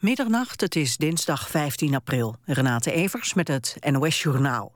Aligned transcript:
Middernacht, 0.00 0.60
het 0.60 0.76
is 0.76 0.96
dinsdag 0.96 1.50
15 1.50 1.94
april. 1.94 2.36
Renate 2.44 2.92
Evers 2.92 3.34
met 3.34 3.48
het 3.48 3.76
NOS 3.90 4.22
Journaal. 4.22 4.72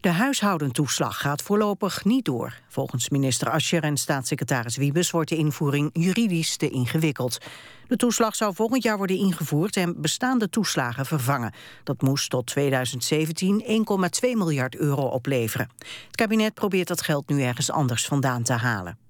De 0.00 0.08
huishoudentoeslag 0.08 1.20
gaat 1.20 1.42
voorlopig 1.42 2.04
niet 2.04 2.24
door. 2.24 2.60
Volgens 2.68 3.08
minister 3.08 3.50
Ascher 3.50 3.82
en 3.82 3.96
staatssecretaris 3.96 4.76
Wiebes 4.76 5.10
wordt 5.10 5.30
de 5.30 5.36
invoering 5.36 5.90
juridisch 5.92 6.56
te 6.56 6.70
ingewikkeld. 6.70 7.38
De 7.86 7.96
toeslag 7.96 8.34
zou 8.34 8.54
volgend 8.54 8.82
jaar 8.82 8.96
worden 8.96 9.16
ingevoerd 9.16 9.76
en 9.76 10.00
bestaande 10.00 10.48
toeslagen 10.48 11.06
vervangen. 11.06 11.52
Dat 11.84 12.02
moest 12.02 12.30
tot 12.30 12.46
2017 12.46 13.86
1,2 14.20 14.20
miljard 14.20 14.76
euro 14.76 15.02
opleveren. 15.02 15.70
Het 16.06 16.16
kabinet 16.16 16.54
probeert 16.54 16.88
dat 16.88 17.02
geld 17.02 17.28
nu 17.28 17.42
ergens 17.42 17.70
anders 17.70 18.06
vandaan 18.06 18.42
te 18.42 18.52
halen. 18.52 19.09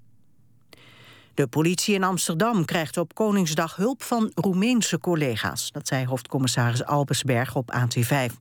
De 1.35 1.47
politie 1.47 1.95
in 1.95 2.05
Amsterdam 2.05 2.65
krijgt 2.65 2.97
op 2.97 3.15
Koningsdag 3.15 3.77
hulp 3.77 4.03
van 4.03 4.31
Roemeense 4.35 4.99
collega's. 4.99 5.73
Dat 5.73 5.89
zei 5.89 6.07
hoofdcommissaris 6.07 6.85
Albersberg 6.85 7.57
op 7.57 7.73
AT5. 7.75 8.37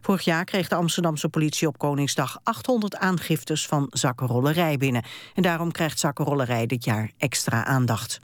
Vorig 0.00 0.22
jaar 0.22 0.44
kreeg 0.44 0.68
de 0.68 0.74
Amsterdamse 0.74 1.28
politie 1.28 1.68
op 1.68 1.78
Koningsdag 1.78 2.40
800 2.42 2.96
aangiftes 2.96 3.66
van 3.66 3.86
zakkenrollerij 3.90 4.76
binnen. 4.76 5.04
En 5.34 5.42
daarom 5.42 5.72
krijgt 5.72 5.98
zakkenrollerij 5.98 6.66
dit 6.66 6.84
jaar 6.84 7.10
extra 7.18 7.64
aandacht. 7.64 8.20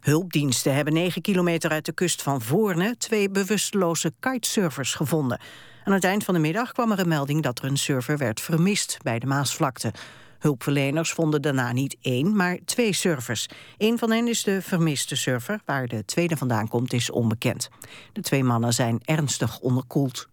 Hulpdiensten 0.00 0.74
hebben 0.74 0.94
9 0.94 1.22
kilometer 1.22 1.70
uit 1.70 1.84
de 1.84 1.92
kust 1.92 2.22
van 2.22 2.40
Voorne... 2.40 2.96
twee 2.98 3.30
bewusteloze 3.30 4.12
kitesurfers 4.20 4.94
gevonden. 4.94 5.40
Aan 5.84 5.92
het 5.92 6.04
eind 6.04 6.24
van 6.24 6.34
de 6.34 6.40
middag 6.40 6.72
kwam 6.72 6.92
er 6.92 6.98
een 6.98 7.08
melding 7.08 7.42
dat 7.42 7.58
er 7.58 7.64
een 7.64 7.76
surfer 7.76 8.18
werd 8.18 8.40
vermist 8.40 8.98
bij 9.02 9.18
de 9.18 9.26
Maasvlakte. 9.26 9.92
Hulpverleners 10.42 11.12
vonden 11.12 11.42
daarna 11.42 11.72
niet 11.72 11.96
één, 12.00 12.36
maar 12.36 12.58
twee 12.64 12.92
surfers. 12.92 13.48
Een 13.78 13.98
van 13.98 14.10
hen 14.10 14.28
is 14.28 14.42
de 14.42 14.62
vermiste 14.62 15.16
surfer. 15.16 15.60
Waar 15.64 15.88
de 15.88 16.04
tweede 16.04 16.36
vandaan 16.36 16.68
komt 16.68 16.92
is 16.92 17.10
onbekend. 17.10 17.70
De 18.12 18.20
twee 18.20 18.44
mannen 18.44 18.72
zijn 18.72 19.00
ernstig 19.04 19.58
onderkoeld. 19.58 20.28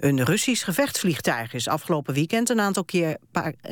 Een 0.00 0.24
Russisch 0.24 0.64
gevechtsvliegtuig 0.64 1.52
is 1.52 1.68
afgelopen 1.68 2.14
weekend 2.14 2.48
een 2.48 2.60
aantal 2.60 2.84
keer, 2.84 3.16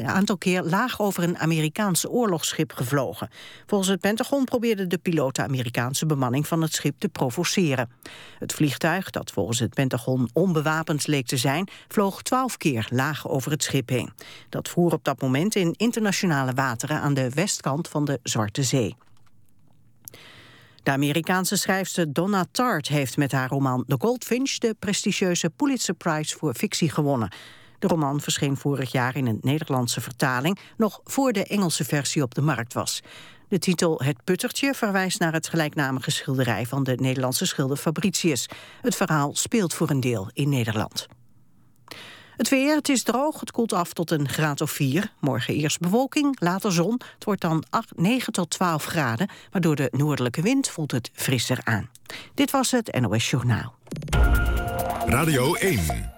aantal 0.04 0.38
keer 0.38 0.62
laag 0.62 1.00
over 1.00 1.22
een 1.22 1.38
Amerikaans 1.38 2.08
oorlogsschip 2.08 2.72
gevlogen. 2.72 3.28
Volgens 3.66 3.90
het 3.90 4.00
Pentagon 4.00 4.44
probeerde 4.44 4.86
de 4.86 4.98
piloot 4.98 5.36
de 5.36 5.42
Amerikaanse 5.42 6.06
bemanning 6.06 6.46
van 6.46 6.62
het 6.62 6.74
schip 6.74 6.98
te 6.98 7.08
provoceren. 7.08 7.90
Het 8.38 8.52
vliegtuig, 8.52 9.10
dat 9.10 9.30
volgens 9.30 9.58
het 9.58 9.74
Pentagon 9.74 10.28
onbewapend 10.32 11.06
leek 11.06 11.26
te 11.26 11.36
zijn, 11.36 11.68
vloog 11.88 12.22
twaalf 12.22 12.56
keer 12.56 12.86
laag 12.90 13.28
over 13.28 13.50
het 13.50 13.62
schip 13.62 13.88
heen. 13.88 14.12
Dat 14.48 14.68
voer 14.68 14.92
op 14.92 15.04
dat 15.04 15.20
moment 15.20 15.54
in 15.54 15.74
internationale 15.76 16.52
wateren 16.52 17.00
aan 17.00 17.14
de 17.14 17.30
westkant 17.30 17.88
van 17.88 18.04
de 18.04 18.20
Zwarte 18.22 18.62
Zee. 18.62 18.96
De 20.88 20.94
Amerikaanse 20.94 21.56
schrijfster 21.56 22.12
Donna 22.12 22.44
Tartt 22.50 22.88
heeft 22.88 23.16
met 23.16 23.32
haar 23.32 23.48
roman 23.48 23.84
The 23.86 23.96
Goldfinch 23.98 24.50
de 24.50 24.76
prestigieuze 24.78 25.50
Pulitzer 25.50 25.94
Prize 25.94 26.36
voor 26.36 26.54
fictie 26.54 26.90
gewonnen. 26.90 27.32
De 27.78 27.86
roman 27.86 28.20
verscheen 28.20 28.56
vorig 28.56 28.92
jaar 28.92 29.16
in 29.16 29.26
een 29.26 29.38
Nederlandse 29.40 30.00
vertaling, 30.00 30.58
nog 30.76 31.00
voor 31.04 31.32
de 31.32 31.44
Engelse 31.44 31.84
versie 31.84 32.22
op 32.22 32.34
de 32.34 32.40
markt 32.40 32.72
was. 32.72 33.00
De 33.48 33.58
titel 33.58 34.00
Het 34.04 34.24
Puttertje 34.24 34.74
verwijst 34.74 35.18
naar 35.18 35.32
het 35.32 35.48
gelijknamige 35.48 36.10
schilderij 36.10 36.66
van 36.66 36.82
de 36.84 36.94
Nederlandse 36.94 37.46
schilder 37.46 37.76
Fabricius. 37.76 38.48
Het 38.80 38.96
verhaal 38.96 39.34
speelt 39.34 39.74
voor 39.74 39.90
een 39.90 40.00
deel 40.00 40.30
in 40.32 40.48
Nederland. 40.48 41.06
Het 42.38 42.48
weer, 42.48 42.76
het 42.76 42.88
is 42.88 43.02
droog, 43.02 43.40
het 43.40 43.50
koelt 43.50 43.72
af 43.72 43.92
tot 43.92 44.10
een 44.10 44.28
graad 44.28 44.60
of 44.60 44.70
4. 44.70 45.12
Morgen 45.20 45.54
eerst 45.54 45.80
bewolking, 45.80 46.40
later 46.40 46.72
zon. 46.72 47.00
Het 47.14 47.24
wordt 47.24 47.40
dan 47.40 47.64
8, 47.70 47.92
9 47.96 48.32
tot 48.32 48.50
12 48.50 48.84
graden, 48.84 49.28
maar 49.52 49.60
door 49.60 49.76
de 49.76 49.88
noordelijke 49.90 50.42
wind 50.42 50.68
voelt 50.68 50.90
het 50.90 51.10
frisser 51.12 51.60
aan. 51.64 51.90
Dit 52.34 52.50
was 52.50 52.70
het 52.70 53.00
NOS 53.00 53.30
Journaal. 53.30 53.74
Radio 55.06 55.54
1. 55.54 56.12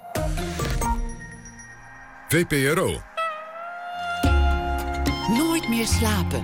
VPRO. 2.29 3.01
Nooit 5.29 5.69
meer 5.69 5.87
slapen. 5.87 6.41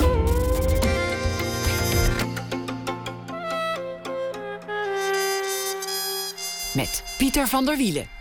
Met 6.74 7.04
Pieter 7.18 7.46
van 7.48 7.64
der 7.64 7.76
Wielen. 7.76 8.15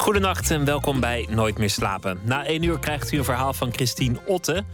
Goedenacht 0.00 0.50
en 0.50 0.64
welkom 0.64 1.00
bij 1.00 1.26
Nooit 1.30 1.58
meer 1.58 1.70
slapen. 1.70 2.20
Na 2.24 2.44
één 2.44 2.62
uur 2.62 2.78
krijgt 2.78 3.12
u 3.12 3.18
een 3.18 3.24
verhaal 3.24 3.52
van 3.52 3.72
Christine 3.72 4.20
Otte. 4.26 4.64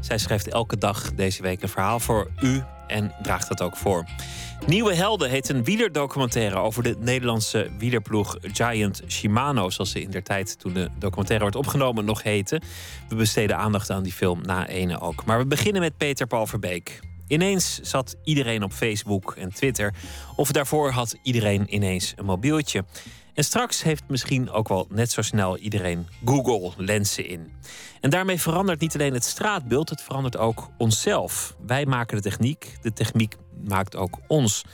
Zij 0.00 0.18
schrijft 0.18 0.48
elke 0.48 0.78
dag 0.78 1.14
deze 1.14 1.42
week 1.42 1.62
een 1.62 1.68
verhaal 1.68 2.00
voor 2.00 2.30
u 2.42 2.62
en 2.86 3.14
draagt 3.22 3.48
dat 3.48 3.62
ook 3.62 3.76
voor. 3.76 4.04
Nieuwe 4.66 4.94
Helden 4.94 5.30
heet 5.30 5.48
een 5.48 5.64
wielerdocumentaire 5.64 6.56
over 6.56 6.82
de 6.82 6.96
Nederlandse 6.98 7.70
wielerploeg 7.78 8.36
Giant 8.40 9.02
Shimano, 9.08 9.70
zoals 9.70 9.90
ze 9.90 10.00
in 10.00 10.10
der 10.10 10.22
tijd 10.22 10.58
toen 10.58 10.72
de 10.72 10.88
documentaire 10.98 11.44
werd 11.44 11.56
opgenomen 11.56 12.04
nog 12.04 12.22
heette. 12.22 12.60
We 13.08 13.14
besteden 13.14 13.56
aandacht 13.56 13.90
aan 13.90 14.02
die 14.02 14.12
film 14.12 14.40
na 14.42 14.66
ene 14.68 15.00
ook. 15.00 15.24
Maar 15.24 15.38
we 15.38 15.46
beginnen 15.46 15.82
met 15.82 15.96
Peter 15.96 16.26
Paul 16.26 16.46
Verbeek. 16.46 17.00
Ineens 17.28 17.80
zat 17.82 18.16
iedereen 18.24 18.62
op 18.62 18.72
Facebook 18.72 19.34
en 19.38 19.52
Twitter, 19.52 19.94
of 20.36 20.52
daarvoor 20.52 20.90
had 20.90 21.16
iedereen 21.22 21.74
ineens 21.74 22.12
een 22.16 22.24
mobieltje. 22.24 22.84
En 23.36 23.44
straks 23.44 23.82
heeft 23.82 24.02
misschien 24.08 24.50
ook 24.50 24.68
wel 24.68 24.86
net 24.90 25.10
zo 25.10 25.22
snel 25.22 25.56
iedereen 25.56 26.08
Google-lenzen 26.24 27.26
in. 27.26 27.52
En 28.00 28.10
daarmee 28.10 28.40
verandert 28.40 28.80
niet 28.80 28.94
alleen 28.94 29.12
het 29.12 29.24
straatbeeld, 29.24 29.90
het 29.90 30.02
verandert 30.02 30.36
ook 30.36 30.70
onszelf. 30.78 31.56
Wij 31.66 31.86
maken 31.86 32.16
de 32.16 32.22
techniek, 32.22 32.76
de 32.82 32.92
techniek 32.92 33.36
maakt 33.64 33.96
ook 33.96 34.18
ons. 34.26 34.64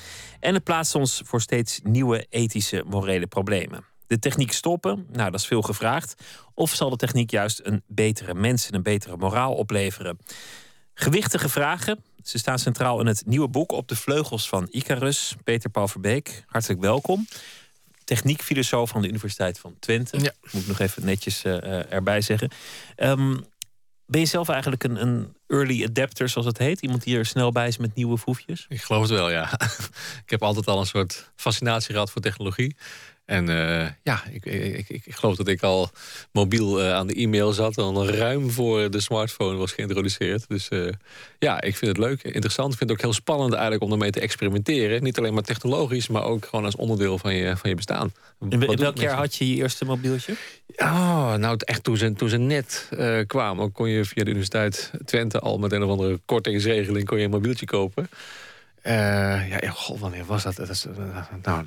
En 0.41 0.55
het 0.55 0.65
plaatst 0.65 0.95
ons 0.95 1.23
voor 1.25 1.41
steeds 1.41 1.81
nieuwe 1.83 2.27
ethische, 2.28 2.84
morele 2.87 3.27
problemen. 3.27 3.84
De 4.06 4.19
techniek 4.19 4.53
stoppen, 4.53 5.06
nou 5.12 5.31
dat 5.31 5.41
is 5.41 5.47
veel 5.47 5.62
gevraagd. 5.62 6.23
Of 6.55 6.71
zal 6.75 6.91
de 6.91 6.97
techniek 6.97 7.31
juist 7.31 7.61
een 7.62 7.83
betere 7.87 8.34
mens 8.34 8.69
en 8.69 8.75
een 8.75 8.83
betere 8.83 9.17
moraal 9.17 9.55
opleveren? 9.55 10.19
Gewichtige 10.94 11.49
vragen. 11.49 12.05
Ze 12.23 12.39
staan 12.39 12.59
centraal 12.59 13.00
in 13.00 13.06
het 13.06 13.27
nieuwe 13.27 13.49
boek 13.49 13.73
Op 13.73 13.89
de 13.89 13.97
Vleugels 13.97 14.49
van 14.49 14.69
Icarus. 14.71 15.34
Peter 15.44 15.71
Paul 15.71 15.89
Verbeek, 15.89 16.44
hartelijk 16.47 16.81
welkom 16.81 17.27
techniekfilosoof 18.04 18.90
van 18.90 19.02
de 19.02 19.08
Universiteit 19.08 19.58
van 19.58 19.76
Twente. 19.78 20.18
Ja. 20.18 20.32
Moet 20.52 20.62
ik 20.62 20.68
nog 20.68 20.78
even 20.78 21.04
netjes 21.04 21.44
uh, 21.44 21.92
erbij 21.92 22.20
zeggen. 22.20 22.50
Um, 22.96 23.44
ben 24.06 24.20
je 24.20 24.26
zelf 24.26 24.48
eigenlijk 24.48 24.84
een, 24.84 25.02
een, 25.02 25.36
early 25.46 25.84
adapter, 25.84 26.28
zoals 26.28 26.46
het 26.46 26.58
heet? 26.58 26.80
Iemand 26.80 27.02
die 27.02 27.16
er 27.16 27.26
snel 27.26 27.52
bij 27.52 27.68
is 27.68 27.76
met 27.76 27.94
nieuwe 27.94 28.18
foefjes? 28.18 28.66
Ik 28.68 28.82
geloof 28.82 29.02
het 29.02 29.10
wel, 29.10 29.30
ja. 29.30 29.52
ik 30.24 30.30
heb 30.30 30.42
altijd 30.42 30.66
al 30.66 30.80
een 30.80 30.86
soort 30.86 31.32
fascinatie 31.36 31.92
gehad 31.92 32.10
voor 32.10 32.22
technologie. 32.22 32.76
En 33.25 33.50
uh, 33.50 33.87
ja, 34.03 34.22
ik, 34.33 34.44
ik, 34.44 34.88
ik, 34.88 35.06
ik, 35.06 35.15
geloof 35.15 35.37
dat 35.37 35.49
ik 35.49 35.62
al 35.62 35.91
mobiel 36.33 36.81
uh, 36.81 36.94
aan 36.94 37.06
de 37.06 37.15
e-mail 37.15 37.53
zat. 37.53 37.78
Al 37.78 38.09
ruim 38.09 38.50
voor 38.50 38.91
de 38.91 39.00
smartphone 39.00 39.56
was 39.56 39.72
geïntroduceerd. 39.72 40.44
Dus 40.49 40.69
uh, 40.71 40.93
ja, 41.38 41.61
ik 41.61 41.77
vind 41.77 41.97
het 41.97 42.06
leuk, 42.06 42.22
interessant. 42.22 42.72
Ik 42.72 42.78
vind 42.78 42.91
het 42.91 42.99
ook 42.99 43.05
heel 43.05 43.15
spannend 43.15 43.53
eigenlijk 43.53 43.82
om 43.82 43.93
ermee 43.93 44.11
te 44.11 44.21
experimenteren. 44.21 45.03
Niet 45.03 45.19
alleen 45.19 45.34
maar 45.34 45.43
technologisch, 45.43 46.09
maar 46.09 46.22
ook 46.22 46.47
gewoon 46.47 46.65
als 46.65 46.77
onderdeel 46.77 47.19
van 47.19 47.34
je, 47.34 47.56
van 47.56 47.71
je 47.71 47.77
bestaan. 47.77 48.12
In 48.49 48.77
welk 48.77 48.99
jaar 48.99 49.16
had 49.16 49.34
je 49.34 49.49
je 49.49 49.55
eerste 49.55 49.84
mobieltje? 49.84 50.34
Oh, 50.77 51.34
nou, 51.34 51.56
echt 51.59 51.84
toen 51.84 51.97
ze, 51.97 52.12
toen 52.12 52.28
ze 52.28 52.37
net 52.37 52.88
kwamen. 53.27 53.72
Kon 53.72 53.88
je 53.88 54.05
via 54.05 54.25
de 54.25 54.31
Universiteit 54.31 54.91
Twente 55.05 55.38
al 55.38 55.59
met 55.59 55.72
een 55.72 55.82
of 55.82 55.91
andere 55.91 56.21
kortingsregeling 56.25 57.06
kon 57.06 57.19
je 57.19 57.25
een 57.25 57.31
mobieltje 57.31 57.66
kopen. 57.66 58.09
Ja, 58.82 59.71
god, 59.71 59.99
wanneer 59.99 60.25
was 60.25 60.43
dat? 60.43 60.56
dat 60.56 60.69
is, 60.69 60.87
nou, 61.43 61.65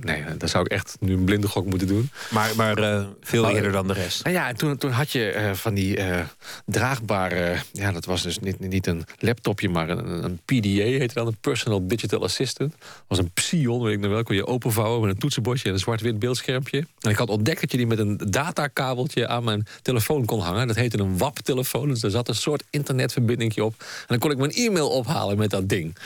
Nee, 0.00 0.24
dat 0.38 0.50
zou 0.50 0.64
ik 0.64 0.70
echt 0.70 0.96
nu 1.00 1.12
een 1.12 1.24
blinde 1.24 1.48
gok 1.48 1.66
moeten 1.66 1.88
doen. 1.88 2.10
Maar, 2.30 2.50
maar 2.56 2.78
uh, 2.78 3.06
veel 3.20 3.50
eerder 3.50 3.72
dan 3.72 3.86
de 3.86 3.92
rest. 3.92 4.24
Nou 4.24 4.36
ja, 4.36 4.52
toen, 4.52 4.76
toen 4.76 4.90
had 4.90 5.10
je 5.10 5.34
uh, 5.36 5.52
van 5.52 5.74
die 5.74 5.98
uh, 5.98 6.20
draagbare... 6.66 7.56
ja, 7.72 7.92
dat 7.92 8.04
was 8.04 8.22
dus 8.22 8.38
niet, 8.38 8.60
niet 8.60 8.86
een 8.86 9.04
laptopje, 9.18 9.68
maar 9.68 9.88
een, 9.88 10.24
een 10.24 10.40
PDA 10.44 10.82
heette 10.82 11.14
dan. 11.14 11.26
Een 11.26 11.36
Personal 11.40 11.86
Digital 11.86 12.22
Assistant. 12.22 12.74
Dat 12.78 13.04
was 13.06 13.18
een 13.18 13.30
Psion, 13.30 13.82
weet 13.82 13.92
ik 13.92 14.00
nog 14.00 14.10
wel. 14.10 14.22
Kon 14.22 14.34
je 14.34 14.46
openvouwen 14.46 15.00
met 15.00 15.10
een 15.10 15.18
toetsenbordje 15.18 15.68
en 15.68 15.74
een 15.74 15.80
zwart-wit 15.80 16.18
beeldschermpje. 16.18 16.86
En 17.00 17.10
ik 17.10 17.16
had 17.16 17.28
ontdekt 17.28 17.60
dat 17.60 17.70
je 17.70 17.76
die 17.76 17.86
met 17.86 17.98
een 17.98 18.16
datakabeltje 18.16 19.28
aan 19.28 19.44
mijn 19.44 19.66
telefoon 19.82 20.24
kon 20.24 20.40
hangen. 20.40 20.66
Dat 20.66 20.76
heette 20.76 20.98
een 20.98 21.18
WAP-telefoon. 21.18 21.88
Dus 21.88 22.00
daar 22.00 22.10
zat 22.10 22.28
een 22.28 22.34
soort 22.34 22.64
internetverbinding 22.70 23.60
op. 23.60 23.74
En 23.78 24.06
dan 24.06 24.18
kon 24.18 24.30
ik 24.30 24.38
mijn 24.38 24.52
e-mail 24.52 24.88
ophalen 24.88 25.38
met 25.38 25.50
dat 25.50 25.68
ding. 25.68 25.96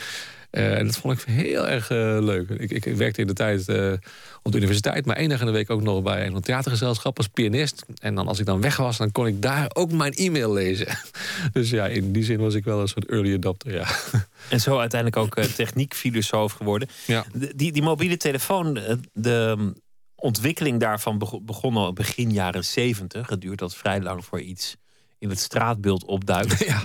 Uh, 0.51 0.77
en 0.77 0.85
dat 0.85 0.97
vond 0.97 1.21
ik 1.21 1.27
heel 1.27 1.67
erg 1.67 1.89
uh, 1.89 2.17
leuk. 2.19 2.49
Ik, 2.49 2.71
ik, 2.71 2.95
werkte 2.95 3.21
in 3.21 3.27
de 3.27 3.33
tijd 3.33 3.69
uh, 3.69 3.93
op 4.43 4.51
de 4.51 4.57
universiteit, 4.57 5.05
maar 5.05 5.15
één 5.15 5.29
dag 5.29 5.39
in 5.39 5.45
de 5.45 5.51
week 5.51 5.69
ook 5.69 5.81
nog 5.81 6.03
bij 6.03 6.25
een 6.25 6.41
theatergezelschap 6.41 7.17
als 7.17 7.27
pianist. 7.27 7.85
En 8.01 8.15
dan 8.15 8.27
als 8.27 8.39
ik 8.39 8.45
dan 8.45 8.61
weg 8.61 8.77
was, 8.77 8.97
dan 8.97 9.11
kon 9.11 9.27
ik 9.27 9.41
daar 9.41 9.69
ook 9.73 9.91
mijn 9.91 10.13
e-mail 10.13 10.53
lezen. 10.53 10.87
dus 11.53 11.69
ja, 11.69 11.87
in 11.87 12.11
die 12.11 12.23
zin 12.23 12.39
was 12.39 12.53
ik 12.53 12.63
wel 12.63 12.81
een 12.81 12.87
soort 12.87 13.09
early 13.09 13.33
adopter, 13.33 13.73
ja. 13.73 13.87
En 14.49 14.61
zo 14.61 14.79
uiteindelijk 14.79 15.21
ook 15.21 15.45
techniekfilosoof 15.45 16.51
geworden. 16.51 16.87
Ja. 17.05 17.25
die, 17.55 17.71
die 17.71 17.81
mobiele 17.81 18.17
telefoon, 18.17 18.79
de 19.13 19.55
um, 19.59 19.73
ontwikkeling 20.15 20.79
daarvan 20.79 21.17
begon 21.41 21.75
al 21.75 21.93
begin 21.93 22.31
jaren 22.31 22.65
zeventig. 22.65 23.29
Het 23.29 23.41
duurt 23.41 23.59
dat 23.59 23.75
vrij 23.75 24.01
lang 24.01 24.25
voor 24.25 24.41
iets 24.41 24.75
in 25.19 25.29
het 25.29 25.39
straatbeeld 25.39 26.05
opduikt. 26.05 26.65
Ja. 26.71 26.83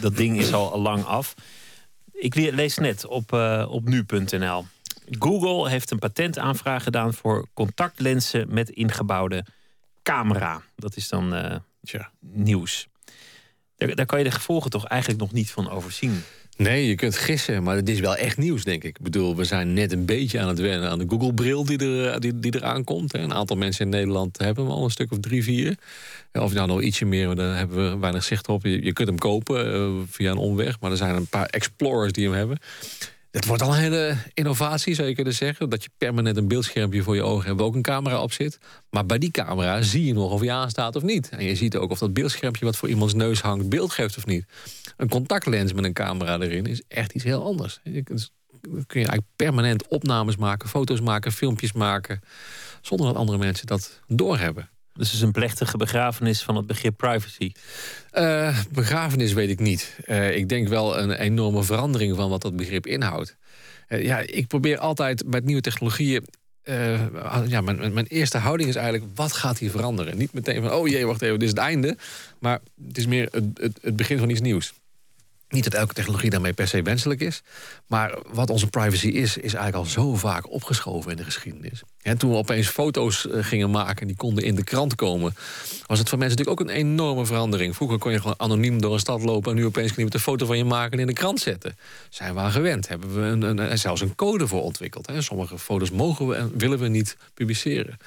dat 0.00 0.16
ding 0.16 0.38
is 0.38 0.52
al 0.52 0.80
lang 0.80 1.04
af 1.04 1.34
Ik 2.20 2.34
lees 2.34 2.78
net 2.78 3.06
op, 3.06 3.32
uh, 3.32 3.66
op 3.70 3.88
nu.nl. 3.88 4.66
Google 5.18 5.68
heeft 5.68 5.90
een 5.90 5.98
patentaanvraag 5.98 6.82
gedaan 6.82 7.14
voor 7.14 7.46
contactlenzen 7.54 8.46
met 8.48 8.70
ingebouwde 8.70 9.44
camera. 10.02 10.62
Dat 10.76 10.96
is 10.96 11.08
dan 11.08 11.34
uh, 11.34 11.56
nieuws. 12.20 12.88
Daar, 13.76 13.94
daar 13.94 14.06
kan 14.06 14.18
je 14.18 14.24
de 14.24 14.30
gevolgen 14.30 14.70
toch 14.70 14.84
eigenlijk 14.84 15.20
nog 15.20 15.32
niet 15.32 15.50
van 15.50 15.70
overzien. 15.70 16.22
Nee, 16.60 16.86
je 16.86 16.94
kunt 16.94 17.16
gissen, 17.16 17.62
maar 17.62 17.76
het 17.76 17.88
is 17.88 18.00
wel 18.00 18.16
echt 18.16 18.38
nieuws, 18.38 18.64
denk 18.64 18.84
ik. 18.84 18.96
Ik 18.98 19.02
bedoel, 19.02 19.36
we 19.36 19.44
zijn 19.44 19.72
net 19.72 19.92
een 19.92 20.04
beetje 20.04 20.40
aan 20.40 20.48
het 20.48 20.58
wennen 20.58 20.90
aan 20.90 20.98
de 20.98 21.04
Google-bril 21.08 21.64
die, 21.64 21.78
er, 21.78 22.12
eh, 22.12 22.20
die, 22.20 22.38
die 22.38 22.54
eraan 22.54 22.84
komt. 22.84 23.14
Een 23.14 23.34
aantal 23.34 23.56
mensen 23.56 23.84
in 23.84 23.90
Nederland 23.90 24.38
hebben 24.38 24.64
hem 24.64 24.72
al 24.72 24.84
een 24.84 24.90
stuk 24.90 25.12
of 25.12 25.18
drie, 25.20 25.42
vier. 25.42 25.78
Of 26.32 26.52
nou 26.52 26.66
nog 26.66 26.82
ietsje 26.82 27.04
meer, 27.04 27.34
daar 27.34 27.56
hebben 27.56 27.90
we 27.90 27.98
weinig 27.98 28.24
zicht 28.24 28.48
op. 28.48 28.64
Je, 28.64 28.84
je 28.84 28.92
kunt 28.92 29.08
hem 29.08 29.18
kopen 29.18 29.74
uh, 29.74 30.02
via 30.10 30.30
een 30.30 30.36
omweg, 30.36 30.80
maar 30.80 30.90
er 30.90 30.96
zijn 30.96 31.14
een 31.14 31.26
paar 31.26 31.46
explorers 31.46 32.12
die 32.12 32.24
hem 32.24 32.34
hebben. 32.34 32.58
Het 33.30 33.46
wordt 33.46 33.62
al 33.62 33.72
een 33.72 33.80
hele 33.80 34.16
innovatie, 34.34 34.94
zou 34.94 35.08
je 35.08 35.14
kunnen 35.14 35.34
zeggen. 35.34 35.70
Dat 35.70 35.82
je 35.82 35.90
permanent 35.98 36.36
een 36.36 36.48
beeldschermpje 36.48 37.02
voor 37.02 37.14
je 37.14 37.22
ogen 37.22 37.46
hebt, 37.46 37.58
waar 37.58 37.66
ook 37.66 37.74
een 37.74 37.82
camera 37.82 38.22
op 38.22 38.32
zit. 38.32 38.58
Maar 38.90 39.06
bij 39.06 39.18
die 39.18 39.30
camera 39.30 39.82
zie 39.82 40.04
je 40.04 40.12
nog 40.12 40.32
of 40.32 40.42
je 40.42 40.52
aanstaat 40.52 40.96
of 40.96 41.02
niet. 41.02 41.28
En 41.28 41.44
je 41.44 41.54
ziet 41.54 41.76
ook 41.76 41.90
of 41.90 41.98
dat 41.98 42.12
beeldschermpje 42.12 42.64
wat 42.64 42.76
voor 42.76 42.88
iemands 42.88 43.14
neus 43.14 43.40
hangt 43.40 43.68
beeld 43.68 43.92
geeft 43.92 44.16
of 44.16 44.26
niet. 44.26 44.44
Een 44.96 45.08
contactlens 45.08 45.72
met 45.72 45.84
een 45.84 45.92
camera 45.92 46.38
erin 46.38 46.66
is 46.66 46.82
echt 46.88 47.12
iets 47.12 47.24
heel 47.24 47.44
anders. 47.44 47.80
Dan 47.82 48.86
kun 48.86 49.00
je 49.00 49.06
eigenlijk 49.06 49.26
permanent 49.36 49.88
opnames 49.88 50.36
maken, 50.36 50.68
foto's 50.68 51.00
maken, 51.00 51.32
filmpjes 51.32 51.72
maken. 51.72 52.20
Zonder 52.80 53.06
dat 53.06 53.16
andere 53.16 53.38
mensen 53.38 53.66
dat 53.66 54.00
doorhebben. 54.06 54.69
Dus 54.92 55.12
is 55.12 55.20
een 55.20 55.32
plechtige 55.32 55.76
begrafenis 55.76 56.42
van 56.42 56.56
het 56.56 56.66
begrip 56.66 56.96
privacy. 56.96 57.52
Uh, 58.12 58.58
begrafenis 58.72 59.32
weet 59.32 59.50
ik 59.50 59.60
niet. 59.60 59.98
Uh, 60.06 60.36
ik 60.36 60.48
denk 60.48 60.68
wel 60.68 60.98
een 60.98 61.10
enorme 61.10 61.62
verandering 61.62 62.16
van 62.16 62.30
wat 62.30 62.42
dat 62.42 62.56
begrip 62.56 62.86
inhoudt. 62.86 63.36
Uh, 63.88 64.04
ja, 64.04 64.18
ik 64.18 64.46
probeer 64.46 64.78
altijd 64.78 65.26
met 65.26 65.44
nieuwe 65.44 65.60
technologieën. 65.60 66.24
ja, 67.46 67.60
mijn, 67.60 67.92
mijn, 67.92 68.06
eerste 68.06 68.38
houding 68.38 68.68
is 68.68 68.76
eigenlijk: 68.76 69.12
wat 69.14 69.32
gaat 69.32 69.58
hier 69.58 69.70
veranderen? 69.70 70.18
Niet 70.18 70.32
meteen 70.32 70.62
van: 70.62 70.72
oh 70.72 70.88
jee, 70.88 71.06
wacht 71.06 71.22
even, 71.22 71.38
dit 71.38 71.48
is 71.48 71.54
het 71.54 71.64
einde. 71.64 71.96
Maar 72.38 72.60
het 72.86 72.98
is 72.98 73.06
meer 73.06 73.28
het, 73.30 73.44
het, 73.54 73.78
het 73.82 73.96
begin 73.96 74.18
van 74.18 74.30
iets 74.30 74.40
nieuws. 74.40 74.72
Niet 75.50 75.64
dat 75.64 75.74
elke 75.74 75.94
technologie 75.94 76.30
daarmee 76.30 76.52
per 76.52 76.68
se 76.68 76.82
wenselijk 76.82 77.20
is. 77.20 77.42
Maar 77.86 78.18
wat 78.32 78.50
onze 78.50 78.66
privacy 78.66 79.06
is, 79.06 79.36
is 79.36 79.54
eigenlijk 79.54 79.76
al 79.76 79.84
zo 79.84 80.14
vaak 80.14 80.50
opgeschoven 80.50 81.10
in 81.10 81.16
de 81.16 81.24
geschiedenis. 81.24 81.82
En 82.02 82.18
toen 82.18 82.30
we 82.30 82.36
opeens 82.36 82.68
foto's 82.68 83.28
eh, 83.28 83.44
gingen 83.44 83.70
maken, 83.70 84.06
die 84.06 84.16
konden 84.16 84.44
in 84.44 84.54
de 84.54 84.64
krant 84.64 84.94
komen... 84.94 85.34
was 85.86 85.98
het 85.98 86.08
voor 86.08 86.18
mensen 86.18 86.38
natuurlijk 86.38 86.60
ook 86.60 86.68
een 86.68 86.74
enorme 86.74 87.26
verandering. 87.26 87.76
Vroeger 87.76 87.98
kon 87.98 88.12
je 88.12 88.20
gewoon 88.20 88.40
anoniem 88.40 88.80
door 88.80 88.92
een 88.92 88.98
stad 89.00 89.22
lopen... 89.22 89.50
en 89.50 89.56
nu 89.56 89.64
opeens 89.64 89.92
kun 89.92 90.04
je 90.04 90.14
een 90.14 90.20
foto 90.20 90.46
van 90.46 90.56
je 90.56 90.64
maken 90.64 90.92
en 90.92 90.98
in 90.98 91.06
de 91.06 91.12
krant 91.12 91.40
zetten. 91.40 91.76
Zijn 92.08 92.34
we 92.34 92.40
aan 92.40 92.52
gewend. 92.52 92.88
Hebben 92.88 93.14
we 93.14 93.46
een, 93.46 93.78
zelfs 93.78 94.00
een 94.00 94.14
code 94.14 94.46
voor 94.46 94.62
ontwikkeld. 94.62 95.06
Hè. 95.06 95.22
Sommige 95.22 95.58
foto's 95.58 95.90
mogen 95.90 96.26
we 96.26 96.34
en 96.34 96.58
willen 96.58 96.78
we 96.78 96.88
niet 96.88 97.16
publiceren. 97.34 97.98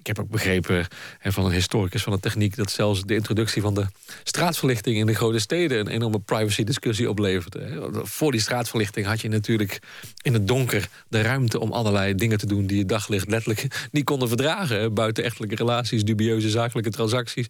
Ik 0.00 0.06
heb 0.06 0.18
ook 0.18 0.30
begrepen 0.30 0.86
van 1.22 1.44
een 1.44 1.52
historicus 1.52 2.02
van 2.02 2.12
de 2.12 2.20
techniek... 2.20 2.56
dat 2.56 2.70
zelfs 2.70 3.02
de 3.02 3.14
introductie 3.14 3.62
van 3.62 3.74
de 3.74 3.86
straatverlichting 4.24 4.96
in 4.96 5.06
de 5.06 5.14
grote 5.14 5.38
steden... 5.38 5.78
een 5.78 5.88
enorme 5.88 6.18
privacy-discussie 6.20 7.10
opleverde. 7.10 7.88
Voor 8.02 8.32
die 8.32 8.40
straatverlichting 8.40 9.06
had 9.06 9.20
je 9.20 9.28
natuurlijk 9.28 9.78
in 10.22 10.32
het 10.32 10.48
donker 10.48 10.88
de 11.08 11.20
ruimte... 11.20 11.60
om 11.60 11.72
allerlei 11.72 12.14
dingen 12.14 12.38
te 12.38 12.46
doen 12.46 12.66
die 12.66 12.78
je 12.78 12.84
daglicht 12.84 13.28
letterlijk 13.28 13.66
niet 13.92 14.04
konden 14.04 14.28
verdragen. 14.28 14.94
Buiten 14.94 15.24
echtelijke 15.24 15.56
relaties, 15.56 16.04
dubieuze 16.04 16.50
zakelijke 16.50 16.90
transacties. 16.90 17.46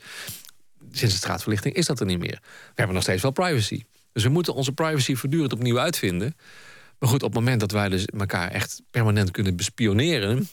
Sinds 0.93 1.15
de 1.15 1.21
straatverlichting 1.21 1.75
is 1.75 1.87
dat 1.87 2.01
er 2.01 2.07
niet 2.07 2.19
meer. 2.19 2.39
We 2.43 2.75
hebben 2.75 2.95
nog 2.95 3.05
steeds 3.05 3.23
wel 3.23 3.31
privacy. 3.31 3.83
Dus 4.13 4.23
we 4.23 4.29
moeten 4.29 4.55
onze 4.55 4.73
privacy 4.73 5.15
voortdurend 5.15 5.53
opnieuw 5.53 5.79
uitvinden. 5.79 6.37
Maar 6.99 7.09
goed, 7.09 7.23
op 7.23 7.35
het 7.35 7.39
moment 7.39 7.61
dat 7.61 7.71
wij 7.71 7.89
dus 7.89 8.05
elkaar 8.05 8.51
echt 8.51 8.83
permanent 8.91 9.31
kunnen 9.31 9.57
bespioneren 9.57 10.49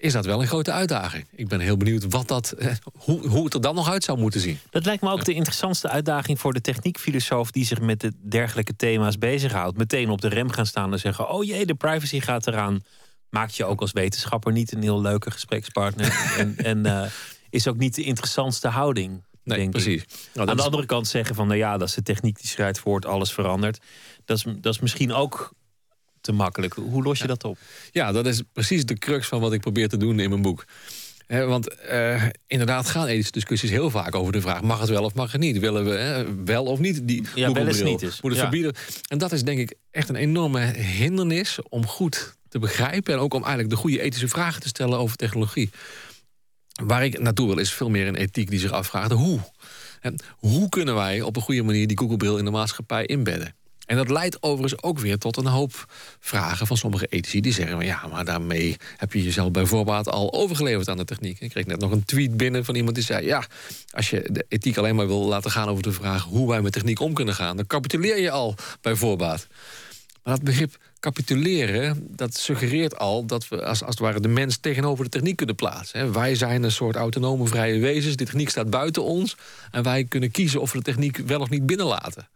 is 0.00 0.12
dat 0.12 0.24
wel 0.24 0.40
een 0.40 0.46
grote 0.46 0.72
uitdaging. 0.72 1.26
Ik 1.34 1.48
ben 1.48 1.60
heel 1.60 1.76
benieuwd 1.76 2.04
wat 2.08 2.28
dat, 2.28 2.50
eh, 2.50 2.72
hoe, 2.92 3.26
hoe 3.26 3.44
het 3.44 3.54
er 3.54 3.60
dan 3.60 3.74
nog 3.74 3.90
uit 3.90 4.04
zou 4.04 4.18
moeten 4.18 4.40
zien. 4.40 4.58
Dat 4.70 4.84
lijkt 4.84 5.02
me 5.02 5.10
ook 5.10 5.24
de 5.24 5.34
interessantste 5.34 5.88
uitdaging 5.88 6.40
voor 6.40 6.52
de 6.52 6.60
techniekfilosoof 6.60 7.50
die 7.50 7.64
zich 7.64 7.80
met 7.80 8.00
de 8.00 8.12
dergelijke 8.22 8.76
thema's 8.76 9.18
bezighoudt. 9.18 9.76
Meteen 9.76 10.10
op 10.10 10.20
de 10.20 10.28
rem 10.28 10.50
gaan 10.50 10.66
staan 10.66 10.92
en 10.92 10.98
zeggen: 10.98 11.30
Oh 11.30 11.44
jee, 11.44 11.66
de 11.66 11.74
privacy 11.74 12.20
gaat 12.20 12.46
eraan. 12.46 12.84
Maakt 13.28 13.56
je 13.56 13.64
ook 13.64 13.80
als 13.80 13.92
wetenschapper 13.92 14.52
niet 14.52 14.72
een 14.72 14.82
heel 14.82 15.00
leuke 15.00 15.30
gesprekspartner. 15.30 16.12
en 16.38 16.56
en 16.56 16.86
uh, 16.86 17.02
is 17.50 17.68
ook 17.68 17.76
niet 17.76 17.94
de 17.94 18.02
interessantste 18.02 18.68
houding. 18.68 19.22
Nee, 19.44 19.58
denk 19.58 19.70
precies. 19.70 20.04
Nou, 20.34 20.48
Aan 20.48 20.56
de 20.56 20.62
andere 20.62 20.86
kant 20.86 21.08
zeggen 21.08 21.34
van, 21.34 21.46
nou 21.46 21.58
ja, 21.58 21.78
dat 21.78 21.88
is 21.88 21.94
de 21.94 22.02
techniek 22.02 22.40
die 22.40 22.48
schrijft 22.48 22.78
voort, 22.78 23.06
alles 23.06 23.32
verandert. 23.32 23.80
Dat 24.24 24.36
is, 24.36 24.44
dat 24.60 24.74
is 24.74 24.80
misschien 24.80 25.12
ook 25.12 25.52
te 26.20 26.32
makkelijk. 26.32 26.74
Hoe 26.74 27.02
los 27.02 27.18
je 27.18 27.26
dat 27.26 27.44
op? 27.44 27.58
Ja, 27.90 28.12
dat 28.12 28.26
is 28.26 28.42
precies 28.52 28.84
de 28.84 28.94
crux 28.94 29.28
van 29.28 29.40
wat 29.40 29.52
ik 29.52 29.60
probeer 29.60 29.88
te 29.88 29.96
doen 29.96 30.20
in 30.20 30.28
mijn 30.28 30.42
boek. 30.42 30.64
want 31.26 31.68
uh, 31.90 32.24
inderdaad 32.46 32.88
gaan 32.88 33.06
ethische 33.06 33.32
discussies 33.32 33.70
heel 33.70 33.90
vaak 33.90 34.14
over 34.14 34.32
de 34.32 34.40
vraag... 34.40 34.62
mag 34.62 34.80
het 34.80 34.88
wel 34.88 35.04
of 35.04 35.14
mag 35.14 35.32
het 35.32 35.40
niet? 35.40 35.58
Willen 35.58 35.84
we 35.84 36.26
wel 36.44 36.64
of 36.64 36.78
niet 36.78 37.08
die 37.08 37.24
ja, 37.34 37.52
wel 37.52 37.64
niet 37.64 38.02
is. 38.02 38.20
Moeten 38.20 38.40
verbieden? 38.40 38.74
En 39.08 39.18
dat 39.18 39.32
is 39.32 39.42
denk 39.42 39.58
ik 39.58 39.74
echt 39.90 40.08
een 40.08 40.16
enorme 40.16 40.60
hindernis 40.72 41.58
om 41.68 41.86
goed 41.86 42.36
te 42.48 42.58
begrijpen... 42.58 43.14
en 43.14 43.20
ook 43.20 43.34
om 43.34 43.40
eigenlijk 43.40 43.70
de 43.70 43.80
goede 43.80 44.00
ethische 44.00 44.28
vragen 44.28 44.60
te 44.60 44.68
stellen 44.68 44.98
over 44.98 45.16
technologie. 45.16 45.70
Waar 46.84 47.04
ik 47.04 47.18
naartoe 47.18 47.46
wil 47.46 47.58
is 47.58 47.72
veel 47.72 47.90
meer 47.90 48.06
een 48.06 48.16
ethiek 48.16 48.50
die 48.50 48.58
zich 48.58 48.72
afvraagt 48.72 49.12
hoe. 49.12 49.40
En 50.00 50.22
hoe 50.30 50.68
kunnen 50.68 50.94
wij 50.94 51.22
op 51.22 51.36
een 51.36 51.42
goede 51.42 51.62
manier 51.62 51.86
die 51.86 51.98
Google-bril 51.98 52.38
in 52.38 52.44
de 52.44 52.50
maatschappij 52.50 53.06
inbedden? 53.06 53.54
En 53.90 53.96
dat 53.96 54.10
leidt 54.10 54.42
overigens 54.42 54.82
ook 54.82 54.98
weer 54.98 55.18
tot 55.18 55.36
een 55.36 55.46
hoop 55.46 55.92
vragen 56.20 56.66
van 56.66 56.76
sommige 56.76 57.06
ethici... 57.06 57.40
die 57.40 57.52
zeggen, 57.52 57.80
ja, 57.80 58.06
maar 58.06 58.24
daarmee 58.24 58.76
heb 58.96 59.12
je 59.12 59.22
jezelf 59.22 59.50
bijvoorbeeld 59.50 60.08
al 60.08 60.32
overgeleverd 60.32 60.88
aan 60.88 60.96
de 60.96 61.04
techniek. 61.04 61.40
Ik 61.40 61.50
kreeg 61.50 61.66
net 61.66 61.80
nog 61.80 61.90
een 61.90 62.04
tweet 62.04 62.36
binnen 62.36 62.64
van 62.64 62.74
iemand 62.74 62.94
die 62.94 63.04
zei... 63.04 63.26
ja, 63.26 63.44
als 63.90 64.10
je 64.10 64.28
de 64.30 64.44
ethiek 64.48 64.76
alleen 64.76 64.94
maar 64.94 65.06
wil 65.06 65.24
laten 65.24 65.50
gaan 65.50 65.68
over 65.68 65.82
de 65.82 65.92
vraag... 65.92 66.22
hoe 66.22 66.48
wij 66.48 66.60
met 66.60 66.72
techniek 66.72 67.00
om 67.00 67.14
kunnen 67.14 67.34
gaan, 67.34 67.56
dan 67.56 67.66
capituleer 67.66 68.20
je 68.20 68.30
al 68.30 68.54
bij 68.80 68.94
voorbaat. 68.94 69.46
Maar 70.22 70.34
dat 70.34 70.44
begrip 70.44 70.76
capituleren, 71.00 72.06
dat 72.16 72.36
suggereert 72.36 72.98
al 72.98 73.26
dat 73.26 73.48
we 73.48 73.64
als, 73.64 73.82
als 73.82 73.90
het 73.90 73.98
ware 73.98 74.20
de 74.20 74.28
mens 74.28 74.56
tegenover 74.56 75.04
de 75.04 75.10
techniek 75.10 75.36
kunnen 75.36 75.54
plaatsen. 75.54 76.12
Wij 76.12 76.34
zijn 76.34 76.62
een 76.62 76.72
soort 76.72 76.96
autonome 76.96 77.46
vrije 77.46 77.80
wezens, 77.80 78.16
de 78.16 78.24
techniek 78.24 78.48
staat 78.48 78.70
buiten 78.70 79.04
ons 79.04 79.36
en 79.70 79.82
wij 79.82 80.04
kunnen 80.04 80.30
kiezen 80.30 80.60
of 80.60 80.72
we 80.72 80.78
de 80.78 80.84
techniek 80.84 81.16
wel 81.16 81.40
of 81.40 81.50
niet 81.50 81.66
binnenlaten. 81.66 82.28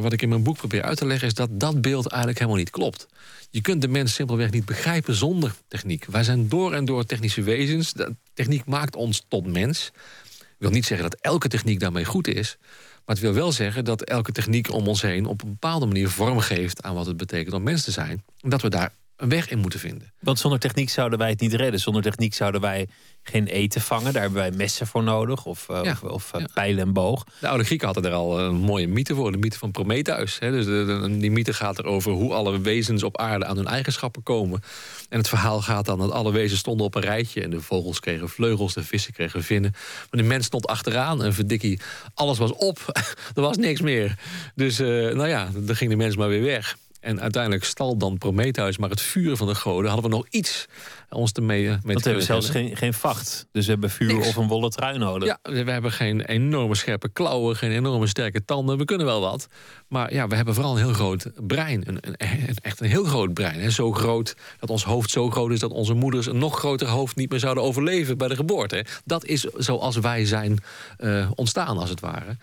Wat 0.00 0.12
ik 0.12 0.22
in 0.22 0.28
mijn 0.28 0.42
boek 0.42 0.56
probeer 0.56 0.82
uit 0.82 0.98
te 0.98 1.06
leggen 1.06 1.28
is 1.28 1.34
dat 1.34 1.48
dat 1.52 1.80
beeld 1.80 2.06
eigenlijk 2.06 2.38
helemaal 2.38 2.60
niet 2.60 2.70
klopt. 2.70 3.06
Je 3.50 3.60
kunt 3.60 3.82
de 3.82 3.88
mens 3.88 4.14
simpelweg 4.14 4.50
niet 4.50 4.64
begrijpen 4.64 5.14
zonder 5.14 5.54
techniek. 5.68 6.04
Wij 6.04 6.24
zijn 6.24 6.48
door 6.48 6.72
en 6.72 6.84
door 6.84 7.04
technische 7.04 7.42
wezens. 7.42 7.92
Techniek 8.34 8.64
maakt 8.64 8.96
ons 8.96 9.24
tot 9.28 9.46
mens. 9.46 9.90
Ik 10.38 10.56
wil 10.58 10.70
niet 10.70 10.86
zeggen 10.86 11.10
dat 11.10 11.20
elke 11.20 11.48
techniek 11.48 11.80
daarmee 11.80 12.04
goed 12.04 12.28
is. 12.28 12.56
Maar 13.04 13.14
het 13.14 13.24
wil 13.24 13.32
wel 13.32 13.52
zeggen 13.52 13.84
dat 13.84 14.02
elke 14.02 14.32
techniek 14.32 14.72
om 14.72 14.88
ons 14.88 15.02
heen... 15.02 15.26
op 15.26 15.42
een 15.42 15.48
bepaalde 15.48 15.86
manier 15.86 16.08
vorm 16.08 16.38
geeft 16.38 16.82
aan 16.82 16.94
wat 16.94 17.06
het 17.06 17.16
betekent 17.16 17.54
om 17.54 17.62
mens 17.62 17.84
te 17.84 17.90
zijn. 17.90 18.24
En 18.40 18.50
dat 18.50 18.62
we 18.62 18.68
daar 18.68 18.92
een 19.22 19.28
weg 19.28 19.48
in 19.48 19.58
moeten 19.58 19.80
vinden. 19.80 20.12
Want 20.20 20.38
zonder 20.38 20.58
techniek 20.58 20.90
zouden 20.90 21.18
wij 21.18 21.30
het 21.30 21.40
niet 21.40 21.54
redden. 21.54 21.80
Zonder 21.80 22.02
techniek 22.02 22.34
zouden 22.34 22.60
wij 22.60 22.88
geen 23.22 23.46
eten 23.46 23.80
vangen. 23.80 24.12
Daar 24.12 24.22
hebben 24.22 24.40
wij 24.40 24.50
messen 24.50 24.86
voor 24.86 25.02
nodig. 25.02 25.44
Of, 25.44 25.66
uh, 25.70 25.80
of, 25.80 26.02
of 26.02 26.32
uh, 26.36 26.44
pijlen 26.54 26.84
en 26.84 26.92
boog. 26.92 27.24
De 27.40 27.48
oude 27.48 27.64
Grieken 27.64 27.86
hadden 27.86 28.04
er 28.04 28.12
al 28.12 28.40
een 28.40 28.54
mooie 28.54 28.88
mythe 28.88 29.14
voor. 29.14 29.32
De 29.32 29.38
mythe 29.38 29.58
van 29.58 29.70
Prometheus. 29.70 30.38
Hè. 30.38 30.50
Dus 30.50 30.64
de, 30.64 31.16
die 31.18 31.30
mythe 31.30 31.52
gaat 31.52 31.78
erover 31.78 32.12
hoe 32.12 32.32
alle 32.32 32.60
wezens 32.60 33.02
op 33.02 33.18
aarde 33.18 33.44
aan 33.44 33.56
hun 33.56 33.66
eigenschappen 33.66 34.22
komen. 34.22 34.62
En 35.08 35.18
het 35.18 35.28
verhaal 35.28 35.62
gaat 35.62 35.86
dan 35.86 35.98
dat 35.98 36.10
alle 36.10 36.32
wezens 36.32 36.60
stonden 36.60 36.86
op 36.86 36.94
een 36.94 37.02
rijtje. 37.02 37.42
En 37.42 37.50
de 37.50 37.60
vogels 37.60 38.00
kregen 38.00 38.28
vleugels, 38.28 38.74
de 38.74 38.84
vissen 38.84 39.12
kregen 39.12 39.42
vinnen. 39.42 39.70
Maar 40.10 40.22
de 40.22 40.28
mens 40.28 40.46
stond 40.46 40.66
achteraan. 40.66 41.24
En 41.24 41.34
verdikkie, 41.34 41.80
alles 42.14 42.38
was 42.38 42.52
op. 42.52 42.78
er 43.34 43.42
was 43.42 43.56
niks 43.56 43.80
meer. 43.80 44.18
Dus 44.54 44.80
uh, 44.80 44.86
nou 45.14 45.28
ja, 45.28 45.48
dan 45.54 45.76
ging 45.76 45.90
de 45.90 45.96
mens 45.96 46.16
maar 46.16 46.28
weer 46.28 46.42
weg. 46.42 46.76
En 47.02 47.20
uiteindelijk 47.20 47.64
stal 47.64 47.96
dan 47.96 48.18
Prometheus 48.18 48.78
maar 48.78 48.90
het 48.90 49.00
vuur 49.00 49.36
van 49.36 49.46
de 49.46 49.54
goden. 49.54 49.90
Hadden 49.90 50.10
we 50.10 50.16
nog 50.16 50.26
iets 50.30 50.66
ons 51.08 51.32
te 51.32 51.40
mee, 51.40 51.68
mee 51.68 51.78
Want 51.82 52.02
we 52.02 52.08
hebben 52.08 52.26
zelfs 52.26 52.48
geen, 52.48 52.76
geen 52.76 52.94
vacht. 52.94 53.46
Dus 53.52 53.64
we 53.64 53.70
hebben 53.70 53.90
vuur 53.90 54.18
of 54.18 54.36
een 54.36 54.48
wollen 54.48 54.70
trui 54.70 54.98
nodig. 54.98 55.28
Ja, 55.28 55.38
we 55.42 55.70
hebben 55.70 55.92
geen 55.92 56.20
enorme 56.20 56.74
scherpe 56.74 57.08
klauwen, 57.08 57.56
geen 57.56 57.70
enorme 57.70 58.06
sterke 58.06 58.44
tanden. 58.44 58.78
We 58.78 58.84
kunnen 58.84 59.06
wel 59.06 59.20
wat. 59.20 59.46
Maar 59.88 60.14
ja, 60.14 60.26
we 60.26 60.36
hebben 60.36 60.54
vooral 60.54 60.72
een 60.72 60.84
heel 60.84 60.92
groot 60.92 61.30
brein. 61.46 61.82
Een, 61.88 61.98
een, 62.00 62.56
echt 62.62 62.80
een 62.80 62.86
heel 62.86 63.04
groot 63.04 63.34
brein. 63.34 63.60
Hè. 63.60 63.70
Zo 63.70 63.92
groot 63.92 64.36
dat 64.58 64.70
ons 64.70 64.84
hoofd 64.84 65.10
zo 65.10 65.30
groot 65.30 65.50
is 65.50 65.60
dat 65.60 65.70
onze 65.70 65.94
moeders 65.94 66.26
een 66.26 66.38
nog 66.38 66.58
groter 66.58 66.88
hoofd 66.88 67.16
niet 67.16 67.30
meer 67.30 67.40
zouden 67.40 67.62
overleven 67.62 68.18
bij 68.18 68.28
de 68.28 68.36
geboorte. 68.36 68.84
Dat 69.04 69.24
is 69.24 69.40
zoals 69.40 69.96
wij 69.96 70.24
zijn 70.24 70.58
uh, 70.98 71.30
ontstaan, 71.34 71.78
als 71.78 71.90
het 71.90 72.00
ware. 72.00 72.36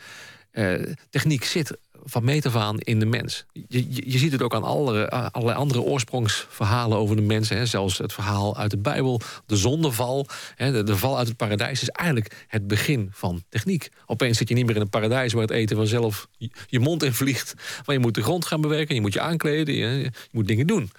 Uh, 0.52 0.94
techniek 1.10 1.44
zit 1.44 1.78
van 2.10 2.24
meet 2.24 2.46
af 2.46 2.56
aan 2.56 2.80
in 2.80 3.00
de 3.00 3.06
mens. 3.06 3.46
Je, 3.54 3.64
je, 3.68 4.12
je 4.12 4.18
ziet 4.18 4.32
het 4.32 4.42
ook 4.42 4.54
aan 4.54 4.64
alle, 4.64 5.10
allerlei 5.10 5.58
andere 5.58 5.82
oorsprongsverhalen 5.82 6.98
over 6.98 7.16
de 7.16 7.22
mensen. 7.22 7.58
Hè. 7.58 7.66
Zelfs 7.66 7.98
het 7.98 8.14
verhaal 8.14 8.58
uit 8.58 8.72
de 8.72 8.78
Bijbel, 8.78 9.22
de 9.46 9.58
zondeval, 9.58 10.28
hè, 10.56 10.72
de, 10.72 10.84
de, 10.84 10.98
val 10.98 11.18
uit 11.18 11.28
het 11.28 11.38
paradijs... 11.38 11.82
is 11.82 11.90
eigenlijk 11.90 12.46
het 12.48 12.68
begin 12.68 13.10
van 13.12 13.44
techniek. 13.50 13.90
Opeens 14.06 14.38
zit 14.38 14.50
je 14.50 14.56
niet 14.56 14.66
meer 14.66 14.76
in 14.76 14.82
een 14.82 14.90
paradijs 14.90 15.34
waar 15.34 15.42
het 15.42 15.52
eten 15.52 15.76
vanzelf 15.76 16.28
je, 16.68 16.80
mond 16.80 17.04
in 17.04 17.14
vliegt. 17.14 17.54
Maar 17.86 17.96
je 17.96 18.02
moet 18.02 18.16
de 18.16 18.24
grond 18.24 18.46
gaan 18.46 18.62
bewerken, 18.62 18.96
je 18.96 19.02
moet 19.02 19.14
je 19.14 19.22
aankleden, 19.22 19.76
je, 19.76 19.88
je 19.88 20.12
moet 20.32 20.48
dingen 20.48 20.68
doen. 20.68 20.92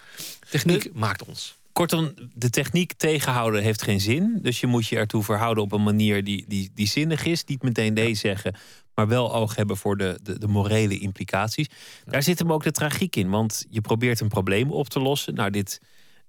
Techniek 0.51 0.91
maakt 0.95 1.25
ons. 1.25 1.59
Kortom, 1.73 2.15
de 2.35 2.51
techniek 2.51 2.93
tegenhouden 2.93 3.63
heeft 3.63 3.83
geen 3.83 4.01
zin. 4.01 4.39
Dus 4.43 4.61
je 4.61 4.67
moet 4.67 4.87
je 4.87 4.97
ertoe 4.97 5.23
verhouden 5.23 5.65
op 5.65 5.73
een 5.73 5.83
manier 5.83 6.25
die, 6.25 6.45
die, 6.49 6.71
die 6.75 6.89
zinnig 6.89 7.25
is. 7.25 7.45
Niet 7.45 7.63
meteen 7.63 7.93
nee 7.93 8.15
zeggen, 8.15 8.55
maar 9.01 9.09
wel 9.09 9.35
oog 9.35 9.57
hebben 9.57 9.77
voor 9.77 9.97
de, 9.97 10.19
de, 10.23 10.39
de 10.39 10.47
morele 10.47 10.99
implicaties. 10.99 11.69
Daar 12.05 12.23
zit 12.23 12.39
hem 12.39 12.53
ook 12.53 12.63
de 12.63 12.71
tragiek 12.71 13.17
in, 13.17 13.31
want 13.31 13.67
je 13.71 13.81
probeert 13.81 14.21
een 14.21 14.29
probleem 14.29 14.71
op 14.71 14.89
te 14.89 15.01
lossen. 15.01 15.35
Nou, 15.35 15.51
dit, 15.51 15.81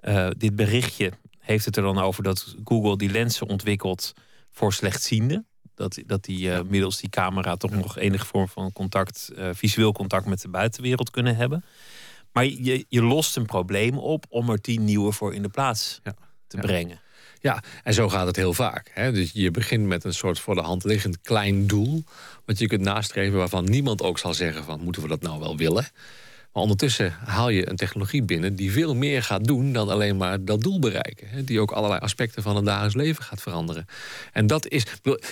uh, 0.01 0.29
dit 0.37 0.55
berichtje 0.55 1.11
heeft 1.39 1.65
het 1.65 1.77
er 1.77 1.83
dan 1.83 1.97
over 1.97 2.23
dat 2.23 2.55
Google 2.63 2.97
die 2.97 3.09
lenzen 3.09 3.47
ontwikkelt 3.47 4.13
voor 4.49 4.73
slechtzienden. 4.73 5.45
Dat, 5.75 5.99
dat 6.05 6.23
die 6.23 6.47
uh, 6.47 6.61
middels 6.61 6.99
die 6.99 7.09
camera 7.09 7.55
toch 7.55 7.71
nog 7.71 7.97
enige 7.97 8.25
vorm 8.25 8.47
van 8.47 8.71
contact, 8.71 9.31
uh, 9.35 9.49
visueel 9.53 9.91
contact 9.91 10.25
met 10.25 10.41
de 10.41 10.49
buitenwereld 10.49 11.09
kunnen 11.09 11.35
hebben. 11.35 11.63
Maar 12.31 12.45
je, 12.45 12.85
je 12.89 13.03
lost 13.03 13.37
een 13.37 13.45
probleem 13.45 13.97
op 13.97 14.25
om 14.29 14.49
er 14.49 14.61
tien 14.61 14.83
nieuwe 14.83 15.11
voor 15.11 15.33
in 15.33 15.41
de 15.41 15.49
plaats 15.49 15.99
ja. 16.03 16.13
te 16.47 16.57
brengen. 16.57 17.00
Ja, 17.41 17.63
en 17.83 17.93
zo 17.93 18.09
gaat 18.09 18.27
het 18.27 18.35
heel 18.35 18.53
vaak. 18.53 18.91
Hè? 18.93 19.11
Dus 19.11 19.31
je 19.33 19.51
begint 19.51 19.85
met 19.85 20.03
een 20.03 20.13
soort 20.13 20.39
voor 20.39 20.55
de 20.55 20.61
hand 20.61 20.83
liggend 20.83 21.21
klein 21.21 21.67
doel... 21.67 22.03
wat 22.45 22.59
je 22.59 22.67
kunt 22.67 22.81
nastreven 22.81 23.37
waarvan 23.37 23.63
niemand 23.63 24.01
ook 24.01 24.19
zal 24.19 24.33
zeggen 24.33 24.63
van... 24.63 24.79
moeten 24.83 25.01
we 25.01 25.07
dat 25.07 25.21
nou 25.21 25.39
wel 25.39 25.57
willen? 25.57 25.87
Maar 26.53 26.63
ondertussen 26.63 27.13
haal 27.25 27.49
je 27.49 27.69
een 27.69 27.75
technologie 27.75 28.23
binnen 28.23 28.55
die 28.55 28.71
veel 28.71 28.95
meer 28.95 29.23
gaat 29.23 29.43
doen 29.43 29.73
dan 29.73 29.89
alleen 29.89 30.17
maar 30.17 30.45
dat 30.45 30.61
doel 30.61 30.79
bereiken. 30.79 31.45
Die 31.45 31.59
ook 31.59 31.71
allerlei 31.71 32.01
aspecten 32.01 32.43
van 32.43 32.55
het 32.55 32.65
dagelijks 32.65 32.95
leven 32.95 33.23
gaat 33.23 33.41
veranderen. 33.41 33.85
En 34.31 34.47
dat 34.47 34.67
is. 34.67 34.85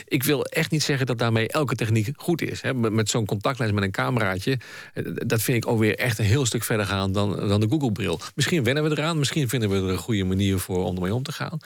Ik 0.05 0.23
wil 0.23 0.43
echt 0.43 0.71
niet 0.71 0.83
zeggen 0.83 1.05
dat 1.05 1.17
daarmee 1.17 1.47
elke 1.47 1.75
techniek 1.75 2.09
goed 2.15 2.41
is. 2.41 2.61
Met 2.75 3.09
zo'n 3.09 3.25
contactlens 3.25 3.71
met 3.71 3.83
een 3.83 3.91
cameraatje. 3.91 4.59
Eh, 4.93 5.03
dat 5.13 5.41
vind 5.41 5.63
ik 5.63 5.71
ook 5.71 5.79
weer 5.79 5.97
echt 5.97 6.19
een 6.19 6.25
heel 6.25 6.45
stuk 6.45 6.63
verder 6.63 6.85
gaan 6.85 7.11
dan, 7.11 7.47
dan 7.47 7.59
de 7.59 7.67
Google-bril. 7.69 8.19
Misschien 8.35 8.63
wennen 8.63 8.83
we 8.83 8.89
eraan, 8.89 9.19
misschien 9.19 9.49
vinden 9.49 9.69
we 9.69 9.75
er 9.75 9.83
een 9.83 9.97
goede 9.97 10.23
manier 10.23 10.59
voor 10.59 10.83
om 10.83 10.95
ermee 10.95 11.13
om 11.13 11.23
te 11.23 11.31
gaan. 11.31 11.59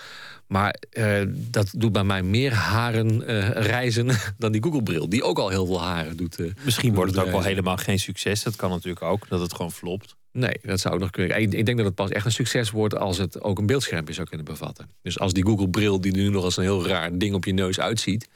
Maar 0.54 0.76
uh, 0.94 1.22
dat 1.34 1.74
doet 1.76 1.92
bij 1.92 2.04
mij 2.04 2.24
meer 2.24 2.54
haren 2.54 3.32
uh, 3.32 3.50
reizen 3.50 4.10
dan 4.38 4.52
die 4.52 4.64
Google-bril. 4.64 5.10
Die 5.10 5.24
ook 5.24 5.40
al 5.40 5.50
heel 5.50 5.66
veel 5.66 5.82
haren 5.82 6.18
doet. 6.18 6.40
Uh, 6.40 6.52
Misschien 6.64 6.94
wordt 6.94 7.16
het 7.16 7.26
ook 7.26 7.32
wel 7.32 7.42
helemaal 7.42 7.78
geen 7.78 8.00
succes. 8.00 8.44
Dat 8.44 8.56
kan 8.56 8.70
natuurlijk 8.70 9.02
ook, 9.02 9.30
dat 9.30 9.40
het 9.40 9.54
gewoon 9.54 9.72
flopt. 9.72 10.16
Nee, 10.32 10.60
dat 10.64 10.80
zou 10.80 10.94
ook 10.94 11.00
nog 11.00 11.10
kunnen. 11.10 11.42
Ik, 11.42 11.54
ik 11.54 11.66
denk 11.66 11.78
dat 11.78 11.86
het 11.86 11.96
pas 11.96 12.10
echt 12.10 12.26
een 12.26 12.32
succes 12.32 12.72
wordt 12.72 12.96
als 12.96 13.18
het 13.18 13.42
ook 13.42 13.60
een 13.60 13.66
beeldschermpje 13.66 14.14
zou 14.14 14.28
kunnen 14.28 14.46
bevatten. 14.46 14.90
Dus 15.02 15.20
als 15.20 15.34
die 15.34 15.46
Google-bril, 15.46 16.02
die 16.02 16.12
nu 16.12 16.30
nog 16.30 16.44
als 16.44 16.58
een 16.58 16.64
heel 16.64 16.88
raar 16.88 17.18
ding 17.18 17.34
op 17.34 17.46
je 17.46 17.54
neus 17.54 17.80
uitziet. 17.80 18.30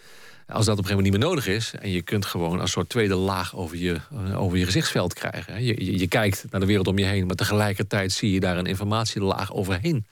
Als 0.48 0.66
dat 0.66 0.78
op 0.78 0.84
een 0.84 0.90
gegeven 0.90 0.96
moment 0.96 1.12
niet 1.12 1.20
meer 1.20 1.30
nodig 1.30 1.48
is. 1.48 1.74
En 1.80 1.92
je 1.92 2.02
kunt 2.02 2.26
gewoon 2.26 2.62
een 2.62 2.68
soort 2.68 2.90
tweede 2.90 3.16
laag 3.16 3.56
over 3.56 3.78
je, 3.78 4.00
over 4.36 4.58
je 4.58 4.66
gezichtsveld 4.66 5.14
krijgen. 5.14 5.64
Je, 5.64 5.86
je, 5.86 6.00
je 6.00 6.08
kijkt 6.08 6.46
naar 6.50 6.60
de 6.60 6.66
wereld 6.66 6.88
om 6.88 6.98
je 6.98 7.06
heen, 7.06 7.26
maar 7.26 7.36
tegelijkertijd 7.36 8.12
zie 8.12 8.32
je 8.32 8.40
daar 8.40 8.58
een 8.58 8.66
informatielaag 8.66 9.54
overheen 9.54 10.06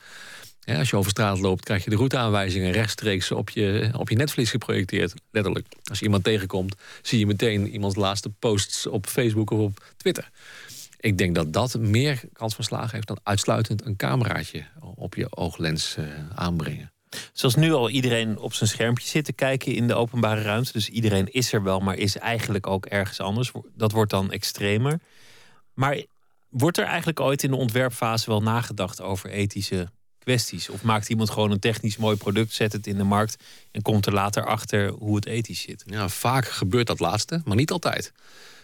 als 0.65 0.89
je 0.89 0.95
over 0.95 1.12
straat 1.12 1.39
loopt, 1.39 1.63
krijg 1.63 1.84
je 1.84 1.89
de 1.89 1.95
routeaanwijzingen 1.95 2.72
rechtstreeks 2.72 3.31
op 3.31 3.50
je, 3.50 3.89
op 3.98 4.10
je 4.10 4.15
netvlies 4.15 4.50
geprojecteerd. 4.50 5.13
Letterlijk. 5.31 5.67
Als 5.84 6.00
je 6.00 6.05
iemand 6.05 6.24
tegenkomt, 6.24 6.75
zie 7.01 7.19
je 7.19 7.25
meteen 7.25 7.67
iemands 7.67 7.95
laatste 7.95 8.29
posts 8.29 8.88
op 8.88 9.07
Facebook 9.07 9.51
of 9.51 9.60
op 9.60 9.84
Twitter. 9.98 10.29
Ik 11.00 11.17
denk 11.17 11.36
dat 11.36 11.53
dat 11.53 11.79
meer 11.79 12.22
kans 12.34 12.55
van 12.55 12.63
slagen 12.63 12.95
heeft 12.95 13.07
dan 13.07 13.19
uitsluitend 13.24 13.86
een 13.86 13.95
cameraatje 13.95 14.63
op 14.95 15.15
je 15.15 15.36
ooglens 15.36 15.95
uh, 16.00 16.05
aanbrengen. 16.36 16.91
Zoals 17.34 17.55
nu 17.55 17.74
al 17.74 17.89
iedereen 17.89 18.38
op 18.38 18.53
zijn 18.53 18.69
schermpje 18.69 19.07
zit 19.07 19.25
te 19.25 19.34
kijken 19.34 19.75
in 19.75 19.88
de 19.88 19.93
openbare 19.93 20.41
ruimte. 20.41 20.72
Dus 20.72 20.89
iedereen 20.89 21.34
is 21.34 21.53
er 21.53 21.63
wel, 21.63 21.79
maar 21.79 21.98
is 21.98 22.17
eigenlijk 22.17 22.67
ook 22.67 22.86
ergens 22.86 23.19
anders. 23.19 23.51
Dat 23.75 23.91
wordt 23.91 24.12
dan 24.12 24.31
extremer. 24.31 25.00
Maar 25.74 26.03
wordt 26.50 26.77
er 26.77 26.86
eigenlijk 26.86 27.19
ooit 27.19 27.43
in 27.43 27.50
de 27.50 27.55
ontwerpfase 27.55 28.29
wel 28.29 28.41
nagedacht 28.41 29.01
over 29.01 29.29
ethische 29.29 29.89
kwesties? 30.25 30.70
Of 30.70 30.84
maakt 30.84 31.10
iemand 31.10 31.29
gewoon 31.29 31.51
een 31.51 31.60
technisch 31.60 31.98
mooi 31.98 32.17
product, 32.17 32.53
zet 32.53 32.72
het 32.72 32.88
in 32.88 32.98
de 32.98 33.03
markt 33.03 33.44
en 33.72 33.82
komt 33.82 34.05
er 34.05 34.13
later 34.13 34.46
achter 34.46 34.89
hoe 34.89 35.15
het 35.15 35.25
ethisch 35.25 35.62
zit? 35.62 35.84
Ja, 35.86 36.10
vaak 36.10 36.48
gebeurt 36.48 36.88
dat 36.88 37.00
laatste, 37.00 37.41
maar 37.46 37.55
niet 37.55 37.72
altijd. 37.72 38.12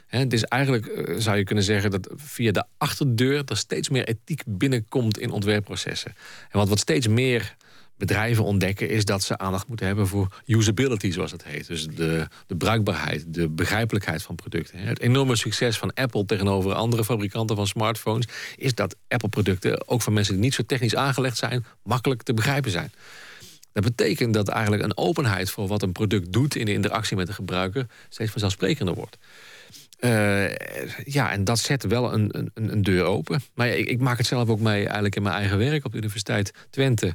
het 0.08 0.34
is 0.34 0.44
eigenlijk, 0.44 0.86
eh, 0.86 1.16
zou 1.18 1.38
je 1.38 1.44
kunnen 1.44 1.64
zeggen, 1.64 1.92
dat 1.92 2.10
via 2.16 2.52
de 2.52 2.64
achterdeur 2.78 3.44
er 3.46 3.58
steeds 3.58 3.90
meer 3.90 4.08
ethiek 4.08 4.44
binnenkomt 4.46 5.20
in 5.20 5.32
ontwerpprocessen. 5.32 6.16
En 6.50 6.60
wat, 6.60 6.70
wat 6.70 6.80
steeds 6.80 7.08
meer 7.08 7.56
bedrijven 8.02 8.44
ontdekken... 8.44 8.90
is 8.90 9.06
dat 9.06 9.24
ze 9.24 9.38
aandacht 9.38 9.68
moeten 9.68 9.86
hebben 9.86 10.08
voor 10.08 10.42
usability, 10.46 11.12
zoals 11.12 11.32
het 11.32 11.44
heet. 11.44 11.68
Dus 11.68 11.88
de, 11.88 12.28
de 12.48 12.56
bruikbaarheid, 12.56 13.34
de 13.34 13.50
begrijpelijkheid 13.50 14.24
van 14.24 14.36
producten. 14.36 14.80
Het 14.80 15.00
enorme 15.00 15.36
succes 15.36 15.78
van 15.78 15.94
Apple 15.94 16.26
tegenover 16.26 16.74
andere 16.74 17.04
fabrikanten 17.04 17.56
van 17.56 17.68
smartphones... 17.68 18.28
is 18.56 18.74
dat 18.74 18.96
Apple-producten, 19.08 19.88
ook 19.88 20.02
van 20.02 20.14
mensen 20.14 20.34
die 20.34 20.44
niet 20.44 20.54
zo 20.54 20.64
technisch 20.64 20.96
aangelegd 20.96 21.38
zijn... 21.38 21.66
makkelijk 21.84 22.24
te 22.24 22.34
begrijpen 22.34 22.72
zijn. 22.72 22.92
Dat 23.74 23.84
betekent 23.84 24.34
dat 24.34 24.48
eigenlijk 24.48 24.84
een 24.84 24.98
openheid 24.98 25.50
voor 25.50 25.68
wat 25.68 25.82
een 25.82 25.92
product 25.92 26.34
doet... 26.34 26.56
in 26.56 26.66
de 26.66 26.74
interactie 26.74 27.18
met 27.18 27.28
de 27.28 27.34
gebruiker 27.34 27.86
steeds 28.10 28.32
vanzelfsprekender 28.32 28.96
wordt. 28.96 29.18
Uh, 30.04 30.56
ja, 31.04 31.32
en 31.32 31.44
dat 31.44 31.60
zet 31.60 31.84
wel 31.84 32.14
een, 32.14 32.30
een, 32.54 32.72
een 32.72 32.82
deur 32.82 33.04
open. 33.04 33.42
Maar 33.54 33.68
ja, 33.68 33.74
ik, 33.74 34.00
maak 34.00 34.18
het 34.18 34.28
zelf 34.28 34.50
ook 34.50 34.60
mee 34.60 34.84
eigenlijk 34.84 35.16
in 35.16 35.22
mijn 35.22 35.36
eigen 35.36 35.58
werk 35.58 35.86
op 35.86 35.92
de 35.92 35.98
Universiteit 35.98 36.54
Twente. 36.70 37.14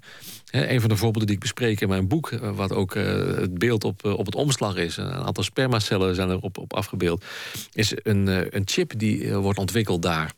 Een 0.50 0.80
van 0.80 0.88
de 0.88 0.96
voorbeelden 0.96 1.26
die 1.26 1.36
ik 1.36 1.42
bespreek 1.42 1.80
in 1.80 1.88
mijn 1.88 2.08
boek... 2.08 2.30
Eh, 2.30 2.56
wat 2.56 2.72
ook 2.72 2.94
uh, 2.94 3.04
het 3.36 3.58
beeld 3.58 3.84
op, 3.84 4.04
op 4.04 4.26
het 4.26 4.34
omslag 4.34 4.76
is... 4.76 4.96
een 4.96 5.10
aantal 5.10 5.44
spermacellen 5.44 6.14
zijn 6.14 6.30
erop 6.30 6.58
op 6.58 6.74
afgebeeld... 6.74 7.24
is 7.72 7.92
een, 8.02 8.26
een 8.56 8.62
chip 8.64 8.98
die 8.98 9.34
wordt 9.34 9.58
ontwikkeld 9.58 10.02
daar 10.02 10.32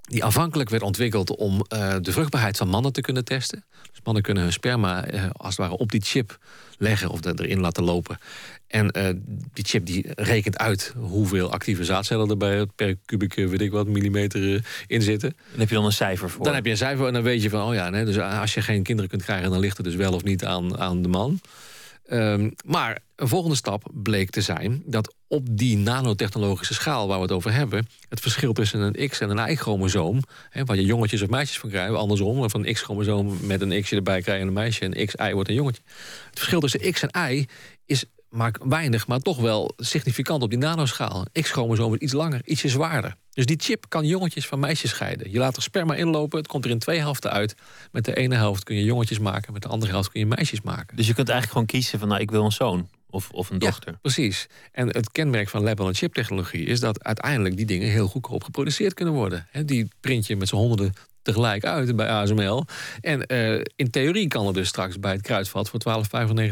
die 0.00 0.24
aanvankelijk 0.24 0.70
werd 0.70 0.82
ontwikkeld 0.82 1.36
om 1.36 1.58
de 1.68 2.12
vruchtbaarheid 2.12 2.56
van 2.56 2.68
mannen 2.68 2.92
te 2.92 3.00
kunnen 3.00 3.24
testen. 3.24 3.64
Dus 3.90 4.00
mannen 4.04 4.22
kunnen 4.22 4.42
hun 4.42 4.52
sperma 4.52 5.04
als 5.32 5.56
het 5.56 5.56
ware 5.56 5.76
op 5.76 5.90
die 5.90 6.00
chip 6.00 6.38
leggen 6.78 7.10
of 7.10 7.24
erin 7.24 7.60
laten 7.60 7.84
lopen. 7.84 8.18
En 8.70 8.98
uh, 8.98 9.08
die 9.52 9.64
chip 9.64 9.86
die 9.86 10.06
rekent 10.14 10.58
uit 10.58 10.94
hoeveel 10.96 11.52
actieve 11.52 11.84
zaadcellen 11.84 12.30
er 12.30 12.36
bij 12.36 12.66
per 12.66 12.96
kubieke, 13.04 13.48
weet 13.48 13.60
ik 13.60 13.70
wat, 13.70 13.86
millimeter 13.86 14.64
in 14.86 15.02
zitten. 15.02 15.36
Dan 15.50 15.60
heb 15.60 15.68
je 15.68 15.74
dan 15.74 15.84
een 15.84 15.92
cijfer 15.92 16.30
voor. 16.30 16.44
Dan 16.44 16.54
heb 16.54 16.64
je 16.64 16.70
een 16.70 16.76
cijfer 16.76 17.06
en 17.06 17.12
dan 17.12 17.22
weet 17.22 17.42
je 17.42 17.50
van, 17.50 17.68
oh 17.68 17.74
ja, 17.74 17.90
nee, 17.90 18.04
dus 18.04 18.18
als 18.18 18.54
je 18.54 18.62
geen 18.62 18.82
kinderen 18.82 19.10
kunt 19.10 19.22
krijgen, 19.22 19.50
dan 19.50 19.60
ligt 19.60 19.76
het 19.76 19.86
dus 19.86 19.94
wel 19.94 20.12
of 20.12 20.24
niet 20.24 20.44
aan, 20.44 20.78
aan 20.78 21.02
de 21.02 21.08
man. 21.08 21.40
Um, 22.12 22.52
maar 22.64 22.98
een 23.16 23.28
volgende 23.28 23.56
stap 23.56 23.90
bleek 23.92 24.30
te 24.30 24.40
zijn 24.40 24.82
dat 24.86 25.14
op 25.28 25.46
die 25.50 25.76
nanotechnologische 25.76 26.74
schaal 26.74 27.08
waar 27.08 27.16
we 27.16 27.22
het 27.22 27.32
over 27.32 27.52
hebben, 27.52 27.86
het 28.08 28.20
verschil 28.20 28.52
tussen 28.52 28.80
een 28.80 29.08
X 29.08 29.20
en 29.20 29.30
een 29.30 29.50
Y-chromosoom, 29.50 30.22
waar 30.64 30.76
je 30.76 30.84
jongetjes 30.84 31.22
of 31.22 31.28
meisjes 31.28 31.58
van 31.58 31.70
krijgen, 31.70 31.98
andersom, 31.98 32.50
van 32.50 32.66
een 32.66 32.72
X-chromosoom 32.72 33.38
met 33.42 33.60
een 33.60 33.82
X 33.82 33.92
erbij 33.92 34.22
krijgen 34.22 34.46
een 34.46 34.52
meisje 34.52 34.84
en 34.84 35.06
X-Y 35.06 35.32
wordt 35.32 35.48
een 35.48 35.54
jongetje. 35.54 35.82
Het 36.28 36.38
verschil 36.38 36.60
tussen 36.60 36.92
X 36.92 37.02
en 37.02 37.32
Y 37.32 37.46
is 37.86 38.04
maar 38.30 38.54
weinig, 38.64 39.06
maar 39.06 39.18
toch 39.18 39.40
wel 39.40 39.72
significant 39.76 40.42
op 40.42 40.50
die 40.50 40.58
nanoschaal. 40.58 41.26
X-chromosoom 41.32 41.94
is 41.94 41.98
iets 41.98 42.12
langer, 42.12 42.40
ietsje 42.44 42.68
zwaarder. 42.68 43.16
Dus 43.30 43.46
die 43.46 43.60
chip 43.60 43.84
kan 43.88 44.06
jongetjes 44.06 44.46
van 44.46 44.58
meisjes 44.58 44.90
scheiden. 44.90 45.30
Je 45.30 45.38
laat 45.38 45.56
er 45.56 45.62
sperma 45.62 45.94
inlopen, 45.94 46.38
het 46.38 46.46
komt 46.46 46.64
er 46.64 46.70
in 46.70 46.78
twee 46.78 46.98
helften 46.98 47.30
uit. 47.30 47.54
Met 47.92 48.04
de 48.04 48.16
ene 48.16 48.34
helft 48.34 48.64
kun 48.64 48.76
je 48.76 48.84
jongetjes 48.84 49.18
maken, 49.18 49.52
met 49.52 49.62
de 49.62 49.68
andere 49.68 49.92
helft 49.92 50.10
kun 50.10 50.20
je 50.20 50.26
meisjes 50.26 50.60
maken. 50.60 50.96
Dus 50.96 51.06
je 51.06 51.14
kunt 51.14 51.28
eigenlijk 51.28 51.58
gewoon 51.58 51.80
kiezen 51.80 51.98
van, 51.98 52.08
nou, 52.08 52.20
ik 52.20 52.30
wil 52.30 52.44
een 52.44 52.52
zoon. 52.52 52.88
Of, 53.12 53.30
of 53.30 53.50
een 53.50 53.58
dochter. 53.58 53.92
Ja, 53.92 53.98
precies. 54.02 54.46
En 54.72 54.86
het 54.86 55.12
kenmerk 55.12 55.48
van 55.48 55.62
lab-on-chip 55.62 56.14
technologie 56.14 56.64
is 56.66 56.80
dat 56.80 57.04
uiteindelijk 57.04 57.56
die 57.56 57.66
dingen 57.66 57.88
heel 57.88 58.08
goedkoop 58.08 58.44
geproduceerd 58.44 58.94
kunnen 58.94 59.14
worden. 59.14 59.48
die 59.64 59.88
print 60.00 60.26
je 60.26 60.36
met 60.36 60.48
z'n 60.48 60.56
honderden 60.56 60.92
tegelijk 61.32 61.64
uit 61.64 61.96
bij 61.96 62.08
ASML. 62.08 62.64
En 63.00 63.24
uh, 63.32 63.60
in 63.76 63.90
theorie 63.90 64.28
kan 64.28 64.46
er 64.46 64.52
dus 64.52 64.68
straks 64.68 64.98
bij 64.98 65.12
het 65.12 65.22
kruidvat 65.22 65.68
voor 65.68 65.80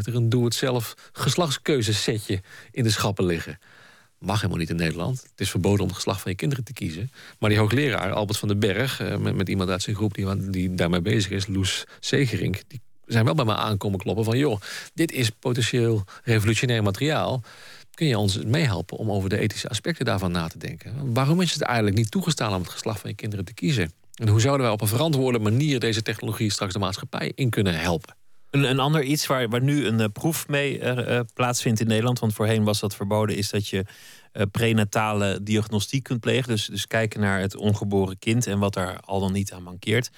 12,95 0.08 0.14
een 0.14 0.28
doe-het-zelf 0.28 0.94
geslachtskeuzesetje 1.12 2.40
in 2.70 2.82
de 2.82 2.90
schappen 2.90 3.24
liggen. 3.24 3.58
Mag 4.18 4.36
helemaal 4.36 4.58
niet 4.58 4.70
in 4.70 4.76
Nederland. 4.76 5.22
Het 5.30 5.40
is 5.40 5.50
verboden 5.50 5.80
om 5.80 5.86
het 5.86 5.96
geslacht 5.96 6.20
van 6.20 6.30
je 6.30 6.36
kinderen 6.36 6.64
te 6.64 6.72
kiezen. 6.72 7.10
Maar 7.38 7.50
die 7.50 7.58
hoogleraar, 7.58 8.12
Albert 8.12 8.38
van 8.38 8.48
den 8.48 8.58
Berg, 8.58 9.00
uh, 9.00 9.16
met, 9.16 9.34
met, 9.34 9.48
iemand 9.48 9.70
uit 9.70 9.82
zijn 9.82 9.96
groep 9.96 10.14
die, 10.14 10.50
die 10.50 10.74
daarmee 10.74 11.00
bezig 11.00 11.30
is, 11.30 11.46
Loes 11.46 11.84
Zegerink, 12.00 12.62
die 12.66 12.80
zijn 13.06 13.24
wel 13.24 13.34
bij 13.34 13.44
mij 13.44 13.54
aankomen 13.54 13.98
kloppen 13.98 14.24
van... 14.24 14.38
joh, 14.38 14.60
dit 14.94 15.12
is 15.12 15.30
potentieel 15.30 16.04
revolutionair 16.24 16.82
materiaal. 16.82 17.42
Kun 17.94 18.06
je 18.06 18.18
ons 18.18 18.44
meehelpen 18.44 18.96
om 18.96 19.10
over 19.10 19.28
de 19.28 19.38
ethische 19.38 19.68
aspecten 19.68 20.04
daarvan 20.04 20.32
na 20.32 20.48
te 20.48 20.58
denken? 20.58 21.14
Waarom 21.14 21.40
is 21.40 21.52
het 21.52 21.62
eigenlijk 21.62 21.96
niet 21.96 22.10
toegestaan 22.10 22.54
om 22.54 22.60
het 22.60 22.70
geslacht 22.70 23.00
van 23.00 23.10
je 23.10 23.16
kinderen 23.16 23.44
te 23.44 23.54
kiezen? 23.54 23.92
En 24.18 24.28
hoe 24.28 24.40
zouden 24.40 24.62
wij 24.62 24.74
op 24.74 24.80
een 24.80 24.88
verantwoorde 24.88 25.38
manier 25.38 25.80
deze 25.80 26.02
technologie 26.02 26.52
straks 26.52 26.72
de 26.72 26.78
maatschappij 26.78 27.32
in 27.34 27.50
kunnen 27.50 27.80
helpen? 27.80 28.16
Een, 28.50 28.62
een 28.64 28.78
ander 28.78 29.02
iets 29.02 29.26
waar, 29.26 29.48
waar 29.48 29.62
nu 29.62 29.86
een 29.86 30.00
uh, 30.00 30.06
proef 30.12 30.48
mee 30.48 30.80
uh, 30.80 31.20
plaatsvindt 31.34 31.80
in 31.80 31.86
Nederland, 31.86 32.18
want 32.18 32.34
voorheen 32.34 32.64
was 32.64 32.80
dat 32.80 32.96
verboden, 32.96 33.36
is 33.36 33.50
dat 33.50 33.68
je 33.68 33.84
eh, 34.32 34.42
prenatale 34.50 35.42
diagnostiek 35.42 36.02
kunt 36.02 36.20
plegen. 36.20 36.48
Dus, 36.48 36.66
dus 36.66 36.86
kijken 36.86 37.20
naar 37.20 37.40
het 37.40 37.56
ongeboren 37.56 38.18
kind 38.18 38.46
en 38.46 38.58
wat 38.58 38.76
er 38.76 39.00
al 39.00 39.20
dan 39.20 39.32
niet 39.32 39.52
aan 39.52 39.62
mankeert. 39.62 40.10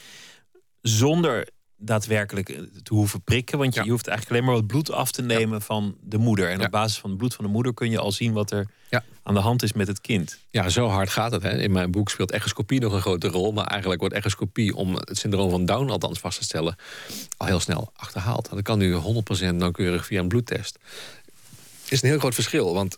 Zonder 0.81 1.49
daadwerkelijk 1.81 2.49
eh, 2.49 2.59
te 2.83 2.95
hoeven 2.95 3.23
prikken. 3.23 3.59
Want 3.59 3.75
je, 3.75 3.85
je 3.85 3.91
hoeft 3.91 4.07
eigenlijk 4.07 4.37
alleen 4.37 4.53
maar 4.53 4.61
wat 4.61 4.71
bloed 4.71 4.91
af 4.91 5.13
te 5.13 5.23
nemen 5.23 5.63
van 5.63 5.97
de 6.03 6.19
moeder. 6.19 6.51
En 6.51 6.65
op 6.65 6.71
basis 6.71 6.99
van 6.99 7.11
het 7.11 7.19
bloed 7.19 7.35
van 7.35 7.45
de 7.45 7.51
moeder 7.51 7.75
kun 7.75 7.91
je 7.91 7.99
al 7.99 8.13
zien 8.13 8.33
wat 8.33 8.51
er 8.51 8.67
aan 9.23 9.35
de 9.35 9.41
hand 9.41 9.63
is 9.63 9.73
met 9.73 9.87
het 9.87 10.01
kind. 10.01 10.39
Ja, 10.51 10.69
zo 10.69 10.89
hard 10.89 11.11
gaat 11.11 11.33
het. 11.33 11.43
Hè. 11.43 11.59
In 11.59 11.73
mijn 11.73 11.91
boek 11.91 12.11
speelt 12.11 12.31
echoscopie 12.31 12.81
nog 12.81 12.93
een 12.93 13.01
grote 13.01 13.29
rol. 13.29 13.53
Maar 13.53 13.67
eigenlijk 13.67 14.01
wordt 14.01 14.15
echoscopie 14.15 14.77
om 14.77 14.95
het 14.95 15.19
syndroom 15.19 15.51
van 15.51 15.65
Down 15.65 15.91
althans 15.91 16.19
vast 16.19 16.39
te 16.39 16.45
stellen... 16.45 16.77
al 17.37 17.47
heel 17.47 17.61
snel 17.61 17.93
achterhaald. 17.97 18.51
Dat 18.51 18.63
kan 18.63 18.79
nu 18.79 18.95
100% 18.95 18.99
nauwkeurig 19.55 20.07
via 20.07 20.21
een 20.21 20.29
bloedtest. 20.29 20.79
is 21.89 22.03
een 22.03 22.09
heel 22.09 22.19
groot 22.19 22.35
verschil, 22.35 22.75
want 22.75 22.97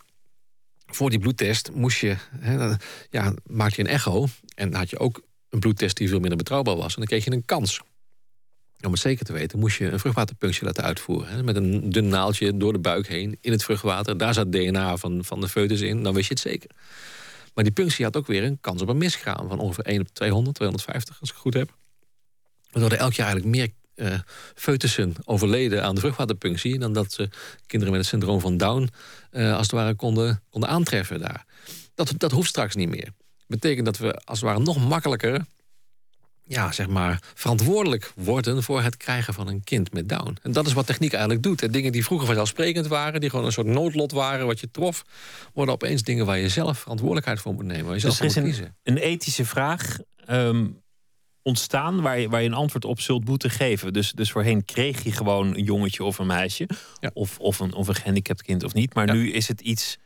voor 0.87 1.11
die 1.11 1.19
bloedtest 1.19 1.71
moest 1.73 1.99
je, 1.99 2.17
hè, 2.39 2.75
ja, 3.11 3.35
maak 3.47 3.73
je 3.73 3.83
een 3.83 3.89
echo. 3.89 4.27
En 4.55 4.71
dan 4.71 4.81
had 4.81 4.91
je 4.91 4.99
ook 4.99 5.23
een 5.51 5.61
bloedtest 5.61 5.97
die 5.97 6.09
veel 6.09 6.21
minder 6.21 6.39
betrouwbaar 6.39 6.77
was. 6.77 6.95
En 6.95 6.99
dan 6.99 7.07
kreeg 7.07 7.25
je 7.25 7.33
een 7.33 7.45
kans. 7.45 7.81
Om 8.83 8.93
het 8.93 9.01
zeker 9.01 9.25
te 9.25 9.33
weten 9.33 9.59
moest 9.59 9.79
je 9.79 9.91
een 9.91 9.99
vruchtwaterpunctie 9.99 10.65
laten 10.65 10.85
uitvoeren. 10.85 11.29
Hè, 11.29 11.43
met 11.43 11.57
een 11.57 11.91
dun 11.91 12.09
naaldje 12.09 12.57
door 12.57 12.73
de 12.73 12.79
buik 12.79 13.09
heen 13.09 13.39
in 13.41 13.53
het 13.53 13.65
vruchtwater. 13.65 14.19
Daar 14.19 14.35
zat 14.35 14.53
DNA 14.53 14.97
van, 14.97 15.25
van 15.25 15.41
de 15.41 15.49
foetus 15.49 15.81
in, 15.81 16.03
dan 16.03 16.15
wist 16.15 16.29
je 16.29 16.35
het 16.35 16.43
zeker. 16.43 16.71
Maar 17.55 17.65
die 17.65 17.73
punctie 17.73 18.05
had 18.05 18.17
ook 18.17 18.27
weer 18.27 18.45
een 18.45 18.61
kans 18.61 18.83
op 18.83 18.89
een 18.89 18.99
misgaan 18.99 19.49
van 19.49 19.59
ongeveer 19.59 19.85
1 19.85 20.01
op 20.01 20.09
200, 20.09 20.55
250 20.55 21.21
als 21.21 21.29
ik 21.29 21.35
het 21.35 21.45
goed 21.45 21.55
heb. 21.55 21.75
Waardoor 22.71 22.93
er 22.93 22.99
elk 22.99 23.13
jaar 23.13 23.27
eigenlijk 23.27 23.57
meer 23.57 23.69
uh, 23.97 24.19
foetussen 24.55 25.15
overleden 25.25 25.85
aan 25.85 25.95
de 25.95 26.01
vruchtwaterpunctie... 26.01 26.79
dan 26.79 26.93
dat 26.93 27.13
ze 27.13 27.29
kinderen 27.67 27.95
met 27.95 28.03
het 28.03 28.11
syndroom 28.11 28.41
van 28.41 28.57
Down 28.57 28.89
uh, 29.33 29.53
als 29.53 29.63
het 29.63 29.71
ware 29.71 29.95
konden, 29.95 30.43
konden 30.51 30.71
aantreffen 30.71 31.21
daar. 31.21 31.47
Dat, 31.95 32.15
dat 32.17 32.33
hoeft 32.33 32.49
straks 32.49 32.75
niet 32.75 32.89
meer. 32.89 33.05
Dat 33.37 33.61
betekent 33.61 33.87
dat 33.87 33.99
we 33.99 34.15
als 34.25 34.41
het 34.41 34.49
ware 34.49 34.63
nog 34.63 34.89
makkelijker 34.89 35.45
ja, 36.45 36.73
zeg 36.73 36.89
maar, 36.89 37.23
verantwoordelijk 37.35 38.13
worden 38.17 38.63
voor 38.63 38.83
het 38.83 38.97
krijgen 38.97 39.35
van 39.35 39.49
een 39.49 39.65
kind 39.65 39.93
met 39.93 40.09
Down. 40.09 40.37
En 40.43 40.53
dat 40.53 40.67
is 40.67 40.73
wat 40.73 40.87
techniek 40.87 41.13
eigenlijk 41.13 41.43
doet. 41.43 41.73
Dingen 41.73 41.93
die 41.93 42.05
vroeger 42.05 42.27
vanzelfsprekend 42.27 42.87
waren, 42.87 43.21
die 43.21 43.31
gewoon 43.31 43.45
een 43.45 43.53
soort 43.53 43.67
noodlot 43.67 44.13
waren, 44.13 44.47
wat 44.47 44.61
je 44.61 44.71
trof, 44.71 45.05
worden 45.55 45.75
opeens 45.75 46.03
dingen 46.03 46.27
waar 46.27 46.39
je 46.39 46.49
zelf 46.49 46.79
verantwoordelijkheid 46.79 47.41
voor 47.41 47.55
moet 47.55 47.65
nemen. 47.65 47.85
Waar 47.85 47.95
je 47.95 48.01
zelf 48.01 48.17
dus 48.17 48.37
er 48.37 48.47
is 48.47 48.59
een, 48.59 48.75
een, 48.83 48.97
ethische 48.97 49.45
vraag 49.45 49.99
um, 50.31 50.83
ontstaan 51.43 52.01
waar 52.01 52.19
je, 52.19 52.29
waar 52.29 52.43
je 52.43 52.49
een 52.49 52.55
antwoord 52.55 52.85
op 52.85 53.01
zult 53.01 53.25
moeten 53.25 53.51
geven. 53.51 53.93
Dus, 53.93 54.13
dus 54.13 54.31
voorheen 54.31 54.65
kreeg 54.65 55.03
je 55.03 55.13
gewoon 55.13 55.55
een 55.55 55.65
jongetje 55.65 56.05
of 56.05 56.19
een 56.19 56.27
meisje, 56.27 56.69
ja. 57.01 57.11
of, 57.15 57.39
of, 57.39 57.61
een, 57.61 57.73
of 57.73 57.89
een 57.89 57.95
gehandicapt 57.95 58.43
kind 58.43 58.65
of 58.65 58.75
niet. 58.75 58.95
Maar 58.95 59.07
ja. 59.07 59.13
nu 59.13 59.33
is 59.33 59.49
het 59.49 59.61
iets 59.61 59.99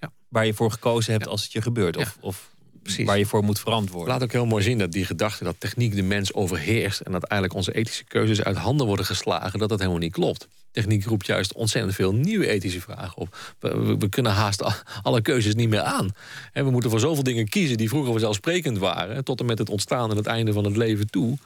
ja. 0.00 0.12
waar 0.28 0.46
je 0.46 0.54
voor 0.54 0.70
gekozen 0.70 1.12
hebt 1.12 1.26
als 1.26 1.42
het 1.42 1.52
je 1.52 1.62
gebeurt. 1.62 1.96
Of, 1.96 2.16
of 2.20 2.53
Precies. 2.84 3.06
waar 3.06 3.18
je 3.18 3.26
voor 3.26 3.44
moet 3.44 3.60
verantwoorden. 3.60 4.12
Laat 4.12 4.22
ook 4.22 4.32
heel 4.32 4.46
mooi 4.46 4.62
zien 4.62 4.78
dat 4.78 4.92
die 4.92 5.04
gedachte 5.04 5.44
dat 5.44 5.54
techniek 5.58 5.94
de 5.94 6.02
mens 6.02 6.34
overheerst... 6.34 7.00
en 7.00 7.12
dat 7.12 7.24
eigenlijk 7.24 7.60
onze 7.60 7.74
ethische 7.74 8.04
keuzes 8.04 8.42
uit 8.42 8.56
handen 8.56 8.86
worden 8.86 9.06
geslagen... 9.06 9.58
dat 9.58 9.68
dat 9.68 9.78
helemaal 9.78 10.00
niet 10.00 10.12
klopt. 10.12 10.48
Techniek 10.70 11.04
roept 11.04 11.26
juist 11.26 11.52
ontzettend 11.52 11.94
veel 11.94 12.14
nieuwe 12.14 12.48
ethische 12.48 12.80
vragen 12.80 13.16
op. 13.16 13.54
We, 13.58 13.96
we 13.96 14.08
kunnen 14.08 14.32
haast 14.32 14.84
alle 15.02 15.22
keuzes 15.22 15.54
niet 15.54 15.68
meer 15.68 15.80
aan. 15.80 16.10
En 16.52 16.64
we 16.64 16.70
moeten 16.70 16.90
voor 16.90 17.00
zoveel 17.00 17.22
dingen 17.22 17.48
kiezen 17.48 17.76
die 17.76 17.88
vroeger 17.88 18.10
vanzelfsprekend 18.10 18.78
waren... 18.78 19.24
tot 19.24 19.40
en 19.40 19.46
met 19.46 19.58
het 19.58 19.68
ontstaan 19.68 20.10
en 20.10 20.16
het 20.16 20.26
einde 20.26 20.52
van 20.52 20.64
het 20.64 20.76
leven 20.76 21.10
toe... 21.10 21.38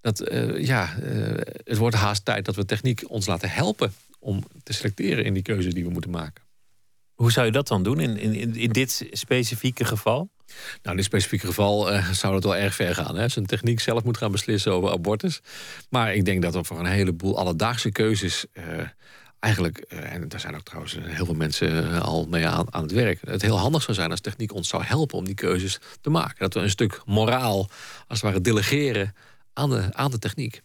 dat 0.00 0.30
uh, 0.30 0.64
ja, 0.64 0.96
uh, 1.02 1.34
het 1.64 1.76
wordt 1.76 1.96
haast 1.96 2.24
tijd 2.24 2.44
dat 2.44 2.56
we 2.56 2.64
techniek 2.64 3.02
ons 3.06 3.26
laten 3.26 3.50
helpen... 3.50 3.92
om 4.18 4.44
te 4.62 4.72
selecteren 4.72 5.24
in 5.24 5.34
die 5.34 5.42
keuzes 5.42 5.74
die 5.74 5.84
we 5.84 5.90
moeten 5.90 6.10
maken. 6.10 6.44
Hoe 7.14 7.32
zou 7.32 7.46
je 7.46 7.52
dat 7.52 7.68
dan 7.68 7.82
doen 7.82 8.00
in, 8.00 8.18
in, 8.18 8.56
in 8.56 8.70
dit 8.70 9.06
specifieke 9.10 9.84
geval? 9.84 10.28
Nou, 10.46 10.90
in 10.90 10.96
dit 10.96 11.04
specifieke 11.04 11.46
geval 11.46 11.92
uh, 11.92 12.10
zou 12.10 12.34
het 12.34 12.44
wel 12.44 12.56
erg 12.56 12.74
ver 12.74 12.94
gaan. 12.94 13.16
Hè? 13.16 13.26
Een 13.34 13.46
techniek 13.46 13.80
zelf 13.80 14.04
moet 14.04 14.16
gaan 14.16 14.32
beslissen 14.32 14.72
over 14.72 14.90
abortus. 14.90 15.40
Maar 15.90 16.14
ik 16.14 16.24
denk 16.24 16.42
dat 16.42 16.54
er 16.54 16.64
voor 16.64 16.78
een 16.78 16.86
heleboel 16.86 17.38
alledaagse 17.38 17.90
keuzes... 17.90 18.46
Uh, 18.52 18.64
eigenlijk, 19.38 19.84
uh, 19.88 20.12
en 20.12 20.28
daar 20.28 20.40
zijn 20.40 20.54
ook 20.54 20.62
trouwens 20.62 20.98
heel 21.00 21.24
veel 21.24 21.34
mensen 21.34 22.02
al 22.02 22.26
mee 22.26 22.46
aan, 22.46 22.74
aan 22.74 22.82
het 22.82 22.92
werk... 22.92 23.20
het 23.24 23.42
heel 23.42 23.58
handig 23.58 23.82
zou 23.82 23.96
zijn 23.96 24.10
als 24.10 24.20
techniek 24.20 24.54
ons 24.54 24.68
zou 24.68 24.82
helpen 24.84 25.18
om 25.18 25.24
die 25.24 25.34
keuzes 25.34 25.78
te 26.00 26.10
maken. 26.10 26.38
Dat 26.38 26.54
we 26.54 26.60
een 26.60 26.70
stuk 26.70 27.00
moraal, 27.04 27.58
als 28.08 28.20
het 28.20 28.20
ware, 28.20 28.40
delegeren 28.40 29.14
aan 29.52 29.70
de, 29.70 29.88
aan 29.92 30.10
de 30.10 30.18
techniek. 30.18 30.62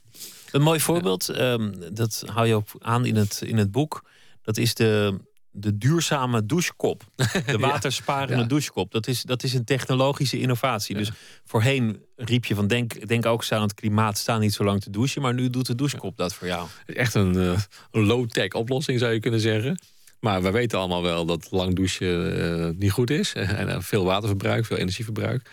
Een 0.52 0.62
mooi 0.62 0.80
voorbeeld, 0.80 1.28
um, 1.28 1.74
dat 1.94 2.24
hou 2.26 2.48
je 2.48 2.56
ook 2.56 2.68
aan 2.80 3.06
in 3.06 3.16
het, 3.16 3.42
in 3.46 3.58
het 3.58 3.72
boek... 3.72 4.04
dat 4.42 4.58
is 4.58 4.74
de 4.74 5.20
de 5.52 5.78
duurzame 5.78 6.46
douchekop. 6.46 7.04
De 7.46 7.58
watersparende 7.70 8.46
douchekop. 8.46 8.92
Dat 8.92 9.08
is, 9.08 9.22
dat 9.22 9.44
is 9.44 9.54
een 9.54 9.64
technologische 9.64 10.40
innovatie. 10.40 10.96
Dus 10.96 11.12
voorheen 11.46 12.02
riep 12.16 12.46
je 12.46 12.56
van 12.56 12.68
denk, 12.68 13.08
denk 13.08 13.26
ook 13.26 13.40
eens 13.40 13.52
aan 13.52 13.62
het 13.62 13.74
klimaat, 13.74 14.18
sta 14.18 14.38
niet 14.38 14.54
zo 14.54 14.64
lang 14.64 14.82
te 14.82 14.90
douchen. 14.90 15.22
Maar 15.22 15.34
nu 15.34 15.50
doet 15.50 15.66
de 15.66 15.76
douchekop 15.76 16.18
dat 16.18 16.34
voor 16.34 16.48
jou. 16.48 16.68
Echt 16.86 17.14
een, 17.14 17.36
uh, 17.36 17.60
low-tech 17.92 18.52
oplossing 18.52 19.00
zou 19.00 19.14
je 19.14 19.20
kunnen 19.20 19.40
zeggen. 19.40 19.80
Maar 20.20 20.42
we 20.42 20.52
weten 20.52 20.80
allemaal 20.80 21.04
wel 21.04 21.26
dat 21.26 21.48
lang 21.52 21.76
douchen 21.76 22.38
uh, 22.38 22.70
niet 22.78 22.92
goed 22.92 23.10
is. 23.10 23.34
en 23.62 23.68
uh, 23.68 23.76
veel 23.80 24.06
waterverbruik, 24.06 24.66
veel 24.66 24.78
energieverbruik. 24.78 25.50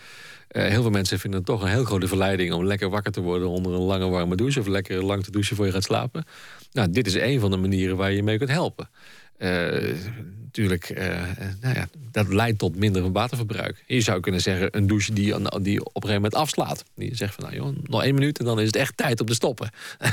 heel 0.49 0.83
veel 0.83 0.91
mensen 0.91 1.19
vinden 1.19 1.39
het 1.39 1.49
toch 1.49 1.63
een 1.63 1.69
heel 1.69 1.85
grote 1.85 2.09
verleiding 2.09 2.53
om 2.53 2.65
lekker 2.65 2.89
wakker 2.89 3.13
te 3.13 3.21
worden 3.21 3.49
onder 3.49 3.73
een 3.73 3.81
lange 3.81 4.09
warme 4.09 4.37
douche. 4.37 4.61
Of 4.61 4.67
lekker 4.67 5.05
lang 5.05 5.25
te 5.25 5.31
douchen 5.31 5.57
voor 5.57 5.67
je 5.67 5.73
gaat 5.73 5.85
slapen. 5.85 6.25
Nou, 6.73 6.91
dit 6.91 7.07
is 7.07 7.15
een 7.15 7.41
van 7.41 7.51
de 7.51 7.57
manieren 7.57 7.97
waar 7.97 8.13
je 8.13 8.23
mee 8.23 8.39
kunt 8.39 8.51
helpen. 8.51 8.91
uh, 9.41 9.95
natuurlijk, 10.49 10.91
uh, 10.91 11.07
nou 11.61 11.75
ja, 11.75 11.89
dat 12.11 12.29
leidt 12.29 12.59
tot 12.59 12.77
minder 12.77 13.13
waterverbruik. 13.13 13.85
Je 13.87 14.01
zou 14.01 14.21
kunnen 14.21 14.41
zeggen, 14.41 14.77
een 14.77 14.87
douche 14.87 15.13
die, 15.13 15.25
die 15.63 15.85
op 15.85 15.95
een 15.95 16.09
gegeven 16.09 16.15
moment 16.15 16.35
afslaat. 16.35 16.85
Die 16.95 17.17
zegt 17.17 17.35
van, 17.35 17.45
nou 17.45 17.57
joh, 17.57 17.77
nog 17.83 18.03
één 18.03 18.15
minuut 18.15 18.39
en 18.39 18.45
dan 18.45 18.61
is 18.61 18.67
het 18.67 18.77
echt 18.77 18.97
tijd 18.97 19.21
om 19.21 19.27
te 19.27 19.35
stoppen. 19.35 19.71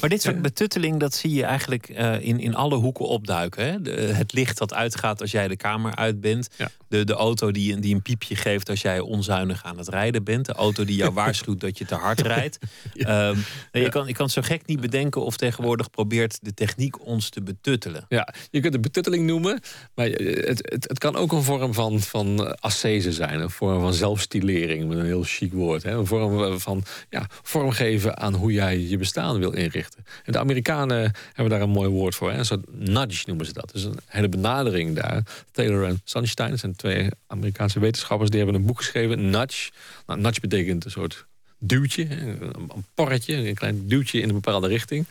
Maar 0.00 0.08
dit 0.08 0.22
soort 0.22 0.42
betutteling, 0.42 1.00
dat 1.00 1.14
zie 1.14 1.32
je 1.32 1.44
eigenlijk 1.44 1.88
uh, 1.88 2.20
in, 2.20 2.40
in 2.40 2.54
alle 2.54 2.76
hoeken 2.76 3.04
opduiken. 3.04 3.64
Hè? 3.64 3.82
De, 3.82 3.90
het 3.90 4.32
licht 4.32 4.58
dat 4.58 4.74
uitgaat 4.74 5.20
als 5.20 5.30
jij 5.30 5.48
de 5.48 5.56
kamer 5.56 5.96
uit 5.96 6.20
bent. 6.20 6.48
Ja. 6.56 6.70
De, 6.88 7.04
de 7.04 7.12
auto 7.12 7.50
die, 7.50 7.78
die 7.78 7.94
een 7.94 8.02
piepje 8.02 8.36
geeft 8.36 8.68
als 8.68 8.82
jij 8.82 9.00
onzuinig 9.00 9.64
aan 9.64 9.78
het 9.78 9.88
rijden 9.88 10.24
bent. 10.24 10.46
De 10.46 10.52
auto 10.52 10.84
die 10.84 10.96
jou 10.96 11.12
waarschuwt 11.22 11.60
dat 11.60 11.78
je 11.78 11.84
te 11.84 11.94
hard 11.94 12.20
rijdt. 12.20 12.58
Ja. 12.94 13.28
Um, 13.28 13.44
je, 13.72 13.88
kan, 13.88 14.06
je 14.06 14.12
kan 14.12 14.30
zo 14.30 14.42
gek 14.42 14.66
niet 14.66 14.80
bedenken 14.80 15.24
of 15.24 15.36
tegenwoordig 15.36 15.90
probeert 15.90 16.38
de 16.42 16.54
techniek 16.54 17.06
ons 17.06 17.28
te 17.28 17.42
betuttelen. 17.42 18.04
Ja, 18.08 18.34
je 18.50 18.60
kunt 18.60 18.72
het 18.72 18.82
betutteling 18.82 19.26
noemen. 19.26 19.60
Maar 19.94 20.06
het, 20.06 20.68
het, 20.70 20.88
het, 20.88 20.98
kan 20.98 21.16
ook 21.16 21.32
een 21.32 21.42
vorm 21.42 21.74
van, 21.74 22.00
van 22.00 22.56
ascese 22.60 23.12
zijn. 23.12 23.40
Een 23.40 23.50
vorm 23.50 23.80
van 23.80 23.94
zelfstilering, 23.94 24.88
met 24.88 24.98
een 24.98 25.04
heel 25.04 25.22
chic 25.22 25.52
woord. 25.52 25.82
Hè? 25.82 25.90
Een 25.90 26.06
vorm 26.06 26.60
van 26.60 26.84
ja, 27.10 27.26
vormgeven 27.42 28.18
aan 28.18 28.34
hoe 28.34 28.52
jij 28.52 28.78
je 28.78 28.96
bestaan 28.96 29.38
wil 29.38 29.52
inrichten. 29.52 30.04
En 30.24 30.32
de 30.32 30.38
Amerikanen 30.38 31.12
hebben 31.32 31.52
daar 31.52 31.60
een 31.60 31.70
mooi 31.70 31.88
woord 31.88 32.14
voor. 32.14 32.30
Hè? 32.30 32.38
Een 32.38 32.44
soort 32.44 32.78
nudge 32.78 33.22
noemen 33.26 33.46
ze 33.46 33.52
dat. 33.52 33.70
Dus 33.72 33.84
een 33.84 33.98
hele 34.06 34.28
benadering 34.28 34.96
daar. 34.96 35.22
Taylor 35.50 35.84
en 35.84 36.00
Sunstein, 36.04 36.58
zijn 36.58 36.76
twee 36.76 37.08
Amerikaanse 37.26 37.80
wetenschappers... 37.80 38.30
die 38.30 38.38
hebben 38.38 38.60
een 38.60 38.66
boek 38.66 38.78
geschreven, 38.78 39.30
Nudge. 39.30 39.70
Nou, 40.06 40.20
nudge 40.20 40.40
betekent 40.40 40.84
een 40.84 40.90
soort 40.90 41.26
duwtje, 41.58 42.06
een 42.10 42.84
porretje, 42.94 43.34
een 43.34 43.54
klein 43.54 43.86
duwtje 43.86 44.20
in 44.20 44.28
een 44.28 44.34
bepaalde 44.34 44.68
richting. 44.68 45.06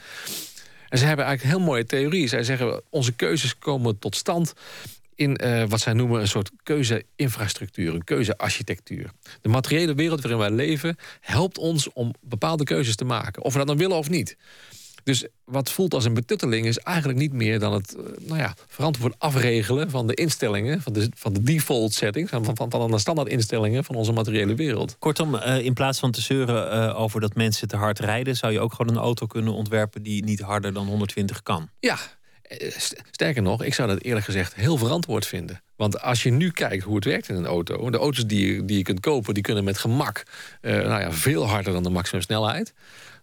En 0.89 0.97
ze 0.97 1.05
hebben 1.05 1.25
eigenlijk 1.25 1.57
heel 1.57 1.65
mooie 1.65 1.85
theorie. 1.85 2.27
Zij 2.27 2.43
zeggen, 2.43 2.81
onze 2.89 3.11
keuzes 3.11 3.57
komen 3.57 3.99
tot 3.99 4.15
stand 4.15 4.53
in 5.15 5.39
uh, 5.43 5.63
wat 5.67 5.79
zij 5.79 5.93
noemen 5.93 6.21
een 6.21 6.27
soort 6.27 6.51
keuzeinfrastructuur, 6.63 7.93
een 7.93 8.03
keuzearchitectuur. 8.03 9.11
De 9.41 9.49
materiële 9.49 9.93
wereld 9.93 10.21
waarin 10.21 10.39
wij 10.39 10.51
leven 10.51 10.97
helpt 11.21 11.57
ons 11.57 11.93
om 11.93 12.13
bepaalde 12.21 12.63
keuzes 12.63 12.95
te 12.95 13.05
maken. 13.05 13.43
Of 13.43 13.51
we 13.51 13.57
dat 13.57 13.67
dan 13.67 13.77
willen 13.77 13.97
of 13.97 14.09
niet. 14.09 14.37
Dus 15.07 15.25
wat 15.43 15.71
voelt 15.71 15.93
als 15.93 16.05
een 16.05 16.13
betutteling 16.13 16.65
is 16.65 16.77
eigenlijk 16.77 17.19
niet 17.19 17.33
meer 17.33 17.59
dan 17.59 17.73
het 17.73 17.95
uh, 17.97 18.03
nou 18.27 18.39
ja, 18.39 18.55
verantwoord 18.67 19.15
afregelen 19.17 19.89
van 19.89 20.07
de 20.07 20.13
instellingen, 20.13 20.81
van 20.81 20.93
de, 20.93 21.09
van 21.15 21.33
de 21.33 21.43
default 21.43 21.93
settings, 21.93 22.29
van, 22.29 22.55
van, 22.55 22.71
van 22.71 22.91
de 22.91 22.99
standaard 22.99 23.27
instellingen 23.27 23.83
van 23.83 23.95
onze 23.95 24.11
materiële 24.11 24.55
wereld. 24.55 24.95
Kortom, 24.99 25.35
uh, 25.35 25.59
in 25.59 25.73
plaats 25.73 25.99
van 25.99 26.11
te 26.11 26.21
zeuren 26.21 26.73
uh, 26.73 26.99
over 26.99 27.21
dat 27.21 27.35
mensen 27.35 27.67
te 27.67 27.75
hard 27.75 27.99
rijden, 27.99 28.35
zou 28.35 28.53
je 28.53 28.59
ook 28.59 28.73
gewoon 28.73 28.95
een 28.95 29.01
auto 29.01 29.25
kunnen 29.25 29.53
ontwerpen 29.53 30.03
die 30.03 30.23
niet 30.23 30.39
harder 30.39 30.73
dan 30.73 30.87
120 30.87 31.43
kan. 31.43 31.69
Ja, 31.79 31.97
sterker 33.11 33.41
nog, 33.41 33.63
ik 33.63 33.73
zou 33.73 33.87
dat 33.87 34.01
eerlijk 34.01 34.25
gezegd 34.25 34.55
heel 34.55 34.77
verantwoord 34.77 35.27
vinden. 35.27 35.61
Want 35.75 36.01
als 36.01 36.23
je 36.23 36.31
nu 36.31 36.51
kijkt 36.51 36.83
hoe 36.83 36.95
het 36.95 37.05
werkt 37.05 37.29
in 37.29 37.35
een 37.35 37.45
auto, 37.45 37.89
de 37.89 37.97
auto's 37.97 38.25
die 38.25 38.53
je, 38.53 38.65
die 38.65 38.77
je 38.77 38.83
kunt 38.83 38.99
kopen, 38.99 39.33
die 39.33 39.43
kunnen 39.43 39.63
met 39.63 39.77
gemak 39.77 40.23
nou 40.61 41.01
ja, 41.01 41.11
veel 41.11 41.47
harder 41.47 41.73
dan 41.73 41.83
de 41.83 41.89
maximumsnelheid. 41.89 42.73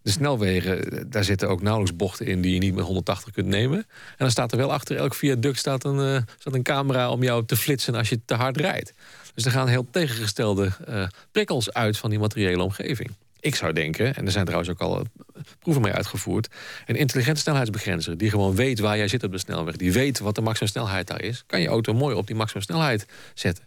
De 0.04 0.10
snelwegen, 0.10 1.06
daar 1.10 1.24
zitten 1.24 1.48
ook 1.48 1.62
nauwelijks 1.62 1.96
bochten 1.96 2.26
in 2.26 2.40
die 2.40 2.52
je 2.54 2.58
niet 2.58 2.74
met 2.74 2.84
180 2.84 3.32
kunt 3.32 3.46
nemen. 3.46 3.78
En 3.78 3.86
dan 4.16 4.30
staat 4.30 4.52
er 4.52 4.58
wel 4.58 4.72
achter 4.72 4.96
elk 4.96 5.14
viaduct 5.14 5.58
staat 5.58 5.84
een, 5.84 5.98
uh, 5.98 6.18
staat 6.38 6.54
een 6.54 6.62
camera 6.62 7.10
om 7.10 7.22
jou 7.22 7.44
te 7.44 7.56
flitsen 7.56 7.94
als 7.94 8.08
je 8.08 8.20
te 8.24 8.34
hard 8.34 8.56
rijdt. 8.56 8.92
Dus 9.34 9.44
er 9.44 9.50
gaan 9.50 9.68
heel 9.68 9.86
tegengestelde 9.90 10.70
uh, 10.88 11.06
prikkels 11.32 11.72
uit 11.72 11.98
van 11.98 12.10
die 12.10 12.18
materiële 12.18 12.62
omgeving. 12.62 13.10
Ik 13.40 13.54
zou 13.54 13.72
denken, 13.72 14.14
en 14.14 14.24
er 14.24 14.32
zijn 14.32 14.44
trouwens 14.44 14.70
ook 14.70 14.80
al 14.80 14.98
eh, 14.98 15.04
proeven 15.58 15.82
mee 15.82 15.92
uitgevoerd... 15.92 16.48
een 16.86 16.96
intelligente 16.96 17.40
snelheidsbegrenzer 17.40 18.18
die 18.18 18.30
gewoon 18.30 18.54
weet 18.54 18.78
waar 18.78 18.96
jij 18.96 19.08
zit 19.08 19.24
op 19.24 19.32
de 19.32 19.38
snelweg... 19.38 19.76
die 19.76 19.92
weet 19.92 20.18
wat 20.18 20.34
de 20.34 20.40
maximum 20.40 20.68
snelheid 20.68 21.06
daar 21.06 21.22
is... 21.22 21.44
kan 21.46 21.60
je 21.60 21.68
auto 21.68 21.94
mooi 21.94 22.16
op 22.16 22.26
die 22.26 22.36
maximum 22.36 22.62
snelheid 22.62 23.06
zetten. 23.34 23.64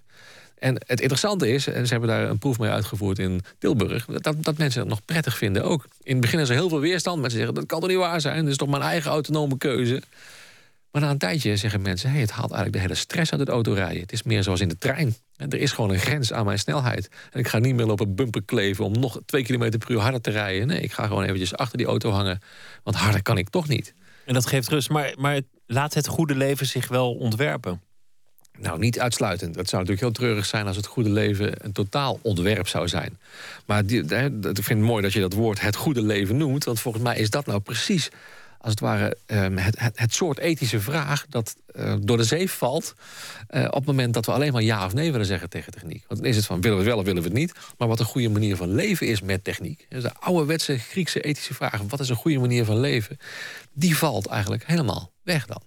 En 0.59 0.73
het 0.85 0.99
interessante 0.99 1.49
is, 1.49 1.67
en 1.67 1.85
ze 1.85 1.91
hebben 1.91 2.09
daar 2.09 2.29
een 2.29 2.37
proef 2.37 2.59
mee 2.59 2.69
uitgevoerd 2.69 3.19
in 3.19 3.41
Tilburg... 3.59 4.05
dat, 4.05 4.35
dat 4.43 4.57
mensen 4.57 4.79
het 4.79 4.89
nog 4.89 5.05
prettig 5.05 5.37
vinden 5.37 5.63
ook. 5.63 5.87
In 6.03 6.11
het 6.11 6.21
begin 6.21 6.39
is 6.39 6.49
er 6.49 6.55
heel 6.55 6.69
veel 6.69 6.79
weerstand. 6.79 7.19
Mensen 7.21 7.37
zeggen, 7.37 7.55
dat 7.55 7.65
kan 7.65 7.79
toch 7.79 7.89
niet 7.89 7.97
waar 7.97 8.21
zijn? 8.21 8.41
Dat 8.41 8.51
is 8.51 8.57
toch 8.57 8.69
mijn 8.69 8.81
eigen 8.81 9.11
autonome 9.11 9.57
keuze? 9.57 10.01
Maar 10.91 11.01
na 11.01 11.09
een 11.09 11.17
tijdje 11.17 11.57
zeggen 11.57 11.81
mensen... 11.81 12.11
Hey, 12.11 12.19
het 12.19 12.31
haalt 12.31 12.51
eigenlijk 12.51 12.73
de 12.73 12.81
hele 12.81 12.95
stress 12.95 13.31
uit 13.31 13.39
het 13.39 13.49
autorijden. 13.49 14.01
Het 14.01 14.11
is 14.11 14.23
meer 14.23 14.43
zoals 14.43 14.59
in 14.59 14.67
de 14.67 14.77
trein. 14.77 15.15
Er 15.35 15.53
is 15.53 15.71
gewoon 15.71 15.89
een 15.89 15.99
grens 15.99 16.33
aan 16.33 16.45
mijn 16.45 16.59
snelheid. 16.59 17.09
En 17.31 17.39
ik 17.39 17.47
ga 17.47 17.59
niet 17.59 17.75
meer 17.75 17.85
lopen 17.85 18.15
bumper 18.15 18.43
kleven... 18.43 18.85
om 18.85 18.91
nog 18.99 19.19
twee 19.25 19.43
kilometer 19.43 19.79
per 19.79 19.91
uur 19.91 19.99
harder 19.99 20.21
te 20.21 20.31
rijden. 20.31 20.67
Nee, 20.67 20.81
ik 20.81 20.91
ga 20.91 21.07
gewoon 21.07 21.23
eventjes 21.23 21.55
achter 21.55 21.77
die 21.77 21.87
auto 21.87 22.09
hangen. 22.09 22.41
Want 22.83 22.95
harder 22.95 23.21
kan 23.21 23.37
ik 23.37 23.49
toch 23.49 23.67
niet. 23.67 23.93
En 24.25 24.33
dat 24.33 24.47
geeft 24.47 24.67
rust. 24.67 24.89
Maar, 24.89 25.13
maar 25.17 25.41
laat 25.65 25.93
het 25.93 26.07
goede 26.07 26.35
leven 26.35 26.65
zich 26.65 26.87
wel 26.87 27.13
ontwerpen? 27.13 27.81
Nou, 28.59 28.79
niet 28.79 28.99
uitsluitend. 28.99 29.55
Het 29.55 29.69
zou 29.69 29.81
natuurlijk 29.81 30.07
heel 30.07 30.25
treurig 30.25 30.45
zijn 30.45 30.67
als 30.67 30.75
het 30.75 30.85
goede 30.85 31.09
leven 31.09 31.65
een 31.65 31.71
totaal 31.71 32.19
ontwerp 32.21 32.67
zou 32.67 32.87
zijn. 32.87 33.17
Maar 33.65 33.85
die, 33.85 34.01
ik 34.01 34.09
vind 34.41 34.67
het 34.67 34.77
mooi 34.77 35.01
dat 35.01 35.13
je 35.13 35.19
dat 35.19 35.33
woord 35.33 35.61
het 35.61 35.75
goede 35.75 36.01
leven 36.01 36.37
noemt. 36.37 36.63
Want 36.63 36.79
volgens 36.79 37.03
mij 37.03 37.17
is 37.17 37.29
dat 37.29 37.45
nou 37.45 37.59
precies 37.59 38.09
als 38.67 38.71
het 38.71 38.79
ware 38.79 39.17
ehm, 39.25 39.57
het, 39.57 39.79
het, 39.79 39.99
het, 39.99 40.13
soort 40.13 40.37
ethische 40.37 40.79
vraag 40.79 41.25
dat 41.29 41.55
uh, 41.75 41.95
door 42.01 42.17
de 42.17 42.23
zeef 42.23 42.53
valt... 42.53 42.95
Uh, 43.49 43.65
op 43.65 43.73
het 43.73 43.85
moment 43.85 44.13
dat 44.13 44.25
we 44.25 44.31
alleen 44.31 44.53
maar 44.53 44.61
ja 44.61 44.85
of 44.85 44.93
nee 44.93 45.11
willen 45.11 45.25
zeggen 45.25 45.49
tegen 45.49 45.71
techniek. 45.71 46.03
Want 46.07 46.19
dan 46.19 46.29
is 46.29 46.35
het 46.35 46.45
van 46.45 46.61
willen 46.61 46.77
we 46.77 46.83
het 46.83 46.91
wel 46.91 46.99
of 46.99 47.05
willen 47.05 47.21
we 47.21 47.27
het 47.27 47.37
niet... 47.37 47.53
maar 47.77 47.87
wat 47.87 47.99
een 47.99 48.05
goede 48.05 48.29
manier 48.29 48.55
van 48.55 48.73
leven 48.73 49.07
is 49.07 49.21
met 49.21 49.43
techniek. 49.43 49.85
Dus 49.89 50.03
de 50.03 50.13
ouderwetse 50.19 50.77
Griekse 50.77 51.21
ethische 51.21 51.53
vraag... 51.53 51.81
wat 51.87 51.99
is 51.99 52.09
een 52.09 52.15
goede 52.15 52.39
manier 52.39 52.65
van 52.65 52.79
leven? 52.79 53.19
Die 53.73 53.97
valt 53.97 54.25
eigenlijk 54.25 54.65
helemaal 54.65 55.11
weg 55.23 55.45
dan. 55.45 55.61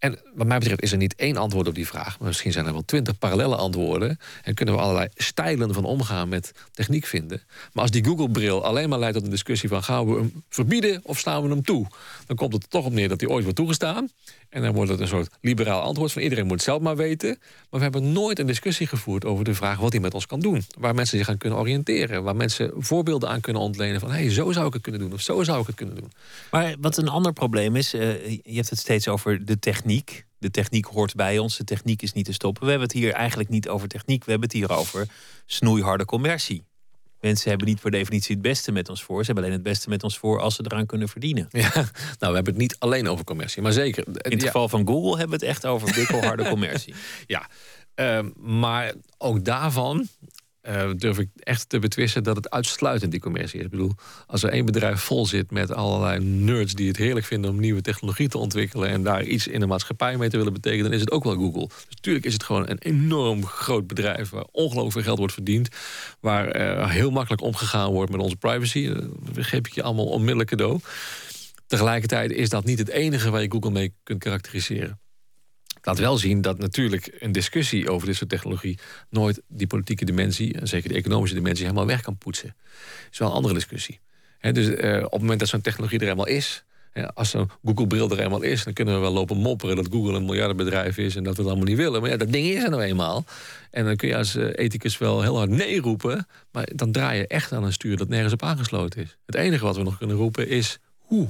En 0.00 0.18
wat 0.34 0.46
mij 0.46 0.58
betreft 0.58 0.82
is 0.82 0.92
er 0.92 0.98
niet 0.98 1.14
één 1.14 1.36
antwoord 1.36 1.68
op 1.68 1.74
die 1.74 1.86
vraag. 1.86 2.18
Maar 2.18 2.28
misschien 2.28 2.52
zijn 2.52 2.66
er 2.66 2.72
wel 2.72 2.84
twintig 2.84 3.18
parallele 3.18 3.56
antwoorden. 3.56 4.18
En 4.42 4.54
kunnen 4.54 4.74
we 4.74 4.80
allerlei 4.80 5.08
stijlen 5.14 5.74
van 5.74 5.84
omgaan 5.84 6.28
met 6.28 6.52
techniek 6.72 7.06
vinden. 7.06 7.42
Maar 7.72 7.82
als 7.82 7.90
die 7.92 8.04
Google-bril 8.04 8.64
alleen 8.64 8.88
maar 8.88 8.98
leidt 8.98 9.14
tot 9.14 9.24
een 9.24 9.30
discussie 9.30 9.68
van... 9.68 9.82
gaan 9.82 10.06
we 10.06 10.18
hem 10.18 10.42
verbieden 10.48 11.00
of 11.02 11.18
staan 11.18 11.42
we 11.42 11.48
hem 11.48 11.62
toe? 11.62 11.86
Dan 12.26 12.36
komt 12.36 12.52
het 12.52 12.62
er 12.62 12.68
toch 12.68 12.84
op 12.84 12.92
neer 12.92 13.08
dat 13.08 13.20
hij 13.20 13.30
ooit 13.30 13.42
wordt 13.42 13.58
toegestaan. 13.58 14.08
En 14.50 14.62
dan 14.62 14.72
wordt 14.72 14.90
het 14.90 15.00
een 15.00 15.08
soort 15.08 15.30
liberaal 15.40 15.80
antwoord 15.80 16.12
van 16.12 16.22
iedereen 16.22 16.44
moet 16.44 16.52
het 16.52 16.62
zelf 16.62 16.80
maar 16.80 16.96
weten. 16.96 17.28
Maar 17.38 17.66
we 17.70 17.78
hebben 17.78 18.12
nooit 18.12 18.38
een 18.38 18.46
discussie 18.46 18.86
gevoerd 18.86 19.24
over 19.24 19.44
de 19.44 19.54
vraag 19.54 19.78
wat 19.78 19.92
hij 19.92 20.00
met 20.00 20.14
ons 20.14 20.26
kan 20.26 20.40
doen. 20.40 20.64
Waar 20.78 20.94
mensen 20.94 21.18
zich 21.18 21.28
aan 21.28 21.38
kunnen 21.38 21.58
oriënteren. 21.58 22.22
Waar 22.22 22.36
mensen 22.36 22.72
voorbeelden 22.76 23.28
aan 23.28 23.40
kunnen 23.40 23.62
ontlenen 23.62 24.00
van 24.00 24.10
hé, 24.10 24.16
hey, 24.16 24.30
zo 24.30 24.52
zou 24.52 24.66
ik 24.66 24.72
het 24.72 24.82
kunnen 24.82 25.00
doen 25.00 25.12
of 25.12 25.20
zo 25.20 25.42
zou 25.42 25.60
ik 25.60 25.66
het 25.66 25.76
kunnen 25.76 25.94
doen. 25.94 26.12
Maar 26.50 26.74
wat 26.80 26.96
een 26.96 27.08
ander 27.08 27.32
probleem 27.32 27.76
is, 27.76 27.94
uh, 27.94 28.28
je 28.28 28.54
hebt 28.54 28.70
het 28.70 28.78
steeds 28.78 29.08
over 29.08 29.44
de 29.44 29.58
techniek. 29.58 30.26
De 30.38 30.50
techniek 30.50 30.84
hoort 30.84 31.14
bij 31.14 31.38
ons, 31.38 31.56
de 31.56 31.64
techniek 31.64 32.02
is 32.02 32.12
niet 32.12 32.24
te 32.24 32.32
stoppen. 32.32 32.64
We 32.64 32.70
hebben 32.70 32.88
het 32.88 32.96
hier 32.96 33.12
eigenlijk 33.12 33.48
niet 33.48 33.68
over 33.68 33.88
techniek, 33.88 34.24
we 34.24 34.30
hebben 34.30 34.48
het 34.48 34.58
hier 34.58 34.72
over 34.72 35.06
snoeiharde 35.46 36.04
commercie. 36.04 36.64
Mensen 37.20 37.50
hebben 37.50 37.68
niet 37.68 37.80
per 37.80 37.90
definitie 37.90 38.34
het 38.34 38.42
beste 38.42 38.72
met 38.72 38.88
ons 38.88 39.02
voor. 39.02 39.18
Ze 39.20 39.26
hebben 39.26 39.44
alleen 39.44 39.56
het 39.56 39.66
beste 39.66 39.88
met 39.88 40.02
ons 40.02 40.18
voor 40.18 40.40
als 40.40 40.54
ze 40.54 40.62
eraan 40.64 40.86
kunnen 40.86 41.08
verdienen. 41.08 41.48
Ja, 41.50 41.70
nou, 41.74 41.84
we 42.18 42.34
hebben 42.34 42.44
het 42.44 42.56
niet 42.56 42.76
alleen 42.78 43.08
over 43.08 43.24
commercie, 43.24 43.62
maar 43.62 43.72
zeker. 43.72 44.06
In 44.06 44.30
het 44.30 44.44
geval 44.44 44.68
van 44.68 44.86
Google 44.86 45.18
hebben 45.18 45.38
we 45.38 45.46
het 45.46 45.54
echt 45.54 45.66
over 45.66 45.92
dikkelharde 45.94 46.48
commercie. 46.48 46.94
ja, 47.26 47.48
uh, 47.96 48.26
maar 48.36 48.94
ook 49.18 49.44
daarvan 49.44 50.08
uh, 50.68 50.90
durf 50.96 51.18
ik 51.18 51.28
echt 51.38 51.68
te 51.68 51.78
betwisten 51.78 52.22
dat 52.22 52.36
het 52.36 52.50
uitsluitend 52.50 53.10
die 53.10 53.20
commercie 53.20 53.58
is. 53.58 53.64
Ik 53.64 53.70
bedoel, 53.70 53.92
als 54.26 54.42
er 54.42 54.50
één 54.50 54.64
bedrijf 54.64 55.00
vol 55.00 55.26
zit 55.26 55.50
met 55.50 55.72
allerlei 55.72 56.24
nerds 56.24 56.74
die 56.74 56.88
het 56.88 56.96
heerlijk 56.96 57.26
vinden 57.26 57.50
om 57.50 57.60
nieuwe 57.60 57.80
technologie 57.80 58.28
te 58.28 58.38
ontwikkelen 58.38 58.88
en 58.88 59.02
daar 59.02 59.22
iets 59.22 59.46
in 59.46 59.60
de 59.60 59.66
maatschappij 59.66 60.16
mee 60.16 60.28
te 60.28 60.36
willen 60.36 60.52
betekenen, 60.52 60.84
dan 60.84 60.92
is 60.92 61.00
het 61.00 61.10
ook 61.10 61.24
wel 61.24 61.34
Google. 61.34 61.66
Dus 61.66 61.84
natuurlijk 61.88 62.24
is 62.24 62.32
het 62.32 62.42
gewoon 62.42 62.68
een 62.68 62.78
enorm 62.78 63.46
groot 63.46 63.86
bedrijf 63.86 64.30
waar 64.30 64.46
ongelooflijk 64.52 64.92
veel 64.92 65.02
geld 65.02 65.18
wordt 65.18 65.32
verdiend, 65.32 65.68
waar 66.20 66.60
uh, 66.60 66.90
heel 66.90 67.10
makkelijk 67.10 67.42
omgegaan 67.42 67.92
wordt 67.92 68.12
met 68.12 68.20
onze 68.20 68.36
privacy. 68.36 68.92
Dat 69.32 69.44
geef 69.46 69.66
ik 69.66 69.72
je 69.72 69.82
allemaal 69.82 70.06
onmiddellijk 70.06 70.50
cadeau. 70.50 70.80
Tegelijkertijd 71.66 72.30
is 72.30 72.48
dat 72.48 72.64
niet 72.64 72.78
het 72.78 72.88
enige 72.88 73.30
waar 73.30 73.42
je 73.42 73.50
Google 73.50 73.70
mee 73.70 73.94
kunt 74.02 74.22
karakteriseren 74.22 75.00
laat 75.82 75.98
wel 75.98 76.16
zien 76.16 76.40
dat 76.40 76.58
natuurlijk 76.58 77.16
een 77.18 77.32
discussie 77.32 77.90
over 77.90 78.06
dit 78.06 78.16
soort 78.16 78.30
technologie 78.30 78.78
nooit 79.08 79.42
die 79.48 79.66
politieke 79.66 80.04
dimensie, 80.04 80.54
en 80.54 80.68
zeker 80.68 80.88
de 80.88 80.94
economische 80.94 81.36
dimensie, 81.36 81.64
helemaal 81.64 81.86
weg 81.86 82.00
kan 82.00 82.18
poetsen. 82.18 82.54
Dat 82.56 83.12
is 83.12 83.18
wel 83.18 83.28
een 83.28 83.34
andere 83.34 83.54
discussie. 83.54 84.00
dus 84.40 84.66
uh, 84.66 84.96
op 84.96 85.12
het 85.12 85.20
moment 85.20 85.40
dat 85.40 85.48
zo'n 85.48 85.60
technologie 85.60 85.98
er 85.98 86.04
helemaal 86.04 86.26
is, 86.26 86.64
als 87.14 87.30
zo'n 87.30 87.50
Google-bril 87.64 88.10
er 88.10 88.20
eenmaal 88.20 88.42
is, 88.42 88.64
dan 88.64 88.72
kunnen 88.72 88.94
we 88.94 89.00
wel 89.00 89.12
lopen 89.12 89.36
mopperen 89.36 89.76
dat 89.76 89.88
Google 89.90 90.16
een 90.16 90.24
miljardenbedrijf 90.24 90.98
is 90.98 91.16
en 91.16 91.22
dat 91.22 91.36
we 91.36 91.42
het 91.42 91.50
allemaal 91.50 91.68
niet 91.68 91.76
willen. 91.76 92.00
Maar 92.00 92.10
ja, 92.10 92.16
dat 92.16 92.32
ding 92.32 92.46
is 92.46 92.62
er 92.62 92.70
nou 92.70 92.82
eenmaal. 92.82 93.24
En 93.70 93.84
dan 93.84 93.96
kun 93.96 94.08
je 94.08 94.16
als 94.16 94.36
uh, 94.36 94.48
ethicus 94.54 94.98
wel 94.98 95.22
heel 95.22 95.36
hard 95.36 95.50
nee 95.50 95.80
roepen, 95.80 96.26
maar 96.52 96.68
dan 96.74 96.92
draai 96.92 97.18
je 97.18 97.26
echt 97.26 97.52
aan 97.52 97.64
een 97.64 97.72
stuur 97.72 97.96
dat 97.96 98.08
nergens 98.08 98.32
op 98.32 98.42
aangesloten 98.42 99.02
is. 99.02 99.16
Het 99.26 99.34
enige 99.34 99.64
wat 99.64 99.76
we 99.76 99.82
nog 99.82 99.98
kunnen 99.98 100.16
roepen 100.16 100.48
is 100.48 100.78
hoe. 100.98 101.28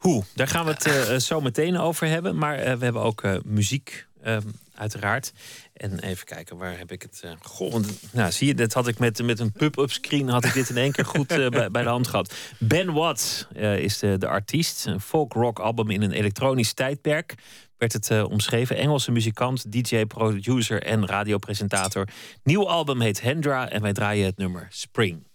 Hoe? 0.00 0.24
Daar 0.34 0.48
gaan 0.48 0.64
we 0.64 0.70
het 0.70 0.86
uh, 0.86 1.16
zo 1.16 1.40
meteen 1.40 1.78
over 1.78 2.06
hebben. 2.06 2.36
Maar 2.36 2.58
uh, 2.58 2.72
we 2.72 2.84
hebben 2.84 3.02
ook 3.02 3.22
muziek, 3.44 4.06
ehm, 4.22 4.48
uiteraard. 4.74 5.32
En 5.72 5.98
even 5.98 6.26
kijken, 6.26 6.56
waar 6.56 6.78
heb 6.78 6.92
ik 6.92 7.02
het? 7.02 7.24
goh, 7.40 7.74
nou, 8.12 8.32
zie 8.32 8.46
je, 8.46 8.54
dat 8.54 8.72
had 8.72 8.88
ik 8.88 8.98
met, 8.98 9.22
met 9.22 9.38
een 9.38 9.52
pub-up 9.52 9.90
screen... 9.90 10.28
had 10.28 10.44
ik 10.44 10.52
dit 10.52 10.68
in 10.68 10.76
één 10.76 10.92
keer 10.92 11.04
goed 11.04 11.26
bij, 11.26 11.70
bij, 11.70 11.82
de 11.82 11.88
hand 11.88 12.08
gehad. 12.08 12.34
Ben 12.58 12.92
Watts 12.92 13.46
is 13.54 13.98
de, 13.98 14.18
de 14.18 14.26
artiest. 14.26 14.86
Een 14.86 15.00
folk-rock 15.00 15.58
album 15.58 15.90
in 15.90 16.02
een 16.02 16.12
elektronisch 16.12 16.72
tijdperk 16.72 17.34
werd 17.76 17.92
het 17.92 18.10
omschreven. 18.24 18.76
Engelse 18.76 19.10
muzikant, 19.10 19.72
DJ, 19.72 20.04
producer 20.04 20.82
en 20.82 21.06
radiopresentator. 21.06 22.08
Nieuw 22.42 22.68
album 22.68 23.00
heet 23.00 23.20
Hendra 23.20 23.68
en 23.68 23.82
wij 23.82 23.92
draaien 23.92 24.26
het 24.26 24.36
nummer 24.36 24.66
Spring. 24.70 25.29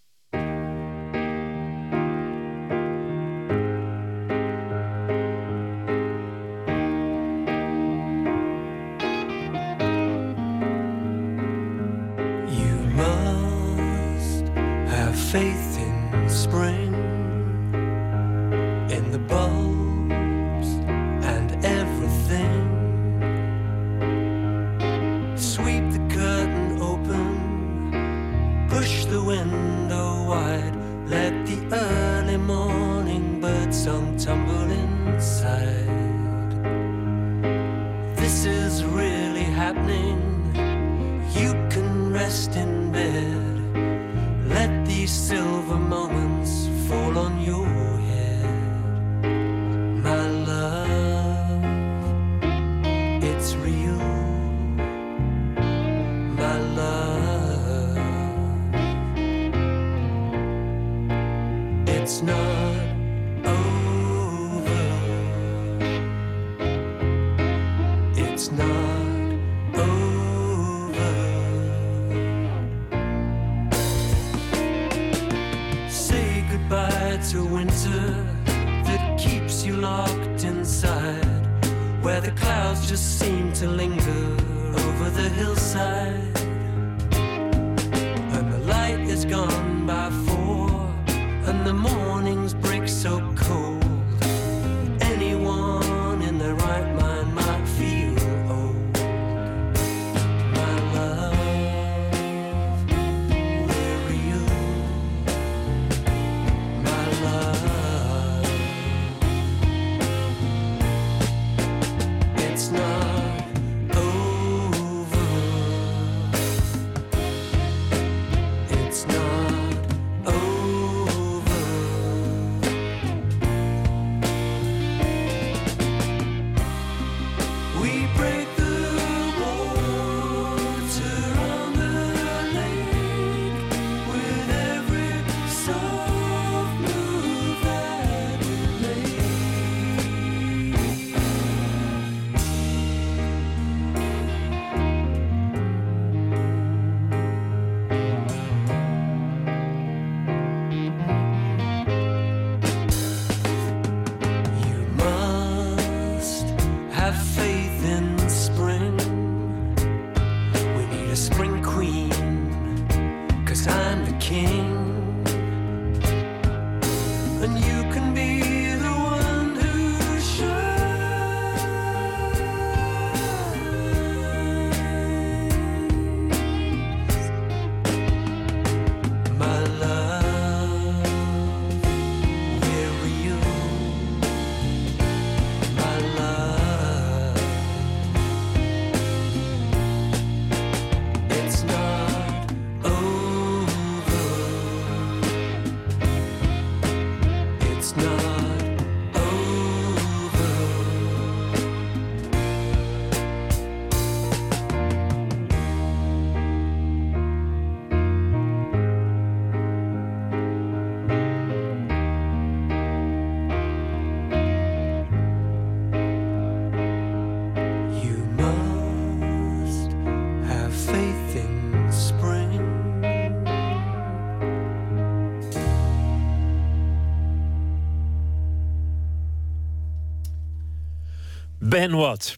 Ben 231.85 231.97
Watt 231.97 232.37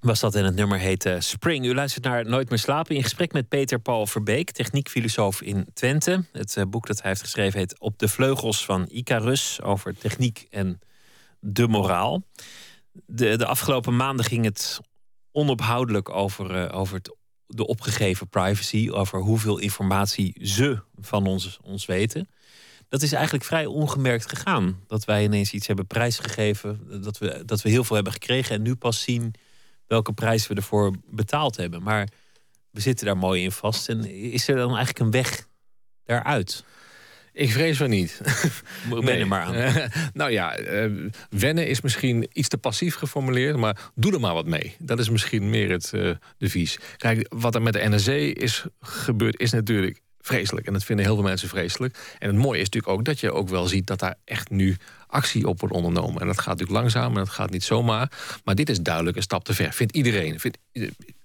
was 0.00 0.20
dat 0.20 0.34
in 0.34 0.44
het 0.44 0.54
nummer 0.54 0.78
heet 0.78 1.10
Spring. 1.18 1.64
U 1.64 1.74
luistert 1.74 2.04
naar 2.04 2.26
Nooit 2.26 2.48
meer 2.48 2.58
slapen 2.58 2.96
in 2.96 3.02
gesprek 3.02 3.32
met 3.32 3.48
Peter 3.48 3.78
Paul 3.78 4.06
Verbeek, 4.06 4.50
techniekfilosoof 4.50 5.42
in 5.42 5.66
Twente. 5.74 6.24
Het 6.32 6.56
eh, 6.56 6.64
boek 6.64 6.86
dat 6.86 7.00
hij 7.00 7.08
heeft 7.10 7.20
geschreven 7.20 7.58
heet 7.58 7.80
Op 7.80 7.98
de 7.98 8.08
vleugels 8.08 8.64
van 8.64 8.88
Icarus 8.88 9.62
over 9.62 9.98
techniek 9.98 10.46
en 10.50 10.80
de 11.40 11.68
moraal. 11.68 12.22
De, 12.92 13.36
de 13.36 13.46
afgelopen 13.46 13.96
maanden 13.96 14.24
ging 14.24 14.44
het 14.44 14.80
onophoudelijk 15.32 16.08
over, 16.08 16.56
uh, 16.56 16.78
over 16.78 16.96
het, 16.96 17.16
de 17.46 17.66
opgegeven 17.66 18.28
privacy, 18.28 18.90
over 18.90 19.20
hoeveel 19.20 19.58
informatie 19.58 20.46
ze 20.46 20.82
van 21.00 21.26
ons, 21.26 21.58
ons 21.62 21.86
weten 21.86 22.28
dat 22.88 23.02
is 23.02 23.12
eigenlijk 23.12 23.44
vrij 23.44 23.66
ongemerkt 23.66 24.28
gegaan. 24.28 24.80
Dat 24.86 25.04
wij 25.04 25.24
ineens 25.24 25.52
iets 25.52 25.66
hebben 25.66 25.86
prijsgegeven, 25.86 27.02
dat 27.02 27.18
we, 27.18 27.42
dat 27.44 27.62
we 27.62 27.68
heel 27.68 27.84
veel 27.84 27.94
hebben 27.94 28.12
gekregen 28.12 28.54
en 28.54 28.62
nu 28.62 28.74
pas 28.74 29.02
zien 29.02 29.34
welke 29.86 30.12
prijs 30.12 30.46
we 30.46 30.54
ervoor 30.54 30.94
betaald 31.10 31.56
hebben. 31.56 31.82
Maar 31.82 32.08
we 32.70 32.80
zitten 32.80 33.06
daar 33.06 33.16
mooi 33.16 33.42
in 33.42 33.52
vast. 33.52 33.88
En 33.88 34.10
is 34.10 34.48
er 34.48 34.56
dan 34.56 34.68
eigenlijk 34.68 34.98
een 34.98 35.10
weg 35.10 35.46
daaruit? 36.04 36.64
Ik 37.32 37.52
vrees 37.52 37.76
van 37.76 37.90
niet. 37.90 38.20
Ben 38.88 39.18
er 39.18 39.26
maar 39.26 39.42
aan. 39.42 39.90
nou 40.12 40.30
ja, 40.30 40.58
uh, 40.58 41.10
wennen 41.30 41.66
is 41.66 41.80
misschien 41.80 42.28
iets 42.32 42.48
te 42.48 42.58
passief 42.58 42.94
geformuleerd, 42.94 43.56
maar 43.56 43.90
doe 43.94 44.12
er 44.12 44.20
maar 44.20 44.34
wat 44.34 44.46
mee. 44.46 44.76
Dat 44.78 44.98
is 44.98 45.10
misschien 45.10 45.50
meer 45.50 45.70
het 45.70 45.92
uh, 45.94 46.14
devies. 46.38 46.78
Kijk, 46.96 47.26
wat 47.28 47.54
er 47.54 47.62
met 47.62 47.72
de 47.72 47.88
NRC 47.88 48.36
is 48.36 48.64
gebeurd, 48.80 49.40
is 49.40 49.50
natuurlijk 49.50 50.00
vreselijk. 50.20 50.66
En 50.66 50.72
dat 50.72 50.84
vinden 50.84 51.04
heel 51.04 51.14
veel 51.14 51.24
mensen 51.24 51.48
vreselijk. 51.48 52.16
En 52.18 52.28
het 52.28 52.36
mooie 52.36 52.60
is 52.60 52.64
natuurlijk 52.64 52.92
ook 52.92 53.04
dat 53.04 53.20
je 53.20 53.32
ook 53.32 53.48
wel 53.48 53.66
ziet 53.66 53.86
dat 53.86 53.98
daar 53.98 54.14
echt 54.24 54.50
nu 54.50 54.76
actie 55.06 55.48
op 55.48 55.60
wordt 55.60 55.74
ondernomen. 55.74 56.20
En 56.20 56.26
dat 56.26 56.38
gaat 56.38 56.46
natuurlijk 56.46 56.78
langzaam 56.78 57.12
en 57.12 57.18
dat 57.18 57.28
gaat 57.28 57.50
niet 57.50 57.64
zomaar. 57.64 58.10
Maar 58.44 58.54
dit 58.54 58.68
is 58.68 58.80
duidelijk 58.80 59.16
een 59.16 59.22
stap 59.22 59.44
te 59.44 59.54
ver. 59.54 59.72
Vindt 59.72 59.96
iedereen. 59.96 60.40
Vindt, 60.40 60.58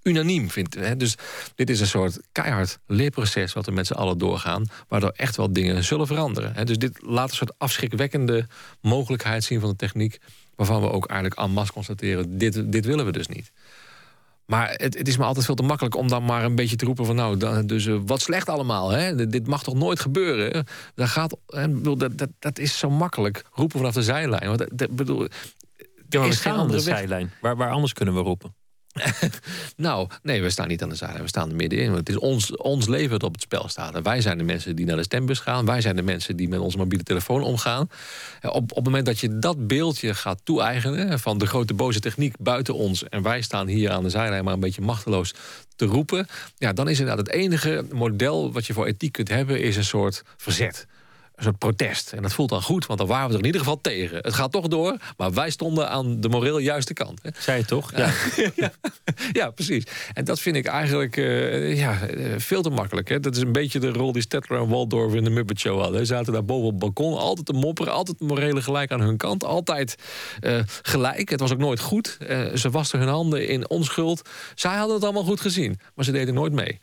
unaniem 0.04 0.50
vindt. 0.50 0.76
Hè? 0.76 0.98
Dus 0.98 1.16
dit 1.56 1.70
is 1.70 1.80
een 1.80 1.88
soort 1.88 2.20
keihard 2.32 2.80
leerproces 2.88 3.54
wat 3.54 3.66
we 3.66 3.72
met 3.72 3.88
z'n 3.88 3.94
allen 3.94 4.18
doorgaan. 4.18 4.66
Waardoor 4.88 5.14
echt 5.16 5.36
wel 5.36 5.54
dingen 5.54 5.84
zullen 5.84 6.08
veranderen. 6.08 6.54
Hè? 6.54 6.66
Dus 6.66 6.78
dit 6.78 6.98
laat 7.02 7.30
een 7.30 7.36
soort 7.36 7.54
afschrikwekkende 7.58 8.48
mogelijkheid 8.82 9.44
zien 9.44 9.60
van 9.60 9.70
de 9.70 9.76
techniek. 9.76 10.20
Waarvan 10.56 10.82
we 10.82 10.92
ook 10.92 11.06
eigenlijk 11.06 11.40
en 11.40 11.52
masse 11.52 11.74
constateren: 11.74 12.38
dit, 12.38 12.72
dit 12.72 12.86
willen 12.86 13.06
we 13.06 13.12
dus 13.12 13.28
niet. 13.28 13.52
Maar 14.46 14.70
het, 14.70 14.98
het, 14.98 15.08
is 15.08 15.18
me 15.18 15.24
altijd 15.24 15.46
veel 15.46 15.56
te 15.56 15.64
makkelijk 15.64 15.96
om 15.96 16.08
dan 16.08 16.26
maar 16.26 16.44
een 16.44 16.56
beetje 16.56 16.76
te 16.76 16.86
roepen 16.86 17.06
van 17.06 17.16
nou, 17.16 17.38
dan, 17.38 17.68
dus 17.68 17.86
uh, 17.86 18.00
wat 18.06 18.22
slecht 18.22 18.50
allemaal. 18.50 18.90
Hè? 18.90 19.28
Dit 19.28 19.48
mag 19.48 19.64
toch 19.64 19.76
nooit 19.76 20.00
gebeuren? 20.00 20.66
Dat, 20.96 21.08
gaat, 21.08 21.38
hè, 21.48 21.82
dat, 21.82 22.18
dat, 22.18 22.30
dat 22.40 22.60
is 22.60 22.78
zo 22.78 22.90
makkelijk 22.90 23.44
roepen 23.52 23.78
vanaf 23.78 23.94
de 23.94 24.04
zijlijn. 24.04 24.48
Want 24.48 24.78
dat, 24.78 24.96
bedoel, 24.96 25.28
er 26.10 26.26
is 26.26 26.40
geen 26.40 26.54
andere 26.54 26.80
zijlijn. 26.80 27.32
Waar, 27.42 27.56
waar 27.56 27.72
anders 27.72 27.94
kunnen 27.94 28.14
we 28.14 28.22
roepen? 28.22 28.56
nou, 29.76 30.08
nee, 30.24 30.42
we 30.42 30.50
staan 30.50 30.68
niet 30.68 30.84
aan 30.84 30.90
de 30.90 30.96
zijde. 30.96 31.22
We 31.22 31.28
staan 31.28 31.50
er 31.50 31.56
middenin. 31.56 31.86
Want 31.86 31.98
het 31.98 32.10
is 32.10 32.18
ons, 32.18 32.58
ons 32.58 32.88
leven 32.88 33.10
dat 33.10 33.24
op 33.24 33.34
het 33.34 33.42
spel 33.42 33.68
staat. 33.68 33.96
En 33.96 34.04
wij 34.04 34.22
zijn 34.22 34.38
de 34.38 34.44
mensen 34.44 34.76
die 34.76 34.86
naar 34.86 34.96
de 34.96 35.04
stembus 35.04 35.40
gaan. 35.40 35.66
Wij 35.66 35.82
zijn 35.82 35.96
de 35.96 36.02
mensen 36.02 36.36
die 36.36 36.48
met 36.48 36.60
onze 36.60 36.78
mobiele 36.78 37.04
telefoon 37.04 37.44
omgaan. 37.44 37.90
Op, 38.42 38.54
op 38.54 38.76
het 38.76 38.84
moment 38.84 39.06
dat 39.06 39.20
je 39.20 39.40
dat 39.40 39.68
beeldje 39.68 40.14
gaat 40.14 40.40
toe-eigenen... 40.44 41.20
van 41.20 41.38
de 41.38 41.46
grote 41.46 41.74
boze 41.74 42.00
techniek 42.00 42.36
buiten 42.40 42.74
ons... 42.74 43.10
en 43.10 43.22
wij 43.22 43.42
staan 43.42 43.68
hier 43.68 43.92
aan 43.92 44.04
de 44.04 44.10
zijlijn 44.10 44.44
maar 44.44 44.54
een 44.54 44.60
beetje 44.60 44.82
machteloos 44.82 45.34
te 45.76 45.86
roepen... 45.86 46.28
Ja, 46.58 46.74
dan 46.74 46.90
is 46.90 47.00
inderdaad 47.00 47.26
het 47.26 47.36
enige 47.36 47.86
model 47.92 48.52
wat 48.52 48.66
je 48.66 48.74
voor 48.74 48.86
ethiek 48.86 49.12
kunt 49.12 49.30
hebben... 49.30 49.62
is 49.62 49.76
een 49.76 49.86
soort 49.86 50.24
verzet 50.38 50.88
een 51.36 51.44
soort 51.44 51.58
protest. 51.58 52.14
En 52.14 52.22
dat 52.22 52.34
voelt 52.34 52.50
dan 52.50 52.62
goed, 52.62 52.86
want 52.86 53.00
dan 53.00 53.08
waren 53.08 53.28
we 53.28 53.34
er 53.34 53.40
in 53.40 53.46
ieder 53.46 53.62
geval 53.62 53.82
tegen. 53.82 54.18
Het 54.18 54.34
gaat 54.34 54.52
toch 54.52 54.68
door, 54.68 54.98
maar 55.18 55.34
wij 55.34 55.50
stonden 55.50 55.90
aan 55.90 56.22
de 56.22 56.30
moreel 56.30 56.58
juiste 56.58 56.94
kant. 56.94 57.20
Hè. 57.22 57.30
Zei 57.38 57.58
je 57.58 57.66
toch? 57.66 57.92
Ja. 57.96 58.12
ja, 59.32 59.50
precies. 59.52 59.84
En 60.14 60.26
dat 60.26 60.40
vind 60.40 60.56
ik 60.56 60.66
eigenlijk 60.66 61.18
uh, 61.18 61.78
ja, 61.78 62.02
eh, 62.02 62.34
veel 62.38 62.62
te 62.62 62.70
makkelijk. 62.70 63.10
Hè. 63.10 63.20
Dat 63.20 63.36
is 63.36 63.42
een 63.42 63.52
beetje 63.52 63.80
de 63.80 63.92
rol 63.92 64.12
die 64.12 64.22
Stettler 64.22 64.60
en 64.60 64.68
Waldorf 64.68 65.14
in 65.14 65.24
de 65.24 65.30
Muppet 65.30 65.60
Show 65.60 65.82
hadden. 65.82 66.00
Ze 66.00 66.06
zaten 66.06 66.34
daar 66.34 66.46
boven 66.46 66.66
op 66.66 66.72
het 66.72 66.80
balkon, 66.80 67.18
altijd 67.18 67.46
te 67.46 67.54
mopperen, 67.54 67.94
altijd 67.94 68.20
morele 68.20 68.62
gelijk 68.62 68.92
aan 68.92 69.02
hun 69.02 69.18
kant. 69.18 69.44
Altijd 69.44 69.96
uh, 70.42 70.60
gelijk. 70.82 71.30
Het 71.30 71.40
was 71.40 71.52
ook 71.52 71.58
nooit 71.58 71.80
goed. 71.80 72.18
Uh, 72.22 72.56
ze 72.56 72.70
wasten 72.70 73.00
hun 73.00 73.08
handen 73.08 73.48
in 73.48 73.70
onschuld. 73.70 74.30
Zij 74.56 74.76
hadden 74.76 74.96
het 74.96 75.04
allemaal 75.04 75.24
goed 75.24 75.42
gezien, 75.42 75.80
maar 75.96 76.06
ze 76.06 76.12
deden 76.12 76.34
nooit 76.34 76.54
mee. 76.54 76.80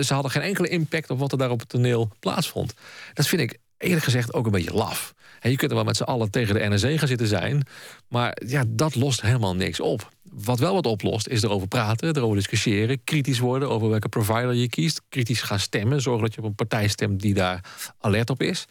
Ze 0.00 0.14
hadden 0.14 0.30
geen 0.30 0.42
enkele 0.42 0.68
impact 0.68 1.10
op 1.10 1.18
wat 1.18 1.32
er 1.32 1.38
daar 1.38 1.50
op 1.50 1.60
het 1.60 1.68
toneel 1.68 2.10
plaatsvond. 2.20 2.74
Dat 3.14 3.26
vind 3.26 3.42
ik 3.42 3.58
eerlijk 3.82 4.04
gezegd 4.04 4.34
ook 4.34 4.44
een 4.44 4.52
beetje 4.52 4.74
laf. 4.74 5.14
Je 5.40 5.56
kunt 5.56 5.70
er 5.70 5.76
wel 5.76 5.86
met 5.86 5.96
z'n 5.96 6.02
allen 6.02 6.30
tegen 6.30 6.54
de 6.54 6.60
NRC 6.60 6.98
gaan 6.98 7.08
zitten 7.08 7.26
zijn. 7.26 7.66
Maar 8.08 8.36
ja, 8.46 8.64
dat 8.68 8.94
lost 8.94 9.20
helemaal 9.20 9.54
niks 9.54 9.80
op. 9.80 10.10
Wat 10.22 10.58
wel 10.58 10.74
wat 10.74 10.86
oplost, 10.86 11.28
is 11.28 11.42
erover 11.42 11.68
praten, 11.68 12.16
erover 12.16 12.36
discussiëren, 12.36 13.04
kritisch 13.04 13.38
worden 13.38 13.68
over 13.68 13.88
welke 13.88 14.08
provider 14.08 14.54
je 14.54 14.68
kiest, 14.68 15.02
kritisch 15.08 15.42
gaan 15.42 15.58
stemmen, 15.58 16.00
zorgen 16.00 16.22
dat 16.22 16.34
je 16.34 16.40
op 16.40 16.46
een 16.46 16.54
partij 16.54 16.88
stemt 16.88 17.20
die 17.20 17.34
daar 17.34 17.64
alert 17.98 18.30
op 18.30 18.42
is. 18.42 18.66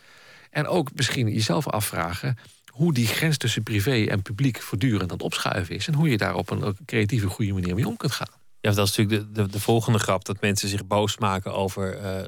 En 0.49 0.67
ook 0.67 0.89
misschien 0.95 1.31
jezelf 1.31 1.67
afvragen 1.67 2.37
hoe 2.71 2.93
die 2.93 3.07
grens 3.07 3.37
tussen 3.37 3.63
privé 3.63 4.05
en 4.05 4.21
publiek 4.21 4.61
voortdurend 4.61 5.01
aan 5.01 5.09
het 5.17 5.21
opschuiven 5.21 5.75
is 5.75 5.87
en 5.87 5.93
hoe 5.93 6.09
je 6.09 6.17
daar 6.17 6.35
op 6.35 6.49
een 6.49 6.77
creatieve, 6.85 7.27
goede 7.27 7.53
manier 7.53 7.75
mee 7.75 7.87
om 7.87 7.97
kunt 7.97 8.11
gaan. 8.11 8.39
Ja, 8.61 8.71
dat 8.71 8.87
is 8.87 8.95
natuurlijk 8.95 9.33
de, 9.33 9.41
de, 9.41 9.49
de 9.49 9.59
volgende 9.59 9.99
grap: 9.99 10.25
dat 10.25 10.41
mensen 10.41 10.69
zich 10.69 10.87
boos 10.87 11.17
maken 11.17 11.53
over 11.53 12.01
uh, 12.01 12.21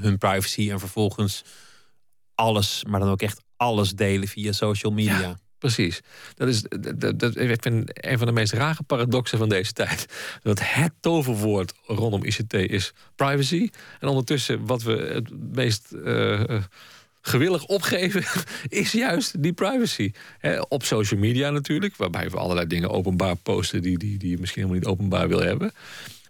hun 0.00 0.18
privacy 0.18 0.70
en 0.70 0.78
vervolgens 0.78 1.44
alles, 2.38 2.84
maar 2.88 3.00
dan 3.00 3.08
ook 3.08 3.22
echt 3.22 3.40
alles 3.56 3.92
delen 3.92 4.28
via 4.28 4.52
social 4.52 4.92
media. 4.92 5.20
Ja, 5.20 5.38
precies. 5.58 6.00
Dat 6.34 6.48
is, 6.48 6.62
dat, 6.96 7.18
dat, 7.18 7.36
ik 7.36 7.62
vind 7.62 8.04
een 8.04 8.18
van 8.18 8.26
de 8.26 8.32
meest 8.32 8.52
rare 8.52 8.82
paradoxen 8.82 9.38
van 9.38 9.48
deze 9.48 9.72
tijd. 9.72 10.06
Dat 10.42 10.60
het 10.62 10.92
toverwoord 11.00 11.72
rondom 11.86 12.24
ICT 12.24 12.52
is 12.52 12.92
privacy. 13.14 13.68
En 14.00 14.08
ondertussen 14.08 14.66
wat 14.66 14.82
we 14.82 14.92
het 14.92 15.54
meest 15.54 15.88
uh, 15.92 16.62
gewillig 17.20 17.64
opgeven, 17.64 18.24
is 18.82 18.92
juist 18.92 19.42
die 19.42 19.52
privacy. 19.52 20.12
op 20.68 20.84
social 20.84 21.20
media 21.20 21.50
natuurlijk, 21.50 21.96
waarbij 21.96 22.30
we 22.30 22.36
allerlei 22.36 22.66
dingen 22.66 22.90
openbaar 22.90 23.36
posten 23.36 23.82
die, 23.82 23.98
die, 23.98 24.18
die 24.18 24.30
je 24.30 24.38
misschien 24.38 24.62
helemaal 24.62 24.82
niet 24.82 24.92
openbaar 24.92 25.28
wil 25.28 25.40
hebben. 25.40 25.72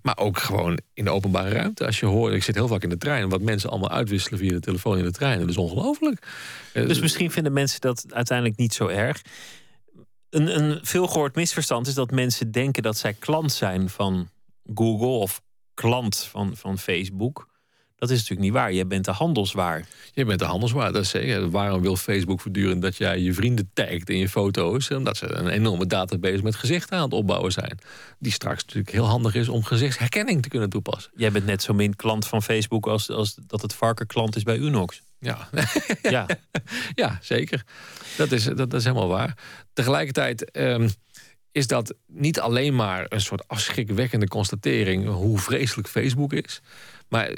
Maar 0.08 0.18
ook 0.18 0.38
gewoon 0.38 0.78
in 0.94 1.04
de 1.04 1.10
openbare 1.10 1.48
ruimte. 1.48 1.86
Als 1.86 2.00
je 2.00 2.06
hoort, 2.06 2.34
ik 2.34 2.42
zit 2.42 2.54
heel 2.54 2.68
vaak 2.68 2.82
in 2.82 2.88
de 2.88 2.96
trein, 2.96 3.28
wat 3.28 3.40
mensen 3.40 3.70
allemaal 3.70 3.90
uitwisselen 3.90 4.38
via 4.38 4.50
de 4.50 4.60
telefoon 4.60 4.98
in 4.98 5.04
de 5.04 5.10
trein. 5.10 5.38
Dat 5.38 5.48
is 5.48 5.56
ongelooflijk. 5.56 6.26
Eh, 6.72 6.86
dus 6.86 7.00
misschien 7.00 7.30
vinden 7.30 7.52
mensen 7.52 7.80
dat 7.80 8.04
uiteindelijk 8.08 8.58
niet 8.58 8.74
zo 8.74 8.86
erg. 8.86 9.22
Een, 10.30 10.58
een 10.58 10.78
veelgehoord 10.82 11.34
misverstand 11.34 11.86
is 11.86 11.94
dat 11.94 12.10
mensen 12.10 12.50
denken 12.50 12.82
dat 12.82 12.96
zij 12.96 13.14
klant 13.14 13.52
zijn 13.52 13.88
van 13.88 14.30
Google 14.74 15.06
of 15.06 15.42
klant 15.74 16.28
van, 16.30 16.56
van 16.56 16.78
Facebook. 16.78 17.48
Dat 17.98 18.10
is 18.10 18.16
natuurlijk 18.16 18.40
niet 18.40 18.52
waar. 18.52 18.72
Je 18.72 18.86
bent 18.86 19.04
de 19.04 19.10
handelswaar. 19.10 19.86
Je 20.12 20.24
bent 20.24 20.38
de 20.38 20.44
handelswaar, 20.44 20.92
dat 20.92 21.02
is 21.02 21.10
zeker. 21.10 21.50
Waarom 21.50 21.82
wil 21.82 21.96
Facebook 21.96 22.40
voortdurend 22.40 22.82
dat 22.82 22.96
jij 22.96 23.18
je 23.18 23.32
vrienden 23.32 23.70
tagt 23.74 24.10
in 24.10 24.18
je 24.18 24.28
foto's? 24.28 24.90
Omdat 24.90 25.16
ze 25.16 25.32
een 25.32 25.48
enorme 25.48 25.86
database 25.86 26.42
met 26.42 26.56
gezichten 26.56 26.96
aan 26.96 27.04
het 27.04 27.12
opbouwen 27.12 27.52
zijn. 27.52 27.78
Die 28.18 28.32
straks 28.32 28.64
natuurlijk 28.64 28.92
heel 28.94 29.06
handig 29.06 29.34
is 29.34 29.48
om 29.48 29.64
gezichtsherkenning 29.64 30.42
te 30.42 30.48
kunnen 30.48 30.70
toepassen. 30.70 31.12
Jij 31.16 31.32
bent 31.32 31.46
net 31.46 31.62
zo 31.62 31.74
min 31.74 31.96
klant 31.96 32.26
van 32.26 32.42
Facebook 32.42 32.86
als, 32.86 33.10
als 33.10 33.38
dat 33.46 33.62
het 33.62 33.74
varken 33.74 34.06
klant 34.06 34.36
is 34.36 34.42
bij 34.42 34.56
Unox. 34.56 35.02
Ja, 35.20 35.48
Ja, 36.02 36.26
ja 36.94 37.18
zeker. 37.22 37.64
Dat 38.16 38.32
is, 38.32 38.44
dat, 38.44 38.56
dat 38.56 38.74
is 38.74 38.84
helemaal 38.84 39.08
waar. 39.08 39.38
Tegelijkertijd 39.72 40.50
ehm, 40.50 40.88
is 41.52 41.66
dat 41.66 41.94
niet 42.06 42.40
alleen 42.40 42.74
maar 42.74 43.06
een 43.08 43.20
soort 43.20 43.48
afschrikwekkende 43.48 44.28
constatering 44.28 45.08
hoe 45.08 45.38
vreselijk 45.38 45.88
Facebook 45.88 46.32
is. 46.32 46.60
Maar 47.08 47.30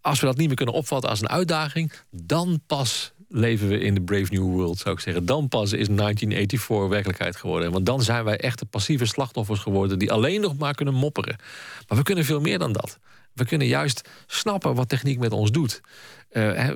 als 0.00 0.20
we 0.20 0.26
dat 0.26 0.36
niet 0.36 0.46
meer 0.46 0.56
kunnen 0.56 0.74
opvatten 0.74 1.10
als 1.10 1.20
een 1.20 1.28
uitdaging, 1.28 1.92
dan 2.10 2.60
pas 2.66 3.12
leven 3.30 3.68
we 3.68 3.78
in 3.78 3.94
de 3.94 4.02
Brave 4.02 4.34
New 4.34 4.42
World, 4.42 4.78
zou 4.78 4.94
ik 4.94 5.00
zeggen. 5.00 5.26
Dan 5.26 5.48
pas 5.48 5.72
is 5.72 5.86
1984 5.88 6.88
werkelijkheid 6.88 7.36
geworden. 7.36 7.72
Want 7.72 7.86
dan 7.86 8.02
zijn 8.02 8.24
wij 8.24 8.38
echte 8.38 8.66
passieve 8.66 9.04
slachtoffers 9.04 9.60
geworden 9.60 9.98
die 9.98 10.12
alleen 10.12 10.40
nog 10.40 10.58
maar 10.58 10.74
kunnen 10.74 10.94
mopperen. 10.94 11.36
Maar 11.88 11.98
we 11.98 12.04
kunnen 12.04 12.24
veel 12.24 12.40
meer 12.40 12.58
dan 12.58 12.72
dat. 12.72 12.98
We 13.32 13.44
kunnen 13.44 13.66
juist 13.66 14.08
snappen 14.26 14.74
wat 14.74 14.88
techniek 14.88 15.18
met 15.18 15.32
ons 15.32 15.50
doet. 15.50 15.80
Eh, 16.28 16.68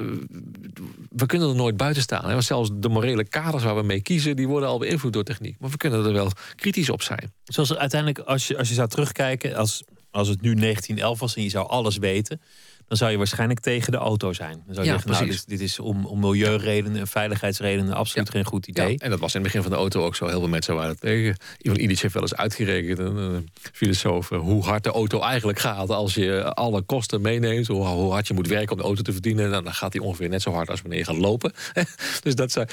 we 1.11 1.27
kunnen 1.27 1.49
er 1.49 1.55
nooit 1.55 1.77
buiten 1.77 2.03
staan. 2.03 2.31
Hè? 2.31 2.41
Zelfs 2.41 2.71
de 2.75 2.89
morele 2.89 3.29
kaders 3.29 3.65
waar 3.65 3.77
we 3.77 3.83
mee 3.83 4.01
kiezen, 4.01 4.37
die 4.37 4.49
worden 4.49 4.69
al 4.69 4.79
beïnvloed 4.79 5.13
door 5.13 5.25
techniek. 5.25 5.57
Maar 5.59 5.71
we 5.71 5.77
kunnen 5.77 6.05
er 6.05 6.13
wel 6.13 6.31
kritisch 6.57 6.91
op 6.91 7.03
zijn. 7.03 7.33
zoals 7.45 7.75
uiteindelijk, 7.75 8.19
als 8.29 8.47
je, 8.47 8.59
als 8.59 8.69
je 8.69 8.75
zou 8.75 8.89
terugkijken, 8.89 9.55
als, 9.55 9.83
als 10.11 10.29
het 10.29 10.41
nu 10.41 10.55
1911 10.55 11.21
was 11.21 11.37
en 11.37 11.43
je 11.43 11.49
zou 11.49 11.69
alles 11.69 11.97
weten, 11.97 12.41
dan 12.89 12.97
zou 12.97 13.11
je 13.11 13.17
waarschijnlijk 13.17 13.61
tegen 13.61 13.93
de 13.93 13.99
auto 13.99 14.33
zijn. 14.33 14.63
Dan 14.67 14.75
zou 14.75 14.87
je 14.87 14.93
Ja, 14.93 14.99
zeggen, 14.99 15.11
nou, 15.11 15.25
precies. 15.25 15.45
dit, 15.45 15.59
dit 15.59 15.69
is 15.69 15.79
om, 15.79 16.07
om 16.07 16.21
milieuredenen 16.21 17.01
en 17.01 17.07
veiligheidsredenen 17.07 17.95
absoluut 17.95 18.31
geen 18.31 18.45
goed 18.45 18.67
idee. 18.67 18.91
Ja, 18.91 18.97
en 18.99 19.11
dat 19.11 19.21
was 19.21 19.35
in 19.35 19.41
het 19.41 19.53
begin 19.53 19.63
van 19.63 19.71
de 19.71 19.77
auto 19.77 20.05
ook 20.05 20.17
zo. 20.17 20.27
Heel 20.27 20.39
veel 20.39 20.49
mensen 20.49 20.75
waren 20.75 20.99
tegen. 20.99 21.37
Ivan 21.59 21.79
Illich 21.79 22.03
heeft 22.03 22.15
wel 22.15 22.23
eens 22.23 22.35
uitgerekend, 22.35 22.99
een, 22.99 23.17
een 23.17 23.49
filosoof, 23.73 24.31
eh, 24.31 24.39
hoe 24.39 24.63
hard 24.65 24.85
de 24.85 24.91
auto 24.91 25.21
eigenlijk 25.21 25.59
gaat 25.59 25.91
als 25.91 26.15
je 26.15 26.55
alle 26.55 26.83
kosten 26.83 27.21
meeneemt. 27.21 27.67
Hoe, 27.67 27.87
hoe 27.87 28.13
hard 28.13 28.27
je 28.27 28.35
moet 28.35 28.49
werken 28.49 28.71
om 28.73 28.77
de 28.79 28.85
auto 28.85 29.03
te 29.03 29.13
verdienen. 29.13 29.51
Nou, 29.51 29.65
dan 29.65 29.75
gaat 29.75 29.93
hij 29.93 30.03
ongeveer 30.03 30.29
net 30.29 30.43
zo 30.43 30.53
hard 30.53 30.71
als 30.71 30.81
wanneer 30.81 30.99
je 30.99 31.05
gaat 31.05 31.17
lopen. 31.17 31.53
dus 32.23 32.35
dat 32.35 32.53
zijn... 32.53 32.69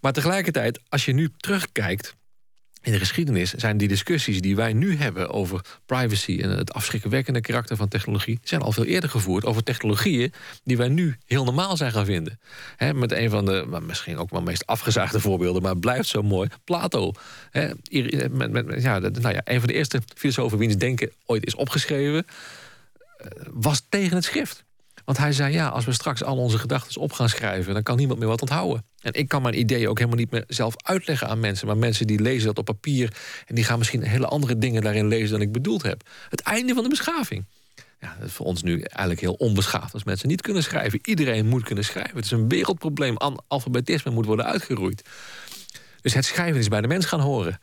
Maar 0.00 0.12
tegelijkertijd, 0.12 0.80
als 0.88 1.04
je 1.04 1.12
nu 1.12 1.30
terugkijkt 1.36 2.14
in 2.82 2.92
de 2.92 2.98
geschiedenis 2.98 3.52
zijn 3.54 3.76
die 3.76 3.88
discussies 3.88 4.40
die 4.40 4.56
wij 4.56 4.72
nu 4.72 4.96
hebben 4.96 5.30
over 5.30 5.60
privacy 5.86 6.38
en 6.42 6.50
het 6.50 6.72
afschrikwekkende 6.72 7.40
karakter 7.40 7.76
van 7.76 7.88
technologie, 7.88 8.38
zijn 8.42 8.62
al 8.62 8.72
veel 8.72 8.84
eerder 8.84 9.10
gevoerd 9.10 9.44
over 9.44 9.62
technologieën 9.62 10.32
die 10.64 10.76
wij 10.76 10.88
nu 10.88 11.16
heel 11.24 11.44
normaal 11.44 11.76
zijn 11.76 11.92
gaan 11.92 12.04
vinden. 12.04 12.40
Met 12.94 13.12
een 13.12 13.30
van 13.30 13.44
de, 13.44 13.64
maar 13.68 13.82
misschien 13.82 14.16
ook 14.18 14.30
wel 14.30 14.42
meest 14.42 14.66
afgezaagde 14.66 15.20
voorbeelden, 15.20 15.62
maar 15.62 15.70
het 15.70 15.80
blijft 15.80 16.08
zo 16.08 16.22
mooi, 16.22 16.48
Plato. 16.64 17.12
Hier- 17.82 18.30
met, 18.30 18.50
met, 18.50 18.82
ja, 18.82 18.98
nou 18.98 19.34
ja, 19.34 19.40
een 19.44 19.58
van 19.58 19.68
de 19.68 19.74
eerste 19.74 20.02
filosofen 20.16 20.58
wiens 20.58 20.76
denken 20.76 21.12
ooit 21.26 21.46
is 21.46 21.54
opgeschreven, 21.54 22.24
eh, 23.16 23.26
was 23.50 23.82
tegen 23.88 24.14
het 24.16 24.24
schrift. 24.24 24.64
Want 25.04 25.18
hij 25.18 25.32
zei, 25.32 25.52
ja, 25.52 25.68
als 25.68 25.84
we 25.84 25.92
straks 25.92 26.22
al 26.24 26.36
onze 26.36 26.58
gedachten 26.58 27.00
op 27.00 27.12
gaan 27.12 27.28
schrijven... 27.28 27.74
dan 27.74 27.82
kan 27.82 27.96
niemand 27.96 28.18
meer 28.18 28.28
wat 28.28 28.40
onthouden. 28.40 28.84
En 29.00 29.12
ik 29.12 29.28
kan 29.28 29.42
mijn 29.42 29.58
ideeën 29.58 29.88
ook 29.88 29.98
helemaal 29.98 30.18
niet 30.18 30.30
meer 30.30 30.44
zelf 30.46 30.74
uitleggen 30.76 31.28
aan 31.28 31.40
mensen... 31.40 31.66
maar 31.66 31.76
mensen 31.76 32.06
die 32.06 32.20
lezen 32.20 32.46
dat 32.46 32.58
op 32.58 32.64
papier... 32.64 33.16
en 33.46 33.54
die 33.54 33.64
gaan 33.64 33.78
misschien 33.78 34.02
hele 34.02 34.26
andere 34.26 34.58
dingen 34.58 34.82
daarin 34.82 35.06
lezen 35.06 35.30
dan 35.30 35.40
ik 35.40 35.52
bedoeld 35.52 35.82
heb. 35.82 36.08
Het 36.28 36.40
einde 36.40 36.74
van 36.74 36.82
de 36.82 36.88
beschaving. 36.88 37.44
Ja, 38.00 38.16
dat 38.18 38.28
is 38.28 38.32
voor 38.32 38.46
ons 38.46 38.62
nu 38.62 38.80
eigenlijk 38.80 39.20
heel 39.20 39.32
onbeschaafd 39.32 39.94
als 39.94 40.04
mensen 40.04 40.28
niet 40.28 40.40
kunnen 40.40 40.62
schrijven. 40.62 40.98
Iedereen 41.02 41.46
moet 41.46 41.62
kunnen 41.62 41.84
schrijven. 41.84 42.16
Het 42.16 42.24
is 42.24 42.30
een 42.30 42.48
wereldprobleem. 42.48 43.16
An- 43.16 43.42
Alfabetisme 43.48 44.10
moet 44.10 44.26
worden 44.26 44.44
uitgeroeid. 44.44 45.08
Dus 46.00 46.14
het 46.14 46.24
schrijven 46.24 46.60
is 46.60 46.68
bij 46.68 46.80
de 46.80 46.88
mens 46.88 47.06
gaan 47.06 47.20
horen. 47.20 47.58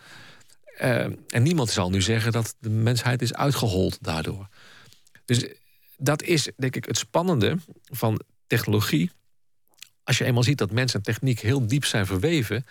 Eh, 0.77 1.03
en 1.27 1.43
niemand 1.43 1.69
zal 1.69 1.89
nu 1.89 2.01
zeggen 2.01 2.31
dat 2.31 2.55
de 2.59 2.69
mensheid 2.69 3.21
is 3.21 3.33
uitgehold 3.33 3.97
daardoor. 4.01 4.47
Dus 5.25 5.45
dat 5.97 6.23
is, 6.23 6.51
denk 6.57 6.75
ik, 6.75 6.85
het 6.85 6.97
spannende 6.97 7.57
van 7.83 8.21
technologie. 8.47 9.11
Als 10.07 10.17
je 10.17 10.25
eenmaal 10.25 10.43
ziet 10.43 10.57
dat 10.57 10.71
mens 10.71 10.93
en 10.93 11.01
techniek 11.01 11.39
heel 11.39 11.67
diep 11.67 11.85
zijn 11.85 12.05
verweven, 12.05 12.65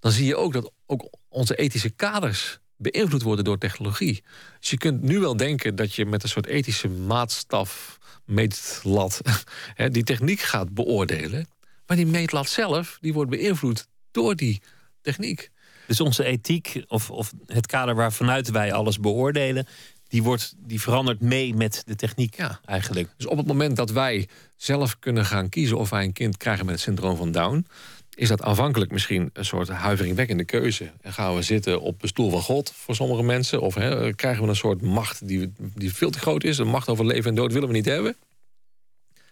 dan 0.00 0.12
zie 0.12 0.26
je 0.26 0.36
ook 0.36 0.52
dat 0.52 0.72
ook 0.86 1.10
onze 1.28 1.54
ethische 1.54 1.90
kaders 1.90 2.58
beïnvloed 2.76 3.22
worden 3.22 3.44
door 3.44 3.58
technologie. 3.58 4.22
Dus 4.60 4.70
je 4.70 4.78
kunt 4.78 5.02
nu 5.02 5.18
wel 5.18 5.36
denken 5.36 5.76
dat 5.76 5.94
je 5.94 6.06
met 6.06 6.22
een 6.22 6.28
soort 6.28 6.46
ethische 6.46 6.88
maatstaf, 6.88 7.98
meetlat, 8.24 9.20
die 9.90 10.02
techniek 10.02 10.40
gaat 10.40 10.74
beoordelen. 10.74 11.46
Maar 11.86 11.96
die 11.96 12.06
meetlat 12.06 12.48
zelf, 12.48 12.98
die 13.00 13.12
wordt 13.12 13.30
beïnvloed 13.30 13.88
door 14.10 14.36
die 14.36 14.62
techniek. 15.00 15.50
Dus 15.86 16.00
onze 16.00 16.24
ethiek, 16.24 16.84
of, 16.86 17.10
of 17.10 17.32
het 17.46 17.66
kader 17.66 17.94
waarvanuit 17.94 18.50
wij 18.50 18.72
alles 18.72 19.00
beoordelen, 19.00 19.66
die, 20.14 20.22
wordt, 20.22 20.54
die 20.58 20.80
verandert 20.80 21.20
mee 21.20 21.54
met 21.54 21.82
de 21.86 21.96
techniek 21.96 22.36
Ja. 22.36 22.60
eigenlijk. 22.64 23.08
Dus 23.16 23.26
op 23.26 23.36
het 23.36 23.46
moment 23.46 23.76
dat 23.76 23.90
wij 23.90 24.28
zelf 24.56 24.98
kunnen 24.98 25.24
gaan 25.24 25.48
kiezen 25.48 25.78
of 25.78 25.90
wij 25.90 26.04
een 26.04 26.12
kind 26.12 26.36
krijgen 26.36 26.64
met 26.64 26.74
het 26.74 26.84
syndroom 26.84 27.16
van 27.16 27.32
Down, 27.32 27.66
is 28.14 28.28
dat 28.28 28.42
aanvankelijk 28.42 28.90
misschien 28.90 29.30
een 29.32 29.44
soort 29.44 29.68
huiveringwekkende 29.68 30.44
keuze. 30.44 30.90
En 31.00 31.12
gaan 31.12 31.34
we 31.34 31.42
zitten 31.42 31.80
op 31.80 32.00
de 32.00 32.06
stoel 32.06 32.30
van 32.30 32.40
God 32.40 32.72
voor 32.76 32.94
sommige 32.94 33.22
mensen? 33.22 33.60
Of 33.60 33.74
hè, 33.74 34.14
krijgen 34.14 34.42
we 34.42 34.48
een 34.48 34.56
soort 34.56 34.82
macht 34.82 35.28
die, 35.28 35.52
die 35.58 35.94
veel 35.94 36.10
te 36.10 36.18
groot 36.18 36.44
is? 36.44 36.58
Een 36.58 36.68
macht 36.68 36.88
over 36.88 37.06
leven 37.06 37.30
en 37.30 37.36
dood 37.36 37.52
willen 37.52 37.68
we 37.68 37.74
niet 37.74 37.84
hebben? 37.84 38.16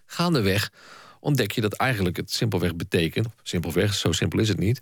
Gaandeweg 0.07 0.71
ontdek 1.21 1.51
je 1.53 1.61
dat 1.61 1.73
eigenlijk 1.73 2.16
het 2.16 2.33
simpelweg 2.33 2.77
betekent... 2.77 3.29
simpelweg, 3.42 3.95
zo 3.95 4.12
simpel 4.12 4.38
is 4.38 4.49
het 4.49 4.59
niet... 4.59 4.81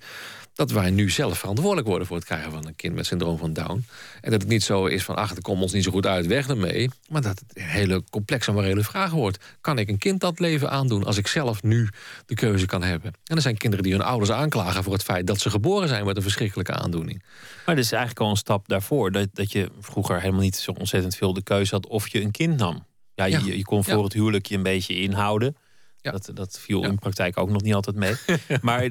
dat 0.61 0.71
wij 0.71 0.91
nu 0.91 1.11
zelf 1.11 1.39
verantwoordelijk 1.39 1.87
worden 1.87 2.07
voor 2.07 2.17
het 2.17 2.25
krijgen 2.25 2.51
van 2.51 2.67
een 2.67 2.77
kind 2.77 2.95
met 2.95 3.07
syndroom 3.07 3.39
van 3.39 3.53
Down. 3.53 3.85
En 4.21 4.31
dat 4.31 4.41
het 4.41 4.51
niet 4.51 4.63
zo 4.63 4.87
is 4.87 5.05
van, 5.05 5.17
ach, 5.17 5.31
het 5.31 5.41
komt 5.41 5.63
ons 5.63 5.73
niet 5.73 5.85
zo 5.85 5.91
goed 5.91 6.07
uit, 6.07 6.27
weg 6.27 6.49
ermee. 6.49 6.91
Maar 7.09 7.23
dat 7.23 7.39
het 7.39 7.57
een 7.57 7.63
hele 7.63 8.05
complexe 8.11 8.53
morele 8.53 8.83
vraag 8.83 9.11
wordt. 9.11 9.39
Kan 9.61 9.79
ik 9.79 9.89
een 9.89 9.99
kind 9.99 10.21
dat 10.21 10.39
leven 10.39 10.71
aandoen 10.71 11.05
als 11.05 11.17
ik 11.17 11.27
zelf 11.27 11.63
nu 11.63 11.89
de 12.27 12.35
keuze 12.35 12.67
kan 12.67 12.83
hebben? 12.83 13.13
En 13.25 13.37
er 13.37 13.43
zijn 13.43 13.57
kinderen 13.57 13.85
die 13.85 13.93
hun 13.95 14.03
ouders 14.03 14.31
aanklagen 14.31 14.83
voor 14.85 14.93
het 14.93 15.03
feit 15.03 15.27
dat 15.27 15.41
ze 15.41 15.51
geboren 15.51 15.89
zijn 15.89 16.05
met 16.05 16.17
een 16.17 16.23
verschrikkelijke 16.23 16.73
aandoening. 16.73 17.23
Maar 17.67 17.75
dat 17.75 17.85
is 17.85 17.93
eigenlijk 17.93 18.21
al 18.23 18.31
een 18.31 18.37
stap 18.37 18.69
daarvoor. 18.69 19.13
Dat, 19.13 19.29
dat 19.33 19.53
je 19.53 19.71
vroeger 19.81 20.21
helemaal 20.21 20.41
niet 20.43 20.57
zo 20.57 20.71
ontzettend 20.71 21.17
veel 21.17 21.33
de 21.33 21.43
keuze 21.43 21.75
had 21.75 21.87
of 21.87 22.09
je 22.09 22.23
een 22.23 22.31
kind 22.31 22.57
nam. 22.57 22.87
Ja, 23.15 23.25
je, 23.25 23.45
Ja. 23.45 23.53
je 23.55 23.65
kon 23.65 23.85
voor 23.85 23.97
Ja. 23.97 24.03
het 24.03 24.13
huwelijk 24.13 24.47
je 24.47 24.57
een 24.57 24.63
beetje 24.63 24.95
inhouden. 25.01 25.57
Ja. 26.01 26.11
Dat, 26.11 26.31
dat 26.35 26.59
viel 26.61 26.85
in 26.85 26.99
praktijk 26.99 27.37
ook 27.39 27.51
nog 27.51 27.63
niet 27.63 27.75
altijd 27.75 27.97
mee. 27.97 28.15
maar 28.63 28.89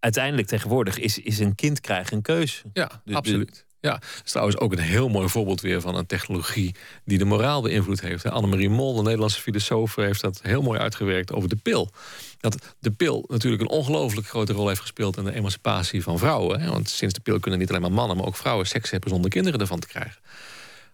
uiteindelijk 0.00 0.48
tegenwoordig 0.48 0.98
is, 0.98 1.18
is 1.18 1.38
een 1.38 1.54
kind 1.54 1.80
krijgen 1.80 2.16
een 2.16 2.22
keus. 2.22 2.62
Ja, 2.72 3.02
absoluut. 3.12 3.66
Ja, 3.80 3.90
dat 3.90 4.22
is 4.24 4.30
trouwens 4.30 4.58
ook 4.58 4.72
een 4.72 4.78
heel 4.78 5.08
mooi 5.08 5.28
voorbeeld 5.28 5.60
weer 5.60 5.80
van 5.80 5.94
een 5.94 6.06
technologie 6.06 6.74
die 7.04 7.18
de 7.18 7.24
moraal 7.24 7.62
beïnvloed 7.62 8.00
heeft. 8.00 8.24
Annemarie 8.30 8.68
Mol, 8.68 8.96
de 8.96 9.02
Nederlandse 9.02 9.40
filosoof, 9.40 9.94
heeft 9.94 10.20
dat 10.20 10.40
heel 10.42 10.62
mooi 10.62 10.80
uitgewerkt 10.80 11.32
over 11.32 11.48
de 11.48 11.56
pil. 11.56 11.90
Dat 12.40 12.74
de 12.78 12.90
pil 12.90 13.24
natuurlijk 13.28 13.62
een 13.62 13.68
ongelooflijk 13.68 14.26
grote 14.26 14.52
rol 14.52 14.68
heeft 14.68 14.80
gespeeld 14.80 15.16
in 15.16 15.24
de 15.24 15.34
emancipatie 15.34 16.02
van 16.02 16.18
vrouwen. 16.18 16.60
hè. 16.60 16.70
Want 16.70 16.88
sinds 16.88 17.14
de 17.14 17.20
pil 17.20 17.40
kunnen 17.40 17.60
niet 17.60 17.68
alleen 17.68 17.80
maar 17.80 17.92
mannen, 17.92 18.16
maar 18.16 18.26
ook 18.26 18.36
vrouwen 18.36 18.66
seks 18.66 18.90
hebben 18.90 19.10
zonder 19.10 19.30
kinderen 19.30 19.60
ervan 19.60 19.80
te 19.80 19.86
krijgen. 19.86 20.20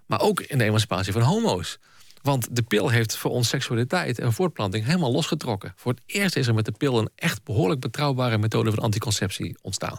Maar 0.07 0.21
ook 0.21 0.41
in 0.41 0.59
de 0.59 0.65
emancipatie 0.65 1.13
van 1.13 1.23
homo's. 1.23 1.79
Want 2.25 2.57
de 2.57 2.63
pil 2.63 2.89
heeft 2.89 3.17
voor 3.17 3.31
ons 3.31 3.49
seksualiteit 3.49 4.19
en 4.19 4.33
voortplanting 4.33 4.85
helemaal 4.85 5.13
losgetrokken. 5.13 5.73
Voor 5.77 5.93
het 5.93 6.03
eerst 6.07 6.37
is 6.37 6.47
er 6.47 6.55
met 6.55 6.65
de 6.65 6.73
pil 6.73 6.99
een 6.99 7.11
echt 7.15 7.45
behoorlijk 7.45 7.81
betrouwbare 7.81 8.39
methode 8.39 8.71
van 8.71 8.83
anticonceptie 8.83 9.57
ontstaan. 9.63 9.99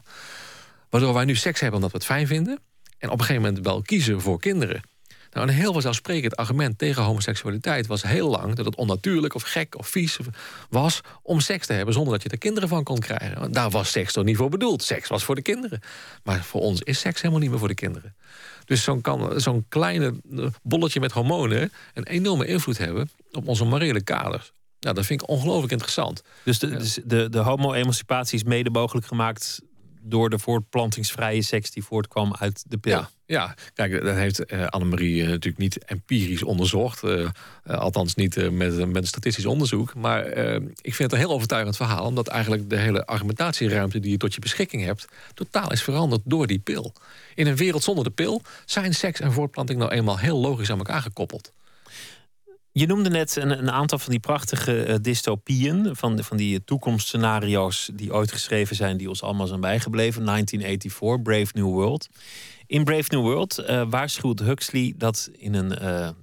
Waardoor 0.90 1.14
wij 1.14 1.26
nu 1.26 1.36
seks 1.36 1.60
hebben 1.60 1.76
omdat 1.76 1.92
we 1.92 1.98
het 1.98 2.08
fijn 2.08 2.28
vinden. 2.28 2.60
En 2.98 3.10
op 3.10 3.20
een 3.20 3.26
gegeven 3.26 3.42
moment 3.42 3.66
wel 3.66 3.82
kiezen 3.82 4.22
voor 4.22 4.40
kinderen. 4.40 4.82
Nou, 5.32 5.48
een 5.48 5.54
heel 5.54 5.74
vanzelfsprekend 5.74 6.36
argument 6.36 6.78
tegen 6.78 7.04
homoseksualiteit 7.04 7.88
was 7.88 8.04
heel 8.04 8.30
lang 8.30 8.56
dat 8.56 8.66
het 8.66 8.76
onnatuurlijk 8.76 9.36
of 9.36 9.44
gek 9.44 9.78
of 9.78 9.88
vies 9.88 10.20
was 10.70 11.02
om 11.22 11.40
seks 11.40 11.68
te 11.68 11.74
hebben 11.74 11.94
zonder 11.94 12.14
dat 12.14 12.24
je 12.24 12.30
er 12.30 12.38
kinderen 12.38 12.70
van 12.70 12.84
kon 12.84 13.00
krijgen. 13.00 13.52
Daar 13.52 13.70
was 13.70 13.92
seks 13.92 14.14
toch 14.14 14.24
niet 14.24 14.38
voor 14.38 14.50
bedoeld. 14.50 14.84
Seks 14.84 15.10
was 15.10 15.24
voor 15.24 15.36
de 15.36 15.42
kinderen. 15.42 15.80
Maar 16.24 16.44
voor 16.44 16.62
ons 16.62 16.82
is 16.82 17.00
seks 17.00 17.22
helemaal 17.22 17.42
niet 17.42 17.50
meer 17.50 17.60
voor 17.60 17.68
de 17.68 17.74
kinderen. 17.74 18.16
Dus 18.66 18.84
zo'n 19.36 19.66
kleine 19.70 20.14
eh, 20.38 20.46
bolletje 20.64 21.00
met 21.00 21.12
hormonen 21.12 21.72
een 21.94 22.06
enorme 22.06 22.46
invloed 22.46 22.78
hebben 22.78 23.10
op 23.32 23.48
onze 23.48 23.66
morele 23.66 24.04
kaders. 24.04 24.54
Nou, 24.80 24.96
dat 24.96 25.06
vind 25.06 25.22
ik 25.22 25.30
ongelooflijk 25.30 25.72
interessant. 25.72 26.22
Dus 26.44 26.60
de, 26.60 27.02
de, 27.06 27.30
de 27.30 27.40
homo-emancipatie 27.40 28.38
is 28.38 28.44
mede 28.44 28.70
mogelijk 28.70 29.08
gemaakt 29.08 29.62
door 30.08 30.30
de 30.30 30.40
voortplantingsvrije 30.40 31.42
seks 31.42 31.72
die 31.72 31.84
voortkwam 31.84 32.36
uit 32.40 32.64
de 32.68 32.78
pil. 32.78 32.92
Ja, 32.92 33.10
ja. 33.26 33.56
kijk, 33.74 34.04
dat 34.04 34.16
heeft 34.16 34.46
eh, 34.46 34.66
Annemarie 34.66 35.22
eh, 35.22 35.30
natuurlijk 35.30 35.58
niet 35.58 35.86
empirisch 35.86 36.44
onderzocht. 36.44 37.04
eh, 37.04 37.30
althans 37.64 38.16
niet 38.16 38.52
met, 38.52 38.78
met 38.78 38.96
een 38.96 39.08
statistisch 39.08 39.46
onderzoek. 39.46 39.96
Maar 39.96 40.28
ik 40.82 40.96
vind 40.96 40.98
het 40.98 41.12
een 41.12 41.18
heel 41.18 41.32
overtuigend 41.32 41.76
verhaal. 41.76 42.06
Omdat 42.06 42.28
eigenlijk 42.28 42.70
de 42.70 42.78
hele 42.78 43.06
argumentatieruimte 43.06 44.00
die 44.00 44.12
je 44.12 44.18
tot 44.18 44.34
je 44.34 44.40
beschikking 44.40 44.84
hebt... 44.84 45.08
totaal 45.34 45.72
is 45.72 45.84
veranderd 45.84 46.22
door 46.26 46.48
die 46.48 46.60
pil. 46.60 46.94
In 47.36 47.48
een 47.48 47.56
wereld 47.56 47.84
zonder 47.84 48.04
de 48.04 48.10
pil 48.10 48.42
zijn 48.66 48.94
seks 48.94 49.20
en 49.20 49.32
voortplanting 49.32 49.80
nou 49.80 49.92
eenmaal 49.92 50.18
heel 50.18 50.38
logisch 50.38 50.72
aan 50.72 50.78
elkaar 50.78 51.02
gekoppeld. 51.02 51.54
Je 52.78 52.88
noemde 52.88 53.10
net 53.10 53.36
een, 53.36 53.58
een 53.58 53.72
aantal 53.72 54.00
van 54.00 54.12
die 54.12 54.20
prachtige 54.20 54.88
uh, 54.88 54.96
dystopieën, 55.02 55.96
van, 55.96 56.24
van 56.24 56.38
die 56.38 56.64
toekomstscenario's 56.64 57.90
die 57.94 58.14
ooit 58.14 58.32
geschreven 58.32 58.76
zijn, 58.76 58.98
die 58.98 59.10
ons 59.10 59.24
allemaal 59.24 59.48
zijn 59.48 59.60
bijgebleven. 59.60 60.26
1984, 60.26 61.22
Brave 61.22 61.52
New 61.54 61.74
World. 61.74 62.10
In 62.68 62.84
Brave 62.84 63.16
New 63.16 63.22
World 63.22 63.60
uh, 63.60 63.84
waarschuwt 63.90 64.40
Huxley 64.40 64.94
dat 64.98 65.30
in, 65.38 65.54
een, 65.54 65.72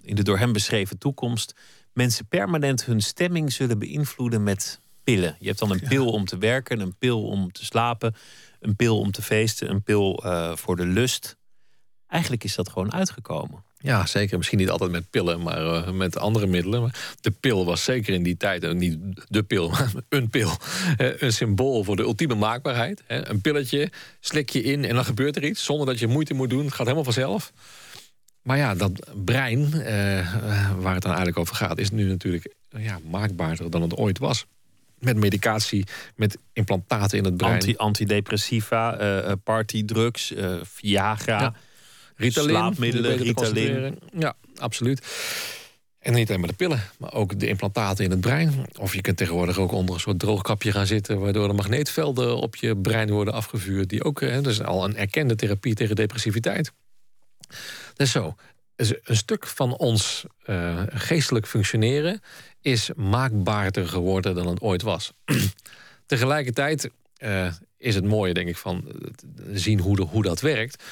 in 0.02 0.14
de 0.14 0.22
door 0.22 0.38
hem 0.38 0.52
beschreven 0.52 0.98
toekomst 0.98 1.54
mensen 1.92 2.26
permanent 2.26 2.84
hun 2.84 3.00
stemming 3.00 3.52
zullen 3.52 3.78
beïnvloeden 3.78 4.42
met 4.42 4.80
pillen. 5.04 5.36
Je 5.38 5.46
hebt 5.46 5.58
dan 5.58 5.70
een 5.70 5.82
pil 5.88 6.10
om 6.10 6.24
te 6.24 6.38
werken, 6.38 6.80
een 6.80 6.96
pil 6.98 7.24
om 7.24 7.52
te 7.52 7.64
slapen, 7.64 8.14
een 8.60 8.76
pil 8.76 8.98
om 8.98 9.10
te 9.10 9.22
feesten, 9.22 9.70
een 9.70 9.82
pil 9.82 10.24
voor 10.54 10.76
de 10.76 10.86
lust. 10.86 11.36
Eigenlijk 12.06 12.44
is 12.44 12.54
dat 12.54 12.68
gewoon 12.68 12.92
uitgekomen. 12.92 13.64
Ja, 13.82 14.06
zeker. 14.06 14.36
Misschien 14.36 14.58
niet 14.58 14.70
altijd 14.70 14.90
met 14.90 15.10
pillen, 15.10 15.42
maar 15.42 15.62
uh, 15.62 15.90
met 15.90 16.18
andere 16.18 16.46
middelen. 16.46 16.90
De 17.20 17.30
pil 17.30 17.64
was 17.64 17.84
zeker 17.84 18.14
in 18.14 18.22
die 18.22 18.36
tijd, 18.36 18.64
en 18.64 18.76
niet 18.76 18.98
de 19.28 19.42
pil, 19.42 19.68
maar 19.70 19.92
een 20.08 20.30
pil, 20.30 20.50
uh, 20.98 21.20
een 21.20 21.32
symbool 21.32 21.84
voor 21.84 21.96
de 21.96 22.02
ultieme 22.02 22.34
maakbaarheid. 22.34 23.02
Een 23.06 23.40
pilletje 23.40 23.90
slik 24.20 24.50
je 24.50 24.62
in 24.62 24.84
en 24.84 24.94
dan 24.94 25.04
gebeurt 25.04 25.36
er 25.36 25.44
iets 25.44 25.64
zonder 25.64 25.86
dat 25.86 25.98
je 25.98 26.06
moeite 26.06 26.34
moet 26.34 26.50
doen. 26.50 26.64
Het 26.64 26.74
gaat 26.74 26.86
helemaal 26.86 27.04
vanzelf. 27.04 27.52
Maar 28.42 28.56
ja, 28.56 28.74
dat 28.74 28.92
brein, 29.24 29.58
uh, 29.60 29.84
waar 30.78 30.94
het 30.94 31.02
dan 31.02 31.10
eigenlijk 31.10 31.38
over 31.38 31.54
gaat, 31.54 31.78
is 31.78 31.90
nu 31.90 32.08
natuurlijk 32.08 32.54
ja, 32.68 32.98
maakbaarder 33.10 33.70
dan 33.70 33.82
het 33.82 33.96
ooit 33.96 34.18
was. 34.18 34.46
Met 34.98 35.16
medicatie, 35.16 35.86
met 36.16 36.38
implantaten 36.52 37.18
in 37.18 37.24
het 37.24 37.36
brein. 37.36 37.52
Anti 37.52 37.76
antidepressiva, 37.76 39.00
uh, 39.00 39.32
partydrugs, 39.44 40.32
uh, 40.32 40.54
Viagra, 40.62 41.40
ja. 41.40 41.54
Ritalin, 42.16 42.50
slaapmiddelen, 42.50 43.16
Ritalin. 43.16 43.98
Ja, 44.18 44.36
absoluut. 44.56 45.06
En 45.98 46.12
niet 46.12 46.28
alleen 46.28 46.40
maar 46.40 46.48
de 46.48 46.56
pillen, 46.56 46.82
maar 46.98 47.12
ook 47.12 47.38
de 47.38 47.46
implantaten 47.46 48.04
in 48.04 48.10
het 48.10 48.20
brein. 48.20 48.66
Of 48.78 48.94
je 48.94 49.00
kunt 49.00 49.16
tegenwoordig 49.16 49.58
ook 49.58 49.72
onder 49.72 49.94
een 49.94 50.00
soort 50.00 50.18
droogkapje 50.18 50.72
gaan 50.72 50.86
zitten... 50.86 51.20
waardoor 51.20 51.48
de 51.48 51.54
magneetvelden 51.54 52.36
op 52.36 52.56
je 52.56 52.76
brein 52.76 53.10
worden 53.10 53.34
afgevuurd. 53.34 53.88
Die 53.88 54.04
ook, 54.04 54.20
hè, 54.20 54.40
dus 54.40 54.62
al 54.62 54.84
een 54.84 54.96
erkende 54.96 55.34
therapie 55.34 55.74
tegen 55.74 55.96
depressiviteit. 55.96 56.72
Dus 57.94 58.10
zo, 58.10 58.34
een 58.76 59.16
stuk 59.16 59.46
van 59.46 59.76
ons 59.76 60.24
uh, 60.46 60.82
geestelijk 60.88 61.46
functioneren 61.46 62.20
is 62.60 62.90
maakbaarder 62.96 63.88
geworden 63.88 64.34
dan 64.34 64.46
het 64.46 64.60
ooit 64.60 64.82
was. 64.82 65.12
Tegelijkertijd 66.06 66.90
uh, 67.18 67.52
is 67.78 67.94
het 67.94 68.04
mooie, 68.04 68.34
denk 68.34 68.48
ik, 68.48 68.56
van 68.56 68.84
zien 69.52 69.80
hoe, 69.80 69.96
de, 69.96 70.02
hoe 70.02 70.22
dat 70.22 70.40
werkt, 70.40 70.82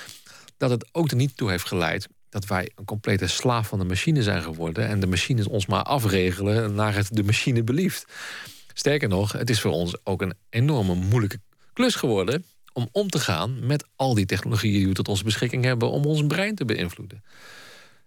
dat 0.61 0.71
het 0.71 0.89
ook 0.93 1.11
er 1.11 1.17
niet 1.17 1.37
toe 1.37 1.51
heeft 1.51 1.67
geleid 1.67 2.09
dat 2.29 2.47
wij 2.47 2.71
een 2.75 2.85
complete 2.85 3.27
slaaf 3.27 3.69
van 3.69 3.79
de 3.79 3.85
machine 3.85 4.23
zijn 4.23 4.43
geworden 4.43 4.89
en 4.89 5.01
de 5.01 5.07
machines 5.07 5.47
ons 5.47 5.67
maar 5.67 5.83
afregelen 5.83 6.75
naar 6.75 6.95
het 6.95 7.09
de 7.13 7.23
machine 7.23 7.63
belieft. 7.63 8.05
Sterker 8.75 9.09
nog, 9.09 9.33
het 9.33 9.51
is 9.51 9.61
voor 9.61 9.71
ons 9.71 9.97
ook 10.05 10.23
een 10.23 10.35
enorme 10.51 10.95
moeilijke 10.95 11.41
klus 11.73 11.95
geworden 11.95 12.45
om 12.73 12.89
om 12.93 13.09
te 13.09 13.19
gaan 13.19 13.67
met 13.67 13.87
al 13.97 14.15
die 14.15 14.27
technologieën 14.27 14.79
die 14.79 14.89
we 14.89 14.95
tot 14.95 15.09
onze 15.09 15.25
beschikking 15.25 15.65
hebben 15.65 15.91
om 15.91 16.05
ons 16.05 16.27
brein 16.27 16.55
te 16.55 16.65
beïnvloeden. 16.65 17.25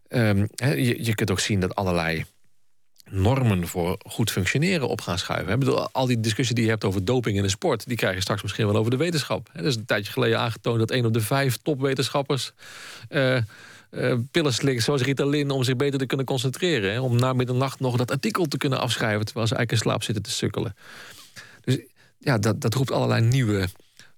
Um, 0.07 0.47
je, 0.57 1.05
je 1.05 1.15
kunt 1.15 1.31
ook 1.31 1.39
zien 1.39 1.59
dat 1.59 1.75
allerlei 1.75 2.25
normen 3.13 3.67
voor 3.67 3.97
goed 4.05 4.31
functioneren 4.31 4.87
op 4.87 5.01
gaan 5.01 5.17
schuiven. 5.17 5.59
Bedoel, 5.59 5.89
al 5.91 6.05
die 6.05 6.19
discussie 6.19 6.55
die 6.55 6.63
je 6.63 6.69
hebt 6.69 6.83
over 6.83 7.05
doping 7.05 7.37
in 7.37 7.43
de 7.43 7.49
sport... 7.49 7.87
die 7.87 7.97
krijg 7.97 8.15
je 8.15 8.21
straks 8.21 8.41
misschien 8.41 8.65
wel 8.65 8.75
over 8.75 8.91
de 8.91 8.97
wetenschap. 8.97 9.49
Er 9.53 9.65
is 9.65 9.75
een 9.75 9.85
tijdje 9.85 10.11
geleden 10.11 10.39
aangetoond 10.39 10.79
dat 10.79 10.91
een 10.91 11.05
op 11.05 11.13
de 11.13 11.21
vijf 11.21 11.57
topwetenschappers... 11.57 12.51
Uh, 13.09 13.37
uh, 13.91 14.13
pillen 14.31 14.53
slikken 14.53 14.83
zoals 14.83 15.01
Ritalin 15.01 15.49
om 15.49 15.63
zich 15.63 15.75
beter 15.75 15.99
te 15.99 16.05
kunnen 16.05 16.25
concentreren. 16.25 16.91
Hè, 16.91 16.99
om 16.99 17.15
na 17.15 17.33
middernacht 17.33 17.79
nog 17.79 17.97
dat 17.97 18.11
artikel 18.11 18.45
te 18.45 18.57
kunnen 18.57 18.79
afschrijven... 18.79 19.25
terwijl 19.25 19.47
ze 19.47 19.55
eigenlijk 19.55 19.83
in 19.83 19.89
slaap 19.89 20.03
zitten 20.03 20.23
te 20.23 20.31
sukkelen. 20.31 20.75
Dus 21.61 21.79
ja, 22.17 22.37
dat, 22.37 22.61
dat 22.61 22.73
roept 22.73 22.91
allerlei 22.91 23.21
nieuwe 23.21 23.67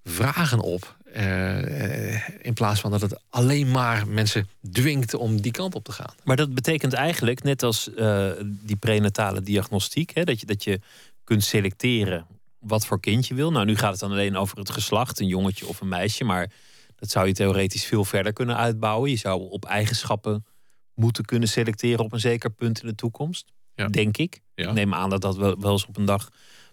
vragen 0.04 0.60
op. 0.60 0.95
Uh, 1.18 2.30
in 2.46 2.54
plaats 2.54 2.80
van 2.80 2.92
dat 2.92 3.02
het 3.02 3.20
alleen 3.30 3.72
maar 3.72 4.08
mensen 4.08 4.48
dwingt 4.72 5.14
om 5.14 5.42
die 5.42 5.52
kant 5.52 5.76
op 5.76 5.84
te 5.84 5.92
gaan. 5.92 6.14
Maar 6.24 6.36
dat 6.36 6.54
betekent 6.54 6.94
eigenlijk, 6.94 7.44
net 7.44 7.64
als 7.64 7.90
uh, 7.98 8.32
die 8.42 8.76
prenatale 8.76 9.42
diagnostiek, 9.42 10.12
hè, 10.14 10.24
dat, 10.24 10.40
je, 10.40 10.46
dat 10.46 10.64
je 10.64 10.80
kunt 11.24 11.44
selecteren 11.44 12.26
wat 12.60 12.86
voor 12.86 13.00
kind 13.00 13.28
je 13.28 13.34
wil. 13.34 13.52
Nou, 13.52 13.66
nu 13.66 13.76
gaat 13.76 13.92
het 13.92 14.00
dan 14.00 14.12
alleen 14.12 14.38
over 14.38 14.58
het 14.58 14.70
geslacht, 14.70 15.20
een 15.20 15.28
jongetje 15.28 15.68
of 15.68 15.82
een 15.82 15.88
meisje. 15.88 16.24
Maar 16.24 16.52
dat 16.96 17.10
zou 17.10 17.28
je 17.28 17.34
theoretisch 17.34 17.86
veel 17.86 18.06
verder 18.06 18.34
kunnen 18.34 18.58
uitbouwen. 18.58 19.10
Je 19.10 19.16
zou 19.16 19.50
op 19.50 19.66
eigenschappen 19.66 20.46
moeten 20.94 21.26
kunnen 21.26 21.50
selecteren 21.50 22.06
op 22.06 22.14
een 22.14 22.20
zeker 22.20 22.50
punt 22.50 22.82
in 22.82 22.88
de 22.88 22.96
toekomst. 22.96 23.54
Ja. 23.76 23.88
Denk 23.88 24.18
ik. 24.18 24.42
Ja. 24.56 24.68
Ik 24.68 24.74
neem 24.74 24.94
aan 24.94 25.10
dat 25.10 25.22
dat 25.22 25.36
wel, 25.36 25.60
wel 25.60 25.72
eens 25.72 25.86
op 25.86 25.98
een 25.98 26.06
dag 26.06 26.30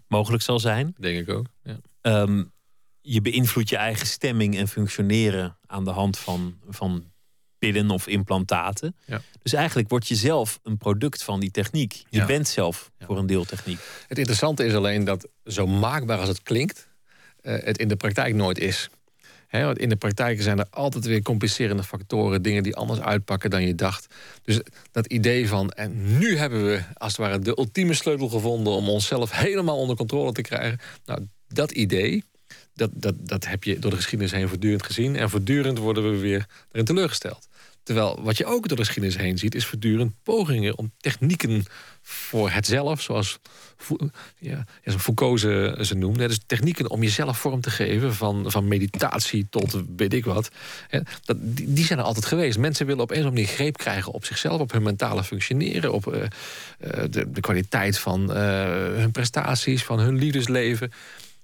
mogelijk 0.07 0.43
zal 0.43 0.59
zijn. 0.59 0.95
Denk 0.97 1.27
ik 1.27 1.35
ook. 1.35 1.45
Ja. 1.63 1.79
Um, 2.21 2.51
je 3.05 3.21
beïnvloedt 3.21 3.69
je 3.69 3.77
eigen 3.77 4.07
stemming 4.07 4.57
en 4.57 4.67
functioneren 4.67 5.57
aan 5.65 5.83
de 5.83 5.91
hand 5.91 6.17
van, 6.17 6.57
van 6.69 7.11
pillen 7.57 7.89
of 7.89 8.07
implantaten. 8.07 8.95
Ja. 9.05 9.21
Dus 9.41 9.53
eigenlijk 9.53 9.89
word 9.89 10.07
je 10.07 10.15
zelf 10.15 10.59
een 10.63 10.77
product 10.77 11.23
van 11.23 11.39
die 11.39 11.51
techniek. 11.51 11.93
Je 12.09 12.17
Ja. 12.17 12.25
bent 12.25 12.47
zelf 12.47 12.91
voor 12.99 13.17
een 13.17 13.25
deel 13.25 13.45
techniek. 13.45 13.79
Het 14.07 14.17
interessante 14.17 14.65
is 14.65 14.73
alleen 14.73 15.03
dat 15.03 15.27
zo 15.45 15.67
maakbaar 15.67 16.19
als 16.19 16.27
het 16.29 16.43
klinkt... 16.43 16.87
eh, 17.41 17.63
het 17.63 17.77
in 17.77 17.87
de 17.87 17.95
praktijk 17.95 18.35
nooit 18.35 18.59
is. 18.59 18.89
Want 19.49 19.77
in 19.79 19.89
de 19.89 19.95
praktijk 19.95 20.41
zijn 20.41 20.59
er 20.59 20.67
altijd 20.69 21.05
weer 21.05 21.21
complicerende 21.21 21.83
factoren... 21.83 22.41
dingen 22.41 22.63
die 22.63 22.75
anders 22.75 22.99
uitpakken 22.99 23.49
dan 23.49 23.63
je 23.67 23.75
dacht. 23.75 24.13
Dus 24.43 24.59
dat 24.91 25.05
idee 25.05 25.47
van... 25.47 25.71
en 25.71 26.17
nu 26.17 26.37
hebben 26.37 26.65
we 26.65 26.81
als 26.93 27.11
het 27.17 27.21
ware 27.21 27.39
de 27.39 27.57
ultieme 27.57 27.93
sleutel 27.93 28.29
gevonden... 28.29 28.73
om 28.73 28.89
onszelf 28.89 29.31
helemaal 29.31 29.77
onder 29.77 29.95
controle 29.95 30.31
te 30.31 30.41
krijgen. 30.41 30.79
Nou, 31.05 31.27
dat 31.47 31.71
idee... 31.71 32.23
Dat, 32.73 32.89
dat, 32.93 33.15
dat 33.17 33.45
heb 33.45 33.63
je 33.63 33.79
door 33.79 33.91
de 33.91 33.97
geschiedenis 33.97 34.31
heen 34.31 34.47
voortdurend 34.47 34.83
gezien. 34.83 35.15
En 35.15 35.29
voortdurend 35.29 35.77
worden 35.77 36.11
we 36.11 36.17
weer 36.17 36.45
erin 36.71 36.85
teleurgesteld. 36.85 37.47
Terwijl 37.83 38.19
wat 38.21 38.37
je 38.37 38.45
ook 38.45 38.67
door 38.67 38.77
de 38.77 38.83
geschiedenis 38.83 39.17
heen 39.17 39.37
ziet... 39.37 39.55
is 39.55 39.65
voortdurend 39.65 40.13
pogingen 40.23 40.77
om 40.77 40.91
technieken 40.97 41.65
voor 42.01 42.49
het 42.49 42.65
zelf... 42.65 43.01
zoals 43.01 43.39
ja, 44.37 44.65
Foucault 44.85 45.39
ze, 45.39 45.77
ze 45.81 45.95
noemde. 45.95 46.27
Dus 46.27 46.39
technieken 46.45 46.89
om 46.89 47.03
jezelf 47.03 47.37
vorm 47.37 47.61
te 47.61 47.69
geven... 47.69 48.13
van, 48.15 48.51
van 48.51 48.67
meditatie 48.67 49.47
tot 49.49 49.81
weet 49.95 50.13
ik 50.13 50.25
wat. 50.25 50.49
Dat, 51.23 51.37
die, 51.39 51.73
die 51.73 51.85
zijn 51.85 51.99
er 51.99 52.05
altijd 52.05 52.25
geweest. 52.25 52.57
Mensen 52.57 52.85
willen 52.85 53.03
op 53.03 53.11
een 53.11 53.17
of 53.17 53.23
andere 53.23 53.41
manier 53.41 53.55
greep 53.55 53.77
krijgen 53.77 54.11
op 54.11 54.25
zichzelf... 54.25 54.59
op 54.61 54.71
hun 54.71 54.83
mentale 54.83 55.23
functioneren... 55.23 55.93
op 55.93 56.13
eh, 56.13 56.23
eh, 56.23 56.29
de, 57.09 57.31
de 57.31 57.41
kwaliteit 57.41 57.97
van 57.97 58.33
eh, 58.33 58.63
hun 58.95 59.11
prestaties, 59.11 59.83
van 59.83 59.99
hun 59.99 60.15
liefdesleven 60.15 60.91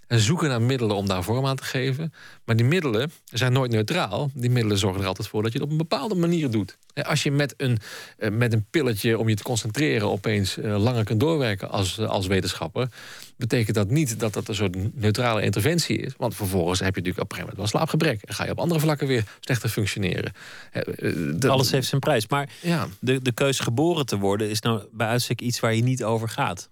en 0.09 0.19
zoeken 0.19 0.49
naar 0.49 0.61
middelen 0.61 0.95
om 0.95 1.07
daar 1.07 1.23
vorm 1.23 1.45
aan 1.45 1.55
te 1.55 1.63
geven. 1.63 2.13
Maar 2.45 2.55
die 2.55 2.65
middelen 2.65 3.11
zijn 3.25 3.53
nooit 3.53 3.71
neutraal. 3.71 4.31
Die 4.33 4.49
middelen 4.49 4.77
zorgen 4.77 5.01
er 5.01 5.07
altijd 5.07 5.27
voor 5.27 5.43
dat 5.43 5.51
je 5.51 5.57
het 5.57 5.67
op 5.67 5.71
een 5.71 5.77
bepaalde 5.77 6.15
manier 6.15 6.51
doet. 6.51 6.77
Als 6.93 7.23
je 7.23 7.31
met 7.31 7.53
een, 7.57 7.77
eh, 8.17 8.31
met 8.31 8.53
een 8.53 8.65
pilletje 8.69 9.17
om 9.17 9.29
je 9.29 9.35
te 9.35 9.43
concentreren... 9.43 10.09
opeens 10.09 10.57
eh, 10.57 10.77
langer 10.81 11.03
kunt 11.03 11.19
doorwerken 11.19 11.69
als, 11.69 11.97
eh, 11.97 12.07
als 12.07 12.27
wetenschapper... 12.27 12.89
betekent 13.37 13.75
dat 13.75 13.89
niet 13.89 14.19
dat 14.19 14.33
dat 14.33 14.47
een 14.47 14.55
soort 14.55 14.95
neutrale 14.95 15.41
interventie 15.41 15.97
is. 15.97 16.13
Want 16.17 16.35
vervolgens 16.35 16.79
heb 16.79 16.95
je 16.95 17.01
natuurlijk 17.01 17.23
op 17.23 17.31
een 17.31 17.37
gegeven 17.37 17.55
moment 17.57 17.71
wel 17.71 17.81
slaapgebrek. 17.81 18.21
En 18.21 18.33
ga 18.33 18.45
je 18.45 18.51
op 18.51 18.59
andere 18.59 18.79
vlakken 18.79 19.07
weer 19.07 19.23
slechter 19.39 19.69
functioneren. 19.69 20.33
Alles 21.47 21.71
heeft 21.71 21.87
zijn 21.87 22.01
prijs. 22.01 22.27
Maar 22.27 22.49
Ja, 22.61 22.87
de, 22.99 23.21
de 23.21 23.31
keus 23.31 23.59
geboren 23.59 24.05
te 24.05 24.17
worden 24.17 24.49
is 24.49 24.61
nou 24.61 24.83
bij 24.91 25.07
uitstek 25.07 25.41
iets 25.41 25.59
waar 25.59 25.75
je 25.75 25.83
niet 25.83 26.03
over 26.03 26.29
gaat. 26.29 26.69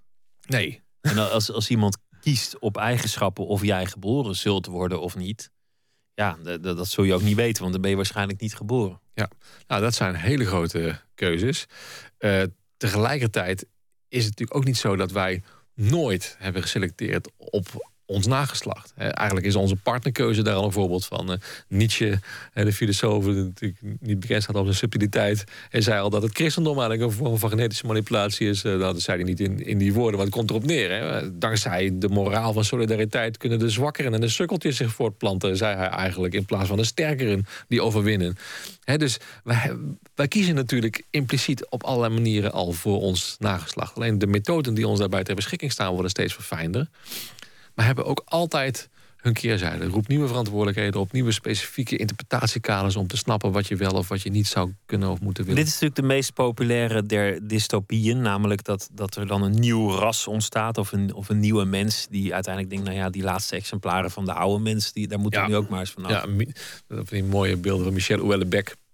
nee. 0.48 0.86
En 1.02 1.32
als, 1.32 1.52
als 1.52 1.70
iemand 1.70 1.98
kiest 2.22 2.60
op 2.60 2.78
eigenschappen 2.78 3.48
of 3.48 3.64
jij 3.64 3.86
geboren 3.86 4.36
zult 4.36 4.66
worden 4.66 5.02
of 5.02 5.16
niet. 5.16 5.52
Ja, 6.14 6.38
dat, 6.62 6.88
zul 6.88 7.04
je 7.04 7.14
ook 7.14 7.22
niet 7.22 7.36
weten, 7.36 7.62
want 7.62 7.72
dan 7.74 7.82
ben 7.82 7.90
je 7.90 7.96
waarschijnlijk 7.96 8.42
niet 8.42 8.56
geboren. 8.56 9.00
Nou, 9.68 9.82
dat 9.82 9.94
zijn 9.94 10.16
hele 10.16 10.46
grote 10.46 11.02
keuzes. 11.16 11.66
Eh, 12.18 12.44
tegelijkertijd 12.78 13.66
is 14.08 14.26
het 14.26 14.30
natuurlijk 14.30 14.58
ook 14.58 14.66
niet 14.66 14.78
zo 14.78 14.96
dat 14.96 15.12
wij 15.12 15.44
nooit 15.74 16.36
hebben 16.40 16.62
geselecteerd 16.62 17.30
op 17.38 17.92
ons 18.08 18.28
nageslacht. 18.28 18.94
Eigenlijk 18.98 19.46
is 19.46 19.56
onze 19.56 19.76
partnerkeuze 19.76 20.42
daar 20.42 20.56
al 20.56 20.66
een 20.66 20.72
voorbeeld 20.72 21.06
van. 21.06 21.32
Eh, 21.32 21.38
Nietzsche, 21.68 22.20
de 22.54 22.74
filosoof, 22.74 23.24
die 23.24 23.34
natuurlijk 23.34 23.82
niet 24.00 24.20
bekend 24.20 24.44
staat 24.44 24.56
om 24.56 24.64
zijn 24.64 24.76
subtiliteit. 24.76 25.44
Hij 25.70 25.82
zei 25.82 26.02
al 26.02 26.10
dat 26.10 26.22
het 26.22 26.36
christendom 26.36 26.80
eigenlijk 26.80 27.12
een 27.12 27.18
vorm 27.18 27.38
van 27.38 27.50
genetische 27.50 27.86
manipulatie 27.86 28.50
is. 28.50 28.64
Eh, 28.64 28.72
nou, 28.72 28.94
dat 28.94 29.02
zei 29.02 29.18
hij 29.18 29.26
niet 29.26 29.40
in, 29.40 29.66
in 29.66 29.78
die 29.78 29.94
woorden, 29.94 30.16
maar 30.16 30.26
het 30.26 30.36
komt 30.36 30.50
erop 30.50 30.66
neer. 30.66 30.92
Hè. 30.92 31.38
Dankzij 31.38 31.92
de 31.94 32.10
moraal 32.10 32.54
van 32.54 32.64
solidariteit 32.64 33.38
kunnen 33.38 33.60
de 33.60 33.70
zwakkeren 33.70 34.14
en 34.14 34.22
de 34.22 34.30
sukkeltjes 34.30 34.76
zich 34.76 34.92
voortplanten, 34.92 35.58
zei 35.58 35.76
hij 35.76 35.88
eigenlijk, 35.88 36.34
in 36.34 36.46
plaats 36.46 36.68
van 36.68 36.78
de 36.78 36.86
sterkeren 36.86 37.46
die 37.68 37.82
overwinnen. 37.82 38.38
Dus 38.96 39.18
wij, 39.44 39.72
wij 40.16 40.28
kiezen 40.28 40.56
natuurlijk 40.56 41.04
impliciet 41.10 41.70
op 41.70 41.84
allerlei 41.84 42.14
manieren 42.14 42.52
al 42.52 42.72
voor 42.72 43.02
ons 43.02 43.36
nageslacht. 43.40 43.96
Alleen 43.96 44.18
de 44.18 44.28
methoden 44.28 44.74
die 44.74 44.88
ons 44.88 45.00
daarbij 45.00 45.24
ter 45.24 45.36
beschikking 45.36 45.72
staan 45.72 45.94
worden 45.94 46.10
steeds 46.10 46.34
verfijnder. 46.34 46.88
Maar 47.78 47.86
hebben 47.86 48.06
ook 48.06 48.22
altijd 48.26 48.90
hun 49.18 49.34
keerzijde. 49.34 49.86
Roep 49.86 50.08
nieuwe 50.08 50.28
verantwoordelijkheden 50.28 51.00
op, 51.00 51.12
nieuwe 51.12 51.32
specifieke 51.32 51.98
interpretatiekaders 51.98 52.96
om 52.96 53.08
te 53.08 53.18
snappen 53.18 53.52
wat 53.52 53.68
je 53.68 53.76
wel 53.76 53.92
of 53.92 54.08
wat 54.08 54.22
je 54.22 54.30
niet 54.30 54.48
zou 54.48 54.74
kunnen 54.86 55.10
of 55.10 55.20
moeten 55.20 55.44
willen. 55.44 55.60
Dit 55.60 55.68
is 55.68 55.80
natuurlijk 55.80 56.02
de 56.02 56.16
meest 56.16 56.34
populaire 56.34 57.06
der 57.06 57.48
dystopieën, 57.48 58.22
namelijk 58.22 58.64
dat, 58.64 58.90
dat 58.92 59.16
er 59.16 59.28
dan 59.28 59.44
een 59.44 59.60
nieuw 59.60 59.92
ras 59.92 60.28
ontstaat 60.28 60.78
of 60.78 60.92
een, 60.92 61.14
of 61.14 61.30
een 61.30 61.40
nieuwe 61.40 61.66
mens 61.66 62.08
die 62.10 62.34
uiteindelijk 62.34 62.74
denkt, 62.74 62.90
nou 62.90 63.00
ja, 63.04 63.10
die 63.10 63.24
laatste 63.24 63.56
exemplaren 63.56 64.12
van 64.12 64.26
de 64.26 64.34
oude 64.34 64.64
mens, 64.64 64.94
die, 64.94 65.08
daar 65.08 65.20
moeten 65.20 65.42
we 65.42 65.48
nu 65.48 65.56
ook 65.56 65.70
maar 65.70 65.80
eens 65.80 65.92
vanaf. 65.92 66.12
Ja, 66.12 67.04
die 67.04 67.24
mooie 67.24 67.58
beelden 67.58 67.84
van 67.84 67.94
Michel 67.94 68.20
Houellebecq 68.20 68.87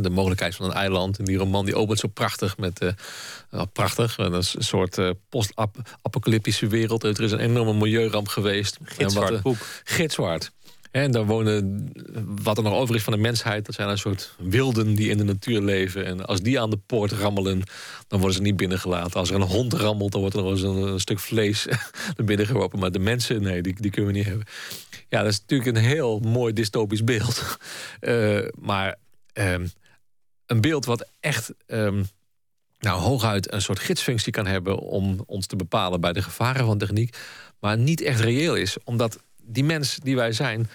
de 0.00 0.10
mogelijkheid 0.10 0.54
van 0.54 0.66
een 0.66 0.72
eiland. 0.72 1.18
En 1.18 1.24
die 1.24 1.36
roman 1.36 1.64
die 1.64 1.76
opent 1.76 1.98
zo 1.98 2.08
prachtig 2.08 2.56
met... 2.56 2.80
Uh, 2.82 3.62
prachtig, 3.72 4.18
een 4.18 4.42
soort 4.42 4.98
uh, 4.98 5.10
post-apocalyptische 5.28 6.66
wereld. 6.66 7.04
Er 7.04 7.20
is 7.20 7.32
een 7.32 7.38
enorme 7.38 7.74
milieuramp 7.74 8.28
geweest. 8.28 8.78
Gitzwart 8.82 9.42
boek. 9.42 9.56
Gitzwart. 9.84 10.52
En 10.92 11.10
daar 11.10 11.26
wonen, 11.26 11.92
wat 12.42 12.56
er 12.56 12.62
nog 12.62 12.72
over 12.72 12.94
is 12.94 13.02
van 13.02 13.12
de 13.12 13.18
mensheid... 13.18 13.66
dat 13.66 13.74
zijn 13.74 13.88
een 13.88 13.98
soort 13.98 14.34
wilden 14.38 14.94
die 14.94 15.10
in 15.10 15.18
de 15.18 15.24
natuur 15.24 15.60
leven. 15.60 16.04
En 16.04 16.26
als 16.26 16.40
die 16.40 16.60
aan 16.60 16.70
de 16.70 16.78
poort 16.86 17.12
rammelen, 17.12 17.62
dan 18.08 18.18
worden 18.18 18.36
ze 18.36 18.42
niet 18.42 18.56
binnengelaten. 18.56 19.20
Als 19.20 19.30
er 19.30 19.34
een 19.34 19.42
hond 19.42 19.72
rammelt, 19.72 20.12
dan 20.12 20.20
wordt 20.20 20.36
er 20.36 20.42
nog 20.42 20.50
eens 20.50 20.62
een, 20.62 21.00
stuk 21.00 21.18
vlees 21.18 21.66
er 22.16 22.24
binnen 22.24 22.46
geworpen. 22.46 22.78
Maar 22.78 22.92
de 22.92 22.98
mensen, 22.98 23.42
nee, 23.42 23.62
die, 23.62 23.74
die 23.80 23.90
kunnen 23.90 24.12
we 24.12 24.18
niet 24.18 24.26
hebben. 24.26 24.46
Ja, 25.08 25.22
dat 25.22 25.32
is 25.32 25.40
natuurlijk 25.40 25.76
een 25.76 25.84
heel 25.84 26.18
mooi 26.18 26.52
dystopisch 26.52 27.04
beeld. 27.04 27.58
Uh, 28.00 28.40
maar 28.68 28.96
Ehm, 29.32 29.66
een 30.46 30.60
beeld 30.60 30.84
wat 30.84 31.08
echt 31.20 31.52
um, 31.66 32.06
nou, 32.78 33.00
hooguit 33.00 33.52
een 33.52 33.62
soort 33.62 33.78
gidsfunctie 33.78 34.32
kan 34.32 34.46
hebben 34.46 34.78
om 34.78 35.22
ons 35.26 35.46
te 35.46 35.56
bepalen 35.56 36.00
bij 36.00 36.12
de 36.12 36.22
gevaren 36.22 36.66
van 36.66 36.78
techniek, 36.78 37.16
maar 37.60 37.78
niet 37.78 38.00
echt 38.00 38.20
reëel 38.20 38.54
is, 38.54 38.76
omdat 38.84 39.22
die 39.42 39.64
mens 39.64 39.96
die 40.02 40.16
wij 40.16 40.32
zijn 40.32 40.68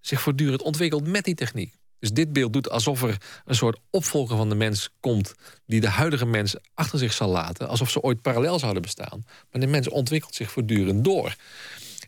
zich 0.00 0.20
voortdurend 0.20 0.62
ontwikkelt 0.62 1.06
met 1.06 1.24
die 1.24 1.34
techniek. 1.34 1.74
Dus 1.98 2.10
dit 2.10 2.32
beeld 2.32 2.52
doet 2.52 2.70
alsof 2.70 3.02
er 3.02 3.16
een 3.44 3.54
soort 3.54 3.78
opvolger 3.90 4.36
van 4.36 4.48
de 4.48 4.54
mens 4.54 4.90
komt... 5.00 5.34
die 5.66 5.80
de 5.80 5.88
huidige 5.88 6.26
mens 6.26 6.56
achter 6.74 6.98
zich 6.98 7.12
zal 7.12 7.28
laten. 7.28 7.68
Alsof 7.68 7.90
ze 7.90 8.00
ooit 8.00 8.22
parallel 8.22 8.58
zouden 8.58 8.82
bestaan. 8.82 9.24
Maar 9.50 9.60
de 9.60 9.66
mens 9.66 9.88
ontwikkelt 9.88 10.34
zich 10.34 10.50
voortdurend 10.50 11.04
door. 11.04 11.36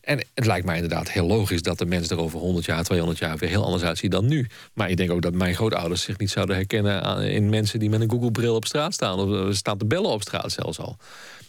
En 0.09 0.24
het 0.34 0.46
lijkt 0.46 0.66
mij 0.66 0.74
inderdaad 0.74 1.11
heel 1.11 1.26
logisch 1.26 1.62
dat 1.62 1.78
de 1.78 1.86
mens 1.86 2.11
er 2.11 2.18
over 2.18 2.38
100 2.38 2.64
jaar, 2.64 2.82
200 2.82 3.18
jaar 3.18 3.36
weer 3.36 3.48
heel 3.48 3.64
anders 3.64 3.82
uitziet 3.82 4.11
dan 4.11 4.26
nu. 4.26 4.46
Maar 4.72 4.90
ik 4.90 4.96
denk 4.96 5.11
ook 5.11 5.22
dat 5.22 5.32
mijn 5.32 5.54
grootouders 5.54 6.02
zich 6.02 6.18
niet 6.18 6.30
zouden 6.30 6.56
herkennen 6.56 7.22
in 7.30 7.48
mensen 7.48 7.78
die 7.78 7.90
met 7.90 8.00
een 8.00 8.11
Google-bril 8.11 8.54
op 8.54 8.64
straat 8.64 8.94
staan. 8.94 9.18
Of 9.18 9.32
eh, 9.32 9.54
staan 9.54 9.78
te 9.78 9.86
bellen 9.86 10.11
op 10.11 10.22
straat 10.22 10.52
zelfs 10.52 10.78
al. 10.78 10.96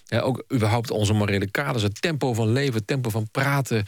Ja, 0.05 0.19
ook 0.19 0.43
überhaupt 0.53 0.91
onze 0.91 1.13
morele 1.13 1.51
kaders, 1.51 1.83
het 1.83 2.01
tempo 2.01 2.33
van 2.33 2.51
leven, 2.51 2.73
het 2.73 2.87
tempo 2.87 3.09
van 3.09 3.29
praten. 3.31 3.85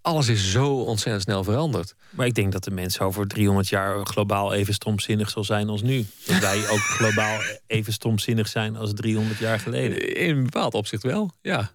Alles 0.00 0.28
is 0.28 0.50
zo 0.50 0.68
ontzettend 0.68 1.22
snel 1.22 1.44
veranderd. 1.44 1.94
Maar 2.10 2.26
ik 2.26 2.34
denk 2.34 2.52
dat 2.52 2.64
de 2.64 2.70
mens 2.70 3.00
over 3.00 3.26
300 3.26 3.68
jaar 3.68 4.06
globaal 4.06 4.52
even 4.52 4.74
stomzinnig 4.74 5.30
zal 5.30 5.44
zijn 5.44 5.68
als 5.68 5.82
nu. 5.82 6.06
Dat 6.26 6.38
wij 6.38 6.68
ook 6.70 6.82
globaal 6.98 7.40
even 7.66 7.92
stomzinnig 7.92 8.48
zijn 8.48 8.76
als 8.76 8.92
300 8.94 9.38
jaar 9.38 9.60
geleden. 9.60 10.16
In 10.16 10.36
een 10.36 10.44
bepaald 10.44 10.74
opzicht 10.74 11.02
wel, 11.02 11.30
ja. 11.42 11.72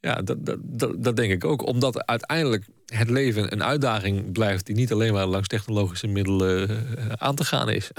Ja, 0.00 0.22
dat, 0.22 0.36
dat, 0.60 0.94
dat, 0.98 1.16
denk 1.16 1.32
ik 1.32 1.44
ook. 1.44 1.66
Omdat 1.66 2.06
uiteindelijk 2.06 2.66
het 2.86 3.10
leven 3.10 3.52
een 3.52 3.64
uitdaging 3.64 4.32
blijft... 4.32 4.66
die 4.66 4.74
niet 4.74 4.92
alleen 4.92 5.12
maar 5.12 5.26
langs 5.26 5.48
technologische 5.48 6.06
middelen 6.06 6.70
uh, 6.70 7.06
aan 7.08 7.34
te 7.34 7.44
gaan 7.44 7.70
is. 7.70 7.90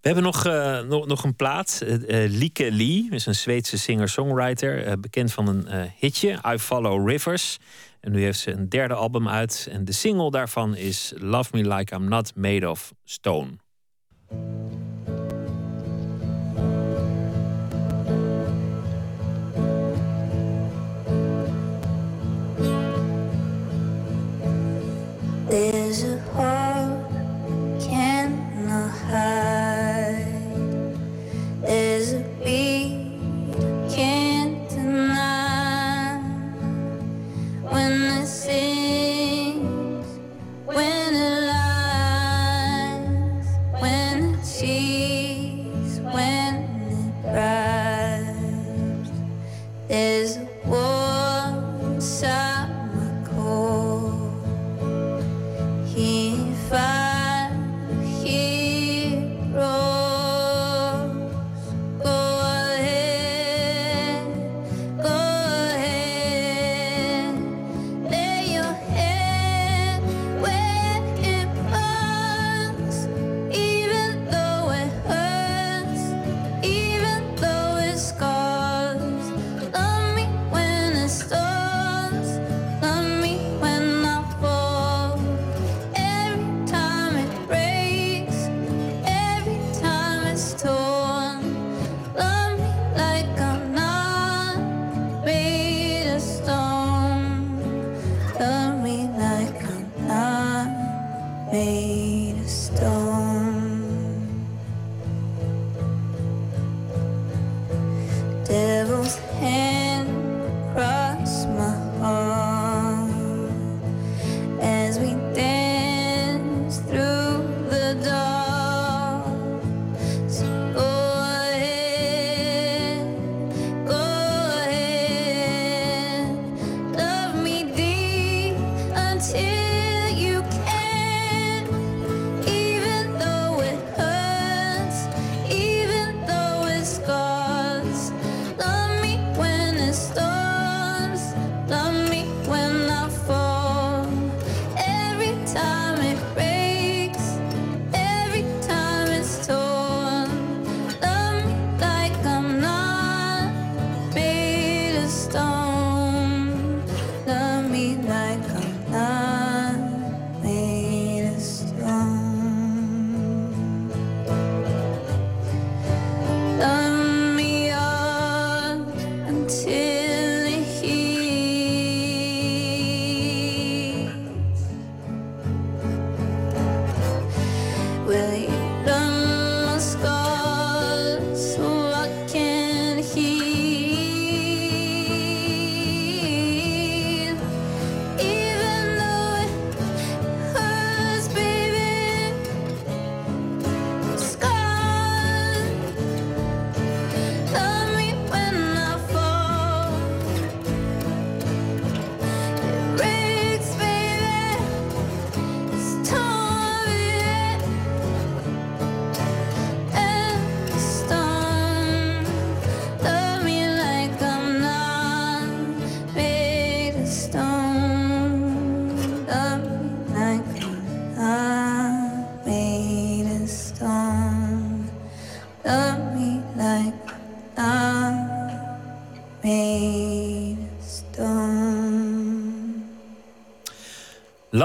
We 0.00 0.12
hebben 0.12 0.22
nog, 0.22 0.46
uh, 0.46 0.80
nog, 0.80 1.06
nog 1.06 1.24
een 1.24 1.36
plaat. 1.36 1.82
Uh, 1.84 1.96
Lieke 2.28 2.72
Lee 2.72 3.06
is 3.10 3.26
een 3.26 3.34
Zweedse 3.34 3.78
singer-songwriter. 3.78 5.00
bekend 5.00 5.32
van 5.32 5.48
een 5.48 5.90
hitje, 5.98 6.38
I 6.46 6.58
Follow 6.58 7.08
Rivers. 7.08 7.58
En 8.00 8.12
nu 8.12 8.22
heeft 8.22 8.38
ze 8.38 8.50
een 8.50 8.68
derde 8.68 8.94
album 8.94 9.28
uit. 9.28 9.68
En 9.70 9.84
de 9.84 9.92
single 9.92 10.30
daarvan 10.30 10.76
is 10.76 11.12
Love 11.16 11.56
Me 11.56 11.74
Like 11.74 11.94
I'm 11.94 12.08
Not 12.08 12.34
Made 12.34 12.70
of 12.70 12.92
Stone. 13.04 13.56
There's 25.48 26.02
a 26.02 26.18
heart 26.34 26.65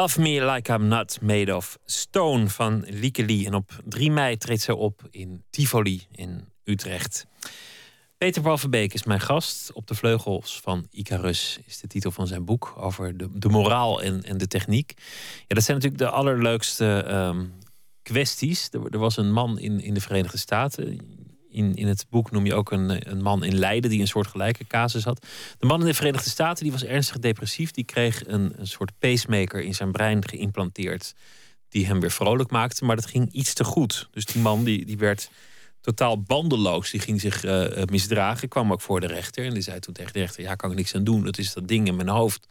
Love 0.02 0.22
Me 0.22 0.46
Like 0.46 0.74
I'm 0.74 0.88
Not 0.88 1.22
Made 1.22 1.56
of 1.56 1.78
Stone 1.86 2.50
van 2.50 2.86
Lieke. 2.88 3.46
En 3.46 3.54
op 3.54 3.82
3 3.86 4.12
mei 4.12 4.38
treedt 4.38 4.62
ze 4.62 4.76
op 4.76 5.08
in 5.12 5.44
Tivoli 5.50 6.08
in 6.12 6.48
Utrecht. 6.64 7.26
Peter 8.18 8.42
Paul 8.42 8.58
Verbeek 8.58 8.94
is 8.94 9.04
mijn 9.04 9.20
gast. 9.20 9.74
Op 9.74 9.88
de 9.88 9.96
vleugels 9.96 10.60
van 10.60 10.88
Icarus 10.92 11.60
is 11.66 11.80
de 11.80 11.88
titel 11.88 12.12
van 12.12 12.28
zijn 12.28 12.46
boek 12.46 12.74
over 12.78 13.18
de, 13.18 13.30
de 13.34 13.50
moraal 13.50 14.02
en, 14.02 14.24
en 14.24 14.38
de 14.38 14.48
techniek. 14.48 14.94
Ja, 15.48 15.56
dat 15.56 15.64
zijn 15.64 15.78
natuurlijk 15.78 16.04
de 16.04 16.10
allerleukste 16.18 17.04
ehm, 17.08 17.46
kwesties. 18.02 18.70
Er, 18.72 18.82
er 18.90 19.00
was 19.00 19.18
een 19.18 19.32
man 19.32 19.60
in, 19.60 19.82
in 19.82 19.94
de 19.94 20.02
Verenigde 20.02 20.38
Staten. 20.38 21.00
In, 21.52 21.76
in 21.76 21.88
het 21.88 22.06
boek 22.10 22.32
noem 22.32 22.46
je 22.46 22.54
ook 22.54 22.72
een, 22.72 23.12
een 23.12 23.22
man 23.22 23.44
in 23.44 23.56
Leiden 23.56 23.90
die 23.90 24.00
een 24.00 24.08
soort 24.08 24.28
gelijke 24.28 24.68
casus 24.68 25.04
had. 25.04 25.26
De 25.60 25.66
man 25.66 25.80
in 25.80 25.86
de 25.86 25.94
Verenigde 25.94 26.30
Staten 26.30 26.64
die 26.64 26.72
was 26.72 26.84
ernstig 26.84 27.20
depressief. 27.20 27.72
Die 27.72 27.84
kreeg 27.84 28.28
een, 28.28 28.54
een 28.56 28.68
soort 28.68 28.92
pacemaker 29.00 29.62
in 29.62 29.76
zijn 29.76 29.92
brein 29.92 30.28
geïmplanteerd. 30.28 31.14
Die 31.70 31.86
hem 31.86 32.00
weer 32.00 32.12
vrolijk 32.12 32.52
maakte. 32.52 32.86
Maar 32.86 32.96
dat 32.96 33.06
ging 33.06 33.32
iets 33.32 33.54
te 33.54 33.64
goed. 33.64 34.08
Dus 34.12 34.26
die 34.26 34.42
man 34.42 34.64
die, 34.64 34.86
die 34.86 34.98
werd 34.98 35.30
totaal 35.82 36.22
bandeloos. 36.22 36.92
Die 36.92 37.00
ging 37.00 37.22
zich 37.22 37.44
eh, 37.44 37.84
misdragen. 37.86 38.48
Kwam 38.48 38.72
ook 38.72 38.82
voor 38.82 39.00
de 39.00 39.08
rechter. 39.08 39.46
En 39.46 39.54
die 39.54 39.64
zei 39.64 39.80
toen 39.80 39.94
tegen 39.94 40.14
de 40.14 40.20
rechter: 40.20 40.44
Ja, 40.44 40.56
kan 40.56 40.72
ik 40.72 40.78
niks 40.78 40.96
aan 40.96 41.04
doen. 41.04 41.24
Dat 41.24 41.38
is 41.38 41.54
dat 41.54 41.68
ding 41.68 41.88
in 41.88 41.96
mijn 41.96 42.10
hoofd. 42.10 42.48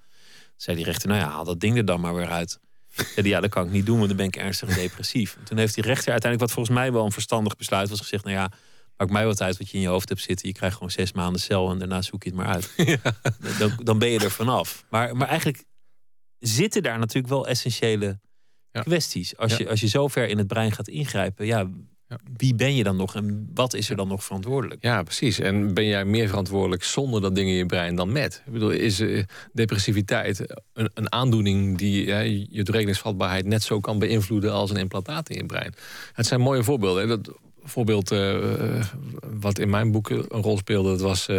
Zei 0.56 0.76
die 0.76 0.84
rechter: 0.84 1.08
Nou 1.08 1.20
ja, 1.20 1.28
haal 1.28 1.44
dat 1.44 1.60
ding 1.60 1.76
er 1.76 1.84
dan 1.84 2.00
maar 2.00 2.14
weer 2.14 2.30
uit. 2.30 2.58
Zei 2.96 3.22
die, 3.22 3.28
ja, 3.32 3.40
dat 3.40 3.50
kan 3.50 3.66
ik 3.66 3.72
niet 3.72 3.86
doen, 3.86 3.96
want 3.96 4.08
dan 4.08 4.16
ben 4.16 4.26
ik 4.26 4.36
ernstig 4.36 4.74
depressief. 4.74 5.36
En 5.36 5.44
toen 5.44 5.58
heeft 5.58 5.74
die 5.74 5.84
rechter 5.84 6.12
uiteindelijk, 6.12 6.50
wat 6.50 6.52
volgens 6.58 6.76
mij 6.76 6.92
wel 6.92 7.04
een 7.04 7.12
verstandig 7.12 7.56
besluit 7.56 7.88
was, 7.88 8.00
gezegd: 8.00 8.24
Nou 8.24 8.36
ja, 8.36 8.50
maakt 9.00 9.12
mij 9.12 9.26
wat 9.26 9.40
uit 9.42 9.58
wat 9.58 9.68
je 9.70 9.76
in 9.76 9.82
je 9.82 9.88
hoofd 9.88 10.08
hebt 10.08 10.20
zitten. 10.20 10.48
Je 10.48 10.54
krijgt 10.54 10.74
gewoon 10.76 10.90
zes 10.90 11.12
maanden 11.12 11.40
cel 11.40 11.70
en 11.70 11.78
daarna 11.78 12.02
zoek 12.02 12.22
je 12.22 12.28
het 12.30 12.38
maar 12.38 12.46
uit. 12.48 12.74
Dan, 13.58 13.72
dan 13.82 13.98
ben 13.98 14.08
je 14.08 14.18
er 14.18 14.30
vanaf. 14.30 14.84
Maar, 14.90 15.16
maar 15.16 15.28
eigenlijk 15.28 15.64
zitten 16.38 16.82
daar 16.82 16.98
natuurlijk 16.98 17.32
wel 17.32 17.46
essentiële 17.48 18.20
Ja. 18.72 18.80
kwesties. 18.82 19.36
Als, 19.36 19.50
Ja. 19.52 19.58
je, 19.58 19.68
als 19.68 19.80
je 19.80 19.88
zo 19.88 20.08
ver 20.08 20.28
in 20.28 20.38
het 20.38 20.46
brein 20.46 20.72
gaat 20.72 20.88
ingrijpen, 20.88 21.46
ja, 21.46 21.70
wie 22.36 22.54
ben 22.54 22.74
je 22.74 22.82
dan 22.82 22.96
nog 22.96 23.14
en 23.14 23.50
wat 23.54 23.74
is 23.74 23.90
er 23.90 23.96
dan 23.96 24.08
nog 24.08 24.24
verantwoordelijk? 24.24 24.82
Ja, 24.82 25.02
precies. 25.02 25.38
En 25.38 25.74
ben 25.74 25.84
jij 25.86 26.04
meer 26.04 26.28
verantwoordelijk 26.28 26.84
zonder 26.84 27.20
dat 27.20 27.34
ding 27.34 27.48
in 27.48 27.54
je 27.54 27.66
brein 27.66 27.94
dan 27.94 28.12
met? 28.12 28.42
Ik 28.46 28.52
bedoel, 28.52 28.70
is 28.70 29.00
eh, 29.00 29.24
depressiviteit 29.52 30.54
een, 30.72 30.90
een 30.94 31.12
aandoening 31.12 31.78
die 31.78 32.06
ja, 32.06 32.18
je 32.20 32.62
doorrekeningsvatbaarheid 32.62 33.44
net 33.46 33.62
zo 33.62 33.80
kan 33.80 33.98
beïnvloeden 33.98 34.52
als 34.52 34.70
een 34.70 34.76
implantaat 34.76 35.28
in 35.30 35.36
je 35.36 35.46
brein? 35.46 35.74
Het 36.12 36.26
zijn 36.26 36.40
mooie 36.40 36.62
voorbeelden. 36.64 37.02
hè. 37.08 37.08
Dat 37.20 37.34
voorbeeld 37.70 38.10
eh, 38.10 38.84
wat 39.40 39.58
in 39.58 39.70
mijn 39.70 39.90
boek 39.92 40.10
een 40.10 40.42
rol 40.42 40.56
speelde, 40.56 40.90
dat 40.90 41.00
was 41.00 41.28
eh, 41.28 41.36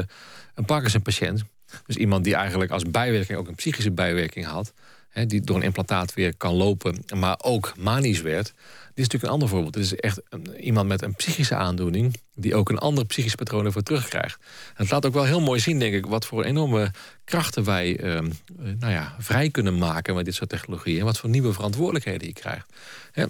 een 0.56 0.66
Parkinson-patiënt. 0.66 1.44
Dus 1.86 1.96
iemand 1.96 2.24
die 2.24 2.36
eigenlijk 2.36 2.72
als 2.72 2.84
bijwerking 2.84 3.38
ook 3.38 3.48
een 3.48 3.56
psychische 3.56 3.92
bijwerking 3.92 4.46
had. 4.46 4.74
Hè, 5.10 5.26
die 5.26 5.42
door 5.42 5.56
een 5.56 5.62
implantaat 5.62 6.14
weer 6.14 6.38
kan 6.38 6.54
lopen, 6.54 7.04
maar 7.16 7.40
ook 7.42 7.74
manisch 7.78 8.22
werd. 8.22 8.46
Dit 8.46 8.54
is 8.96 9.04
natuurlijk 9.04 9.24
een 9.24 9.30
ander 9.30 9.48
voorbeeld. 9.48 9.74
Dit 9.74 9.84
is 9.84 9.96
echt 9.96 10.22
iemand 10.60 10.88
met 10.88 11.02
een 11.02 11.16
psychische 11.16 11.56
aandoening... 11.56 12.16
die 12.36 12.56
ook 12.56 12.70
een 12.70 12.78
ander 12.78 13.06
psychisch 13.06 13.36
patroon 13.36 13.66
ervoor 13.66 13.84
terugkrijgt. 13.84 14.40
Het 14.74 14.92
laat 14.92 15.06
ook 15.06 15.14
wel 15.14 15.24
heel 15.24 15.42
mooi 15.42 15.60
zien, 15.60 15.80
denk 15.80 15.94
ik... 15.94 16.06
wat 16.06 16.26
voor 16.26 16.44
enorme 16.44 16.92
krachten 17.24 17.64
wij 17.64 18.00
ehm, 18.00 18.26
eh, 18.26 18.66
nou 18.80 18.92
ja, 18.92 19.16
vrij 19.20 19.50
kunnen 19.50 19.78
maken... 19.78 20.16
met 20.16 20.26
dit 20.26 20.36
soort 20.36 20.50
technologieën. 20.50 21.00
En 21.00 21.06
wat 21.06 21.18
voor 21.18 21.30
nieuwe 21.30 21.54
verantwoordelijkheden 21.54 22.28
je 22.28 22.34
krijgt. 22.34 22.74
Hè, 23.12 23.26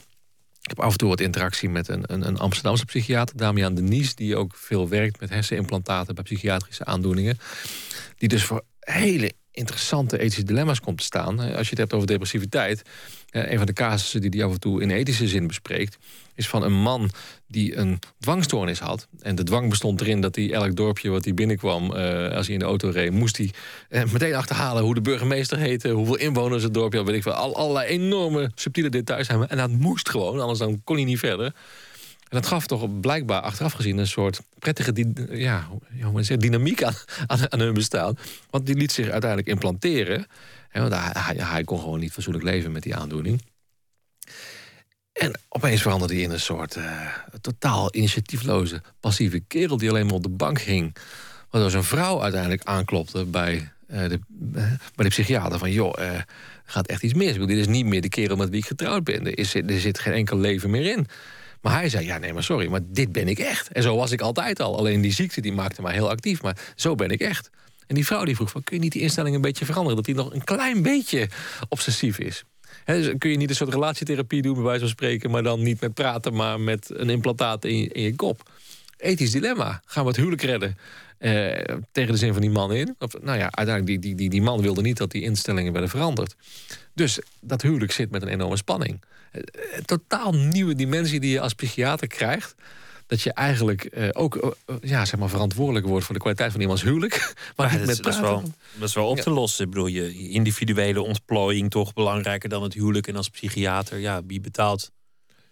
ik 0.61 0.69
heb 0.69 0.79
af 0.79 0.91
en 0.91 0.97
toe 0.97 1.09
wat 1.09 1.19
interactie 1.19 1.69
met 1.69 1.87
een, 1.87 2.03
een, 2.05 2.27
een 2.27 2.37
Amsterdamse 2.37 2.85
psychiater... 2.85 3.37
Damian 3.37 3.75
Denies, 3.75 4.15
die 4.15 4.35
ook 4.35 4.55
veel 4.55 4.89
werkt 4.89 5.19
met 5.19 5.29
hersenimplantaten... 5.29 6.15
bij 6.15 6.23
psychiatrische 6.23 6.85
aandoeningen. 6.85 7.37
Die 8.17 8.29
dus 8.29 8.43
voor 8.43 8.63
hele 8.79 9.31
interessante 9.51 10.19
ethische 10.19 10.43
dilemma's 10.43 10.79
komt 10.79 10.97
te 10.97 11.03
staan. 11.03 11.39
Als 11.39 11.63
je 11.63 11.69
het 11.69 11.77
hebt 11.77 11.93
over 11.93 12.07
depressiviteit... 12.07 12.81
een 13.29 13.57
van 13.57 13.65
de 13.65 13.73
casussen 13.73 14.21
die 14.21 14.29
hij 14.29 14.43
af 14.43 14.53
en 14.53 14.59
toe 14.59 14.81
in 14.81 14.91
ethische 14.91 15.27
zin 15.27 15.47
bespreekt... 15.47 15.97
is 16.41 16.49
van 16.49 16.63
een 16.63 16.81
man 16.81 17.09
die 17.47 17.75
een 17.75 17.99
dwangstoornis 18.19 18.79
had. 18.79 19.07
En 19.19 19.35
de 19.35 19.43
dwang 19.43 19.69
bestond 19.69 20.01
erin 20.01 20.21
dat 20.21 20.35
hij 20.35 20.51
elk 20.51 20.75
dorpje 20.75 21.09
wat 21.09 21.23
hij 21.23 21.33
binnenkwam... 21.33 21.95
eh, 21.95 22.35
als 22.35 22.45
hij 22.45 22.53
in 22.53 22.59
de 22.59 22.65
auto 22.65 22.89
reed, 22.89 23.11
moest 23.11 23.37
hij 23.37 23.51
eh, 23.89 24.03
meteen 24.11 24.35
achterhalen... 24.35 24.83
hoe 24.83 24.93
de 24.93 25.01
burgemeester 25.01 25.57
heette, 25.57 25.89
hoeveel 25.89 26.17
inwoners 26.17 26.63
het 26.63 26.73
dorpje 26.73 26.97
had... 26.97 27.07
weet 27.07 27.15
ik 27.15 27.23
veel, 27.23 27.31
al, 27.31 27.55
allerlei 27.55 27.87
enorme 27.87 28.51
subtiele 28.55 28.89
details 28.89 29.27
hebben. 29.27 29.49
En 29.49 29.57
dat 29.57 29.69
moest 29.69 30.09
gewoon, 30.09 30.39
anders 30.39 30.59
dan 30.59 30.81
kon 30.83 30.95
hij 30.95 31.05
niet 31.05 31.19
verder... 31.19 31.53
En 32.31 32.37
dat 32.37 32.47
gaf 32.47 32.67
toch 32.67 32.99
blijkbaar 32.99 33.41
achteraf 33.41 33.73
gezien 33.73 33.97
een 33.97 34.07
soort 34.07 34.41
prettige 34.59 34.93
ja, 35.31 35.67
zeggen, 36.15 36.39
dynamiek 36.39 36.83
aan, 36.83 36.93
aan, 37.27 37.59
hun 37.59 37.73
bestaan. 37.73 38.17
Want 38.49 38.65
die 38.65 38.75
liet 38.75 38.91
zich 38.91 39.09
uiteindelijk 39.09 39.49
implanteren. 39.49 40.27
Hè, 40.69 40.81
want 40.81 40.93
hij, 40.93 41.35
hij 41.37 41.63
kon 41.63 41.79
gewoon 41.79 41.99
niet 41.99 42.11
fatsoenlijk 42.11 42.45
leven 42.45 42.71
met 42.71 42.83
die 42.83 42.95
aandoening. 42.95 43.41
En 45.13 45.39
opeens 45.49 45.81
veranderde 45.81 46.13
hij 46.13 46.23
in 46.23 46.31
een 46.31 46.39
soort 46.39 46.75
eh, 46.75 47.07
totaal 47.41 47.95
initiatiefloze, 47.95 48.81
passieve 48.99 49.39
kerel... 49.39 49.77
die 49.77 49.89
alleen 49.89 50.05
maar 50.05 50.15
op 50.15 50.23
de 50.23 50.29
bank 50.29 50.61
ging. 50.61 50.95
Waardoor 51.49 51.71
zijn 51.71 51.83
vrouw 51.83 52.21
uiteindelijk 52.21 52.63
aanklopte 52.63 53.25
bij, 53.25 53.71
eh, 53.87 54.07
de, 54.07 54.19
eh, 54.55 54.63
bij 54.95 55.05
de 55.05 55.07
psychiater. 55.07 55.59
Van 55.59 55.71
joh, 55.71 55.93
gaat 56.65 56.87
echt 56.87 57.03
iets 57.03 57.13
mis. 57.13 57.27
Ik 57.27 57.33
bedoel, 57.33 57.47
dit 57.47 57.57
is 57.57 57.67
niet 57.67 57.85
meer 57.85 58.01
de 58.01 58.09
kerel 58.09 58.35
met 58.35 58.49
wie 58.49 58.59
ik 58.59 58.65
getrouwd 58.65 59.03
ben. 59.03 59.35
Er, 59.35 59.65
er 59.69 59.79
zit 59.79 59.99
geen 59.99 60.13
enkel 60.13 60.37
leven 60.37 60.69
meer 60.69 60.85
in. 60.85 61.07
Maar 61.61 61.73
hij 61.73 61.89
zei, 61.89 62.05
ja 62.05 62.17
nee, 62.17 62.33
maar 62.33 62.43
sorry, 62.43 62.67
maar 62.67 62.81
dit 62.83 63.11
ben 63.11 63.27
ik 63.27 63.39
echt. 63.39 63.71
En 63.71 63.83
zo 63.83 63.95
was 63.95 64.11
ik 64.11 64.21
altijd 64.21 64.59
al. 64.59 64.77
Alleen 64.77 65.01
die 65.01 65.13
ziekte 65.13 65.41
die 65.41 65.53
maakte 65.53 65.81
mij 65.81 65.93
heel 65.93 66.09
actief. 66.09 66.41
Maar 66.41 66.57
zo 66.75 66.95
ben 66.95 67.09
ik 67.09 67.21
echt. 67.21 67.49
En 67.87 67.95
die 67.95 68.05
vrouw 68.05 68.25
die 68.25 68.35
vroeg 68.35 68.51
van, 68.51 68.63
kun 68.63 68.75
je 68.75 68.81
niet 68.81 68.91
die 68.91 69.01
instelling 69.01 69.35
een 69.35 69.41
beetje 69.41 69.65
veranderen? 69.65 69.95
Dat 69.95 70.05
hij 70.05 70.15
nog 70.15 70.33
een 70.33 70.43
klein 70.43 70.81
beetje 70.81 71.29
obsessief 71.69 72.19
is. 72.19 72.43
Dus 72.85 73.11
kun 73.17 73.29
je 73.29 73.37
niet 73.37 73.49
een 73.49 73.55
soort 73.55 73.73
relatietherapie 73.73 74.41
doen, 74.41 74.53
bij 74.53 74.63
wijze 74.63 74.79
van 74.79 74.89
spreken... 74.89 75.31
maar 75.31 75.43
dan 75.43 75.63
niet 75.63 75.81
met 75.81 75.93
praten, 75.93 76.33
maar 76.33 76.59
met 76.59 76.89
een 76.93 77.09
implantaat 77.09 77.65
in 77.65 77.77
je, 77.77 77.87
in 77.87 78.03
je 78.03 78.15
kop. 78.15 78.51
Ethisch 78.97 79.31
dilemma. 79.31 79.81
Gaan 79.85 80.03
we 80.03 80.09
het 80.09 80.17
huwelijk 80.17 80.41
redden? 80.41 80.77
eh, 81.21 81.75
tegen 81.91 82.11
de 82.11 82.17
zin 82.17 82.33
van 82.33 82.41
die 82.41 82.51
man 82.51 82.73
in. 82.73 82.95
Of, 82.99 83.13
nou 83.21 83.37
ja, 83.37 83.51
uiteindelijk, 83.51 83.85
die, 83.85 83.99
die, 83.99 84.15
die, 84.15 84.29
die 84.29 84.41
man 84.41 84.61
wilde 84.61 84.81
niet 84.81 84.97
dat 84.97 85.11
die 85.11 85.21
instellingen 85.21 85.71
werden 85.71 85.89
veranderd. 85.89 86.35
Dus 86.93 87.19
dat 87.39 87.61
huwelijk 87.61 87.91
zit 87.91 88.11
met 88.11 88.21
een 88.21 88.27
enorme 88.27 88.57
spanning. 88.57 89.01
Eh, 89.31 89.41
Een 89.75 89.85
totaal 89.85 90.33
nieuwe 90.33 90.75
dimensie 90.75 91.19
die 91.19 91.31
je 91.31 91.39
als 91.39 91.53
psychiater 91.53 92.07
krijgt. 92.07 92.55
Dat 93.11 93.21
je 93.21 93.33
eigenlijk 93.33 93.83
eh, 93.83 94.07
ook 94.11 94.35
eh, 94.35 94.75
ja, 94.81 95.05
zeg 95.05 95.19
maar 95.19 95.29
verantwoordelijk 95.29 95.85
wordt 95.85 96.05
voor 96.05 96.13
de 96.15 96.21
kwaliteit 96.21 96.51
van 96.51 96.61
iemands 96.61 96.83
huwelijk. 96.83 97.33
Maar 97.55 97.69
niet 97.71 97.79
dat, 97.79 97.89
is, 97.89 97.95
met 97.95 98.05
dat, 98.05 98.13
is 98.13 98.19
wel, 98.19 98.41
dat 98.79 98.87
is 98.89 98.93
wel 98.95 99.07
op 99.07 99.17
te 99.19 99.29
lossen. 99.29 99.63
Ik 99.65 99.69
bedoel, 99.71 99.87
je 99.87 100.29
individuele 100.29 101.01
ontplooiing 101.01 101.69
toch 101.69 101.93
belangrijker 101.93 102.49
dan 102.49 102.63
het 102.63 102.73
huwelijk. 102.73 103.07
En 103.07 103.15
als 103.15 103.29
psychiater, 103.29 103.97
ja, 103.99 104.21
wie 104.27 104.41
betaalt? 104.41 104.91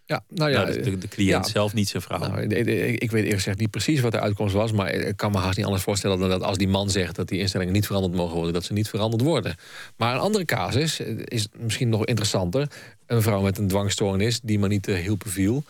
Ja, 0.05 0.23
nou 0.27 0.51
ja, 0.51 0.63
Nou, 0.63 0.81
de, 0.81 0.97
de 0.97 1.07
cliënt 1.07 1.45
ja. 1.45 1.51
zelf, 1.51 1.73
niet 1.73 1.89
zijn 1.89 2.01
vrouw. 2.03 2.19
Nou, 2.19 2.41
ik- 2.41 2.51
ik 2.67 3.01
ik 3.01 3.11
weet 3.11 3.21
eerlijk 3.21 3.35
gezegd 3.41 3.57
niet 3.59 3.69
precies 3.71 3.99
wat 3.99 4.11
de 4.11 4.19
uitkomst 4.19 4.53
was. 4.53 4.71
Maar 4.71 4.91
ik 4.91 5.17
kan 5.17 5.31
me 5.31 5.37
haast 5.37 5.57
niet 5.57 5.65
anders 5.65 5.83
voorstellen 5.83 6.19
dan 6.19 6.29
dat 6.29 6.43
als 6.43 6.57
die 6.57 6.67
man 6.67 6.89
zegt 6.89 7.15
dat 7.15 7.27
die 7.27 7.39
instellingen 7.39 7.73
niet 7.73 7.85
veranderd 7.85 8.13
mogen 8.15 8.35
worden, 8.35 8.53
dat 8.53 8.63
ze 8.63 8.73
niet 8.73 8.89
veranderd 8.89 9.21
worden. 9.23 9.55
Maar 9.97 10.13
een 10.13 10.19
andere 10.21 10.45
casus 10.45 10.99
is 11.23 11.47
misschien 11.57 11.89
nog 11.89 12.05
interessanter. 12.05 12.67
Een 13.05 13.21
vrouw 13.21 13.41
met 13.41 13.57
een 13.57 13.67
dwangstoornis 13.67 14.39
die 14.43 14.59
maar 14.59 14.69
niet 14.69 14.83
te 14.83 14.91
helpen 14.91 15.31
viel, 15.31 15.63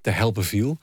te 0.00 0.10
helpen 0.10 0.44
viel. 0.44 0.78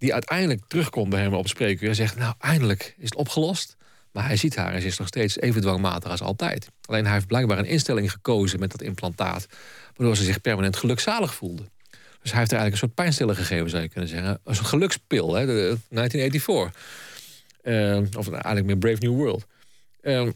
Die 0.00 0.12
uiteindelijk 0.12 0.62
terugkomt 0.66 1.10
bij 1.10 1.20
hem 1.20 1.34
op 1.34 1.48
spreekuur 1.48 1.88
en 1.88 1.94
zegt: 1.94 2.16
Nou, 2.16 2.34
eindelijk 2.38 2.94
is 2.98 3.04
het 3.04 3.14
opgelost. 3.14 3.76
Maar 4.12 4.24
hij 4.26 4.36
ziet 4.36 4.56
haar 4.56 4.72
en 4.74 4.80
ze 4.80 4.86
is 4.86 4.98
nog 4.98 5.08
steeds 5.08 5.38
even 5.38 5.60
dwangmatig 5.60 6.10
als 6.10 6.20
altijd. 6.20 6.68
Alleen 6.84 7.04
hij 7.04 7.12
heeft 7.14 7.26
blijkbaar 7.26 7.58
een 7.58 7.64
instelling 7.64 8.10
gekozen 8.12 8.60
met 8.60 8.70
dat 8.70 8.82
implantaat, 8.82 9.46
waardoor 9.96 10.16
ze 10.16 10.24
zich 10.24 10.40
permanent 10.40 10.76
gelukzalig 10.76 11.34
voelde. 11.34 11.62
Dus 12.22 12.30
hij 12.30 12.38
heeft 12.38 12.52
er 12.52 12.58
eigenlijk 12.58 12.72
een 12.72 12.78
soort 12.78 12.94
pijnstiller 12.94 13.36
gegeven, 13.36 13.70
zou 13.70 13.82
je 13.82 13.88
kunnen 13.88 14.10
zeggen. 14.10 14.40
Een 14.44 14.54
soort 14.54 14.66
gelukspil, 14.66 15.34
hè, 15.34 15.46
de 15.46 15.78
1984. 15.88 16.82
Eh, 17.62 18.18
of 18.18 18.28
eigenlijk 18.30 18.66
meer 18.66 18.76
Brave 18.78 18.98
New 18.98 19.14
World. 19.16 19.46
Eh, 20.00 20.28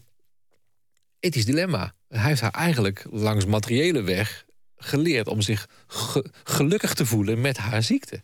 ethisch 1.19 1.45
dilemma. 1.45 1.93
Hij 2.07 2.27
heeft 2.27 2.41
haar 2.41 2.51
eigenlijk 2.53 3.05
langs 3.11 3.45
materiële 3.45 4.01
weg 4.01 4.45
geleerd 4.77 5.27
om 5.27 5.41
zich 5.41 5.67
ge- 5.87 6.31
gelukkig 6.43 6.93
te 6.93 7.05
voelen 7.05 7.41
met 7.41 7.57
haar 7.57 7.83
ziekte. 7.83 8.21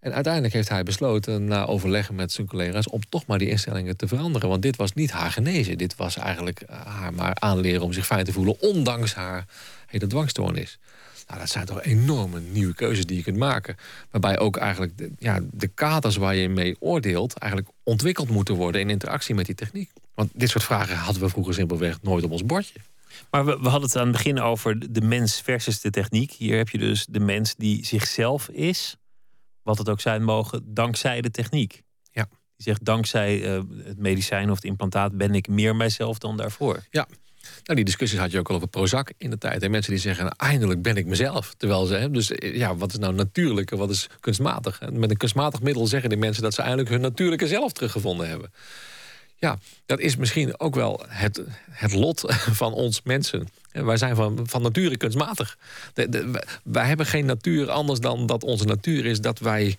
En 0.00 0.14
uiteindelijk 0.14 0.54
heeft 0.54 0.68
hij 0.68 0.82
besloten, 0.82 1.44
na 1.44 1.66
overleggen 1.66 2.14
met 2.14 2.32
zijn 2.32 2.46
collega's, 2.46 2.88
om 2.88 3.00
toch 3.08 3.26
maar 3.26 3.38
die 3.38 3.48
instellingen 3.48 3.96
te 3.96 4.08
veranderen. 4.08 4.48
Want 4.48 4.62
dit 4.62 4.76
was 4.76 4.92
niet 4.92 5.10
haar 5.10 5.30
genezen. 5.30 5.78
Dit 5.78 5.96
was 5.96 6.16
eigenlijk 6.16 6.60
eh, 6.60 6.86
haar 6.86 7.14
maar 7.14 7.36
aanleren 7.38 7.82
om 7.82 7.92
zich 7.92 8.06
fijn 8.06 8.24
te 8.24 8.32
voelen, 8.32 8.60
ondanks 8.60 9.14
haar 9.14 9.44
hele 9.86 10.06
dwangstoornis. 10.06 10.78
Nou, 11.26 11.40
dat 11.40 11.50
zijn 11.50 11.66
toch 11.66 11.82
enorme 11.82 12.40
nieuwe 12.40 12.74
keuzes 12.74 13.06
die 13.06 13.16
je 13.16 13.22
kunt 13.22 13.36
maken. 13.36 13.76
Waarbij 14.10 14.38
ook 14.38 14.56
eigenlijk 14.56 14.98
de, 14.98 15.10
ja, 15.18 15.40
de 15.52 15.66
kaders 15.66 16.16
waar 16.16 16.34
je 16.34 16.48
mee 16.48 16.76
oordeelt... 16.78 17.34
eigenlijk 17.34 17.72
ontwikkeld 17.82 18.28
moeten 18.28 18.54
worden 18.54 18.80
in 18.80 18.90
interactie 18.90 19.34
met 19.34 19.46
die 19.46 19.54
techniek. 19.54 19.90
Want 20.14 20.30
dit 20.34 20.48
soort 20.48 20.64
vragen 20.64 20.96
hadden 20.96 21.22
we 21.22 21.28
vroeger 21.28 21.54
simpelweg 21.54 22.02
nooit 22.02 22.24
op 22.24 22.30
ons 22.30 22.44
bordje. 22.44 22.78
Maar 23.30 23.44
we, 23.44 23.58
we 23.60 23.68
hadden 23.68 23.88
het 23.88 23.96
aan 23.96 24.06
het 24.06 24.16
begin 24.16 24.40
over 24.40 24.92
de 24.92 25.00
mens 25.00 25.40
versus 25.40 25.80
de 25.80 25.90
techniek. 25.90 26.32
Hier 26.32 26.56
heb 26.56 26.68
je 26.68 26.78
dus 26.78 27.06
de 27.06 27.20
mens 27.20 27.54
die 27.56 27.86
zichzelf 27.86 28.48
is, 28.48 28.96
wat 29.62 29.78
het 29.78 29.88
ook 29.88 30.00
zijn 30.00 30.22
mogen, 30.22 30.74
dankzij 30.74 31.20
de 31.20 31.30
techniek. 31.30 31.82
Ja. 32.12 32.28
Die 32.30 32.66
zegt, 32.66 32.84
dankzij 32.84 33.44
eh, 33.44 33.62
het 33.84 33.98
medicijn 33.98 34.50
of 34.50 34.54
het 34.54 34.64
implantaat 34.64 35.16
ben 35.16 35.34
ik 35.34 35.48
meer 35.48 35.76
mijzelf 35.76 36.18
dan 36.18 36.36
daarvoor. 36.36 36.86
Ja. 36.90 37.06
Nou, 37.40 37.74
die 37.74 37.84
discussies 37.84 38.18
had 38.18 38.30
je 38.30 38.38
ook 38.38 38.48
al 38.48 38.54
over 38.54 38.68
Prozac 38.68 39.12
in 39.18 39.30
de 39.30 39.38
tijd. 39.38 39.62
En 39.62 39.70
mensen 39.70 39.92
die 39.92 40.00
zeggen, 40.00 40.24
nou, 40.24 40.36
eindelijk 40.36 40.82
ben 40.82 40.96
ik 40.96 41.06
mezelf. 41.06 41.54
Terwijl 41.54 41.86
ze, 41.86 41.94
hè, 41.94 42.10
dus 42.10 42.30
eh, 42.30 42.56
ja, 42.56 42.76
wat 42.76 42.92
is 42.92 42.98
nou 42.98 43.14
natuurlijk 43.14 43.70
en 43.70 43.78
wat 43.78 43.90
is 43.90 44.06
kunstmatig? 44.20 44.80
En 44.80 44.98
met 44.98 45.10
een 45.10 45.16
kunstmatig 45.16 45.60
middel 45.60 45.86
zeggen 45.86 46.08
die 46.08 46.18
mensen 46.18 46.42
dat 46.42 46.54
ze 46.54 46.62
eindelijk 46.62 46.88
hun 46.88 47.00
natuurlijke 47.00 47.46
zelf 47.46 47.72
teruggevonden 47.72 48.28
hebben. 48.28 48.52
Ja, 49.40 49.58
dat 49.86 49.98
is 49.98 50.16
misschien 50.16 50.60
ook 50.60 50.74
wel 50.74 51.02
het, 51.08 51.42
het 51.70 51.92
lot 51.92 52.24
van 52.62 52.72
ons 52.72 53.02
mensen. 53.02 53.48
En 53.72 53.84
Wij 53.84 53.96
zijn 53.96 54.16
van, 54.16 54.38
van 54.42 54.62
nature 54.62 54.96
kunstmatig. 54.96 55.58
Wij- 56.64 56.86
hebben 56.86 57.06
geen 57.06 57.26
natuur 57.26 57.70
anders 57.70 58.00
dan 58.00 58.26
dat 58.26 58.44
onze 58.44 58.64
natuur 58.64 59.06
is 59.06 59.20
dat 59.20 59.38
wij 59.38 59.76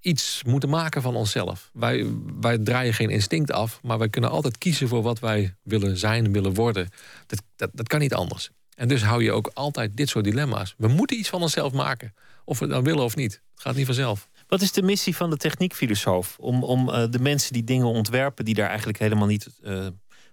iets 0.00 0.42
moeten 0.46 0.68
maken 0.68 1.02
van 1.02 1.16
onszelf. 1.16 1.70
Wij, 1.72 2.06
wij 2.40 2.58
draaien 2.58 2.94
geen 2.94 3.10
instinct 3.10 3.52
af, 3.52 3.78
maar 3.82 3.98
wij 3.98 4.08
kunnen 4.08 4.30
altijd 4.30 4.58
kiezen 4.58 4.88
voor 4.88 5.02
wat 5.02 5.18
wij 5.18 5.54
willen 5.62 5.96
zijn, 5.98 6.32
willen 6.32 6.54
worden. 6.54 6.88
Dat, 7.26 7.42
dat, 7.56 7.70
dat 7.72 7.88
kan 7.88 8.00
niet 8.00 8.14
anders. 8.14 8.50
En 8.74 8.88
dus 8.88 9.02
hou 9.02 9.22
je 9.22 9.32
ook 9.32 9.50
altijd 9.54 9.96
dit 9.96 10.08
soort 10.08 10.24
dilemma's. 10.24 10.74
We 10.78 10.88
moeten 10.88 11.18
iets 11.18 11.28
van 11.28 11.42
onszelf 11.42 11.72
maken. 11.72 12.14
Of 12.44 12.58
we 12.58 12.66
dan 12.66 12.84
willen 12.84 13.04
of 13.04 13.16
niet. 13.16 13.32
Het 13.32 13.62
gaat 13.62 13.74
niet 13.74 13.86
vanzelf. 13.86 14.28
Wat 14.54 14.62
is 14.62 14.72
de 14.72 14.82
missie 14.82 15.16
van 15.16 15.30
de 15.30 15.36
techniekfilosoof? 15.36 16.36
Om, 16.38 16.62
om 16.62 16.90
eh, 16.90 17.04
de 17.10 17.18
mensen 17.18 17.52
die 17.52 17.64
dingen 17.64 17.86
ontwerpen, 17.86 18.44
die 18.44 18.54
daar 18.54 18.68
eigenlijk 18.68 18.98
helemaal 18.98 19.26
niet 19.26 19.48
eh, 19.62 19.86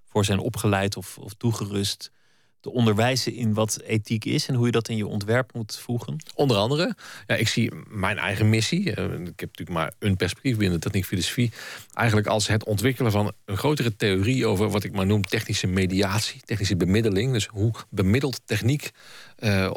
voor 0.06 0.26
zijn 0.26 0.40
opgeleid 0.40 0.98
of, 0.98 1.18
of 1.18 1.34
toegerust, 1.34 2.12
te 2.60 2.72
onderwijzen 2.72 3.34
in 3.34 3.54
wat 3.54 3.80
ethiek 3.86 4.26
is 4.26 4.48
en 4.48 4.56
hoe 4.56 4.66
je 4.66 4.72
dat 4.72 4.90
in 4.90 4.98
je 4.98 5.08
ontwerp 5.08 5.54
moet 5.54 5.78
voegen? 5.78 6.16
Onder 6.36 6.58
andere, 6.58 6.96
ja, 7.28 7.36
ik 7.36 7.48
zie 7.48 7.72
mijn 7.90 8.18
eigen 8.18 8.50
missie. 8.50 8.94
eh, 8.94 9.04
ik 9.04 9.40
heb 9.40 9.50
natuurlijk 9.50 9.70
maar 9.70 9.94
een 10.00 10.18
perspectief 10.18 10.58
binnen 10.58 10.80
de 10.80 10.86
techniek 10.86 11.06
filosofie. 11.06 11.52
Eigenlijk 11.94 12.28
als 12.28 12.48
het 12.48 12.66
ontwikkelen 12.66 13.12
van 13.12 13.32
een 13.46 13.58
grotere 13.58 13.96
theorie 13.96 14.46
over 14.46 14.70
wat 14.70 14.84
ik 14.84 14.92
maar 14.92 15.06
noem 15.06 15.24
technische 15.24 15.68
mediatie, 15.68 16.42
technische 16.46 16.76
bemiddeling. 16.76 17.34
Dus 17.34 17.46
hoe 17.46 17.72
bemiddelt 17.90 18.42
techniek 18.46 18.92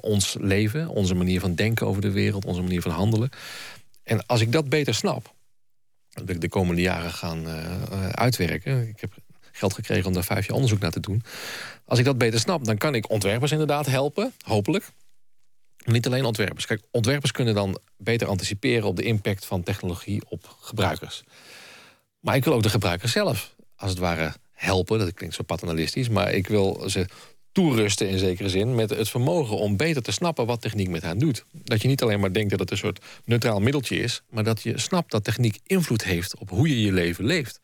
ons 0.01 0.37
leven, 0.41 0.89
onze 0.89 1.15
manier 1.15 1.41
van 1.41 1.55
denken 1.55 1.87
over 1.87 2.03
de 2.03 2.11
wereld, 2.11 2.45
onze 2.45 2.63
manier 2.63 2.83
van 2.83 2.91
handelen. 2.91 3.31
En 4.05 4.27
als 4.27 4.41
ik 4.41 4.53
dat 4.53 4.69
beter 4.69 4.95
snap, 4.95 5.35
dat 6.11 6.25
wil 6.25 6.35
ik 6.35 6.41
de 6.41 6.49
komende 6.49 6.83
jaren 6.83 7.11
gaan 7.11 7.47
eh, 7.47 7.83
eh, 7.83 8.09
uitwerken. 8.09 8.89
Ik 8.89 9.01
heb 9.01 9.13
geld 9.53 9.75
gekregen 9.75 10.07
om 10.07 10.13
daar 10.13 10.25
vijf 10.25 10.47
jaar 10.47 10.55
onderzoek 10.55 10.81
naar 10.81 10.91
te 10.91 11.01
doen. 11.01 11.23
Als 11.85 11.99
ik 11.99 12.05
dat 12.05 12.19
beter 12.19 12.41
snap, 12.41 12.65
dan 12.65 12.77
kan 12.77 12.95
ik 12.95 13.11
ontwerpers 13.11 13.53
inderdaad 13.53 13.87
helpen, 13.87 14.33
hopelijk. 14.45 14.91
Niet 15.85 16.07
alleen 16.07 16.25
ontwerpers. 16.25 16.67
Kijk, 16.67 16.83
ontwerpers 16.91 17.33
kunnen 17.33 17.55
dan 17.55 17.79
beter 17.97 18.29
anticiperen 18.29 18.89
op 18.89 18.97
de 18.97 19.03
impact 19.03 19.45
van 19.47 19.63
technologie 19.63 20.23
op 20.29 20.57
gebruikers. 20.61 21.23
Maar 22.21 22.37
ik 22.37 22.45
wil 22.45 22.53
ook 22.53 22.63
de 22.63 22.69
gebruiker 22.69 23.09
zelf, 23.09 23.55
als 23.77 23.91
het 23.91 23.99
ware, 23.99 24.35
helpen. 24.53 24.99
Dat 24.99 25.15
klinkt 25.15 25.35
zo 25.35 25.43
paternalistisch, 25.43 26.09
maar 26.09 26.33
ik 26.33 26.47
wil 26.47 26.91
ze 26.91 27.07
toerusten 27.55 28.09
in 28.09 28.19
zekere 28.19 28.49
zin 28.49 28.75
met 28.75 28.91
het 28.91 29.09
vermogen 29.09 29.57
om 29.57 29.77
beter 29.77 30.03
te 30.03 30.13
snappen 30.13 30.47
wat 30.47 30.61
techniek 30.61 30.89
met 30.89 31.03
hen 31.03 31.19
doet. 31.19 31.45
Dat 31.53 31.83
je 31.83 31.89
niet 31.89 32.03
alleen 32.03 32.21
maar 32.21 32.33
denkt 32.33 32.51
dat 32.51 32.59
het 32.59 32.71
een 32.71 32.77
soort 32.77 33.05
neutraal 33.25 33.61
middeltje 33.61 33.97
is, 33.97 34.23
maar 34.31 34.45
dat 34.45 34.63
je 34.63 34.79
snapt 34.79 35.11
dat 35.11 35.25
techniek 35.25 35.59
invloed 35.67 36.05
heeft 36.05 36.39
op 36.39 36.51
hoe 36.51 36.69
je 36.69 36.81
je 36.81 36.93
leven 36.93 37.25
leeft. 37.25 37.61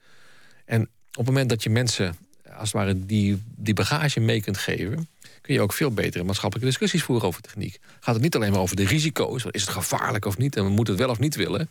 En 0.64 0.82
op 0.82 1.16
het 1.16 1.26
moment 1.26 1.48
dat 1.48 1.62
je 1.62 1.70
mensen 1.70 2.16
als 2.44 2.72
het 2.72 2.82
ware 2.82 3.06
die, 3.06 3.42
die 3.56 3.74
bagage 3.74 4.20
mee 4.20 4.40
kunt 4.40 4.58
geven, 4.58 5.08
kun 5.40 5.54
je 5.54 5.60
ook 5.60 5.72
veel 5.72 5.90
betere 5.90 6.24
maatschappelijke 6.24 6.70
discussies 6.70 7.02
voeren 7.02 7.26
over 7.26 7.42
techniek. 7.42 7.78
Gaat 8.00 8.14
het 8.14 8.22
niet 8.22 8.34
alleen 8.34 8.52
maar 8.52 8.60
over 8.60 8.76
de 8.76 8.86
risico's, 8.86 9.44
is 9.50 9.60
het 9.60 9.70
gevaarlijk 9.70 10.24
of 10.24 10.38
niet 10.38 10.56
en 10.56 10.64
we 10.64 10.70
moeten 10.70 10.94
het 10.94 11.02
wel 11.02 11.12
of 11.12 11.18
niet 11.18 11.34
willen. 11.34 11.68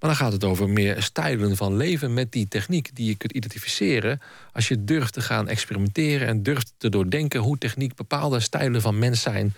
Maar 0.00 0.10
dan 0.10 0.18
gaat 0.18 0.32
het 0.32 0.44
over 0.44 0.68
meer 0.68 1.02
stijlen 1.02 1.56
van 1.56 1.76
leven 1.76 2.14
met 2.14 2.32
die 2.32 2.48
techniek 2.48 2.94
die 2.96 3.06
je 3.06 3.14
kunt 3.16 3.32
identificeren 3.32 4.20
als 4.52 4.68
je 4.68 4.84
durft 4.84 5.12
te 5.12 5.20
gaan 5.20 5.48
experimenteren 5.48 6.28
en 6.28 6.42
durft 6.42 6.72
te 6.76 6.88
doordenken 6.88 7.40
hoe 7.40 7.58
techniek 7.58 7.94
bepaalde 7.94 8.40
stijlen 8.40 8.80
van 8.80 8.98
mens 8.98 9.20
zijn 9.20 9.54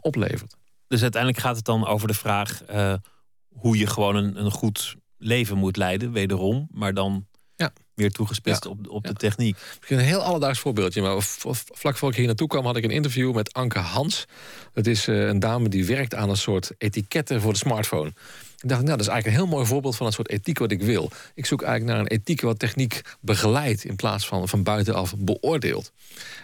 oplevert. 0.00 0.54
Dus 0.88 1.02
uiteindelijk 1.02 1.42
gaat 1.42 1.56
het 1.56 1.64
dan 1.64 1.86
over 1.86 2.08
de 2.08 2.14
vraag 2.14 2.64
eh, 2.64 2.94
hoe 3.48 3.78
je 3.78 3.86
gewoon 3.86 4.16
een, 4.16 4.44
een 4.44 4.50
goed 4.50 4.96
leven 5.18 5.56
moet 5.56 5.76
leiden, 5.76 6.12
wederom, 6.12 6.68
maar 6.72 6.94
dan 6.94 7.26
Ja. 7.56 7.72
meer 7.94 8.10
toegespitst 8.10 8.64
Ja. 8.64 8.70
op, 8.70 8.88
op 8.88 9.04
Ja. 9.04 9.10
de 9.10 9.16
techniek. 9.16 9.56
Misschien 9.76 9.98
een 9.98 10.04
heel 10.04 10.22
alledaags 10.22 10.58
voorbeeldje. 10.58 11.02
Maar 11.02 11.16
vlak 11.72 11.96
voor 11.96 12.10
ik 12.10 12.16
hier 12.16 12.26
naartoe 12.26 12.48
kwam, 12.48 12.64
had 12.64 12.76
ik 12.76 12.84
een 12.84 12.90
interview 12.90 13.34
met 13.34 13.52
Anke 13.52 13.78
Hans. 13.78 14.24
Dat 14.72 14.86
is 14.86 15.08
eh, 15.08 15.26
een 15.26 15.38
dame 15.38 15.68
die 15.68 15.86
werkt 15.86 16.14
aan 16.14 16.28
een 16.30 16.36
soort 16.36 16.70
etiketten 16.78 17.40
voor 17.40 17.52
de 17.52 17.58
smartphone. 17.58 18.12
Ik 18.60 18.68
dacht, 18.68 18.82
nou, 18.82 18.96
dat 18.96 19.06
is 19.06 19.12
eigenlijk 19.12 19.26
een 19.26 19.46
heel 19.46 19.56
mooi 19.56 19.66
voorbeeld 19.66 19.96
van 19.96 20.06
een 20.06 20.12
soort 20.12 20.30
ethiek 20.30 20.58
wat 20.58 20.70
ik 20.70 20.82
wil. 20.82 21.10
Ik 21.34 21.46
zoek 21.46 21.62
eigenlijk 21.62 21.92
naar 21.92 22.00
een 22.00 22.18
ethiek 22.18 22.40
wat 22.40 22.58
techniek 22.58 23.00
begeleidt 23.20 23.84
in 23.84 23.96
plaats 23.96 24.26
van 24.26 24.48
van 24.48 24.62
buitenaf 24.62 25.14
beoordeelt. 25.18 25.92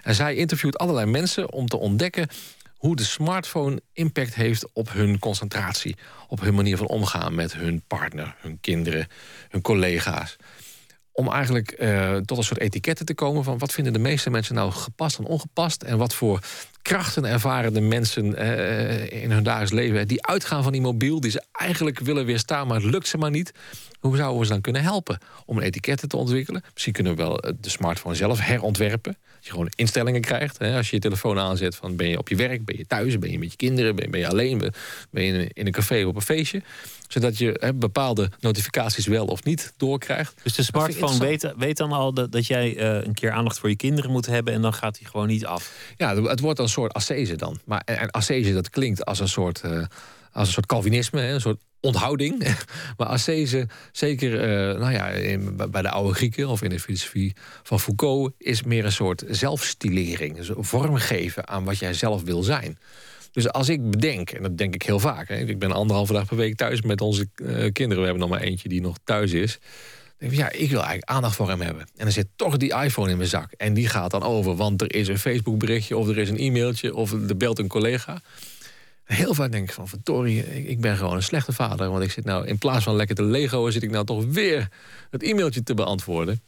En 0.02 0.14
zij 0.14 0.34
interviewt 0.34 0.78
allerlei 0.78 1.06
mensen 1.06 1.52
om 1.52 1.66
te 1.66 1.76
ontdekken 1.76 2.28
hoe 2.76 2.96
de 2.96 3.04
smartphone 3.04 3.80
impact 3.92 4.34
heeft 4.34 4.66
op 4.72 4.92
hun 4.92 5.18
concentratie, 5.18 5.96
op 6.28 6.40
hun 6.40 6.54
manier 6.54 6.76
van 6.76 6.86
omgaan 6.86 7.34
met 7.34 7.54
hun 7.54 7.82
partner, 7.86 8.34
hun 8.38 8.58
kinderen, 8.60 9.08
hun 9.48 9.62
collega's 9.62 10.36
om 11.16 11.32
eigenlijk 11.32 11.70
eh, 11.70 12.16
tot 12.16 12.38
een 12.38 12.44
soort 12.44 12.60
etiketten 12.60 13.06
te 13.06 13.14
komen 13.14 13.44
van 13.44 13.58
wat 13.58 13.72
vinden 13.72 13.92
de 13.92 13.98
meeste 13.98 14.30
mensen 14.30 14.54
nou 14.54 14.70
gepast 14.70 15.18
en 15.18 15.24
ongepast 15.24 15.82
en 15.82 15.98
wat 15.98 16.14
voor 16.14 16.40
krachten 16.82 17.24
ervaren 17.24 17.72
de 17.72 17.80
mensen 17.80 18.34
eh, 18.34 19.22
in 19.22 19.30
hun 19.30 19.42
dagelijks 19.42 19.72
leven 19.72 20.08
die 20.08 20.26
uitgaan 20.26 20.62
van 20.62 20.72
die 20.72 20.80
mobiel, 20.80 21.20
die 21.20 21.30
ze 21.30 21.42
eigenlijk 21.52 21.98
willen 21.98 22.24
weerstaan, 22.24 22.66
maar 22.66 22.76
het 22.76 22.90
lukt 22.90 23.08
ze 23.08 23.18
maar 23.18 23.30
niet. 23.30 23.52
Hoe 24.00 24.16
zouden 24.16 24.38
we 24.38 24.46
ze 24.46 24.52
dan 24.52 24.60
kunnen 24.60 24.82
helpen 24.82 25.18
om 25.46 25.60
etiketten 25.60 26.08
te 26.08 26.16
ontwikkelen? 26.16 26.62
Misschien 26.72 26.92
kunnen 26.92 27.16
we 27.16 27.22
wel 27.22 27.40
eh, 27.40 27.52
de 27.60 27.70
smartphone 27.70 28.14
zelf 28.14 28.40
herontwerpen. 28.40 29.16
Je 29.46 29.52
gewoon 29.52 29.70
instellingen 29.74 30.20
krijgt. 30.20 30.58
Hè? 30.58 30.76
Als 30.76 30.90
je 30.90 30.96
je 30.96 31.02
telefoon 31.02 31.38
aanzet 31.38 31.76
van 31.76 31.96
ben 31.96 32.08
je 32.08 32.18
op 32.18 32.28
je 32.28 32.36
werk, 32.36 32.64
ben 32.64 32.76
je 32.76 32.86
thuis, 32.86 33.18
ben 33.18 33.30
je 33.30 33.38
met 33.38 33.50
je 33.50 33.56
kinderen, 33.56 33.94
ben 33.96 34.04
je, 34.04 34.10
ben 34.10 34.20
je 34.20 34.28
alleen, 34.28 34.58
ben- 34.58 34.72
je 35.10 35.22
in 35.22 35.34
een- 35.34 35.50
in 35.52 35.66
een 35.66 35.72
café 35.72 36.02
of 36.02 36.06
op 36.08 36.16
een 36.16 36.22
feestje. 36.22 36.62
Zodat 37.08 37.38
je 37.38 37.56
hè, 37.60 37.74
bepaalde 37.74 38.30
notificaties 38.40 39.06
wel 39.06 39.26
of 39.26 39.44
niet 39.44 39.72
doorkrijgt. 39.76 40.34
Dus 40.42 40.54
de 40.54 40.62
smartphone 40.62 41.18
weet, 41.18 41.52
weet 41.56 41.76
dan 41.76 41.92
al 41.92 42.12
dat, 42.14 42.32
dat 42.32 42.46
jij 42.46 42.76
eh, 42.76 43.06
een 43.06 43.14
keer 43.14 43.30
aandacht 43.30 43.58
voor 43.58 43.68
je 43.68 43.76
kinderen 43.76 44.10
moet 44.10 44.26
hebben 44.26 44.54
en 44.54 44.62
dan 44.62 44.72
gaat 44.74 44.98
hij 44.98 45.10
gewoon 45.10 45.26
niet 45.26 45.46
af. 45.46 45.72
Ja, 45.96 46.22
het 46.22 46.40
wordt 46.40 46.58
een 46.58 46.68
soort 46.68 46.92
ascese 46.92 47.36
dan. 47.36 47.58
Maar 47.64 47.82
en 47.84 48.10
en 48.10 48.54
dat 48.54 48.70
klinkt 48.70 49.04
als 49.04 49.20
een 49.20 49.28
soort, 49.28 49.60
eh, 49.60 49.82
als 50.36 50.46
een 50.46 50.52
soort 50.52 50.66
Calvinisme, 50.66 51.22
een 51.22 51.40
soort 51.40 51.62
onthouding. 51.80 52.38
maar 52.96 53.06
ascese, 53.06 53.68
zeker 53.92 54.40
eh, 54.40 54.80
nou 54.80 54.92
ja, 54.92 55.38
bij 55.68 55.82
de 55.82 55.90
oude 55.90 56.14
Grieken 56.14 56.48
of 56.48 56.62
in 56.62 56.70
de 56.70 56.80
filosofie 56.80 57.34
van 57.62 57.80
Foucault, 57.80 58.32
is 58.38 58.62
meer 58.62 58.84
een 58.84 58.92
soort 58.92 59.24
zelfstilering. 59.28 60.36
Dus 60.36 60.50
vormgeven 60.54 61.48
aan 61.48 61.64
wat 61.64 61.78
jij 61.78 61.94
zelf 61.94 62.22
wil 62.22 62.42
zijn. 62.42 62.78
Dus 63.32 63.48
als 63.48 63.68
ik 63.68 63.90
bedenk, 63.90 64.30
en 64.30 64.42
dat 64.42 64.58
denk 64.58 64.74
ik 64.74 64.82
heel 64.82 65.00
vaak, 65.00 65.28
hè, 65.28 65.36
ik 65.36 65.58
ben 65.58 65.72
anderhalve 65.72 66.12
dag 66.12 66.26
per 66.26 66.36
week 66.36 66.56
thuis 66.56 66.82
met 66.82 67.00
onze 67.00 67.28
eh, 67.34 67.46
kinderen. 67.72 67.96
We 67.96 68.08
hebben 68.08 68.18
nog 68.18 68.28
maar 68.28 68.40
eentje 68.40 68.68
die 68.68 68.80
nog 68.80 68.96
thuis 69.04 69.32
is. 69.32 69.58
Denk 70.18 70.32
ik, 70.32 70.38
ja, 70.38 70.52
ik 70.52 70.70
wil 70.70 70.78
eigenlijk 70.78 71.10
aandacht 71.10 71.36
voor 71.36 71.48
hem 71.48 71.60
hebben. 71.60 71.82
En 71.82 72.04
dan 72.04 72.12
zit 72.12 72.28
toch 72.36 72.56
die 72.56 72.74
iPhone 72.74 73.10
in 73.10 73.16
mijn 73.16 73.28
zak. 73.28 73.52
En 73.52 73.74
die 73.74 73.88
gaat 73.88 74.10
dan 74.10 74.22
over, 74.22 74.56
want 74.56 74.82
er 74.82 74.94
is 74.94 75.08
een 75.08 75.18
Facebook 75.18 75.58
berichtje... 75.58 75.96
of 75.96 76.08
er 76.08 76.18
is 76.18 76.28
een 76.28 76.38
e-mailtje, 76.38 76.94
of 76.94 77.12
er 77.12 77.36
belt 77.36 77.58
een 77.58 77.68
collega. 77.68 78.22
Heel 79.06 79.34
vaak 79.34 79.52
denk 79.52 79.68
ik 79.68 79.74
van, 79.74 79.88
verdorie, 79.88 80.56
ik 80.56 80.68
ik 80.68 80.80
ben 80.80 80.96
gewoon 80.96 81.14
een 81.14 81.22
slechte 81.22 81.52
vader. 81.52 81.90
Want 81.90 82.02
ik 82.02 82.10
zit 82.10 82.24
nou, 82.24 82.46
in 82.46 82.58
plaats 82.58 82.84
van 82.84 82.96
lekker 82.96 83.16
te 83.16 83.22
legoen... 83.22 83.72
zit 83.72 83.82
ik 83.82 83.90
nou 83.90 84.04
toch 84.04 84.24
weer 84.24 84.68
het 85.10 85.22
e-mailtje 85.22 85.62
te 85.62 85.74
beantwoorden. 85.74 86.42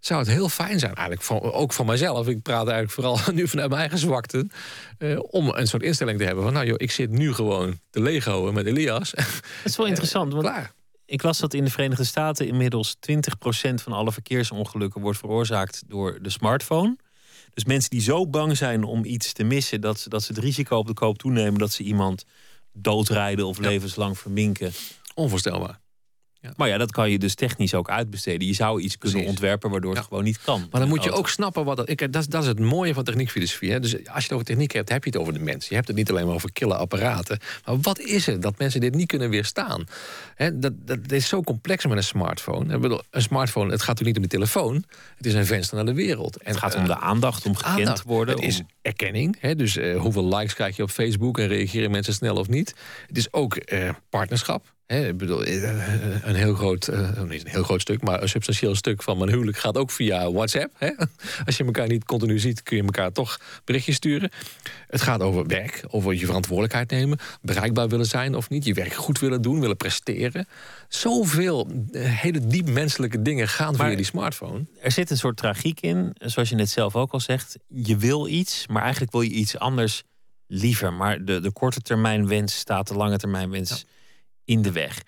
Zou 0.00 0.20
het 0.20 0.28
heel 0.28 0.48
fijn 0.48 0.78
zijn, 0.78 0.94
eigenlijk 0.94 1.30
ook 1.54 1.72
voor 1.72 1.86
mijzelf. 1.86 2.28
Ik 2.28 2.42
praat 2.42 2.68
eigenlijk 2.68 2.90
vooral 2.90 3.18
nu 3.34 3.48
vanuit 3.48 3.68
mijn 3.68 3.80
eigen 3.80 3.98
zwakte... 3.98 4.46
eh, 4.98 5.18
om 5.30 5.48
een 5.48 5.66
soort 5.66 5.82
instelling 5.82 6.18
te 6.18 6.24
hebben 6.24 6.44
van... 6.44 6.52
nou 6.52 6.66
joh, 6.66 6.74
ik 6.78 6.90
zit 6.90 7.10
nu 7.10 7.32
gewoon 7.32 7.78
te 7.90 8.00
legoen 8.00 8.54
met 8.54 8.66
Elias. 8.66 9.10
Dat 9.10 9.24
is 9.64 9.76
wel 9.76 9.86
interessant, 9.92 10.32
want 10.32 10.44
Klaar. 10.44 10.72
ik 11.04 11.22
las 11.22 11.38
dat 11.38 11.54
in 11.54 11.64
de 11.64 11.70
Verenigde 11.70 12.04
Staten 12.04 12.46
inmiddels 12.46 12.96
20% 13.10 13.74
van 13.74 13.92
alle 13.92 14.12
verkeersongelukken 14.12 15.00
wordt 15.00 15.18
veroorzaakt 15.18 15.82
door 15.86 16.18
de 16.22 16.30
smartphone. 16.30 16.96
Dus 17.54 17.64
mensen 17.64 17.90
die 17.90 18.00
zo 18.00 18.26
bang 18.26 18.56
zijn 18.56 18.84
om 18.84 19.04
iets 19.04 19.32
te 19.32 19.44
missen, 19.44 19.80
dat 19.80 20.00
ze, 20.00 20.08
dat 20.08 20.22
ze 20.22 20.32
het 20.32 20.42
risico 20.42 20.76
op 20.76 20.86
de 20.86 20.94
koop 20.94 21.18
toenemen 21.18 21.58
dat 21.58 21.72
ze 21.72 21.82
iemand 21.82 22.24
doodrijden 22.72 23.46
of 23.46 23.58
levenslang 23.58 24.18
verminken. 24.18 24.72
Onvoorstelbaar. 25.14 25.80
Maar 26.56 26.68
ja, 26.68 26.78
dat 26.78 26.90
kan 26.90 27.10
je 27.10 27.18
dus 27.18 27.34
technisch 27.34 27.74
ook 27.74 27.90
uitbesteden. 27.90 28.46
Je 28.46 28.54
zou 28.54 28.80
iets 28.80 28.98
kunnen 28.98 29.10
Precies. 29.18 29.30
ontwerpen 29.30 29.70
waardoor 29.70 29.90
het 29.90 30.00
Ja. 30.00 30.06
gewoon 30.08 30.24
niet 30.24 30.38
kan. 30.44 30.66
Maar 30.70 30.80
dan 30.80 30.88
moet 30.88 30.98
je 31.02 31.08
Auto. 31.08 31.18
ook 31.22 31.28
snappen 31.28 31.64
wat 31.64 31.76
dat, 31.76 31.88
ik, 31.88 32.12
dat, 32.12 32.22
is- 32.22 32.28
dat 32.28 32.42
is 32.42 32.48
het 32.48 32.58
mooie 32.60 32.94
van 32.94 33.04
techniekfilosofie. 33.04 33.70
Hè? 33.70 33.80
Dus 33.80 33.94
als 33.94 34.02
je 34.04 34.12
het 34.22 34.32
over 34.32 34.44
techniek 34.46 34.72
hebt, 34.72 34.88
heb 34.88 35.04
je 35.04 35.10
het 35.10 35.18
over 35.18 35.32
de 35.32 35.38
mens. 35.38 35.68
Je 35.68 35.74
hebt 35.74 35.86
het 35.88 35.96
niet 35.96 36.10
alleen 36.10 36.26
maar 36.26 36.34
over 36.34 36.52
kille 36.52 36.74
apparaten. 36.76 37.38
Maar 37.64 37.80
wat 37.80 37.98
is 38.00 38.26
het 38.26 38.42
dat 38.42 38.58
mensen 38.58 38.80
dit 38.80 38.94
niet 38.94 39.06
kunnen 39.06 39.30
weerstaan? 39.30 39.84
Hè, 40.34 40.58
dat, 40.58 40.72
dat, 40.86 41.02
dat 41.02 41.12
is 41.12 41.28
zo 41.28 41.42
complex 41.42 41.86
met 41.86 41.96
een 41.96 42.02
smartphone. 42.02 42.74
Ik 42.74 42.80
bedoel, 42.80 43.00
Een 43.10 43.22
smartphone, 43.22 43.70
het 43.70 43.80
gaat 43.82 43.88
natuurlijk 43.98 44.16
niet 44.16 44.32
om 44.32 44.40
de 44.40 44.46
telefoon. 44.46 44.84
Het 45.16 45.26
is 45.26 45.34
een 45.34 45.46
venster 45.46 45.76
naar 45.76 45.86
de 45.86 45.94
wereld. 45.94 46.36
En, 46.36 46.50
Het 46.50 46.56
gaat 46.56 46.74
om 46.74 46.80
eh, 46.80 46.86
de 46.86 46.96
aandacht, 46.98 47.46
om 47.46 47.56
gekend 47.56 47.78
aandacht. 47.78 48.02
te 48.02 48.08
worden. 48.08 48.34
Het 48.34 48.44
is 48.44 48.62
erkenning. 48.82 49.36
Hè? 49.40 49.54
Dus 49.56 49.76
eh, 49.76 50.00
hoeveel 50.00 50.36
likes 50.36 50.54
krijg 50.54 50.76
je 50.76 50.82
op 50.82 50.90
Facebook 50.90 51.38
en 51.38 51.46
reageren 51.46 51.90
mensen 51.90 52.14
snel 52.14 52.36
of 52.36 52.48
niet? 52.48 52.74
Het 53.06 53.16
is 53.16 53.32
ook 53.32 53.56
eh, 53.56 53.90
partnerschap. 54.10 54.72
Hè, 54.86 55.08
ik 55.08 55.16
bedoel, 55.16 55.44
eh, 55.44 56.24
een 56.24 56.34
heel 56.34 56.54
groot, 56.54 56.88
eh, 56.88 57.22
niet 57.22 57.44
een 57.44 57.50
heel 57.50 57.62
groot 57.62 57.80
stuk, 57.80 58.02
maar 58.02 58.22
een 58.22 58.28
substantieel 58.28 58.74
stuk 58.74 59.02
van 59.02 59.18
mijn 59.18 59.30
huwelijk 59.30 59.58
gaat 59.58 59.76
ook 59.76 59.90
via 59.90 60.32
WhatsApp. 60.32 60.74
Hè? 60.78 60.90
Als 61.46 61.56
je 61.56 61.64
elkaar 61.64 61.86
niet 61.88 62.04
continu 62.04 62.38
ziet, 62.38 62.62
kun 62.62 62.76
je 62.76 62.82
elkaar 62.82 63.12
toch 63.12 63.40
berichtjes 63.64 63.96
sturen. 63.96 64.30
Het 64.88 65.00
gaat 65.02 65.20
over 65.20 65.46
werk, 65.46 65.84
over 65.88 66.14
je 66.14 66.26
verantwoordelijkheid 66.26 66.90
nemen, 66.90 67.18
bereikbaar 67.42 67.88
willen 67.88 68.06
zijn 68.06 68.34
of 68.34 68.48
niet, 68.48 68.64
je 68.64 68.74
werk 68.74 68.92
goed 68.94 69.18
willen 69.18 69.42
doen, 69.42 69.60
willen 69.60 69.76
presteren. 69.76 70.46
Zoveel 70.88 71.68
eh, 71.92 72.02
hele 72.20 72.46
diep 72.46 72.68
menselijke 72.68 73.22
dingen 73.22 73.48
gaan 73.48 73.76
Maar- 73.76 73.86
via 73.86 73.96
die 73.96 74.04
smartphone. 74.04 74.64
Er 74.80 74.92
zit 74.92 75.10
een 75.10 75.18
soort 75.18 75.36
tragiek 75.36 75.80
in, 75.80 76.10
zoals 76.18 76.48
je 76.48 76.54
net 76.54 76.70
zelf 76.70 76.96
ook 76.96 77.12
al 77.12 77.20
zegt. 77.20 77.56
Je 77.68 77.96
wil 77.96 78.28
iets, 78.28 78.66
maar 78.66 78.82
eigenlijk 78.82 79.12
wil 79.12 79.20
je 79.20 79.30
iets 79.30 79.58
anders 79.58 80.02
liever. 80.46 80.92
Maar 80.92 81.24
de, 81.24 81.40
de 81.40 81.52
korte 81.52 81.80
termijn 81.80 82.28
wens 82.28 82.58
staat 82.58 82.88
de 82.88 82.94
lange 82.94 83.16
termijn 83.16 83.50
wens 83.50 83.84
in 84.44 84.62
de 84.62 84.72
weg. 84.72 85.02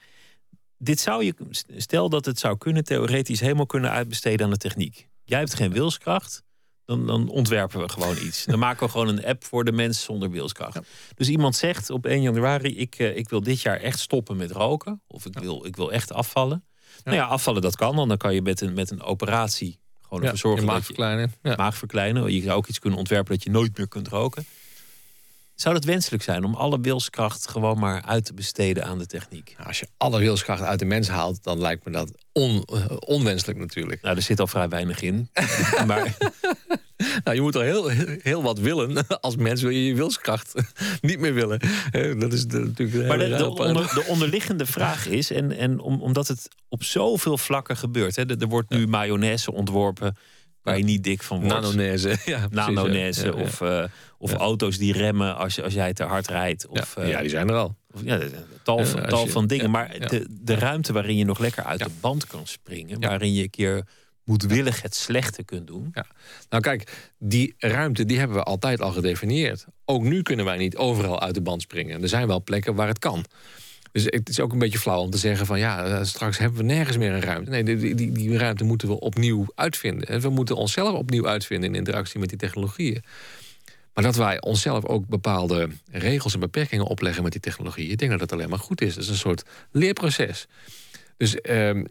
Dit 0.79 1.01
zou 1.01 1.25
je, 1.25 1.35
stel 1.77 2.09
dat 2.09 2.25
het 2.25 2.39
zou 2.39 2.59
kunnen, 2.59 2.85
theoretisch 2.85 3.41
helemaal 3.41 3.67
kunnen 3.67 3.91
uitbesteden 3.91 4.47
aan 4.47 4.53
de 4.53 4.59
techniek. 4.59 5.09
Jij 5.25 5.39
hebt 5.39 5.55
geen 5.55 5.73
wilskracht, 5.73 6.43
dan, 6.85 7.07
dan 7.07 7.29
ontwerpen 7.29 7.81
we 7.81 7.89
gewoon 7.89 8.17
iets. 8.17 8.45
Dan 8.45 8.59
maken 8.59 8.87
we 8.87 8.91
gewoon 8.91 9.09
een 9.09 9.25
app 9.25 9.45
voor 9.45 9.65
de 9.65 9.73
mens 9.73 10.03
zonder 10.03 10.31
wilskracht. 10.31 10.79
Dus 11.15 11.29
iemand 11.29 11.57
zegt 11.57 11.91
op 11.91 12.07
1 12.07 12.23
januari: 12.23 12.79
ik, 12.79 12.95
eh, 12.95 13.17
ik 13.17 13.29
wil 13.29 13.43
dit 13.43 13.61
jaar 13.61 13.81
echt 13.81 13.99
stoppen 13.99 14.37
met 14.37 14.51
roken. 14.51 15.03
Of 15.07 15.27
ik, 15.27 15.39
wil, 15.39 15.65
ik 15.65 15.77
wil 15.77 15.93
echt 15.93 16.13
afvallen. 16.13 16.65
Nou 17.05 17.17
ja, 17.17 17.25
afvallen 17.25 17.63
dat 17.63 17.77
kan 17.77 17.97
dan. 17.97 18.09
Dan 18.09 18.17
kan 18.17 18.35
je 18.35 18.43
met 18.43 18.61
een, 18.61 18.73
met 18.73 18.91
een 18.91 19.03
operatie 19.03 19.79
gewoon 20.03 20.23
ervoor 20.23 20.39
zorgen 20.39 20.61
je 20.61 20.67
maag 20.67 20.77
dat 20.77 20.87
je 20.87 20.95
verkleinen. 20.95 21.33
Maag 21.57 21.77
verkleinen. 21.77 22.33
Je 22.33 22.43
zou 22.43 22.57
ook 22.57 22.67
iets 22.67 22.79
kunnen 22.79 22.99
ontwerpen 22.99 23.35
dat 23.35 23.43
je 23.43 23.51
nooit 23.51 23.77
meer 23.77 23.89
kunt 23.89 24.09
roken. 24.09 24.47
Zou 25.57 25.75
het 25.75 25.85
wenselijk 25.85 26.23
zijn 26.23 26.45
om 26.45 26.55
alle 26.55 26.81
wilskracht 26.81 27.49
gewoon 27.49 27.79
maar 27.79 28.03
uit 28.03 28.25
te 28.25 28.35
besteden 28.35 28.85
aan 28.85 28.99
de 28.99 29.07
techniek? 29.07 29.53
Nou, 29.57 29.69
Als 29.69 29.81
je 29.81 29.89
alle 29.97 30.19
wilskracht 30.19 30.63
uit 30.63 30.79
de 30.79 30.85
mens 30.85 31.09
haalt, 31.09 31.43
dan 31.43 31.59
lijkt 31.61 31.85
me 31.85 31.91
dat 31.93 32.11
on, 32.33 32.63
eh, 32.65 32.85
onwenselijk 32.99 33.59
natuurlijk. 33.59 34.03
Nou, 34.03 34.17
er 34.17 34.23
zit 34.23 34.41
al 34.41 34.47
vrij 34.47 34.69
weinig 34.69 35.03
in. 35.03 35.31
maar 35.87 36.17
Nou, 37.25 37.37
je 37.37 37.43
moet 37.43 37.57
al 37.57 37.63
heel, 37.63 37.89
heel 38.23 38.43
wat 38.43 38.59
willen. 38.59 39.07
Als 39.21 39.37
mens 39.37 39.63
wil 39.63 39.71
je 39.71 39.87
je 39.87 39.95
wilskracht 39.95 40.55
niet 41.01 41.19
meer 41.19 41.35
willen. 41.35 41.61
Dat 42.19 42.33
is 42.33 42.47
de- 42.47 42.59
natuurlijk 42.59 43.09
Maar 43.09 43.19
de, 43.19 43.49
onder- 43.49 43.95
de 43.95 44.05
onderliggende 44.09 44.67
vraag 44.67 45.07
is, 45.07 45.31
en, 45.31 45.53
en 45.57 45.81
om, 45.81 46.03
omdat 46.03 46.29
het 46.29 46.49
op 46.69 46.83
zoveel 46.85 47.39
vlakken 47.39 47.77
gebeurt. 47.77 48.17
Hè, 48.17 48.29
er, 48.31 48.41
er 48.41 48.47
wordt 48.49 48.71
nu 48.71 48.87
mayonaise 48.87 49.53
ontworpen 49.53 50.17
waar 50.67 50.79
je 50.79 50.85
niet 50.85 51.05
dik 51.05 51.23
van 51.23 51.41
wordt. 51.41 51.55
Nanonaise. 51.63 52.17
Ja, 52.25 52.49
ja. 53.25 53.31
of, 53.33 53.61
eh, 53.61 53.85
of 54.19 54.33
auto's 54.33 54.79
die 54.79 54.93
remmen 54.93 55.37
als, 55.37 55.55
je, 55.55 55.63
als 55.63 55.75
jij 55.75 55.93
te 55.93 56.03
hard 56.05 56.29
rijdt. 56.29 56.67
Ja, 56.73 56.81
Of, 56.81 56.97
eh, 56.97 57.09
ja, 57.09 57.21
die 57.21 57.29
zijn 57.31 57.49
er 57.49 57.55
al. 57.55 57.77
of, 57.95 58.01
ja, 58.05 58.19
tal, 58.63 58.85
van, 58.85 59.07
tal 59.09 59.25
je- 59.25 59.31
van 59.31 59.47
dingen. 59.47 59.71
maar 59.71 60.09
de, 60.09 60.27
de 60.31 60.55
ruimte 60.55 60.93
waarin 60.93 61.17
je 61.17 61.25
nog 61.25 61.39
lekker 61.39 61.65
uit 61.65 61.79
de 61.79 61.91
band 62.01 62.27
kan 62.27 62.47
springen. 62.47 63.01
Waarin 63.01 63.35
je 63.35 63.43
een 63.43 63.51
keer 63.51 63.83
moedwillig 64.25 64.83
het 64.83 64.95
slechte 64.95 65.43
kunt 65.45 65.67
doen. 65.67 65.89
Ja. 65.93 66.07
Nou 66.49 66.63
kijk, 66.63 67.11
die 67.19 67.55
ruimte 67.59 68.05
die 68.05 68.19
hebben 68.19 68.37
we 68.37 68.43
altijd 68.43 68.81
al 68.81 68.93
gedefinieerd. 68.93 69.67
Ook 69.85 70.03
nu 70.03 70.23
kunnen 70.23 70.45
wij 70.45 70.57
niet 70.57 70.77
overal 70.77 71.21
uit 71.21 71.35
de 71.35 71.41
band 71.41 71.63
springen. 71.63 72.03
Er 72.03 72.09
zijn 72.09 72.27
wel 72.27 72.43
plekken 72.43 72.75
waar 72.75 72.89
het 72.89 72.99
kan. 72.99 73.25
Dus 73.97 74.05
het 74.05 74.29
is 74.29 74.41
ook 74.41 74.53
een 74.53 74.59
beetje 74.59 74.79
flauw 74.79 75.01
om 75.01 75.11
te 75.11 75.19
zeggen 75.19 75.47
van 75.47 75.59
ja, 75.59 75.85
eh, 75.85 76.05
straks 76.05 76.39
hebben 76.39 76.59
we 76.59 76.65
nergens 76.65 76.97
meer 76.97 77.13
een 77.13 77.21
ruimte. 77.21 77.51
Nee, 77.51 77.63
die, 77.63 77.95
die, 77.95 78.13
die 78.13 78.39
ruimte 78.39 78.65
moeten 78.65 78.89
we 78.89 79.01
opnieuw 79.01 79.47
uitvinden. 79.55 80.09
En 80.09 80.21
we 80.21 80.29
moeten 80.29 80.57
onszelf 80.57 80.95
opnieuw 80.95 81.29
uitvinden 81.29 81.71
in 81.71 81.75
interactie 81.75 82.21
met 82.21 82.29
die 82.29 82.39
technologieën. 82.39 83.05
Maar 83.95 84.05
dat 84.05 84.17
wij 84.17 84.41
onszelf 84.41 84.85
ook 84.85 85.07
bepaalde 85.07 85.69
regels 85.91 86.35
en 86.35 86.41
beperkingen 86.41 86.85
opleggen 86.85 87.23
met 87.23 87.33
die 87.33 87.41
technologieën, 87.41 87.91
ik 87.91 87.99
denk 87.99 88.11
dat 88.11 88.21
dat 88.21 88.33
alleen 88.33 88.49
maar 88.49 88.59
goed 88.59 88.81
is. 88.81 88.95
Het 88.95 89.05
is 89.05 89.11
een 89.11 89.17
soort 89.17 89.45
leerproces. 89.71 90.47
Dus 91.17 91.41
ehm, 91.41 91.85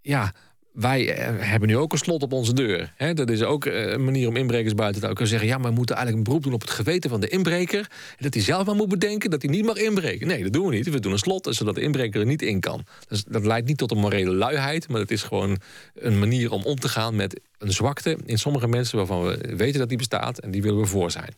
ja, 0.00 0.34
wij 0.74 1.14
eh, 1.14 1.34
hebben 1.38 1.68
nu 1.68 1.76
ook 1.76 1.92
een 1.92 1.98
slot 1.98 2.22
op 2.22 2.32
onze 2.32 2.54
deur. 2.54 2.92
Hè? 2.96 3.14
Dat 3.14 3.30
is 3.30 3.42
ook 3.42 3.64
eh, 3.64 3.90
een 3.90 4.04
manier 4.04 4.28
om 4.28 4.36
inbrekers 4.36 4.74
buiten 4.74 5.00
te 5.00 5.06
houden. 5.06 5.28
Zeggen, 5.28 5.48
ja, 5.48 5.58
maar 5.58 5.70
we 5.70 5.76
moeten 5.76 5.96
eigenlijk 5.96 6.26
een 6.26 6.32
beroep 6.32 6.44
doen 6.44 6.60
op 6.60 6.60
het 6.60 6.70
geweten 6.70 7.10
van 7.10 7.20
de 7.20 7.28
inbreker. 7.28 7.78
En 7.78 8.24
dat 8.24 8.34
hij 8.34 8.42
zelf 8.42 8.66
maar 8.66 8.74
moet 8.74 8.88
bedenken 8.88 9.30
dat 9.30 9.42
hij 9.42 9.50
niet 9.50 9.64
mag 9.64 9.76
inbreken. 9.76 10.26
Nee, 10.26 10.42
dat 10.42 10.52
doen 10.52 10.66
we 10.66 10.74
niet. 10.74 10.90
We 10.90 11.00
doen 11.00 11.12
een 11.12 11.18
slot, 11.18 11.48
zodat 11.50 11.74
de 11.74 11.80
inbreker 11.80 12.20
er 12.20 12.26
niet 12.26 12.42
in 12.42 12.60
kan. 12.60 12.84
Dus 13.08 13.24
dat 13.24 13.44
leidt 13.44 13.66
niet 13.66 13.78
tot 13.78 13.90
een 13.90 13.98
morele 13.98 14.32
luiheid, 14.32 14.88
maar 14.88 15.00
het 15.00 15.10
is 15.10 15.22
gewoon 15.22 15.58
een 15.94 16.18
manier 16.18 16.50
om 16.50 16.62
om 16.62 16.80
te 16.80 16.88
gaan 16.88 17.16
met 17.16 17.40
een 17.58 17.72
zwakte 17.72 18.18
in 18.26 18.38
sommige 18.38 18.68
mensen 18.68 18.96
waarvan 18.96 19.22
we 19.22 19.54
weten 19.56 19.78
dat 19.78 19.88
die 19.88 19.98
bestaat 19.98 20.38
en 20.38 20.50
die 20.50 20.62
willen 20.62 20.80
we 20.80 20.86
voor 20.86 21.10
zijn. 21.10 21.34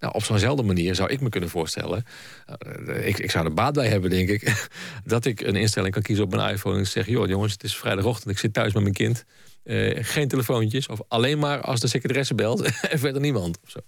Nou, 0.00 0.14
op 0.14 0.24
zo'nzelfde 0.24 0.62
manier 0.62 0.94
zou 0.94 1.10
ik 1.10 1.20
me 1.20 1.28
kunnen 1.28 1.48
voorstellen. 1.50 2.04
eh, 2.86 3.06
ik, 3.08 3.18
ik 3.18 3.30
zou 3.30 3.44
er 3.44 3.54
baat 3.54 3.74
bij 3.74 3.88
hebben, 3.88 4.10
denk 4.10 4.28
ik. 4.28 4.68
dat 5.04 5.24
ik 5.24 5.40
een 5.40 5.56
instelling 5.56 5.92
kan 5.92 6.02
kiezen 6.02 6.24
op 6.24 6.30
mijn 6.34 6.54
iPhone 6.54 6.78
en 6.78 6.86
zeg: 6.86 7.06
joh, 7.06 7.28
jongens, 7.28 7.52
het 7.52 7.64
is 7.64 7.76
vrijdagochtend, 7.76 8.30
ik 8.30 8.38
zit 8.38 8.52
thuis 8.52 8.72
met 8.72 8.82
mijn 8.82 8.94
kind. 8.94 9.24
Eh, 9.62 10.04
geen 10.04 10.28
telefoontjes, 10.28 10.86
of 10.86 11.00
alleen 11.08 11.38
maar 11.38 11.60
als 11.60 11.80
de 11.80 11.88
secretaresse 11.88 12.34
belt 12.34 12.62
en 12.90 12.98
verder 12.98 13.20
niemand. 13.20 13.58
Of 13.64 13.70
zo. 13.70 13.80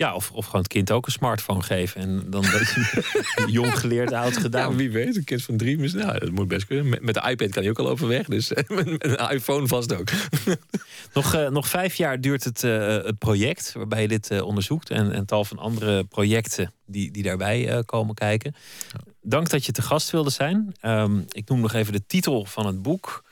Ja, 0.00 0.14
of, 0.14 0.30
of 0.32 0.44
gewoon 0.44 0.60
het 0.60 0.70
kind 0.70 0.90
ook 0.90 1.06
een 1.06 1.12
smartphone 1.12 1.62
geven. 1.62 2.00
En 2.00 2.22
dan 2.26 2.42
dat 2.42 2.52
je 2.52 3.04
jong 3.58 3.78
geleerd, 3.78 4.12
oud 4.12 4.34
Ja, 4.34 4.40
gedaan. 4.40 4.76
wie 4.76 4.90
weet, 4.90 5.16
een 5.16 5.24
kind 5.24 5.42
van 5.42 5.56
drie, 5.56 5.78
mis- 5.78 5.92
nou, 5.92 6.18
dat 6.18 6.30
moet 6.30 6.48
best 6.48 6.66
kunnen. 6.66 6.88
Met, 6.88 7.02
met 7.02 7.14
de 7.14 7.28
iPad 7.30 7.50
kan 7.50 7.62
hij 7.62 7.70
ook 7.70 7.78
al 7.78 7.88
overweg, 7.88 8.26
dus 8.26 8.48
met, 8.68 8.68
met 8.84 9.04
een 9.04 9.30
iPhone 9.30 9.66
vast 9.66 9.94
ook. 9.94 10.08
Nog, 11.14 11.34
eh, 11.34 11.48
nog 11.48 11.68
vijf 11.68 11.94
jaar 11.94 12.20
duurt 12.20 12.44
het, 12.44 12.64
eh, 12.64 12.86
het 12.86 13.18
project 13.18 13.72
waarbij 13.72 14.02
je 14.02 14.08
dit 14.08 14.30
eh, 14.30 14.46
onderzoekt. 14.46 14.90
En, 14.90 15.12
en 15.12 15.26
tal 15.26 15.44
van 15.44 15.58
andere 15.58 16.04
projecten 16.04 16.72
die, 16.86 17.10
die 17.10 17.22
daarbij 17.22 17.82
komen 17.86 18.14
kijken. 18.14 18.54
Dank 19.22 19.50
dat 19.50 19.66
je 19.66 19.72
te 19.72 19.82
gast 19.82 20.10
wilde 20.10 20.30
zijn. 20.30 20.72
Ehm, 20.80 21.20
ik 21.28 21.48
noem 21.48 21.60
nog 21.60 21.72
even 21.72 21.92
de 21.92 22.06
titel 22.06 22.44
van 22.44 22.66
het 22.66 22.82
boek. 22.82 23.24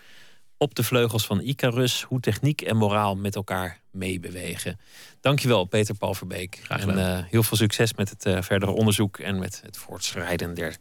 Op 0.58 0.74
de 0.74 0.82
vleugels 0.82 1.26
van 1.26 1.40
Icarus. 1.40 2.02
Hoe 2.02 2.20
techniek 2.20 2.60
en 2.60 2.76
moraal 2.76 3.16
met 3.16 3.34
elkaar 3.34 3.80
meebewegen. 3.90 4.80
Dankjewel, 5.20 5.64
Peter 5.64 5.94
Paul 5.94 6.14
Verbeek. 6.14 6.60
Graag 6.62 6.80
En 6.80 6.88
gedaan. 6.88 7.18
eh, 7.18 7.24
heel 7.30 7.42
veel 7.42 7.56
succes 7.56 7.94
met 7.94 8.10
het 8.10 8.26
eh, 8.26 8.42
verdere 8.42 8.72
onderzoek 8.72 9.18
en 9.18 9.38
met 9.38 9.60
het 9.64 9.76
voortschrijden 9.76 10.54
der 10.54 10.76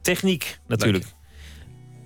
techniek 0.00 0.58
natuurlijk. 0.66 1.04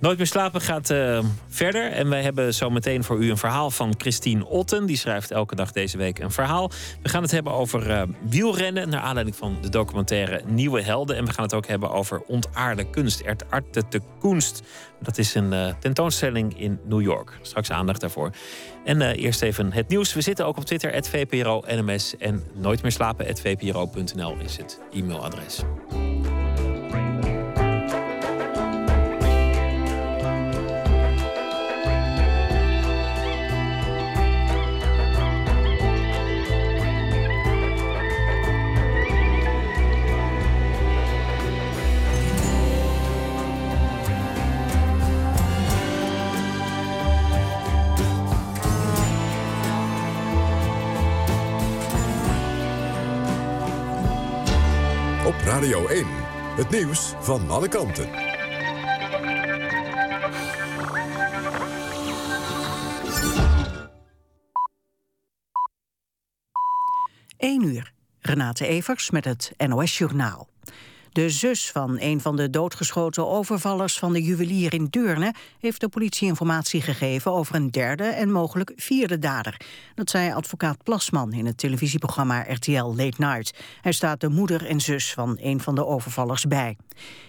Nooit 0.01 0.17
meer 0.17 0.27
slapen 0.27 0.61
gaat 0.61 0.89
eh, 0.89 1.19
verder. 1.47 1.91
En 1.91 2.09
wij 2.09 2.21
hebben 2.21 2.53
zo 2.53 2.69
meteen 2.69 3.03
voor 3.03 3.23
u 3.23 3.29
een 3.29 3.37
verhaal 3.37 3.71
van 3.71 3.93
Christine 3.97 4.45
Otten. 4.45 4.85
Die 4.85 4.97
schrijft 4.97 5.31
elke 5.31 5.55
dag 5.55 5.71
deze 5.71 5.97
week 5.97 6.19
een 6.19 6.31
verhaal. 6.31 6.71
We 7.01 7.09
gaan 7.09 7.21
het 7.21 7.31
hebben 7.31 7.53
over 7.53 7.91
eh, 7.91 8.01
wielrennen. 8.29 8.89
Naar 8.89 9.01
aanleiding 9.01 9.35
van 9.35 9.57
de 9.61 9.69
documentaire 9.69 10.41
Nieuwe 10.45 10.81
Helden. 10.81 11.15
En 11.15 11.25
we 11.25 11.33
gaan 11.33 11.43
het 11.43 11.53
ook 11.53 11.67
hebben 11.67 11.91
over 11.91 12.21
ontaarde 12.27 12.89
kunst. 12.89 13.23
Arte 13.49 13.83
de 13.89 14.01
kunst. 14.19 14.61
Dat 14.99 15.17
is 15.17 15.35
een 15.35 15.53
eh, 15.53 15.73
tentoonstelling 15.79 16.59
in 16.59 16.79
New 16.85 17.01
York. 17.01 17.39
Straks 17.41 17.71
aandacht 17.71 18.01
daarvoor. 18.01 18.31
En 18.85 19.01
eerst 19.01 19.41
even 19.41 19.71
het 19.71 19.87
nieuws. 19.87 20.13
We 20.13 20.21
zitten 20.21 20.45
ook 20.45 20.57
op 20.57 20.65
Twitter, 20.65 21.03
VPRO 21.03 21.63
NMS. 21.67 22.17
En 22.17 22.43
nooit 22.53 22.81
meer 22.81 22.91
slapen, 22.91 23.37
VPRO.nl 23.37 24.35
is 24.43 24.57
het 24.57 24.79
e-mailadres. 24.91 25.63
Radio 55.51 55.87
1. 55.87 56.05
Het 56.55 56.69
nieuws 56.69 57.13
van 57.19 57.49
alle 57.49 57.67
kanten. 57.67 58.09
1 67.37 67.63
uur. 67.63 67.93
Renate 68.19 68.67
Evers 68.67 69.09
met 69.09 69.25
het 69.25 69.53
NOS 69.67 69.97
Journaal. 69.97 70.47
De 71.11 71.29
zus 71.29 71.71
van 71.71 71.97
een 71.99 72.21
van 72.21 72.35
de 72.35 72.49
doodgeschoten 72.49 73.27
overvallers 73.27 73.99
van 73.99 74.13
de 74.13 74.23
juwelier 74.23 74.73
in 74.73 74.87
Deurne... 74.89 75.33
heeft 75.59 75.81
de 75.81 75.89
politie 75.89 76.27
informatie 76.27 76.81
gegeven 76.81 77.31
over 77.31 77.55
een 77.55 77.71
derde 77.71 78.03
en 78.03 78.31
mogelijk 78.31 78.73
vierde 78.75 79.19
dader. 79.19 79.61
Dat 79.95 80.09
zei 80.09 80.33
advocaat 80.33 80.83
Plasman 80.83 81.33
in 81.33 81.45
het 81.45 81.57
televisieprogramma 81.57 82.45
RTL 82.47 82.93
Late 82.95 83.13
Night. 83.17 83.59
Hij 83.81 83.91
staat 83.91 84.19
de 84.19 84.29
moeder 84.29 84.65
en 84.65 84.81
zus 84.81 85.13
van 85.13 85.37
een 85.41 85.59
van 85.59 85.75
de 85.75 85.85
overvallers 85.85 86.45
bij. 86.45 86.77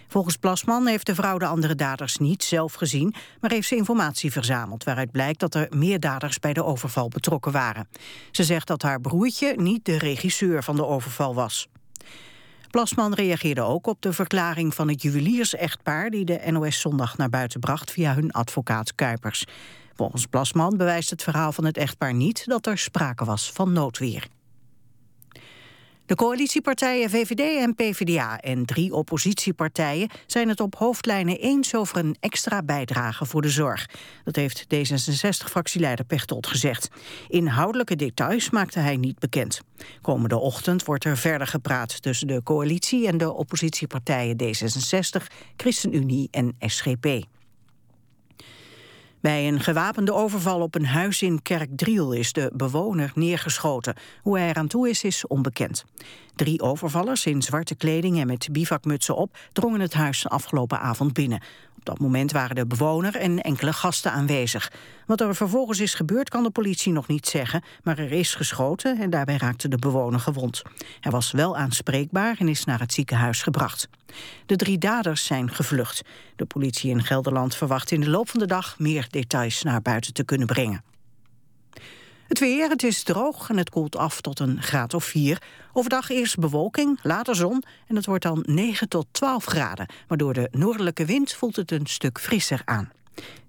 Volgens 0.07 0.37
Plasman 0.37 0.87
heeft 0.87 1.05
de 1.05 1.15
vrouw 1.15 1.37
de 1.37 1.45
andere 1.45 1.75
daders 1.75 2.17
niet 2.17 2.43
zelf 2.43 2.73
gezien... 2.73 3.13
maar 3.39 3.51
heeft 3.51 3.67
ze 3.67 3.75
informatie 3.75 4.31
verzameld 4.31 4.83
waaruit 4.83 5.11
blijkt 5.11 5.39
dat 5.39 5.55
er 5.55 5.67
meer 5.69 5.99
daders 5.99 6.39
bij 6.39 6.53
de 6.53 6.63
overval 6.63 7.07
betrokken 7.07 7.51
waren. 7.51 7.87
Ze 8.31 8.43
zegt 8.43 8.67
dat 8.67 8.81
haar 8.81 9.01
broertje 9.01 9.53
niet 9.55 9.85
de 9.85 9.97
regisseur 9.97 10.63
van 10.63 10.75
de 10.75 10.85
overval 10.85 11.35
was. 11.35 11.67
Plasman 12.73 13.13
reageerde 13.13 13.61
ook 13.61 13.87
op 13.87 14.01
de 14.01 14.13
verklaring 14.13 14.73
van 14.73 14.87
het 14.87 15.01
juweliers-echtpaar... 15.01 16.09
die 16.09 16.25
de 16.25 16.41
NOS 16.51 16.79
zondag 16.79 17.17
naar 17.17 17.29
buiten 17.29 17.59
bracht 17.59 17.91
via 17.91 18.13
hun 18.13 18.31
advocaat 18.31 18.95
Kuipers. 18.95 19.45
Volgens 19.95 20.25
Plasman 20.25 20.77
bewijst 20.77 21.09
het 21.09 21.23
verhaal 21.23 21.51
van 21.51 21.65
het 21.65 21.77
echtpaar 21.77 22.13
niet... 22.13 22.43
dat 22.45 22.65
er 22.65 22.77
sprake 22.77 23.25
was 23.25 23.51
van 23.51 23.73
noodweer. 23.73 24.27
De 26.13 26.19
coalitiepartijen 26.19 27.09
VVD 27.09 27.59
en 27.59 27.75
PvdA 27.75 28.39
en 28.39 28.65
drie 28.65 28.93
oppositiepartijen 28.93 30.09
zijn 30.25 30.49
het 30.49 30.59
op 30.59 30.75
hoofdlijnen 30.75 31.39
eens 31.39 31.75
over 31.75 31.97
een 31.97 32.15
extra 32.19 32.63
bijdrage 32.63 33.25
voor 33.25 33.41
de 33.41 33.49
zorg. 33.49 33.89
Dat 34.23 34.35
heeft 34.35 34.65
D66-fractieleider 34.75 36.05
Pechtold 36.05 36.47
gezegd. 36.47 36.89
Inhoudelijke 37.27 37.95
details 37.95 38.49
maakte 38.49 38.79
hij 38.79 38.97
niet 38.97 39.19
bekend. 39.19 39.61
Komende 40.01 40.37
ochtend 40.37 40.85
wordt 40.85 41.05
er 41.05 41.17
verder 41.17 41.47
gepraat 41.47 42.01
tussen 42.01 42.27
de 42.27 42.43
coalitie 42.43 43.07
en 43.07 43.17
de 43.17 43.33
oppositiepartijen 43.33 44.37
D66, 44.43 45.25
ChristenUnie 45.57 46.27
en 46.31 46.55
SGP. 46.59 47.07
Bij 49.23 49.47
een 49.47 49.59
gewapende 49.59 50.13
overval 50.13 50.61
op 50.61 50.75
een 50.75 50.85
huis 50.85 51.21
in 51.21 51.41
Kerkdriel 51.41 52.11
is 52.11 52.33
de 52.33 52.51
bewoner 52.53 53.11
neergeschoten. 53.15 53.95
Hoe 54.21 54.37
hij 54.37 54.49
eraan 54.49 54.67
toe 54.67 54.89
is, 54.89 55.03
is 55.03 55.27
onbekend. 55.27 55.85
Drie 56.35 56.61
overvallers 56.61 57.25
in 57.25 57.41
zwarte 57.41 57.75
kleding 57.75 58.19
en 58.19 58.27
met 58.27 58.47
bivakmutsen 58.51 59.15
op 59.15 59.37
drongen 59.51 59.79
het 59.79 59.93
huis 59.93 60.29
afgelopen 60.29 60.79
avond 60.79 61.13
binnen. 61.13 61.41
Op 61.77 61.85
dat 61.85 61.99
moment 61.99 62.31
waren 62.31 62.55
de 62.55 62.65
bewoner 62.65 63.15
en 63.15 63.41
enkele 63.41 63.73
gasten 63.73 64.11
aanwezig. 64.11 64.71
Wat 65.05 65.21
er 65.21 65.35
vervolgens 65.35 65.79
is 65.79 65.93
gebeurd 65.93 66.29
kan 66.29 66.43
de 66.43 66.49
politie 66.49 66.91
nog 66.91 67.07
niet 67.07 67.27
zeggen, 67.27 67.63
maar 67.83 67.97
er 67.97 68.11
is 68.11 68.35
geschoten 68.35 68.99
en 68.99 69.09
daarbij 69.09 69.37
raakte 69.37 69.67
de 69.67 69.77
bewoner 69.77 70.19
gewond. 70.19 70.61
Hij 70.99 71.11
was 71.11 71.31
wel 71.31 71.57
aanspreekbaar 71.57 72.35
en 72.39 72.47
is 72.47 72.65
naar 72.65 72.79
het 72.79 72.93
ziekenhuis 72.93 73.41
gebracht. 73.41 73.87
De 74.45 74.55
drie 74.55 74.77
daders 74.77 75.25
zijn 75.25 75.49
gevlucht. 75.49 76.01
De 76.35 76.45
politie 76.45 76.89
in 76.89 77.03
Gelderland 77.03 77.55
verwacht 77.55 77.91
in 77.91 78.01
de 78.01 78.09
loop 78.09 78.29
van 78.29 78.39
de 78.39 78.47
dag 78.47 78.79
meer 78.79 79.07
details 79.09 79.63
naar 79.63 79.81
buiten 79.81 80.13
te 80.13 80.23
kunnen 80.23 80.47
brengen. 80.47 80.92
Het 82.27 82.39
weer, 82.39 82.69
het 82.69 82.83
is 82.83 83.03
droog 83.03 83.49
en 83.49 83.57
het 83.57 83.69
koelt 83.69 83.95
af 83.95 84.21
tot 84.21 84.39
een 84.39 84.61
graad 84.61 84.93
of 84.93 85.03
4. 85.03 85.41
Overdag 85.73 86.09
eerst 86.09 86.39
bewolking, 86.39 86.99
later 87.01 87.35
zon 87.35 87.63
en 87.87 87.95
het 87.95 88.05
wordt 88.05 88.23
dan 88.23 88.43
9 88.47 88.89
tot 88.89 89.05
12 89.11 89.45
graden. 89.45 89.87
Maar 90.07 90.17
door 90.17 90.33
de 90.33 90.47
noordelijke 90.51 91.05
wind 91.05 91.33
voelt 91.33 91.55
het 91.55 91.71
een 91.71 91.85
stuk 91.85 92.19
frisser 92.19 92.61
aan. 92.65 92.91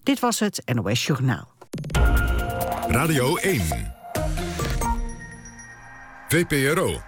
Dit 0.02 0.20
was 0.20 0.38
het 0.40 0.62
NOS 0.74 1.06
Journaal. 1.06 1.48
Radio 2.88 3.36
1. 3.36 3.94
VPRO. 6.28 7.00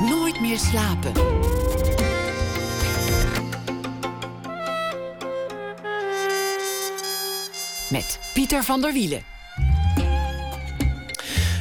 Nooit 0.00 0.40
meer 0.40 0.58
slapen. 0.58 1.12
Met 7.90 8.18
Pieter 8.34 8.64
van 8.64 8.80
der 8.80 8.92
Wielen. 8.92 9.35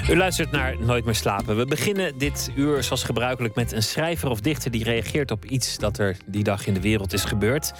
U 0.10 0.16
luistert 0.18 0.52
naar 0.52 0.76
Nooit 0.80 1.06
meer 1.06 1.16
slapen. 1.16 1.58
We 1.58 1.66
beginnen 1.66 2.18
dit 2.18 2.52
uur 2.56 2.84
zoals 2.84 3.04
gebruikelijk 3.04 3.56
met 3.56 3.72
een 3.72 3.84
schrijver 3.84 4.30
of 4.30 4.40
dichter 4.40 4.72
die 4.72 4.84
reageert 4.84 5.32
op 5.32 5.46
iets 5.46 5.78
dat 5.78 5.98
er 5.98 6.18
die 6.26 6.44
dag 6.44 6.68
in 6.68 6.74
de 6.74 6.82
wereld 6.82 7.14
is 7.14 7.24
gebeurd. 7.24 7.74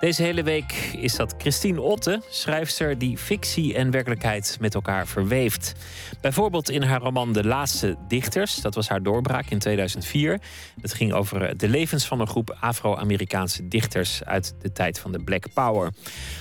Deze 0.00 0.22
hele 0.22 0.42
week 0.42 0.72
is 0.96 1.16
dat 1.16 1.34
Christine 1.38 1.80
Otte, 1.80 2.22
schrijfster 2.30 2.98
die 2.98 3.18
fictie 3.18 3.74
en 3.74 3.90
werkelijkheid 3.90 4.56
met 4.60 4.74
elkaar 4.74 5.06
verweeft. 5.06 5.72
Bijvoorbeeld 6.20 6.70
in 6.70 6.82
haar 6.82 7.00
roman 7.00 7.32
De 7.32 7.44
Laatste 7.44 7.96
Dichters, 8.08 8.56
dat 8.56 8.74
was 8.74 8.88
haar 8.88 9.02
doorbraak 9.02 9.50
in 9.50 9.58
2004. 9.58 10.40
Het 10.80 10.94
ging 10.94 11.12
over 11.12 11.56
de 11.56 11.68
levens 11.68 12.06
van 12.06 12.20
een 12.20 12.28
groep 12.28 12.56
Afro-Amerikaanse 12.60 13.68
dichters 13.68 14.24
uit 14.24 14.54
de 14.60 14.72
tijd 14.72 14.98
van 14.98 15.12
de 15.12 15.22
Black 15.24 15.44
Power. 15.54 15.92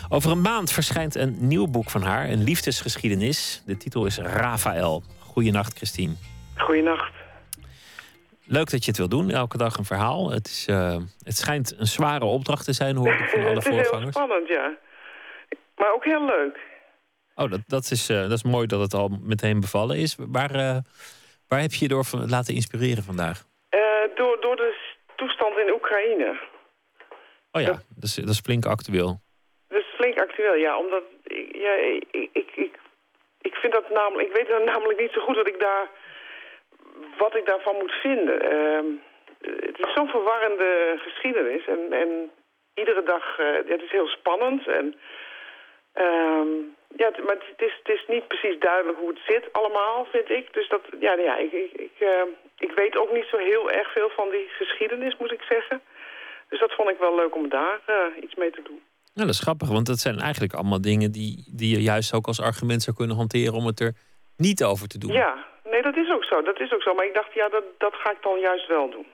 Over 0.09 0.31
een 0.31 0.41
maand 0.41 0.71
verschijnt 0.71 1.15
een 1.15 1.35
nieuw 1.39 1.67
boek 1.67 1.89
van 1.89 2.01
haar, 2.01 2.29
een 2.29 2.43
liefdesgeschiedenis. 2.43 3.61
De 3.65 3.77
titel 3.77 4.05
is 4.05 4.17
Rafael. 4.17 5.03
Goedenacht, 5.31 5.77
Christine. 5.77 6.13
Goedenacht. 6.57 7.13
Leuk 8.45 8.69
dat 8.69 8.83
je 8.83 8.91
het 8.91 8.97
wil 8.97 9.09
doen, 9.09 9.29
elke 9.29 9.57
dag 9.57 9.77
een 9.77 9.85
verhaal. 9.85 10.31
Het, 10.31 10.47
is, 10.47 10.67
eh, 10.67 10.97
het 11.23 11.37
schijnt 11.37 11.75
een 11.77 11.85
zware 11.85 12.25
opdracht 12.25 12.65
te 12.65 12.73
zijn, 12.73 12.95
hoor 12.95 13.13
ik 13.13 13.29
van 13.29 13.39
alle 13.45 13.49
het 13.49 13.57
is 13.57 13.65
heel 13.65 13.83
voorgangers. 13.83 14.15
spannend, 14.15 14.47
ja. 14.47 14.77
Maar 15.75 15.93
ook 15.93 16.05
heel 16.05 16.25
leuk. 16.25 16.59
Oh, 17.35 17.49
dat, 17.51 17.59
dat, 17.67 17.91
is, 17.91 18.09
eh, 18.09 18.21
dat 18.21 18.31
is 18.31 18.43
mooi 18.43 18.67
dat 18.67 18.79
het 18.79 18.93
al 18.93 19.19
meteen 19.21 19.59
bevallen 19.59 19.97
is. 19.97 20.15
Waar, 20.19 20.55
eh, 20.55 20.77
waar 21.47 21.61
heb 21.61 21.71
je 21.71 21.79
je 21.79 21.87
door 21.87 22.05
laten 22.27 22.53
inspireren 22.53 23.03
vandaag? 23.03 23.43
Door, 24.15 24.41
door 24.41 24.55
de 24.55 24.75
toestand 25.15 25.57
in 25.57 25.73
Oekraïne. 25.73 26.39
Oh 27.51 27.61
ja, 27.61 27.71
dat 27.71 28.03
is, 28.03 28.15
dat 28.15 28.29
is 28.29 28.39
flink 28.39 28.65
actueel. 28.65 29.21
Dat 29.67 29.79
is 29.79 29.93
flink 29.95 30.19
actueel, 30.19 30.53
ja. 30.53 30.77
Omdat, 30.77 31.03
ja, 31.51 31.73
ik, 32.11 32.29
ik, 32.33 32.51
ik, 32.55 32.79
ik 33.41 33.55
vind 33.55 33.73
dat 33.73 33.89
namelijk... 33.89 34.27
Ik 34.27 34.35
weet 34.35 34.47
dan 34.47 34.63
namelijk 34.63 34.99
niet 34.99 35.11
zo 35.11 35.21
goed 35.21 35.35
wat 35.35 35.47
ik 35.47 35.59
daar... 35.59 35.89
Wat 37.17 37.35
ik 37.35 37.45
daarvan 37.45 37.75
moet 37.75 37.91
vinden. 37.91 38.41
Ehm, 38.41 38.85
het 39.41 39.79
is 39.79 39.93
zo'n 39.93 40.09
verwarrende 40.09 40.95
geschiedenis. 40.97 41.65
En, 41.65 41.93
en 41.93 42.31
iedere 42.73 43.03
dag... 43.03 43.39
eh, 43.39 43.53
het 43.53 43.81
is 43.81 43.91
heel 43.91 44.07
spannend. 44.07 44.67
En, 44.67 44.95
ehm, 45.93 46.47
ja, 46.95 47.11
maar 47.25 47.35
het 47.35 47.61
is, 47.61 47.79
het 47.83 47.95
is 47.95 48.05
niet 48.07 48.27
precies 48.27 48.59
duidelijk 48.59 48.97
hoe 48.97 49.09
het 49.09 49.21
zit 49.27 49.53
allemaal, 49.53 50.05
vind 50.05 50.29
ik. 50.29 50.53
Dus 50.53 50.67
dat, 50.69 50.81
ja, 50.99 51.13
ja 51.13 51.37
ik, 51.37 51.51
ik, 51.51 51.71
ik, 51.71 51.99
ehm, 51.99 52.27
ik 52.57 52.71
weet 52.71 52.97
ook 52.97 53.11
niet 53.11 53.25
zo 53.25 53.37
heel 53.37 53.71
erg 53.71 53.91
veel 53.91 54.09
van 54.09 54.29
die 54.29 54.47
geschiedenis, 54.49 55.17
moet 55.17 55.31
ik 55.31 55.41
zeggen. 55.41 55.81
Dus 56.49 56.59
dat 56.59 56.73
vond 56.73 56.89
ik 56.89 56.97
wel 56.97 57.15
leuk 57.15 57.35
om 57.35 57.49
daar 57.49 57.79
eh, 57.85 58.23
iets 58.23 58.35
mee 58.35 58.51
te 58.51 58.61
doen. 58.61 58.83
Nou, 59.13 59.27
dat 59.27 59.35
is 59.35 59.41
grappig, 59.47 59.69
want 59.69 59.85
dat 59.85 59.99
zijn 59.99 60.19
eigenlijk 60.19 60.53
allemaal 60.53 60.81
dingen 60.81 61.11
die, 61.11 61.49
die 61.55 61.75
je 61.75 61.81
juist 61.81 62.13
ook 62.13 62.27
als 62.27 62.41
argument 62.41 62.81
zou 62.81 62.95
kunnen 62.95 63.15
hanteren 63.15 63.53
om 63.53 63.65
het 63.65 63.79
er 63.79 63.93
niet 64.37 64.63
over 64.63 64.87
te 64.87 64.97
doen. 64.97 65.11
Ja, 65.11 65.45
nee, 65.63 65.81
dat 65.81 65.95
is 65.95 66.09
ook 66.11 66.23
zo. 66.23 66.41
Dat 66.41 66.59
is 66.59 66.73
ook 66.73 66.81
zo. 66.81 66.93
Maar 66.93 67.05
ik 67.05 67.13
dacht, 67.13 67.33
ja, 67.33 67.49
dat, 67.49 67.63
dat 67.77 67.93
ga 67.95 68.11
ik 68.11 68.21
dan 68.21 68.39
juist 68.39 68.67
wel 68.67 68.89
doen. 68.89 69.05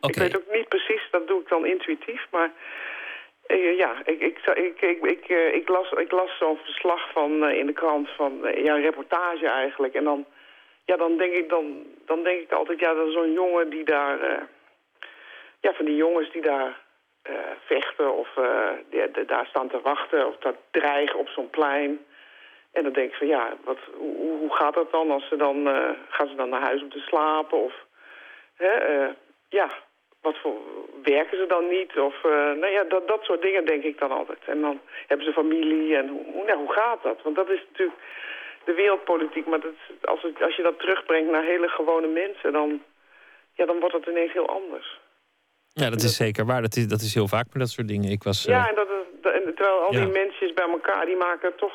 Oké. 0.00 0.12
Ik 0.12 0.14
weet 0.14 0.36
ook 0.36 0.52
niet 0.52 0.68
precies, 0.68 1.08
dat 1.10 1.26
doe 1.26 1.40
ik 1.40 1.48
dan 1.48 1.66
intuïtief. 1.66 2.26
Maar 2.30 2.52
eh, 3.46 3.76
ja, 3.76 4.02
ik, 4.04 4.20
ik, 4.20 4.38
ik, 4.54 4.80
ik, 4.80 5.02
ik, 5.02 5.28
eh, 5.28 5.54
ik 5.54 5.68
las, 5.68 5.90
ik 5.90 6.12
las 6.12 6.38
zo'n 6.38 6.58
verslag 6.64 7.12
van, 7.12 7.44
eh, 7.44 7.58
in 7.58 7.66
de 7.66 7.72
krant 7.72 8.08
van, 8.16 8.32
ja, 8.42 8.74
een 8.74 8.82
reportage 8.82 9.48
eigenlijk. 9.48 9.94
En 9.94 10.04
dan, 10.04 10.26
ja, 10.84 10.96
dan, 10.96 11.16
denk 11.16 11.34
ik, 11.34 11.48
dan, 11.48 11.86
dan 12.06 12.22
denk 12.22 12.40
ik 12.40 12.52
altijd, 12.52 12.80
ja, 12.80 12.94
dat 12.94 13.06
is 13.06 13.12
zo'n 13.12 13.32
jongen 13.32 13.70
die 13.70 13.84
daar... 13.84 14.48
ja, 15.60 15.72
van 15.72 15.84
die 15.84 15.96
jongens 15.96 16.32
die 16.32 16.42
daar 16.42 16.83
eh, 17.24 17.34
vechten 17.64 18.14
of 18.14 18.28
die- 18.90 19.10
die 19.10 19.24
daar 19.24 19.46
staan 19.46 19.68
te 19.68 19.80
wachten 19.80 20.26
of 20.26 20.36
dat 20.36 20.56
dreigen 20.70 21.18
op 21.18 21.28
zo'n 21.28 21.50
plein. 21.50 22.04
En 22.72 22.82
dan 22.82 22.92
denk 22.92 23.10
ik 23.10 23.16
van 23.16 23.26
ja, 23.26 23.56
wat, 23.64 23.78
hoe, 23.94 24.38
hoe 24.38 24.54
gaat 24.54 24.74
dat 24.74 24.90
dan 24.90 25.10
als 25.10 25.28
ze 25.28 25.36
dan, 25.36 25.68
eh, 25.68 25.90
gaan 26.08 26.28
ze 26.28 26.34
dan 26.34 26.48
naar 26.48 26.60
huis 26.60 26.82
om 26.82 26.90
te 26.90 26.98
slapen 27.00 27.58
of, 27.58 27.74
hè, 28.56 29.06
ja, 29.48 29.68
wat 30.20 30.38
voor, 30.38 30.54
werken 31.02 31.38
ze 31.38 31.46
dan 31.46 31.68
niet 31.68 31.98
of, 31.98 32.22
nou 32.22 32.66
ja, 32.66 32.84
dat, 32.84 33.08
dat 33.08 33.22
soort 33.24 33.42
dingen 33.42 33.64
denk 33.64 33.82
ik 33.84 33.98
dan 33.98 34.10
altijd. 34.10 34.38
En 34.46 34.60
dan 34.60 34.80
hebben 35.06 35.26
ze 35.26 35.32
familie 35.32 35.96
en 35.96 36.08
hoe, 36.08 36.24
hoe- 36.32 36.52
hoe 36.52 36.72
gaat 36.72 37.02
dat? 37.02 37.22
Want 37.22 37.36
dat 37.36 37.48
is 37.50 37.62
natuurlijk 37.70 37.98
de 38.64 38.72
wereldpolitiek, 38.74 39.46
maar 39.46 39.60
dat, 39.60 39.74
als, 40.04 40.22
het, 40.22 40.42
als 40.42 40.56
je 40.56 40.62
dat 40.62 40.78
terugbrengt 40.78 41.30
naar 41.30 41.42
hele 41.42 41.68
gewone 41.68 42.06
mensen, 42.06 42.52
dan, 42.52 42.82
ja, 43.54 43.66
dan 43.66 43.80
wordt 43.80 43.94
het 43.94 44.06
ineens 44.06 44.32
heel 44.32 44.48
anders. 44.48 45.00
Ja, 45.74 45.90
dat 45.90 46.02
is 46.02 46.16
zeker 46.16 46.44
waar. 46.46 46.62
Dat 46.62 46.76
is, 46.76 46.86
dat 46.88 47.00
is 47.00 47.14
heel 47.14 47.28
vaak 47.28 47.46
met 47.52 47.58
dat 47.62 47.70
soort 47.70 47.88
dingen. 47.88 48.10
Ik 48.10 48.22
was, 48.22 48.42
Ja, 48.42 48.62
eh, 48.62 48.68
en, 48.68 48.74
dat 48.74 48.88
is, 48.88 49.40
terwijl 49.54 49.78
al 49.86 49.92
Ja. 49.92 50.00
die 50.04 50.12
mensen 50.12 50.54
bij 50.54 50.68
elkaar, 50.70 51.06
die 51.06 51.16
maken 51.16 51.52
toch 51.56 51.72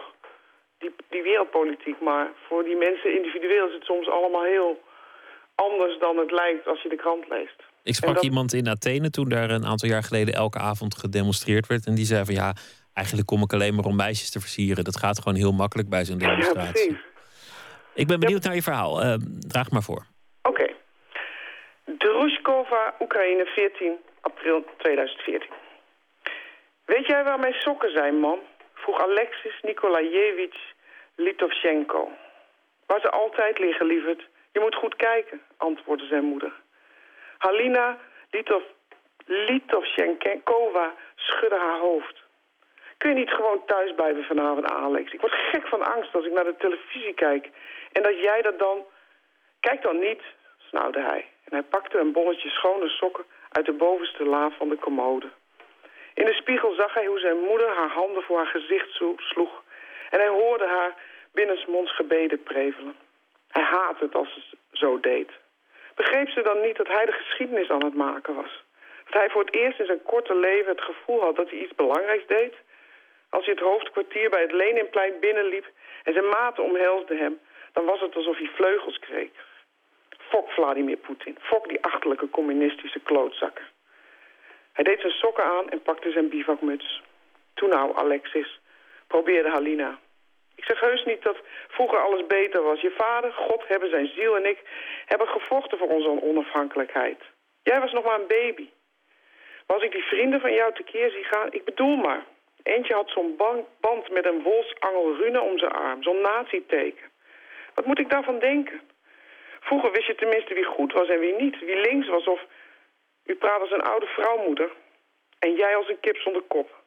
die, 0.78 0.92
die 1.10 1.22
wereldpolitiek. 1.24 2.02
Maar 2.02 2.28
voor 2.48 2.64
die 2.64 2.76
mensen 2.78 3.16
individueel 3.16 3.68
is 3.68 3.74
het 3.74 3.84
soms 3.84 4.10
allemaal 4.10 4.44
heel 4.44 4.80
anders 5.56 6.00
dan 6.00 6.18
het 6.18 6.32
lijkt 6.32 6.68
als 6.68 6.82
je 6.82 6.90
de 6.90 6.96
krant 6.96 7.26
leest. 7.30 7.60
ik 7.84 7.96
sprak 7.96 8.14
dat- 8.16 8.24
iemand 8.24 8.54
in 8.54 8.68
Athene 8.70 9.10
toen 9.10 9.30
daar 9.30 9.50
een 9.50 9.66
aantal 9.66 9.90
jaar 9.90 10.04
geleden 10.04 10.34
elke 10.34 10.58
avond 10.60 10.98
gedemonstreerd 10.98 11.68
werd. 11.68 11.86
En 11.86 11.96
die 11.96 12.06
zei 12.06 12.26
van 12.26 12.34
ja, 12.34 12.54
eigenlijk 12.94 13.28
kom 13.28 13.42
ik 13.42 13.54
alleen 13.54 13.76
maar 13.76 13.86
om 13.86 13.96
meisjes 13.96 14.30
te 14.32 14.40
versieren. 14.40 14.84
Dat 14.84 14.98
gaat 14.98 15.18
gewoon 15.22 15.38
heel 15.38 15.52
makkelijk 15.52 15.90
bij 15.90 16.06
zo'n 16.06 16.20
Ja, 16.20 16.28
demonstratie. 16.28 16.72
precies. 16.72 16.98
ik 17.94 18.08
ben 18.08 18.20
benieuwd 18.20 18.44
naar 18.44 18.56
je 18.56 18.62
verhaal. 18.62 19.02
Eh, 19.02 19.14
draag 19.40 19.72
maar 19.72 19.84
voor. 19.84 20.06
Oké. 22.20 22.28
Druskova, 22.28 22.96
Oekraïne, 23.00 23.46
14 23.46 24.00
april 24.22 24.66
2014. 24.78 25.50
Weet 26.86 27.06
jij 27.06 27.24
waar 27.24 27.40
mijn 27.40 27.54
sokken 27.54 27.92
zijn, 27.92 28.20
man? 28.20 28.40
Vroeg 28.74 29.02
Alexis 29.02 29.62
Nikolajevich 29.62 30.74
Litovchenko. 31.16 32.12
Waar 32.86 33.00
ze 33.00 33.10
altijd 33.10 33.60
liggen, 33.60 33.86
lieverd. 33.86 34.28
Je 34.52 34.60
moet 34.60 34.76
goed 34.76 34.96
kijken, 34.96 35.42
antwoordde 35.58 36.06
zijn 36.06 36.24
moeder. 36.24 36.52
Halina 37.38 37.98
Litov, 38.32 38.64
Litovchenkova 39.26 40.94
schudde 41.16 41.58
haar 41.58 41.80
hoofd. 41.80 42.24
Kun 42.98 43.10
je 43.10 43.16
niet 43.16 43.32
gewoon 43.32 43.66
thuis 43.66 43.94
blijven 43.96 44.24
vanavond, 44.24 44.66
Alex? 44.66 45.12
Ik 45.12 45.22
word 45.22 45.34
gek 45.34 45.68
van 45.68 45.94
angst 45.94 46.16
als 46.16 46.26
ik 46.26 46.32
naar 46.32 46.44
de 46.44 46.56
televisie 46.58 47.14
kijk. 47.14 47.50
En 47.92 48.04
dat 48.04 48.20
jij 48.22 48.42
dat 48.42 48.60
dan... 48.60 48.86
Kijk 49.60 49.82
dan 49.82 50.00
niet, 50.00 50.22
snauwde 50.58 51.02
hij. 51.02 51.26
En 51.50 51.58
hij 51.58 51.64
pakte 51.64 51.98
een 51.98 52.12
bolletje 52.12 52.50
schone 52.50 52.90
sokken 52.90 53.26
uit 53.52 53.66
de 53.66 53.72
bovenste 53.72 54.26
la 54.26 54.50
van 54.50 54.70
de 54.70 54.78
commode. 54.78 55.30
In 56.14 56.26
de 56.26 56.34
spiegel 56.34 56.74
zag 56.74 56.94
hij 56.94 57.06
hoe 57.06 57.20
zijn 57.20 57.40
moeder 57.40 57.68
haar 57.68 57.90
handen 57.90 58.24
voor 58.24 58.38
haar 58.38 58.48
gezicht 58.48 59.02
sloeg. 59.18 59.64
En 60.10 60.20
hij 60.20 60.28
hoorde 60.28 60.68
haar 60.68 60.96
binnensmonds 61.34 61.96
gebeden 61.96 62.44
prevelen. 62.44 62.96
Hij 63.48 63.64
haatte 63.64 64.04
het 64.04 64.16
als 64.16 64.34
ze 64.34 64.58
zo 64.72 65.00
deed. 65.00 65.30
Begreep 65.96 66.30
ze 66.30 66.42
dan 66.42 66.62
niet 66.62 66.78
dat 66.78 66.88
hij 66.88 67.06
de 67.06 67.12
geschiedenis 67.12 67.70
aan 67.70 67.84
het 67.84 67.96
maken 67.96 68.36
was? 68.36 68.64
Dat 69.06 69.14
hij 69.14 69.30
voor 69.30 69.46
het 69.46 69.56
eerst 69.56 69.80
in 69.80 69.86
zijn 69.86 70.04
korte 70.04 70.36
leven 70.36 70.72
het 70.72 70.82
gevoel 70.82 71.22
had 71.22 71.36
dat 71.36 71.50
hij 71.50 71.60
iets 71.60 71.76
belangrijks 71.76 72.28
deed? 72.28 72.54
Als 73.30 73.46
hij 73.46 73.54
het 73.54 73.64
hoofdkwartier 73.64 74.30
bij 74.30 74.42
het 74.42 74.52
Leninplein 74.52 75.20
binnenliep 75.20 75.66
en 76.04 76.14
zijn 76.14 76.28
maten 76.28 76.64
omhelsde 76.64 77.16
hem... 77.16 77.40
dan 77.74 77.86
was 77.86 78.00
het 78.02 78.16
alsof 78.16 78.38
hij 78.38 78.50
vleugels 78.56 79.00
kreeg. 79.00 79.30
Fok 80.30 80.50
Vladimir 80.50 80.98
Poetin. 80.98 81.38
Fok 81.42 81.68
die 81.68 81.84
achterlijke 81.84 82.30
communistische 82.30 83.00
klootzakken. 83.00 83.66
Hij 84.74 84.84
deed 84.84 85.00
zijn 85.00 85.14
sokken 85.14 85.44
aan 85.44 85.70
en 85.70 85.82
pakte 85.82 86.12
zijn 86.12 86.30
bivakmuts. 86.30 87.02
Toen 87.54 87.70
nou, 87.70 87.96
Alexis, 87.96 88.60
probeerde 89.08 89.50
Halina. 89.50 90.00
Ik 90.56 90.64
zeg 90.64 90.80
heus 90.80 91.04
niet 91.06 91.24
dat 91.24 91.38
vroeger 91.68 92.00
alles 92.00 92.28
beter 92.28 92.62
was. 92.64 92.82
Je 92.82 92.94
vader, 92.98 93.32
God 93.32 93.68
hebben 93.68 93.90
zijn 93.90 94.08
ziel 94.08 94.36
en 94.36 94.46
ik 94.46 94.60
hebben 95.06 95.28
gevochten 95.28 95.78
voor 95.78 95.88
onze 95.88 96.22
onafhankelijkheid. 96.22 97.22
Jij 97.64 97.80
was 97.80 97.92
nog 97.92 98.04
maar 98.06 98.20
een 98.20 98.28
baby. 98.28 98.70
Maar 99.68 99.78
als 99.78 99.86
ik 99.86 99.92
die 99.92 100.04
vrienden 100.04 100.42
van 100.42 100.54
jou 100.54 100.74
tekeer 100.74 101.10
zie 101.10 101.24
gaan, 101.24 101.48
ik 101.52 101.64
bedoel 101.66 101.96
maar. 101.96 102.26
Eentje 102.64 102.94
had 102.94 103.10
zo'n 103.10 103.36
band 103.80 104.10
met 104.10 104.26
een 104.26 104.42
wolsangel 104.42 105.16
rune 105.16 105.42
om 105.42 105.58
zijn 105.58 105.72
arm, 105.72 106.04
zo'n 106.04 106.22
nazi-teken. 106.22 107.08
Wat 107.74 107.86
moet 107.86 108.00
ik 108.00 108.10
daarvan 108.10 108.40
denken? 108.40 108.82
Vroeger 109.60 109.92
wist 109.92 110.08
je 110.08 110.16
tenminste 110.16 110.54
wie 110.54 110.64
goed 110.64 110.94
was 110.94 111.08
en 111.08 111.20
wie 111.20 111.36
niet. 111.36 111.60
Wie 111.60 111.82
links 111.82 112.08
was 112.08 112.26
of... 112.26 112.42
U 113.26 113.36
praat 113.36 113.62
als 113.62 113.72
een 113.72 113.82
oude 113.82 114.06
vrouwmoeder. 114.06 114.72
En 115.40 115.54
jij 115.56 115.76
als 115.76 115.90
een 115.90 116.00
kip 116.00 116.18
zonder 116.18 116.42
kop. 116.42 116.84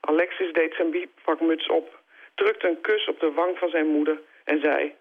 Alexis 0.00 0.52
deed 0.52 0.74
zijn 0.74 0.90
bivakmuts 0.90 1.66
op, 1.66 2.00
drukte 2.34 2.68
een 2.68 2.80
kus 2.80 3.08
op 3.08 3.20
de 3.20 3.32
wang 3.32 3.58
van 3.58 3.68
zijn 3.68 3.86
moeder 3.86 4.20
en 4.44 4.60
zei... 4.60 4.94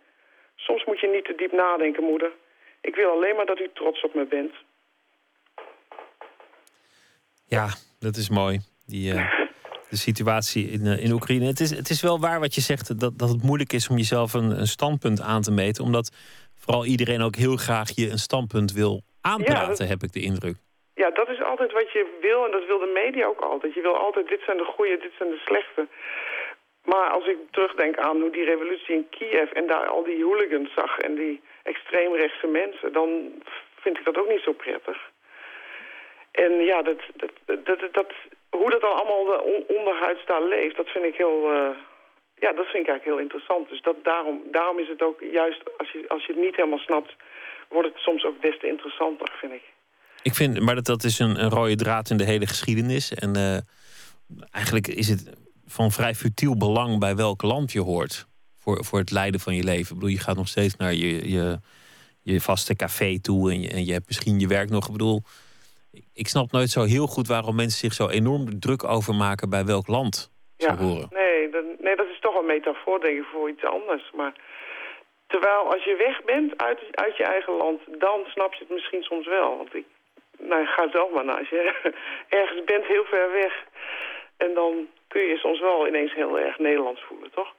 Soms 0.56 0.86
moet 0.86 1.00
je 1.00 1.08
niet 1.08 1.26
te 1.26 1.36
diep 1.36 1.52
nadenken, 1.52 2.04
moeder. 2.04 2.32
Ik 2.82 2.96
wil 2.96 3.10
alleen 3.10 3.36
maar 3.36 3.46
dat 3.46 3.60
u 3.60 3.70
trots 3.74 4.04
op 4.04 4.14
me 4.16 4.26
bent. 4.26 4.54
Ja, 7.46 7.68
dat 8.00 8.16
is 8.16 8.30
mooi. 8.30 8.60
Die, 8.86 9.14
uh, 9.14 9.32
de 9.90 9.98
situatie 9.98 10.70
in, 10.70 10.86
uh, 10.86 11.04
in 11.04 11.12
Oekraïne. 11.12 11.46
Het 11.46 11.60
is, 11.60 11.70
het 11.70 11.90
is 11.90 12.02
wel 12.02 12.20
waar 12.20 12.40
wat 12.40 12.56
je 12.56 12.62
zegt, 12.62 13.00
dat, 13.00 13.20
dat 13.20 13.30
het 13.30 13.44
moeilijk 13.44 13.74
is 13.74 13.90
om 13.90 13.98
jezelf 13.98 14.34
een, 14.34 14.60
een 14.60 14.68
standpunt 14.68 15.22
aan 15.22 15.42
te 15.42 15.52
meten. 15.52 15.84
Omdat 15.84 16.12
vooral 16.58 16.86
iedereen 16.86 17.22
ook 17.22 17.36
heel 17.36 17.56
graag 17.56 17.90
je 17.96 18.10
een 18.10 18.26
standpunt 18.30 18.72
wil 18.72 19.02
aanpraten, 19.22 19.88
heb 19.88 20.02
ik 20.04 20.12
de 20.14 20.22
indruk. 20.22 20.56
Ja, 20.94 21.10
dat 21.10 21.30
is 21.30 21.42
altijd 21.42 21.72
wat 21.72 21.92
je 21.92 22.18
wil 22.22 22.46
en 22.46 22.52
dat 22.52 22.66
wil 22.66 22.80
de 22.80 23.00
media 23.04 23.26
ook 23.26 23.42
altijd. 23.42 23.74
Je 23.74 23.82
wil 23.82 23.98
altijd, 23.98 24.28
dit 24.28 24.42
zijn 24.46 24.58
de 24.58 24.72
goede, 24.76 24.98
dit 24.98 25.12
zijn 25.18 25.30
de 25.30 25.42
slechte. 25.46 25.88
Maar 26.84 27.10
als 27.10 27.26
ik 27.28 27.38
terugdenk 27.52 27.98
aan 27.98 28.22
hoe 28.22 28.32
die 28.32 28.46
revolutie 28.46 28.96
in 28.96 29.10
Kiev 29.10 29.52
en 29.52 29.68
daar 29.68 29.88
al 29.88 30.04
die 30.04 30.24
hooligans 30.24 30.74
zag 30.74 30.98
en 30.98 31.16
die 31.16 31.42
extreemrechtse 31.64 32.48
mensen, 32.48 32.94
dan 32.94 33.10
vind 33.76 33.98
ik 33.98 34.06
dat 34.06 34.18
ook 34.18 34.30
niet 34.30 34.42
zo 34.42 34.52
prettig. 34.52 34.98
En 36.32 36.52
ja, 36.52 36.82
dat, 36.82 37.00
dat, 37.16 37.32
dat, 37.66 37.80
dat, 37.92 38.12
hoe 38.50 38.70
dat 38.70 38.82
dan 38.82 38.96
allemaal 38.96 39.40
onderhuids 39.68 40.26
daar 40.26 40.44
leeft, 40.44 40.76
dat 40.76 40.90
vind 40.90 41.06
ik 41.06 41.16
heel, 41.16 41.54
uh, 41.54 41.70
ja, 42.40 42.54
dat 42.54 42.66
vind 42.66 42.84
ik 42.84 42.90
eigenlijk 42.90 43.04
heel 43.04 43.20
interessant. 43.20 43.70
Dus 43.70 43.82
dat, 43.82 43.96
daarom, 44.04 44.42
daarom 44.52 44.80
is 44.80 44.88
het 44.88 45.02
ook 45.02 45.20
juist, 45.32 45.62
als 45.78 45.92
je, 45.92 46.06
als 46.08 46.26
je 46.26 46.34
het 46.34 46.42
niet 46.42 46.56
helemaal 46.56 46.86
snapt, 46.90 47.16
wordt 47.70 47.88
het 47.88 47.98
soms 47.98 48.26
ook 48.26 48.42
des 48.42 48.60
te 48.60 48.68
interessanter, 48.68 49.30
vind 49.40 49.54
ik. 49.54 49.64
Ik 50.22 50.34
vind, 50.34 50.60
maar 50.60 50.76
dat, 50.76 50.86
dat 50.86 51.04
is 51.04 51.20
een, 51.20 51.44
een 51.44 51.50
rode 51.50 51.76
draad 51.76 52.10
in 52.10 52.18
de 52.18 52.24
hele 52.24 52.48
geschiedenis. 52.48 53.14
En 53.14 53.38
uh, 53.38 53.58
eigenlijk 54.52 54.88
is 54.88 55.08
het 55.08 55.32
van 55.66 55.92
vrij 55.92 56.16
futiel 56.16 56.58
belang 56.58 57.00
bij 57.00 57.16
welk 57.16 57.42
land 57.42 57.72
je 57.72 57.82
hoort. 57.82 58.28
Voor, 58.60 58.86
voor 58.86 59.00
het 59.00 59.12
leiden 59.12 59.40
van 59.40 59.56
je 59.56 59.64
leven. 59.64 59.82
Ik 59.82 59.94
bedoel, 59.94 60.10
je 60.10 60.20
gaat 60.20 60.36
nog 60.36 60.48
steeds 60.48 60.76
naar 60.76 60.94
je, 60.94 61.30
je, 61.30 61.60
je 62.22 62.42
vaste 62.42 62.76
café 62.76 63.20
toe. 63.20 63.52
En 63.52 63.62
je, 63.62 63.70
en 63.70 63.86
je 63.86 63.94
hebt 63.94 64.08
misschien 64.08 64.40
je 64.40 64.48
werk 64.48 64.70
nog. 64.70 64.86
Ik 64.86 64.92
bedoel, 64.92 65.22
ik 66.14 66.28
snap 66.28 66.52
nooit 66.52 66.70
zo 66.70 66.84
heel 66.84 67.08
goed 67.08 67.28
waarom 67.28 67.56
mensen 67.56 67.80
zich 67.80 67.94
zo 67.94 68.08
enorm 68.08 68.60
druk 68.60 68.84
over 68.84 69.16
maken 69.16 69.50
bij 69.50 69.66
welk 69.66 69.88
land 69.88 70.32
ze 70.58 70.66
ja, 70.66 70.78
horen. 70.78 71.08
Nee, 71.12 71.37
nee, 71.88 71.96
dat 71.96 72.14
is 72.14 72.20
toch 72.20 72.36
een 72.36 72.54
metafoor, 72.56 73.00
denk 73.00 73.18
ik, 73.18 73.28
voor 73.34 73.50
iets 73.50 73.64
anders. 73.64 74.12
Maar 74.20 74.34
terwijl 75.28 75.62
als 75.74 75.84
je 75.84 75.96
weg 76.08 76.24
bent 76.24 76.58
uit, 76.58 76.80
uit 76.92 77.18
je 77.18 77.24
eigen 77.24 77.54
land, 77.54 77.80
dan 78.06 78.20
snap 78.26 78.54
je 78.54 78.60
het 78.60 78.74
misschien 78.78 79.04
soms 79.04 79.28
wel. 79.28 79.58
Want 79.58 79.76
ik 79.76 79.86
nou, 80.38 80.66
ga 80.66 80.90
zelf 80.92 81.10
maar 81.14 81.26
naar. 81.26 81.40
Als 81.40 81.50
je 81.50 81.62
ergens 82.42 82.64
bent 82.64 82.86
heel 82.86 83.06
ver 83.06 83.32
weg 83.32 83.54
en 84.38 84.54
dan 84.54 84.74
kun 85.08 85.22
je 85.22 85.38
soms 85.38 85.60
wel 85.60 85.88
ineens 85.88 86.14
heel 86.14 86.40
erg 86.40 86.60
Nederlands 86.60 87.02
voelen, 87.08 87.32
toch? 87.32 87.56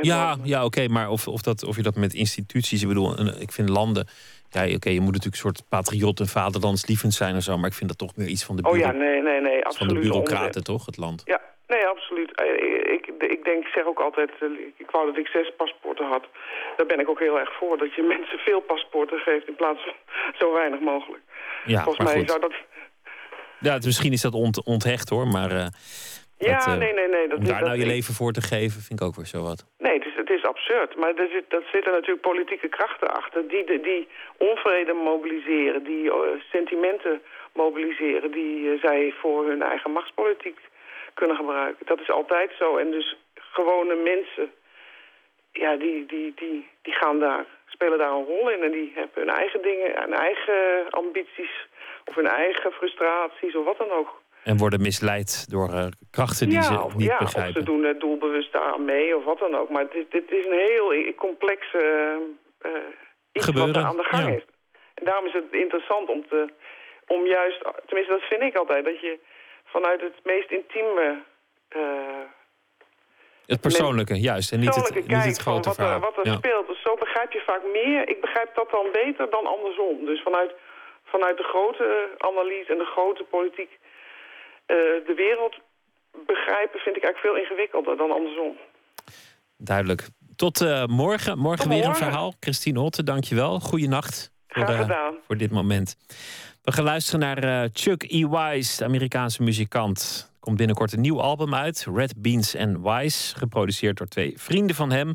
ja, 0.00 0.36
ja 0.44 0.64
oké, 0.64 0.88
maar 0.88 1.10
of, 1.10 1.28
of, 1.28 1.42
dat, 1.42 1.64
of 1.64 1.76
je 1.76 1.82
dat 1.82 1.96
met 1.96 2.14
instituties, 2.14 2.82
ik 2.82 2.88
bedoel, 2.88 3.40
ik 3.40 3.52
vind 3.52 3.68
landen... 3.68 4.08
Ja, 4.50 4.74
oké, 4.74 4.90
je 4.90 5.00
moet 5.00 5.12
natuurlijk 5.12 5.42
een 5.42 5.50
soort 5.50 5.68
patriot 5.68 6.20
en 6.20 6.26
vaderlandslievend 6.26 7.14
zijn 7.14 7.34
en 7.34 7.42
zo, 7.42 7.56
maar 7.56 7.68
ik 7.68 7.74
vind 7.74 7.88
dat 7.88 7.98
toch 7.98 8.16
meer 8.16 8.28
iets 8.28 8.44
van 8.44 8.56
de, 8.56 8.62
oh, 8.62 8.76
ja, 8.76 8.92
nee, 8.92 9.22
nee, 9.22 9.40
nee, 9.40 9.64
absoluut 9.64 9.92
van 9.92 10.00
de 10.00 10.08
bureaucraten, 10.08 10.64
toch, 10.64 10.86
het 10.86 10.96
land? 10.96 11.22
Ja, 11.24 11.40
nee, 11.68 11.86
absoluut. 11.86 12.30
Eh, 12.34 12.92
ik, 12.96 13.06
ik 13.36 13.44
denk, 13.44 13.66
ik 13.66 13.72
zeg 13.74 13.84
ook 13.84 14.00
altijd, 14.00 14.30
eh, 14.40 14.48
ik 14.76 14.90
wou 14.90 15.06
dat 15.06 15.16
ik 15.16 15.26
zes 15.26 15.52
paspoorten 15.56 16.06
had. 16.06 16.24
Daar 16.76 16.86
ben 16.86 17.00
ik 17.00 17.08
ook 17.08 17.18
heel 17.18 17.38
erg 17.38 17.52
voor, 17.58 17.78
dat 17.78 17.94
je 17.94 18.02
mensen 18.16 18.38
veel 18.38 18.60
paspoorten 18.60 19.18
geeft 19.18 19.48
in 19.48 19.56
plaats 19.56 19.80
van 19.84 19.94
zo 20.38 20.52
weinig 20.52 20.80
mogelijk. 20.80 21.22
Ja, 21.64 21.82
Volgens 21.82 22.12
mij 22.12 22.26
zou 22.26 22.40
dat 22.40 22.54
ja, 23.60 23.78
misschien 23.84 24.12
is 24.12 24.22
dat 24.22 24.34
ont, 24.34 24.64
onthecht 24.64 25.08
hoor, 25.08 25.26
maar... 25.26 25.52
Uh, 25.52 25.66
ja, 26.38 26.58
dat, 26.58 26.78
nee, 26.78 26.92
nee, 26.92 27.08
nee. 27.08 27.28
Dat 27.28 27.38
om 27.38 27.44
daar 27.44 27.62
nou 27.62 27.78
je 27.78 27.86
leven 27.86 28.14
voor 28.14 28.32
te 28.32 28.40
geven, 28.40 28.80
vind 28.80 29.00
ik 29.00 29.06
ook 29.06 29.16
weer 29.16 29.26
zo 29.26 29.42
wat. 29.42 29.66
Nee, 29.78 29.94
het 29.98 30.06
is, 30.06 30.14
het 30.16 30.30
is 30.30 30.44
absurd. 30.44 30.96
Maar 30.96 31.14
er 31.14 31.28
zit, 31.32 31.44
dat 31.48 31.62
zitten 31.72 31.92
natuurlijk 31.92 32.20
politieke 32.20 32.68
krachten 32.68 33.10
achter... 33.14 33.48
die, 33.48 33.80
die 33.80 34.08
onvrede 34.36 34.92
mobiliseren, 34.92 35.84
die 35.84 36.04
uh, 36.04 36.14
sentimenten 36.52 37.20
mobiliseren... 37.52 38.30
die 38.30 38.78
zij 38.82 39.14
voor 39.20 39.46
hun 39.46 39.62
eigen 39.62 39.90
machtspolitiek 39.90 40.58
kunnen 41.20 41.36
gebruiken. 41.36 41.86
Dat 41.86 42.00
is 42.00 42.10
altijd 42.10 42.50
zo. 42.58 42.76
En 42.76 42.90
dus 42.90 43.16
gewone 43.34 43.94
mensen, 43.94 44.50
ja, 45.52 45.76
die, 45.76 46.06
die, 46.06 46.32
die, 46.34 46.68
die 46.82 46.92
gaan 46.92 47.18
daar, 47.18 47.44
spelen 47.66 47.98
daar 47.98 48.12
een 48.12 48.30
rol 48.32 48.50
in... 48.50 48.62
en 48.62 48.70
die 48.70 48.92
hebben 48.94 49.18
hun 49.22 49.34
eigen 49.42 49.62
dingen, 49.62 49.90
hun 50.00 50.14
eigen 50.14 50.90
ambities 50.90 51.54
of 52.04 52.14
hun 52.14 52.26
eigen 52.26 52.72
frustraties 52.72 53.54
of 53.56 53.64
wat 53.64 53.78
dan 53.78 53.90
ook. 53.90 54.10
En 54.44 54.56
worden 54.56 54.80
misleid 54.80 55.50
door 55.50 55.68
uh, 55.68 55.86
krachten 56.10 56.48
die 56.48 56.62
ze 56.62 56.72
niet 56.96 57.10
ja, 57.12 57.18
begrijpen. 57.18 57.52
Ja, 57.52 57.60
of 57.60 57.66
ze 57.66 57.72
doen 57.72 57.84
het 57.84 58.00
doelbewust 58.00 58.54
aan 58.54 58.84
mee 58.84 59.16
of 59.16 59.24
wat 59.24 59.38
dan 59.38 59.54
ook. 59.56 59.70
Maar 59.70 59.86
dit, 59.90 60.10
dit 60.10 60.30
is 60.30 60.44
een 60.44 60.62
heel 60.66 61.14
complex 61.14 61.60
uh, 61.74 61.82
iets 63.32 63.44
Gebeuren. 63.44 63.72
wat 63.72 63.82
er 63.82 63.88
aan 63.88 63.96
de 63.96 64.08
gang 64.12 64.28
ja. 64.28 64.34
is. 64.34 64.44
En 64.94 65.04
daarom 65.04 65.26
is 65.26 65.32
het 65.32 65.44
interessant 65.50 66.08
om, 66.08 66.28
te, 66.28 66.48
om 67.06 67.26
juist, 67.26 67.60
tenminste 67.86 68.12
dat 68.12 68.28
vind 68.28 68.42
ik 68.42 68.56
altijd, 68.56 68.84
dat 68.84 69.00
je 69.00 69.18
vanuit 69.74 70.00
het 70.00 70.18
meest 70.24 70.50
intieme... 70.50 71.22
Uh, 71.76 72.26
het 73.46 73.60
persoonlijke, 73.60 74.14
juist. 74.14 74.52
En 74.52 74.60
niet 74.60 74.74
het, 74.74 74.94
niet 75.06 75.24
het 75.24 75.38
grote 75.38 75.68
wat 75.68 75.76
verhaal. 75.76 75.94
Er, 75.94 76.00
wat 76.00 76.16
er 76.16 76.26
ja. 76.30 76.36
speelt. 76.36 76.66
Dus 76.66 76.82
zo 76.82 76.94
begrijp 76.94 77.32
je 77.32 77.42
vaak 77.46 77.62
meer. 77.72 78.08
Ik 78.08 78.20
begrijp 78.20 78.54
dat 78.54 78.70
dan 78.70 78.86
beter 78.92 79.30
dan 79.30 79.46
andersom. 79.46 80.04
Dus 80.04 80.22
vanuit 80.22 80.52
vanuit 81.04 81.36
de 81.36 81.42
grote 81.42 82.14
analyse 82.18 82.72
en 82.72 82.78
de 82.78 82.90
grote 82.94 83.24
politiek 83.24 83.70
uh, 83.70 84.76
de 85.06 85.14
wereld 85.16 85.54
begrijpen 86.26 86.80
vind 86.80 86.96
ik 86.96 87.04
eigenlijk 87.04 87.18
veel 87.18 87.36
ingewikkelder 87.42 87.96
dan 87.96 88.10
andersom. 88.10 88.56
Duidelijk. 89.56 90.08
Tot 90.36 90.60
uh, 90.60 90.84
morgen. 90.84 91.38
Morgen 91.38 91.68
weer 91.68 91.84
een 91.84 91.94
verhaal. 91.94 92.34
Christine 92.40 92.78
Hotte, 92.78 93.02
dankjewel. 93.02 93.60
Goeienacht 93.60 94.30
voor, 94.48 94.62
Graag 94.62 94.80
gedaan. 94.80 95.12
Uh, 95.12 95.18
voor 95.26 95.36
dit 95.36 95.50
moment. 95.50 95.96
We 96.62 96.72
gaan 96.72 96.84
luisteren 96.84 97.20
naar 97.20 97.68
Chuck 97.72 98.02
E. 98.02 98.28
Wise, 98.28 98.76
de 98.76 98.84
Amerikaanse 98.84 99.42
muzikant. 99.42 100.26
Er 100.32 100.38
komt 100.40 100.56
binnenkort 100.56 100.92
een 100.92 101.00
nieuw 101.00 101.20
album 101.20 101.54
uit, 101.54 101.86
Red 101.94 102.22
Beans 102.22 102.56
and 102.56 102.78
Wise. 102.82 103.36
Geproduceerd 103.36 103.96
door 103.96 104.06
twee 104.06 104.34
vrienden 104.36 104.76
van 104.76 104.90
hem, 104.90 105.12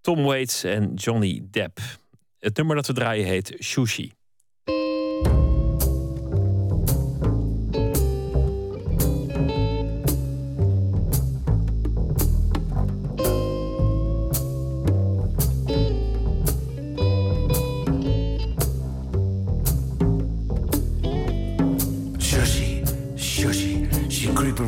Tom 0.00 0.22
Waits 0.22 0.64
en 0.64 0.94
Johnny 0.94 1.42
Depp. 1.50 1.78
Het 2.38 2.56
nummer 2.56 2.76
dat 2.76 2.86
we 2.86 2.92
draaien 2.92 3.26
heet 3.26 3.54
Sushi. 3.58 4.12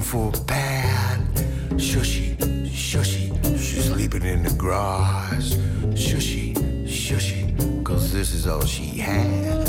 For 0.08 0.32
pan. 0.46 1.28
Shushy, 1.76 2.34
shushy, 2.64 3.28
she's 3.58 3.84
sleeping 3.84 4.22
in 4.22 4.42
the 4.42 4.54
grass. 4.54 5.52
Shushy, 5.92 6.54
shushy, 6.86 7.84
cause 7.84 8.10
this 8.10 8.32
is 8.32 8.46
all 8.46 8.64
she 8.64 8.86
had. 9.00 9.67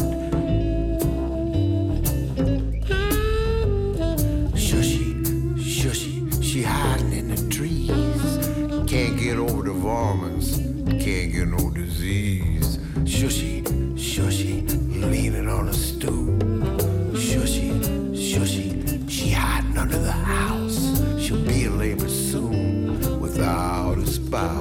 goodbye. 24.29 24.58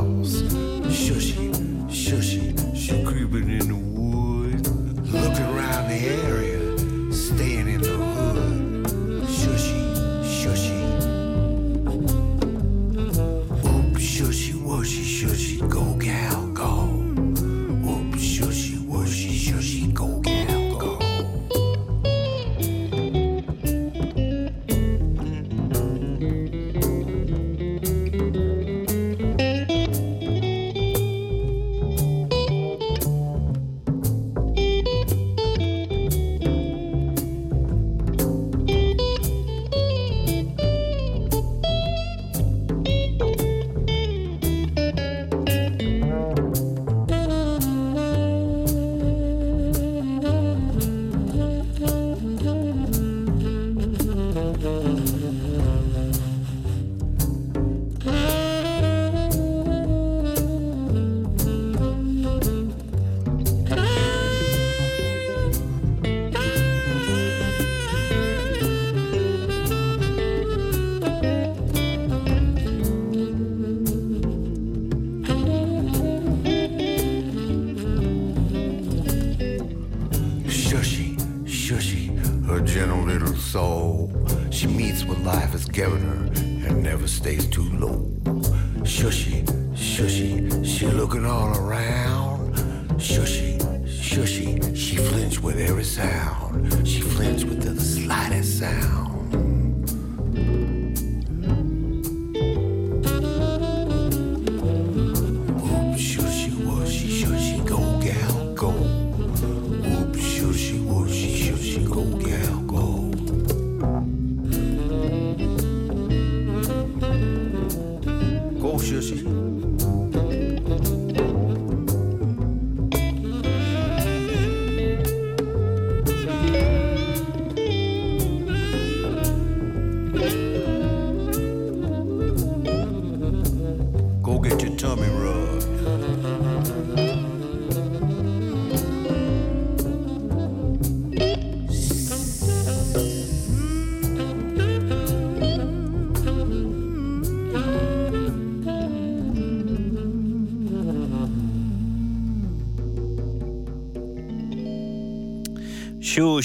Shoo 156.18 156.40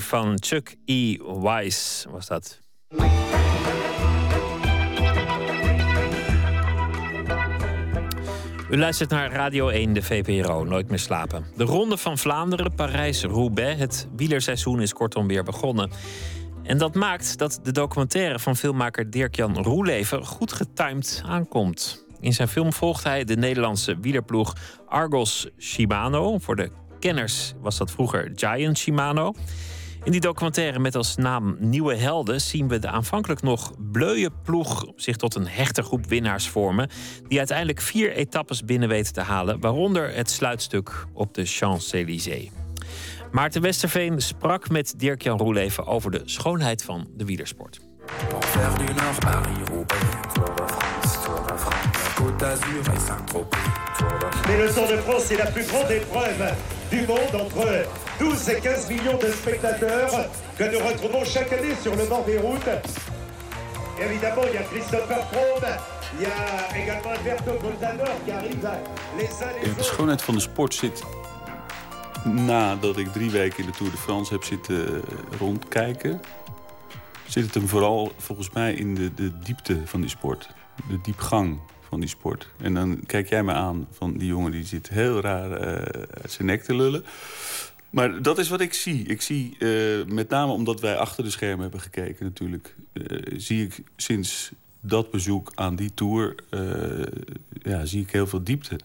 van 0.00 0.36
Chuck 0.40 0.76
E. 0.84 1.16
Wise 1.18 2.10
was 2.10 2.26
dat. 2.26 2.60
U 8.70 8.78
luistert 8.78 9.10
naar 9.10 9.32
Radio 9.32 9.68
1, 9.68 9.92
de 9.92 10.02
VPRO, 10.02 10.64
Nooit 10.64 10.88
meer 10.88 10.98
slapen. 10.98 11.44
De 11.56 11.64
Ronde 11.64 11.96
van 11.96 12.18
Vlaanderen, 12.18 12.74
Parijs-Roubaix. 12.74 13.78
Het 13.78 14.08
wielerseizoen 14.16 14.80
is 14.80 14.92
kortom 14.92 15.26
weer 15.26 15.44
begonnen. 15.44 15.90
En 16.62 16.78
dat 16.78 16.94
maakt 16.94 17.38
dat 17.38 17.60
de 17.62 17.72
documentaire 17.72 18.38
van 18.38 18.56
filmmaker 18.56 19.10
Dirk-Jan 19.10 19.62
Roeleven 19.62 20.24
goed 20.24 20.52
getimed 20.52 21.22
aankomt. 21.26 22.06
In 22.20 22.32
zijn 22.32 22.48
film 22.48 22.72
volgt 22.72 23.04
hij 23.04 23.24
de 23.24 23.36
Nederlandse 23.36 23.96
wielerploeg 24.00 24.56
Argos 24.86 25.48
Shimano. 25.58 26.38
Voor 26.38 26.56
de 26.56 26.70
kenners 27.02 27.52
was 27.60 27.78
dat 27.78 27.90
vroeger 27.90 28.32
Giant 28.34 28.78
Shimano. 28.78 29.32
In 30.04 30.12
die 30.12 30.20
documentaire 30.20 30.78
met 30.78 30.94
als 30.94 31.16
naam 31.16 31.56
Nieuwe 31.58 31.94
Helden 31.94 32.40
zien 32.40 32.68
we 32.68 32.78
de 32.78 32.88
aanvankelijk 32.88 33.42
nog 33.42 33.72
bleuwe 33.92 34.30
ploeg 34.42 34.86
zich 34.96 35.16
tot 35.16 35.34
een 35.34 35.48
hechte 35.48 35.82
groep 35.82 36.06
winnaars 36.06 36.48
vormen. 36.48 36.88
Die 37.28 37.38
uiteindelijk 37.38 37.80
vier 37.80 38.12
etappes 38.12 38.64
binnen 38.64 38.88
weten 38.88 39.12
te 39.12 39.20
halen, 39.20 39.60
waaronder 39.60 40.14
het 40.14 40.30
sluitstuk 40.30 41.06
op 41.12 41.34
de 41.34 41.44
Champs-Élysées. 41.44 42.50
Maarten 43.30 43.62
Westerveen 43.62 44.20
sprak 44.20 44.70
met 44.70 44.94
Dirk-Jan 44.96 45.38
Roeleven 45.38 45.86
over 45.86 46.10
de 46.10 46.22
schoonheid 46.24 46.84
van 46.84 47.08
de 47.16 47.24
wielersport. 47.24 47.80
Côte 52.22 52.36
d'Azur 52.36 52.82
et 52.94 53.00
Saint-Tropez, 53.00 53.58
Tour 53.98 54.06
de 54.06 54.26
France. 54.26 54.44
Mais 54.46 54.56
le 54.58 54.72
Tour 54.72 54.86
de 54.86 54.96
France, 54.98 55.22
c'est 55.24 55.36
la 55.36 55.46
plus 55.46 55.66
grande 55.66 55.90
épreuve 55.90 56.54
du 56.88 57.00
monde 57.04 57.34
entre 57.34 57.66
12 58.20 58.48
et 58.50 58.60
15 58.60 58.90
millions 58.90 59.18
de 59.18 59.26
spectateurs 59.26 60.28
que 60.56 60.64
nous 60.64 60.86
retrouvons 60.86 61.24
chaque 61.24 61.52
année 61.52 61.74
sur 61.82 61.96
le 61.96 62.04
bord 62.04 62.24
des 62.24 62.38
routes. 62.38 62.68
Évidemment, 64.00 64.42
il 64.46 64.54
y 64.54 64.58
a 64.58 64.62
Christopher 64.62 65.26
Froome, 65.32 65.70
il 66.14 66.22
y 66.22 66.26
a 66.26 66.82
également 66.82 67.10
Alberto 67.10 67.52
Contador 67.60 68.14
qui 68.24 68.30
arrive 68.30 68.68
les 69.18 69.24
uns 69.26 69.52
les 69.60 69.74
De 69.74 69.82
schoonheid 69.82 70.22
van 70.22 70.34
de 70.34 70.40
sport 70.40 70.74
zit 70.74 71.02
nadat 72.24 72.98
ik 72.98 73.12
drie 73.12 73.30
weken 73.30 73.58
in 73.58 73.66
de 73.70 73.76
Tour 73.76 73.90
de 73.90 73.98
France 73.98 74.32
heb 74.32 74.44
zitten 74.44 74.86
eh, 74.86 75.38
rondkijken. 75.38 76.20
Zit 77.26 77.44
het 77.44 77.54
hem 77.54 77.68
vooral 77.68 78.12
volgens 78.16 78.50
mij 78.50 78.74
in 78.74 78.94
de, 78.94 79.14
de 79.14 79.38
diepte 79.38 79.80
van 79.84 80.00
die 80.00 80.10
sport. 80.10 80.48
De 80.88 81.00
diepgang 81.00 81.60
van 81.92 82.00
die 82.00 82.08
sport. 82.08 82.48
En 82.56 82.74
dan 82.74 83.02
kijk 83.06 83.28
jij 83.28 83.42
me 83.42 83.52
aan 83.52 83.88
van 83.90 84.12
die 84.12 84.26
jongen 84.26 84.52
die 84.52 84.64
zit 84.64 84.88
heel 84.88 85.20
raar 85.20 85.50
eh, 85.52 86.02
uit 86.22 86.32
zijn 86.32 86.46
nek 86.46 86.62
te 86.62 86.74
lullen. 86.74 87.04
Maar 87.90 88.22
dat 88.22 88.38
is 88.38 88.48
wat 88.48 88.60
ik 88.60 88.72
zie. 88.72 89.04
Ik 89.04 89.22
zie, 89.22 89.56
eh, 89.58 90.06
met 90.06 90.28
name 90.28 90.52
omdat 90.52 90.80
wij 90.80 90.96
achter 90.96 91.24
de 91.24 91.30
schermen 91.30 91.60
hebben 91.60 91.80
gekeken 91.80 92.24
natuurlijk... 92.24 92.74
eh, 92.92 93.04
zie 93.36 93.64
ik 93.64 93.82
sinds 93.96 94.52
dat 94.80 95.10
bezoek 95.10 95.52
aan 95.54 95.76
die 95.76 95.94
tour... 95.94 96.34
ja, 97.62 97.84
zie 97.84 98.02
ik 98.02 98.10
heel 98.10 98.26
veel 98.26 98.42
diepte 98.42 98.80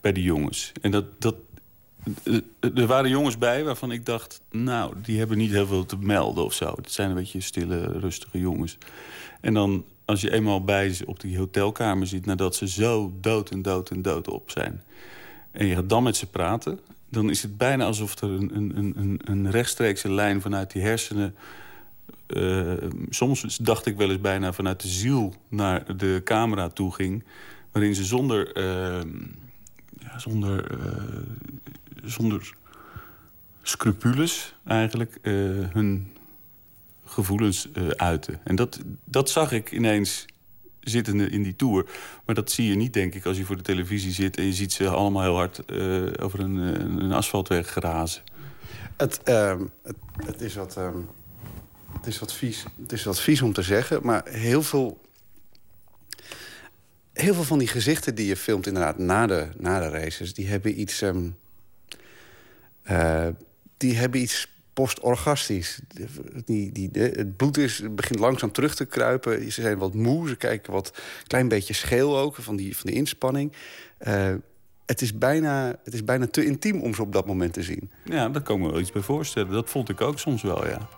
bij 0.00 0.12
die 0.12 0.24
jongens. 0.24 0.72
En 0.80 0.90
dat, 0.90 1.04
dat, 1.20 1.34
er 2.60 2.86
waren 2.86 3.10
jongens 3.10 3.38
bij 3.38 3.64
waarvan 3.64 3.92
ik 3.92 4.06
dacht... 4.06 4.40
nou, 4.50 4.94
die 5.02 5.18
hebben 5.18 5.38
niet 5.38 5.50
heel 5.50 5.66
veel 5.66 5.86
te 5.86 5.96
melden 5.96 6.44
of 6.44 6.52
zo. 6.52 6.72
Het 6.76 6.92
zijn 6.92 7.08
een 7.08 7.16
beetje 7.16 7.40
stille, 7.40 7.98
rustige 7.98 8.38
jongens. 8.38 8.78
En 9.40 9.54
dan, 9.54 9.84
als 10.08 10.20
je 10.20 10.32
eenmaal 10.32 10.64
bij 10.64 10.92
ze 10.92 11.06
op 11.06 11.20
die 11.20 11.38
hotelkamer 11.38 12.06
zit... 12.06 12.26
nadat 12.26 12.56
ze 12.56 12.68
zo 12.68 13.12
dood 13.20 13.50
en 13.50 13.62
dood 13.62 13.90
en 13.90 14.02
dood 14.02 14.28
op 14.28 14.50
zijn... 14.50 14.82
en 15.50 15.66
je 15.66 15.74
gaat 15.74 15.88
dan 15.88 16.02
met 16.02 16.16
ze 16.16 16.26
praten... 16.26 16.80
dan 17.08 17.30
is 17.30 17.42
het 17.42 17.56
bijna 17.56 17.84
alsof 17.84 18.20
er 18.20 18.30
een, 18.30 18.56
een, 18.56 18.92
een, 18.96 19.20
een 19.24 19.50
rechtstreekse 19.50 20.12
lijn 20.12 20.40
vanuit 20.40 20.72
die 20.72 20.82
hersenen... 20.82 21.34
Uh, 22.26 22.72
soms 23.10 23.56
dacht 23.56 23.86
ik 23.86 23.96
wel 23.96 24.10
eens 24.10 24.20
bijna 24.20 24.52
vanuit 24.52 24.80
de 24.80 24.88
ziel 24.88 25.34
naar 25.48 25.96
de 25.96 26.20
camera 26.24 26.68
toe 26.68 26.94
ging... 26.94 27.24
waarin 27.72 27.94
ze 27.94 28.04
zonder, 28.04 28.56
uh, 28.56 29.12
ja, 29.98 30.18
zonder, 30.18 30.78
uh, 30.80 31.20
zonder 32.04 32.54
scrupules 33.62 34.54
eigenlijk 34.64 35.18
hun 35.72 36.16
gevoelens 37.08 37.68
uiten. 37.96 38.40
En 38.44 38.56
dat, 38.56 38.78
dat 39.04 39.30
zag 39.30 39.52
ik 39.52 39.72
ineens 39.72 40.26
zittende 40.88 41.28
in 41.28 41.42
die 41.42 41.56
tour. 41.56 41.86
Maar 42.24 42.34
dat 42.34 42.50
zie 42.50 42.68
je 42.68 42.74
niet, 42.74 42.92
denk 42.92 43.14
ik, 43.14 43.26
als 43.26 43.36
je 43.36 43.44
voor 43.44 43.56
de 43.56 43.62
televisie 43.62 44.12
zit... 44.12 44.36
en 44.36 44.44
je 44.44 44.52
ziet 44.52 44.72
ze 44.72 44.88
allemaal 44.88 45.22
heel 45.22 45.36
hard 45.36 45.62
uh, 45.66 46.10
over 46.20 46.40
een, 46.40 46.56
een 47.02 47.12
asfaltweg 47.12 47.68
grazen. 47.68 48.22
Het, 48.96 49.20
uh, 49.24 49.56
het, 49.82 49.96
het, 50.26 50.40
is 50.40 50.54
wat, 50.54 50.76
uh, 50.78 50.90
het, 51.92 52.06
is 52.06 52.18
wat 52.18 52.32
vies. 52.32 52.64
het 52.82 52.92
is 52.92 53.04
wat 53.04 53.20
vies 53.20 53.42
om 53.42 53.52
te 53.52 53.62
zeggen, 53.62 54.00
maar 54.02 54.22
heel 54.28 54.62
veel... 54.62 55.06
Heel 57.12 57.34
veel 57.34 57.44
van 57.44 57.58
die 57.58 57.68
gezichten 57.68 58.14
die 58.14 58.26
je 58.26 58.36
filmt 58.36 58.66
inderdaad 58.66 58.98
na 58.98 59.26
de, 59.26 59.48
na 59.56 59.80
de 59.80 59.88
races... 59.88 60.34
die 60.34 60.48
hebben 60.48 60.80
iets... 60.80 61.00
Um, 61.00 61.36
die 63.76 63.96
hebben 63.96 64.20
iets 64.20 64.48
postorgastisch. 64.78 65.80
Die, 66.44 66.72
die, 66.72 66.90
de, 66.90 67.00
het 67.00 67.36
bloed 67.36 67.56
is, 67.56 67.82
begint 67.90 68.18
langzaam 68.18 68.52
terug 68.52 68.74
te 68.74 68.84
kruipen. 68.84 69.52
Ze 69.52 69.62
zijn 69.62 69.78
wat 69.78 69.94
moe, 69.94 70.28
ze 70.28 70.36
kijken 70.36 70.72
wat 70.72 70.92
klein 71.26 71.48
beetje 71.48 71.74
scheel 71.74 72.18
ook 72.18 72.36
van 72.36 72.56
die, 72.56 72.76
van 72.76 72.86
die 72.86 72.94
inspanning. 72.94 73.52
Uh, 74.06 74.34
het, 74.86 75.00
is 75.00 75.18
bijna, 75.18 75.78
het 75.84 75.94
is 75.94 76.04
bijna 76.04 76.26
te 76.26 76.44
intiem 76.44 76.80
om 76.80 76.94
ze 76.94 77.02
op 77.02 77.12
dat 77.12 77.26
moment 77.26 77.52
te 77.52 77.62
zien. 77.62 77.90
Ja, 78.04 78.28
daar 78.28 78.42
kan 78.42 78.56
ik 78.56 78.62
me 78.62 78.70
wel 78.70 78.80
iets 78.80 78.92
bij 78.92 79.02
voorstellen. 79.02 79.52
Dat 79.52 79.70
vond 79.70 79.88
ik 79.88 80.00
ook 80.00 80.18
soms 80.18 80.42
wel, 80.42 80.66
ja. 80.66 80.88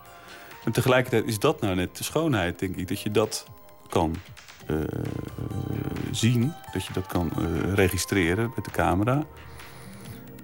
En 0.65 0.73
tegelijkertijd 0.73 1.27
is 1.27 1.39
dat 1.39 1.61
nou 1.61 1.75
net 1.75 1.97
de 1.97 2.05
schoonheid, 2.05 2.59
denk 2.59 2.77
ik. 2.77 2.89
Dat 2.89 3.01
je 3.01 3.11
dat 3.11 3.47
kan 3.89 4.17
uh, 4.71 4.79
zien, 6.11 6.53
dat 6.73 6.85
je 6.85 6.93
dat 6.93 7.07
kan 7.07 7.33
uh, 7.39 7.75
registreren 7.75 8.53
met 8.57 8.65
de 8.65 8.71
camera. 8.71 9.27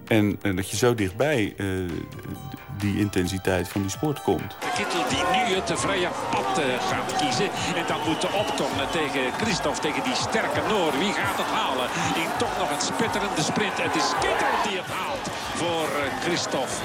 En, 0.07 0.39
en, 0.41 0.55
dat 0.55 0.69
je 0.69 0.77
zo 0.77 0.95
dichtbij 0.95 1.53
uh, 1.57 1.91
die 2.77 2.99
intensiteit 2.99 3.67
van 3.67 3.81
die 3.81 3.89
sport 3.89 4.21
komt. 4.21 4.55
De 4.59 4.71
Kittel 4.75 5.07
die 5.09 5.17
nu 5.17 5.55
het 5.55 5.71
vrije 5.75 6.09
pad 6.31 6.59
uh, 6.59 6.65
gaat 6.89 7.15
kiezen. 7.21 7.49
En 7.75 7.85
dan 7.87 7.99
moet 8.07 8.21
de 8.21 8.27
optomen 8.27 8.89
tegen 8.91 9.31
Christophe, 9.31 9.81
tegen 9.81 10.03
die 10.03 10.15
sterke 10.15 10.61
Noor. 10.69 10.91
Wie 10.99 11.13
gaat 11.13 11.37
het 11.37 11.51
halen? 11.59 11.89
In 12.23 12.31
toch 12.37 12.57
nog 12.57 12.71
een 12.71 12.81
spetterende 12.81 13.41
sprint. 13.41 13.77
Het 13.81 13.95
is 13.95 14.11
Kittel 14.21 14.55
die 14.67 14.77
het 14.77 14.89
haalt 14.97 15.27
voor 15.59 15.87
uh, 15.97 16.21
Christophe. 16.21 16.75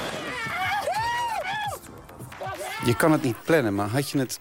Je 2.85 2.95
kan 2.95 3.11
het 3.11 3.23
niet 3.23 3.43
plannen, 3.43 3.75
maar 3.75 3.87
had 3.87 4.09
je 4.09 4.17
het 4.17 4.39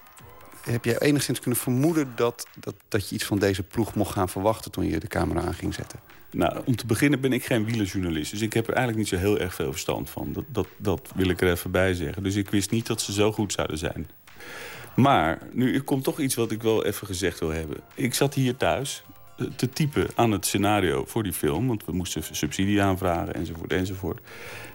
heb 0.62 0.84
je 0.84 1.00
enigszins 1.00 1.40
kunnen 1.40 1.60
vermoeden 1.60 2.12
dat, 2.16 2.46
dat, 2.60 2.74
dat 2.88 3.08
je 3.08 3.14
iets 3.14 3.24
van 3.24 3.38
deze 3.38 3.62
ploeg 3.62 3.94
mocht 3.94 4.12
gaan 4.12 4.28
verwachten 4.28 4.70
toen 4.70 4.84
je 4.84 5.00
de 5.00 5.06
camera 5.06 5.40
aan 5.40 5.54
ging 5.54 5.74
zetten? 5.74 5.98
Nou, 6.32 6.62
om 6.64 6.76
te 6.76 6.86
beginnen 6.86 7.20
ben 7.20 7.32
ik 7.32 7.44
geen 7.44 7.64
wielerjournalist. 7.64 8.30
Dus 8.30 8.40
ik 8.40 8.52
heb 8.52 8.68
er 8.68 8.74
eigenlijk 8.74 8.98
niet 8.98 9.20
zo 9.20 9.26
heel 9.26 9.38
erg 9.38 9.54
veel 9.54 9.70
verstand 9.70 10.10
van. 10.10 10.32
Dat, 10.32 10.44
dat, 10.48 10.66
dat 10.76 11.10
wil 11.14 11.28
ik 11.28 11.40
er 11.40 11.50
even 11.50 11.70
bij 11.70 11.94
zeggen. 11.94 12.22
Dus 12.22 12.34
ik 12.34 12.50
wist 12.50 12.70
niet 12.70 12.86
dat 12.86 13.00
ze 13.00 13.12
zo 13.12 13.32
goed 13.32 13.52
zouden 13.52 13.78
zijn. 13.78 14.08
Maar 14.96 15.38
nu 15.52 15.80
komt 15.80 16.04
toch 16.04 16.20
iets 16.20 16.34
wat 16.34 16.50
ik 16.50 16.62
wel 16.62 16.84
even 16.84 17.06
gezegd 17.06 17.40
wil 17.40 17.50
hebben. 17.50 17.76
Ik 17.94 18.14
zat 18.14 18.34
hier 18.34 18.56
thuis 18.56 19.02
eh, 19.36 19.46
te 19.56 19.68
typen 19.68 20.08
aan 20.14 20.30
het 20.30 20.46
scenario 20.46 21.04
voor 21.06 21.22
die 21.22 21.32
film. 21.32 21.66
Want 21.66 21.84
we 21.84 21.92
moesten 21.92 22.22
subsidie 22.30 22.82
aanvragen 22.82 23.34
enzovoort 23.34 23.72
enzovoort. 23.72 24.20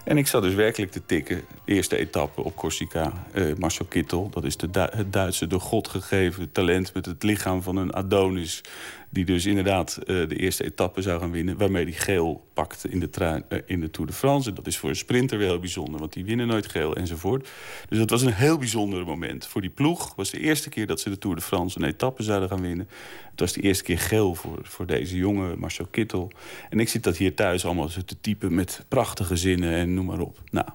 En 0.04 0.18
ik 0.18 0.28
zat 0.28 0.42
dus 0.42 0.54
werkelijk 0.54 0.92
te 0.92 1.06
tikken. 1.06 1.42
Eerste 1.66 1.98
etappe 1.98 2.44
op 2.44 2.56
Corsica. 2.56 3.14
Uh, 3.34 3.56
Marcel 3.56 3.86
Kittel, 3.86 4.30
dat 4.30 4.44
is 4.44 4.58
de 4.58 4.90
het 4.96 5.14
Duitse 5.14 5.48
door 5.48 5.62
God 5.62 5.88
gegeven 5.88 6.52
talent... 6.52 6.94
met 6.94 7.06
het 7.06 7.24
lichaam 7.24 7.62
van 7.62 7.76
een 7.76 7.94
Adonis. 7.94 8.64
Die 9.10 9.26
dus 9.26 9.46
inderdaad 9.46 10.00
uh, 10.00 10.06
de 10.06 10.36
eerste 10.36 10.64
etappe 10.64 11.02
zou 11.02 11.20
gaan 11.20 11.32
winnen. 11.32 11.58
Waarmee 11.58 11.84
hij 11.84 11.94
geel 11.94 12.48
pakt 12.54 12.86
in 12.86 13.00
de, 13.00 13.10
uh, 13.50 13.60
in 13.66 13.80
de 13.80 13.92
Tour 13.92 14.10
de 14.10 14.16
France. 14.16 14.50
En 14.50 14.56
dat 14.56 14.68
is 14.68 14.78
voor 14.78 14.90
een 14.90 14.96
sprinter 14.96 15.38
wel 15.38 15.48
heel 15.48 15.60
bijzonder. 15.60 16.00
Want 16.00 16.14
die 16.14 16.26
winnen 16.26 16.48
nooit 16.48 16.68
geel 16.68 16.96
enzovoort. 16.96 17.50
Dus 17.90 17.98
dat 17.98 18.10
was 18.10 18.22
een 18.22 18.34
heel 18.34 18.58
bijzonder 18.58 19.06
moment. 19.06 19.48
Voor 19.48 19.62
die 19.62 19.70
ploeg 19.70 20.16
was 20.16 20.30
de 20.30 20.40
eerste 20.40 20.70
keer 20.70 20.88
dat 20.88 21.00
ze 21.00 21.10
de 21.10 21.18
Tour 21.18 21.36
de 21.36 21.42
France... 21.42 21.80
een 21.80 21.88
etappe 21.88 22.24
zouden 22.24 22.50
gaan 22.50 22.62
winnen. 22.62 22.88
Het 23.32 23.40
was 23.40 23.54
de 23.54 23.62
eerste 23.62 23.84
keer 23.84 24.00
geel 24.00 24.36
voor, 24.36 24.60
voor 24.64 24.86
deze 24.86 25.16
jonge 25.16 25.56
Marcel 25.56 25.88
Kittel. 25.92 26.32
En 26.70 26.80
ik 26.80 26.90
zit 26.90 27.04
dat 27.04 27.18
hier 27.18 27.34
thuis 27.34 27.66
allemaal 27.66 27.88
te 27.88 28.20
typen 28.22 28.56
met 28.56 28.86
prachtige 28.88 29.36
zinnen 29.36 29.74
en 29.74 29.94
noem 29.94 30.06
maar 30.06 30.20
op. 30.20 30.42
Nou, 30.52 30.68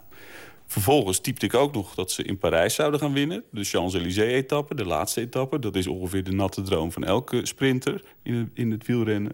Vervolgens 0.67 1.19
typte 1.19 1.47
ik 1.47 1.55
ook 1.55 1.75
nog 1.75 1.95
dat 1.95 2.11
ze 2.11 2.23
in 2.23 2.39
Parijs 2.39 2.75
zouden 2.75 3.01
gaan 3.01 3.13
winnen. 3.13 3.45
De 3.51 3.65
Champs-Élysées-etappe, 3.65 4.75
de 4.75 4.85
laatste 4.85 5.21
etappe. 5.21 5.59
Dat 5.59 5.77
is 5.77 5.87
ongeveer 5.87 6.25
de 6.25 6.33
natte 6.33 6.63
droom 6.63 6.93
van 6.93 7.05
elke 7.05 7.47
sprinter 7.47 8.03
in 8.23 8.35
het, 8.35 8.49
in 8.55 8.71
het 8.71 8.87
wielrennen. 8.87 9.33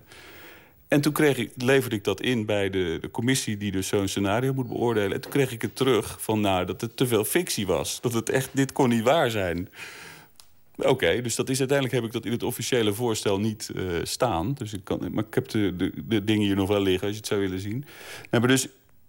En 0.88 1.00
toen 1.00 1.12
kreeg 1.12 1.36
ik, 1.36 1.52
leverde 1.56 1.96
ik 1.96 2.04
dat 2.04 2.20
in 2.20 2.46
bij 2.46 2.70
de, 2.70 2.98
de 3.00 3.10
commissie 3.10 3.56
die 3.56 3.72
dus 3.72 3.88
zo'n 3.88 4.08
scenario 4.08 4.52
moet 4.54 4.68
beoordelen. 4.68 5.12
En 5.12 5.20
toen 5.20 5.30
kreeg 5.30 5.52
ik 5.52 5.62
het 5.62 5.76
terug 5.76 6.22
van 6.22 6.40
nou, 6.40 6.64
dat 6.64 6.80
het 6.80 6.96
te 6.96 7.06
veel 7.06 7.24
fictie 7.24 7.66
was. 7.66 8.00
Dat 8.00 8.12
het 8.12 8.28
echt, 8.28 8.50
dit 8.52 8.72
kon 8.72 8.88
niet 8.88 9.02
waar 9.02 9.30
zijn. 9.30 9.68
Oké, 10.76 11.22
dus 11.22 11.34
dat 11.34 11.48
is 11.48 11.58
uiteindelijk 11.58 11.98
heb 11.98 12.06
ik 12.06 12.12
dat 12.12 12.24
in 12.24 12.32
het 12.32 12.42
officiële 12.42 12.92
voorstel 12.92 13.40
niet 13.40 13.70
uh, 13.74 13.92
staan. 14.02 14.54
Dus 14.54 14.72
ik 14.72 14.84
kan, 14.84 15.08
maar 15.12 15.24
ik 15.24 15.34
heb 15.34 15.48
de, 15.48 15.76
de, 15.76 15.92
de, 16.06 16.24
dingen 16.24 16.46
hier 16.46 16.56
nog 16.56 16.68
wel 16.68 16.82
liggen 16.82 17.06
als 17.06 17.10
je 17.10 17.20
het 17.20 17.28
zou 17.28 17.40
willen 17.40 17.60
zien. 17.60 17.84
Nou, 18.30 18.42
maar 18.42 18.48
dus 18.48 18.68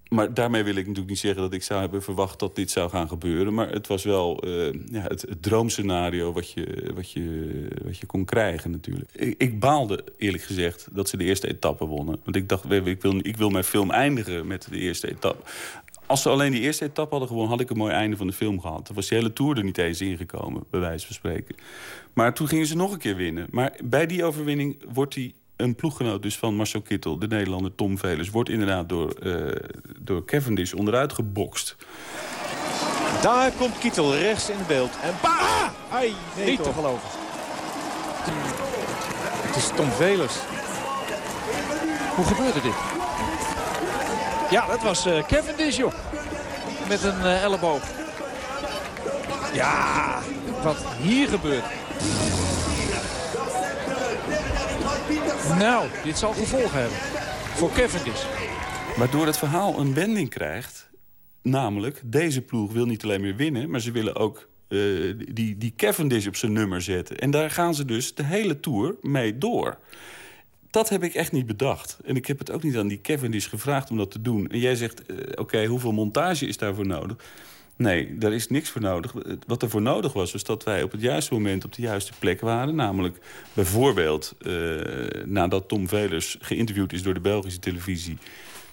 maar 0.09 0.33
daarmee 0.33 0.63
wil 0.63 0.75
ik 0.75 0.81
natuurlijk 0.81 1.09
niet 1.09 1.19
zeggen 1.19 1.41
dat 1.41 1.53
ik 1.53 1.63
zou 1.63 1.79
hebben 1.79 2.03
verwacht 2.03 2.39
dat 2.39 2.55
dit 2.55 2.71
zou 2.71 2.89
gaan 2.89 3.07
gebeuren. 3.07 3.53
Maar 3.53 3.69
het 3.69 3.87
was 3.87 4.03
wel 4.03 4.47
uh, 4.47 4.73
ja, 4.91 5.01
het, 5.01 5.25
droomscenario 5.39 6.33
wat 6.33 6.51
je, 6.51 6.91
wat, 6.95 7.11
je, 7.11 7.67
wat 7.83 7.97
je 7.97 8.05
kon 8.05 8.25
krijgen 8.25 8.71
natuurlijk. 8.71 9.09
Ik, 9.13 9.35
ik, 9.37 9.59
baalde 9.59 10.03
eerlijk 10.17 10.43
gezegd 10.43 10.87
dat 10.91 11.09
ze 11.09 11.17
de 11.17 11.23
eerste 11.23 11.47
etappe 11.47 11.85
wonnen. 11.85 12.19
Want 12.23 12.35
ik 12.35 12.49
dacht, 12.49 12.71
ik 12.71 13.01
wil, 13.01 13.17
ik 13.21 13.37
wil 13.37 13.49
mijn 13.49 13.63
film 13.63 13.91
eindigen 13.91 14.47
met 14.47 14.67
de 14.71 14.77
eerste 14.77 15.09
etappe. 15.09 15.43
Als 16.05 16.21
ze 16.21 16.29
alleen 16.29 16.51
die 16.51 16.61
eerste 16.61 16.85
etappe 16.85 17.09
hadden 17.09 17.27
gewonnen... 17.27 17.51
had 17.51 17.61
ik 17.61 17.69
een 17.69 17.77
mooi 17.77 17.93
einde 17.93 18.17
van 18.17 18.27
de 18.27 18.33
film 18.33 18.61
gehad. 18.61 18.87
Dan 18.87 18.95
was 18.95 19.07
de 19.07 19.15
hele 19.15 19.33
Tour 19.33 19.57
er 19.57 19.63
niet 19.63 19.77
eens 19.77 20.01
ingekomen, 20.01 20.63
bij 20.69 20.79
wijze 20.79 21.05
van 21.05 21.15
spreken. 21.15 21.55
Maar 22.13 22.33
toen 22.33 22.47
gingen 22.47 22.65
ze 22.65 22.75
nog 22.75 22.91
een 22.91 22.99
keer 22.99 23.15
winnen. 23.15 23.47
Maar 23.51 23.79
bij 23.83 24.05
die 24.05 24.23
overwinning 24.23 24.83
wordt 24.93 25.13
die 25.13 25.35
een 25.59 25.75
ploeggenoot 25.75 26.21
dus 26.21 26.37
van 26.37 26.55
Marcel 26.55 26.81
Kittel, 26.81 27.19
de 27.19 27.27
Nederlander 27.27 27.75
Tom 27.75 27.97
Velers... 27.97 28.29
wordt 28.29 28.49
inderdaad 28.49 28.89
door, 28.89 29.13
uh, 29.23 29.55
door 29.99 30.25
Cavendish 30.25 30.73
onderuit 30.73 31.13
gebokst. 31.13 31.75
Daar 33.21 33.51
komt 33.51 33.77
Kittel 33.77 34.15
rechts 34.15 34.49
in 34.49 34.57
beeld. 34.67 34.91
En 35.01 35.13
bah! 35.21 35.69
Ai, 35.91 36.13
nee, 36.37 36.49
Niet 36.49 36.63
te 36.63 36.73
geloven. 36.73 37.09
Het 39.41 39.55
is 39.55 39.69
Tom 39.75 39.89
Velers. 39.91 40.35
Hoe 42.15 42.25
gebeurde 42.25 42.61
dit? 42.61 42.75
Ja, 44.51 44.67
dat 44.67 44.83
was 44.83 45.07
uh, 45.07 45.23
Cavendish, 45.27 45.77
joh. 45.77 45.93
Met 46.87 47.03
een 47.03 47.19
uh, 47.19 47.43
elleboog. 47.43 47.81
Ja, 49.53 50.19
wat 50.63 50.77
hier 51.01 51.27
gebeurt. 51.27 51.65
Nou, 55.57 55.87
dit 56.03 56.17
zal 56.17 56.33
gevolgen 56.33 56.79
hebben. 56.79 56.97
Voor 57.55 57.71
Cavendish. 57.71 58.23
Waardoor 58.97 59.25
het 59.25 59.37
verhaal 59.37 59.79
een 59.79 59.93
wending 59.93 60.29
krijgt. 60.29 60.89
Namelijk, 61.41 62.01
deze 62.05 62.41
ploeg 62.41 62.71
wil 62.71 62.85
niet 62.85 63.03
alleen 63.03 63.21
meer 63.21 63.35
winnen... 63.35 63.69
maar 63.69 63.79
ze 63.79 63.91
willen 63.91 64.15
ook 64.15 64.49
uh, 64.67 65.15
die, 65.33 65.57
die 65.57 65.73
Cavendish 65.75 66.27
op 66.27 66.35
zijn 66.35 66.53
nummer 66.53 66.81
zetten. 66.81 67.17
En 67.17 67.31
daar 67.31 67.51
gaan 67.51 67.75
ze 67.75 67.85
dus 67.85 68.15
de 68.15 68.23
hele 68.23 68.59
Tour 68.59 68.95
mee 69.01 69.37
door. 69.37 69.77
Dat 70.69 70.89
heb 70.89 71.03
ik 71.03 71.13
echt 71.13 71.31
niet 71.31 71.45
bedacht. 71.45 71.97
En 72.05 72.15
ik 72.15 72.25
heb 72.25 72.39
het 72.39 72.51
ook 72.51 72.63
niet 72.63 72.77
aan 72.77 72.87
die 72.87 73.01
Cavendish 73.01 73.49
gevraagd 73.49 73.91
om 73.91 73.97
dat 73.97 74.11
te 74.11 74.21
doen. 74.21 74.47
En 74.47 74.59
jij 74.59 74.75
zegt, 74.75 75.11
uh, 75.11 75.17
oké, 75.35 75.65
hoeveel 75.65 75.91
montage 75.91 76.47
is 76.47 76.57
daarvoor 76.57 76.87
nodig? 76.87 77.17
Nee, 77.79 78.17
daar 78.17 78.33
is 78.33 78.47
niks 78.47 78.69
voor 78.69 78.81
nodig. 78.81 79.13
Wat 79.47 79.61
er 79.61 79.69
voor 79.69 79.81
nodig 79.81 80.13
was, 80.13 80.31
was 80.31 80.43
dat 80.43 80.63
wij 80.63 80.83
op 80.83 80.91
het 80.91 81.01
juiste 81.01 81.33
moment 81.33 81.65
op 81.65 81.73
de 81.73 81.81
juiste 81.81 82.11
plek 82.19 82.41
waren. 82.41 82.75
Namelijk 82.75 83.17
bijvoorbeeld 83.53 84.35
uh, 84.41 84.81
nadat 85.25 85.67
Tom 85.67 85.87
Velers 85.87 86.37
geïnterviewd 86.41 86.93
is 86.93 87.03
door 87.03 87.13
de 87.13 87.19
Belgische 87.19 87.59
televisie... 87.59 88.17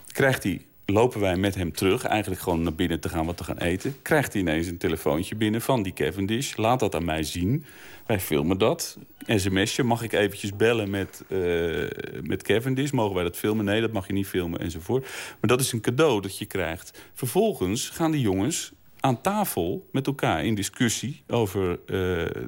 krijgt 0.06 0.42
hij, 0.42 0.64
lopen 0.86 1.20
wij 1.20 1.36
met 1.36 1.54
hem 1.54 1.72
terug, 1.72 2.04
eigenlijk 2.04 2.40
gewoon 2.40 2.62
naar 2.62 2.74
binnen 2.74 3.00
te 3.00 3.08
gaan 3.08 3.26
wat 3.26 3.36
te 3.36 3.44
gaan 3.44 3.58
eten... 3.58 3.96
krijgt 4.02 4.32
hij 4.32 4.42
ineens 4.42 4.66
een 4.66 4.78
telefoontje 4.78 5.34
binnen 5.34 5.60
van 5.60 5.82
die 5.82 5.92
Cavendish. 5.92 6.56
Laat 6.56 6.80
dat 6.80 6.94
aan 6.94 7.04
mij 7.04 7.22
zien. 7.22 7.64
Wij 8.06 8.20
filmen 8.20 8.58
dat. 8.58 8.98
SMS'je, 9.26 9.82
mag 9.82 10.02
ik 10.02 10.12
eventjes 10.12 10.56
bellen 10.56 10.90
met, 10.90 11.24
uh, 11.28 11.88
met 12.22 12.42
Cavendish? 12.42 12.90
Mogen 12.90 13.14
wij 13.14 13.24
dat 13.24 13.36
filmen? 13.36 13.64
Nee, 13.64 13.80
dat 13.80 13.92
mag 13.92 14.06
je 14.06 14.12
niet 14.12 14.26
filmen 14.26 14.60
enzovoort. 14.60 15.02
Maar 15.40 15.50
dat 15.50 15.60
is 15.60 15.72
een 15.72 15.80
cadeau 15.80 16.20
dat 16.20 16.38
je 16.38 16.46
krijgt. 16.46 16.98
Vervolgens 17.14 17.88
gaan 17.88 18.10
die 18.10 18.20
jongens 18.20 18.72
aan 19.06 19.20
tafel 19.20 19.88
met 19.92 20.06
elkaar 20.06 20.44
in 20.44 20.54
discussie 20.54 21.22
over 21.26 21.78
uh, 21.86 22.44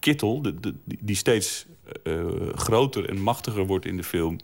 Kittel... 0.00 0.42
Die 0.84 1.16
steeds 1.16 1.66
uh, 2.04 2.24
groter 2.54 3.08
en 3.08 3.20
machtiger 3.20 3.66
wordt 3.66 3.86
in 3.86 3.96
de 3.96 4.04
film... 4.04 4.38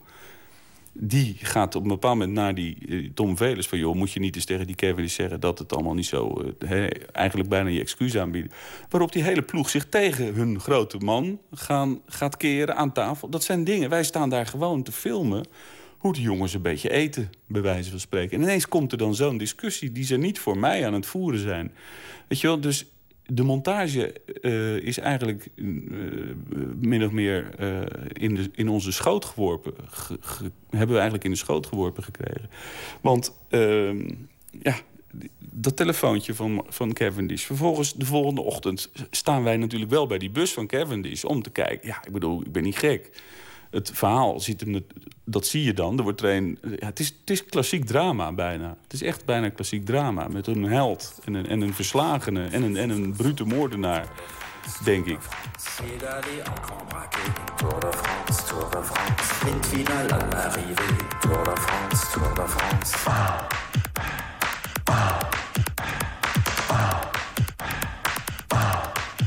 die 0.93 1.37
gaat 1.41 1.75
op 1.75 1.83
een 1.83 1.89
bepaald 1.89 2.19
moment 2.19 2.37
naar 2.37 2.55
die 2.55 2.79
eh, 2.89 3.11
Tom 3.15 3.37
Velers... 3.37 3.69
van 3.69 3.79
joh, 3.79 3.95
moet 3.95 4.13
je 4.13 4.21
niet 4.21 4.35
eens 4.35 4.45
tegen 4.45 4.67
die 4.67 4.77
Kevin 4.77 5.11
zeggen... 5.11 5.41
dat 5.41 5.59
het 5.59 5.73
allemaal 5.73 5.95
niet 5.95 6.07
zo... 6.07 6.43
eh, 6.59 6.87
eigenlijk 7.13 7.49
bijna 7.49 7.69
je 7.69 7.81
excuus 7.81 8.17
aanbieden. 8.17 8.53
Waarop 8.89 9.13
die 9.13 9.23
hele 9.23 9.43
ploeg 9.43 9.71
zich 9.71 9.89
tegen 9.89 10.35
hun 10.35 10.61
grote 10.61 10.99
man 10.99 11.39
gaan, 11.53 12.01
gaat 12.07 12.37
keren 12.37 12.77
aan 12.77 12.93
tafel. 12.93 13.29
Dat 13.29 13.45
zijn 13.45 13.65
dingen, 13.65 13.91
wij 13.91 14.05
staan 14.05 14.31
daar 14.31 14.47
gewoon 14.47 14.83
te 14.83 14.93
filmen... 14.93 15.47
hoe 15.99 16.13
die 16.13 16.23
jongens 16.23 16.55
een 16.55 16.63
beetje 16.63 16.91
eten, 16.91 17.31
bij 17.47 17.63
wijze 17.63 17.91
van 17.91 18.01
spreken. 18.01 18.37
En 18.37 18.43
ineens 18.43 18.69
komt 18.69 18.93
er 18.93 18.99
dan 18.99 19.15
zo'n 19.15 19.39
discussie... 19.39 19.93
die 19.93 20.05
ze 20.05 20.17
niet 20.17 20.39
voor 20.39 20.59
mij 20.59 20.87
aan 20.87 20.95
het 20.95 21.07
voeren 21.07 21.41
zijn. 21.41 21.73
Weet 22.29 22.41
je 22.41 22.47
wel, 22.47 22.61
dus 22.61 22.87
de 23.27 23.43
montage 23.43 24.13
eh, 24.43 24.77
is 24.77 24.99
eigenlijk 24.99 25.49
eh, 25.57 25.65
min 26.81 27.05
of 27.05 27.11
meer 27.11 27.61
in, 28.13 28.35
de, 28.35 28.51
in 28.55 28.69
onze 28.69 28.93
schoot 28.93 29.25
geworpen. 29.25 29.75
Ge- 29.87 30.19
ge- 30.21 30.51
hebben 30.71 30.89
we 30.89 30.95
eigenlijk 30.95 31.25
in 31.25 31.31
de 31.31 31.37
schoot 31.37 31.67
geworpen 31.67 32.03
gekregen. 32.03 32.51
Want 33.01 33.33
ehm, 33.49 34.09
ja, 34.63 34.77
dat 35.39 35.77
telefoontje 35.77 36.35
van, 36.35 36.65
van 36.69 36.93
Cavendish. 36.93 37.45
Vervolgens 37.45 37.95
de 37.95 38.07
volgende 38.07 38.41
ochtend 38.43 38.91
staan 39.11 39.43
wij 39.43 39.57
natuurlijk 39.57 39.91
wel 39.91 40.07
bij 40.07 40.19
die 40.19 40.31
bus 40.31 40.53
van 40.53 40.67
Cavendish... 40.67 41.25
om 41.25 41.43
te 41.43 41.51
kijken. 41.51 41.89
Ja, 41.89 42.05
ik 42.05 42.13
bedoel, 42.13 42.41
ik 42.41 42.53
ben 42.53 42.63
niet 42.63 42.77
gek. 42.77 43.11
Het 43.77 43.91
verhaal, 43.95 44.41
ziet 44.41 44.61
hem, 44.61 44.87
dat 45.25 45.47
zie 45.47 45.65
je 45.65 45.73
dan. 45.73 45.99
Er 45.99 46.03
wordt 46.03 46.23
er 46.23 46.35
een, 46.35 46.59
ja, 46.63 46.87
het, 46.87 47.01
is, 47.01 47.07
het 47.21 47.31
is 47.31 47.45
klassiek 47.45 47.85
drama 47.85 48.33
bijna. 48.33 48.77
Het 48.83 48.93
is 48.93 49.03
echt 49.03 49.25
bijna 49.25 49.49
klassiek 49.49 49.85
drama. 49.85 50.29
Met 50.29 50.47
een 50.47 50.65
held 50.65 51.19
en 51.25 51.35
een, 51.35 51.47
en 51.47 51.61
een 51.61 51.75
verslagene 51.75 52.47
en 52.47 52.63
een, 52.63 52.77
en 52.77 52.91
een 52.91 53.13
brute 53.17 53.45
moordenaar, 53.45 54.07
denk 54.85 55.07
ik. 55.07 55.19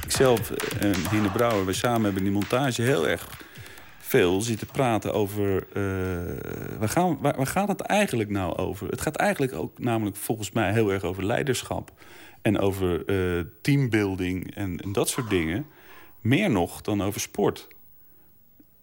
Ikzelf 0.05 0.51
en 0.79 0.95
Hine 1.11 1.29
Brouwer, 1.29 1.65
wij 1.65 1.73
samen 1.73 2.03
hebben 2.03 2.23
die 2.23 2.31
montage 2.31 2.81
heel 2.81 3.07
erg 3.07 3.27
veel 4.09 4.41
zitten 4.41 4.67
praten 4.67 5.13
over... 5.13 5.67
eh, 5.73 6.79
waar, 6.79 6.89
gaan, 6.89 7.17
waar, 7.21 7.47
gaat 7.47 7.67
het 7.67 7.81
eigenlijk 7.81 8.29
nou 8.29 8.55
over? 8.55 8.87
Het 8.87 9.01
gaat 9.01 9.15
eigenlijk 9.15 9.53
ook 9.53 9.79
namelijk 9.79 10.15
volgens 10.15 10.51
mij 10.51 10.73
heel 10.73 10.91
erg 10.91 11.03
over 11.03 11.25
leiderschap. 11.25 11.91
En 12.41 12.59
over 12.59 13.05
eh, 13.05 13.45
teambuilding 13.61 14.55
en, 14.55 14.77
en 14.77 14.91
dat 14.91 15.09
soort 15.09 15.29
dingen. 15.29 15.65
Meer 16.21 16.51
nog 16.51 16.81
dan 16.81 17.01
over 17.01 17.21
sport. 17.21 17.67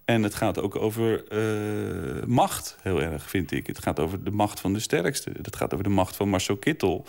En 0.04 0.22
het 0.22 0.34
gaat 0.34 0.60
ook 0.60 0.76
over 0.76 1.28
eh, 1.28 2.26
macht, 2.26 2.78
heel 2.82 3.02
erg, 3.02 3.30
vind 3.30 3.50
ik. 3.52 3.66
Het 3.66 3.82
gaat 3.82 4.00
over 4.00 4.24
de 4.24 4.30
macht 4.30 4.60
van 4.60 4.72
de 4.72 4.80
sterkste. 4.80 5.30
Het 5.42 5.56
gaat 5.56 5.72
over 5.72 5.84
de 5.84 5.90
macht 5.90 6.16
van 6.16 6.28
Marcel 6.28 6.56
Kittel. 6.56 7.06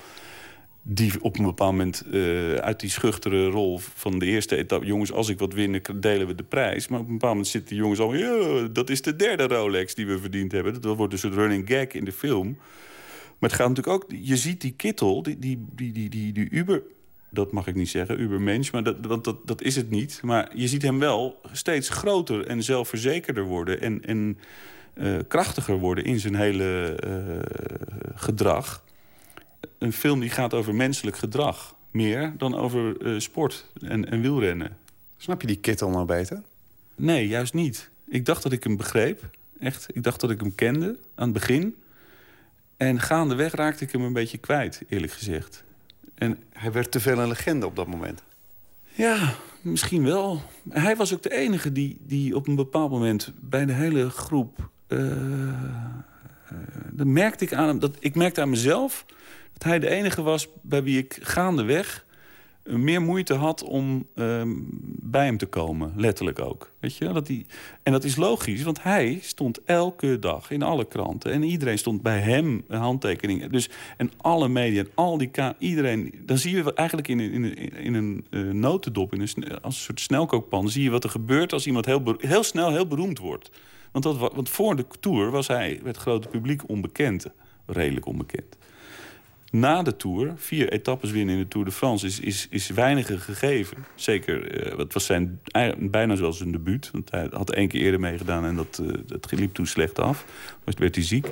Die 0.90 1.14
op 1.22 1.38
een 1.38 1.46
bepaald 1.46 1.72
moment 1.72 2.04
eh, 2.12 2.54
uit 2.54 2.80
die 2.80 2.90
schuchtere 2.90 3.46
rol 3.46 3.78
van 3.78 4.20
de 4.20 4.26
eerste 4.26 4.56
etappe... 4.56 4.86
jongens, 4.86 5.12
als 5.12 5.30
ik 5.30 5.40
wat 5.40 5.54
win, 5.54 5.82
delen 5.96 6.28
we 6.28 6.36
de 6.36 6.44
prijs. 6.44 6.88
Maar 6.88 7.00
op 7.00 7.06
een 7.06 7.12
bepaald 7.12 7.32
moment 7.32 7.52
zitten 7.52 7.70
die 7.70 7.80
jongens 7.80 8.00
al... 8.00 8.14
Ja, 8.14 8.68
dat 8.68 8.90
is 8.90 9.02
de 9.02 9.16
derde 9.16 9.44
Rolex 9.44 9.96
die 9.96 10.08
we 10.08 10.20
verdiend 10.20 10.52
hebben. 10.52 10.82
Dat 10.82 10.98
wordt 10.98 11.12
dus 11.12 11.24
een 11.24 11.34
running 11.34 11.68
gag 11.70 11.88
in 11.88 12.06
de 12.06 12.12
film. 12.12 12.58
Maar 13.38 13.50
het 13.50 13.60
gaat 13.60 13.70
natuurlijk 13.70 14.04
ook... 14.04 14.12
Je 14.22 14.38
ziet 14.38 14.62
die 14.62 14.72
Kittel, 14.72 15.24
die, 15.24 15.40
die, 15.40 15.66
die, 15.76 16.10
die, 16.10 16.34
die, 16.34 16.50
Uber... 16.50 16.84
Dat 17.30 17.52
mag 17.52 17.68
ik 17.68 17.76
niet 17.76 17.90
zeggen, 17.90 18.22
Ubermensch, 18.22 18.72
maar 18.72 18.84
dat, 18.84 19.24
dat, 19.24 19.38
dat 19.46 19.62
is 19.62 19.76
het 19.76 19.90
niet. 19.90 20.20
Maar 20.24 20.52
je 20.56 20.68
ziet 20.68 20.82
hem 20.82 21.00
wel 21.00 21.42
steeds 21.52 21.90
groter 21.90 22.46
en 22.46 22.64
zelfverzekerder 22.64 23.44
worden... 23.44 23.82
en, 23.82 24.04
en 24.06 24.38
eh, 24.94 25.16
krachtiger 25.28 25.78
worden 25.78 26.04
in 26.04 26.20
zijn 26.20 26.36
hele 26.36 26.96
eh, 26.96 27.12
gedrag 28.16 28.86
een 29.78 29.94
film 29.94 30.20
die 30.20 30.30
gaat 30.30 30.54
over 30.54 30.76
menselijk 30.76 31.18
gedrag. 31.18 31.76
Meer 31.92 32.34
dan 32.38 32.56
over 32.56 33.02
eh, 33.02 33.20
sport 33.20 33.66
en, 33.82 34.10
en 34.10 34.22
wielrennen. 34.22 34.78
Snap 35.18 35.42
je 35.42 35.48
die 35.48 35.58
Kittel 35.60 35.90
nou 35.90 36.06
beter? 36.06 36.42
Nee, 36.96 37.28
juist 37.28 37.54
niet. 37.54 37.90
Ik 38.08 38.26
dacht 38.26 38.44
dat 38.44 38.52
ik 38.52 38.64
hem 38.64 38.78
begreep. 38.78 39.30
Echt, 39.60 39.88
ik 39.94 40.04
dacht 40.04 40.20
dat 40.20 40.30
ik 40.32 40.40
hem 40.40 40.56
kende 40.56 41.00
aan 41.16 41.24
het 41.24 41.34
begin. 41.34 41.76
En 42.78 43.00
gaandeweg 43.00 43.54
raakte 43.54 43.84
ik 43.84 43.92
hem 43.92 44.02
een 44.02 44.14
beetje 44.14 44.38
kwijt, 44.38 44.82
eerlijk 44.90 45.12
gezegd. 45.14 45.64
En 46.16 46.38
Hij 46.54 46.72
werd 46.72 46.92
te 46.92 47.00
veel 47.00 47.20
een 47.20 47.28
legende 47.28 47.66
op 47.66 47.76
dat 47.76 47.88
moment. 47.88 48.24
ja, 48.94 49.34
misschien 49.62 50.04
wel. 50.04 50.42
Hij 50.70 50.96
was 50.96 51.14
ook 51.14 51.24
de 51.24 51.34
enige 51.34 51.72
die, 51.72 51.98
die 52.00 52.36
op 52.36 52.48
een 52.48 52.56
bepaald 52.56 52.92
moment 52.92 53.32
bij 53.40 53.66
de 53.66 53.74
hele 53.74 54.10
groep... 54.10 54.70
eh, 54.88 54.98
dat 56.92 57.08
merkte 57.08 57.44
ik 57.44 57.54
aan 57.54 57.68
hem. 57.68 57.80
Dat, 57.80 57.96
ik 58.00 58.16
merkte 58.16 58.42
aan 58.42 58.50
mezelf 58.50 59.06
dat 59.58 59.64
hij 59.64 59.80
de 59.80 59.90
enige 59.90 60.22
was 60.22 60.48
bij 60.62 60.84
wie 60.84 60.98
ik 60.98 61.18
gaandeweg 61.22 62.06
meer 62.68 63.02
moeite 63.02 63.34
had 63.34 63.64
om 63.64 64.08
ehm, 64.16 64.54
bij 65.00 65.26
hem 65.26 65.38
te 65.38 65.46
komen. 65.46 65.94
Letterlijk 65.96 66.40
ook. 66.40 66.72
Weet 66.80 66.96
je? 66.96 67.14
Dat 67.14 67.28
hij, 67.28 67.46
en 67.84 67.92
dat 67.92 68.04
is 68.04 68.16
logisch, 68.16 68.64
want 68.64 68.84
hij 68.84 69.20
stond 69.22 69.64
elke 69.64 70.20
dag 70.20 70.52
in 70.52 70.62
alle 70.62 70.86
kranten. 70.86 71.32
En 71.32 71.44
iedereen 71.44 71.78
stond 71.78 72.02
bij 72.02 72.20
hem 72.20 72.64
een 72.68 72.80
handtekening. 72.80 73.50
Dus, 73.50 73.70
en 73.98 74.12
alle 74.18 74.48
media, 74.48 74.82
en 74.82 74.90
al 74.94 75.18
die 75.18 75.32
iedereen. 75.58 76.14
Dan 76.26 76.38
zie 76.38 76.56
je 76.56 76.74
eigenlijk 76.74 77.08
in, 77.08 77.20
in, 77.20 77.56
in 77.78 77.94
een 77.94 78.26
eh, 78.30 78.42
notendop, 78.42 79.14
in 79.14 79.22
een, 79.22 79.62
als 79.62 79.76
een 79.76 79.84
soort 79.84 80.00
snelkookpan... 80.00 80.70
zie 80.70 80.84
je 80.84 80.90
wat 80.90 81.04
er 81.04 81.10
gebeurt 81.10 81.54
als 81.54 81.68
iemand 81.68 81.86
heel, 81.86 82.16
heel 82.18 82.44
snel 82.44 82.72
heel 82.72 82.88
beroemd 82.88 83.20
wordt. 83.20 83.52
Want, 83.92 84.04
dat, 84.04 84.18
wa- 84.18 84.36
want 84.36 84.50
voor 84.50 84.76
de 84.76 84.86
tour 85.00 85.32
was 85.32 85.48
hij 85.48 85.80
het 85.84 85.98
grote 85.98 86.28
publiek 86.28 86.70
onbekend. 86.70 87.28
Redelijk 87.66 88.06
onbekend. 88.06 88.58
Na 89.52 89.82
de 89.82 89.96
Tour, 89.96 90.34
vier 90.36 90.72
etappes 90.72 91.12
winnen 91.12 91.36
in 91.36 91.42
de 91.42 91.48
Tour 91.48 91.66
de 91.66 91.72
France... 91.72 92.06
is, 92.06 92.20
is, 92.20 92.48
is 92.50 92.72
gegeven. 93.06 93.78
Zeker, 93.96 94.52
eh, 94.52 94.78
het 94.78 94.94
was 94.94 95.06
zijn, 95.06 95.40
bijna 95.80 96.16
zoals 96.16 96.40
een 96.40 96.52
debuut. 96.52 96.92
Want 96.92 97.12
hij 97.12 97.28
had 97.32 97.52
één 97.52 97.68
keer 97.68 97.82
eerder 97.82 98.00
meegedaan 98.00 98.46
en 98.46 98.56
dat, 98.56 98.82
eh, 98.84 98.94
dat 99.06 99.32
liep 99.32 99.54
toen 99.54 99.68
slecht 99.68 100.00
af. 100.00 100.26
Dus 100.64 100.74
werd 100.76 100.96
hij 100.96 101.04
ziek. 101.04 101.28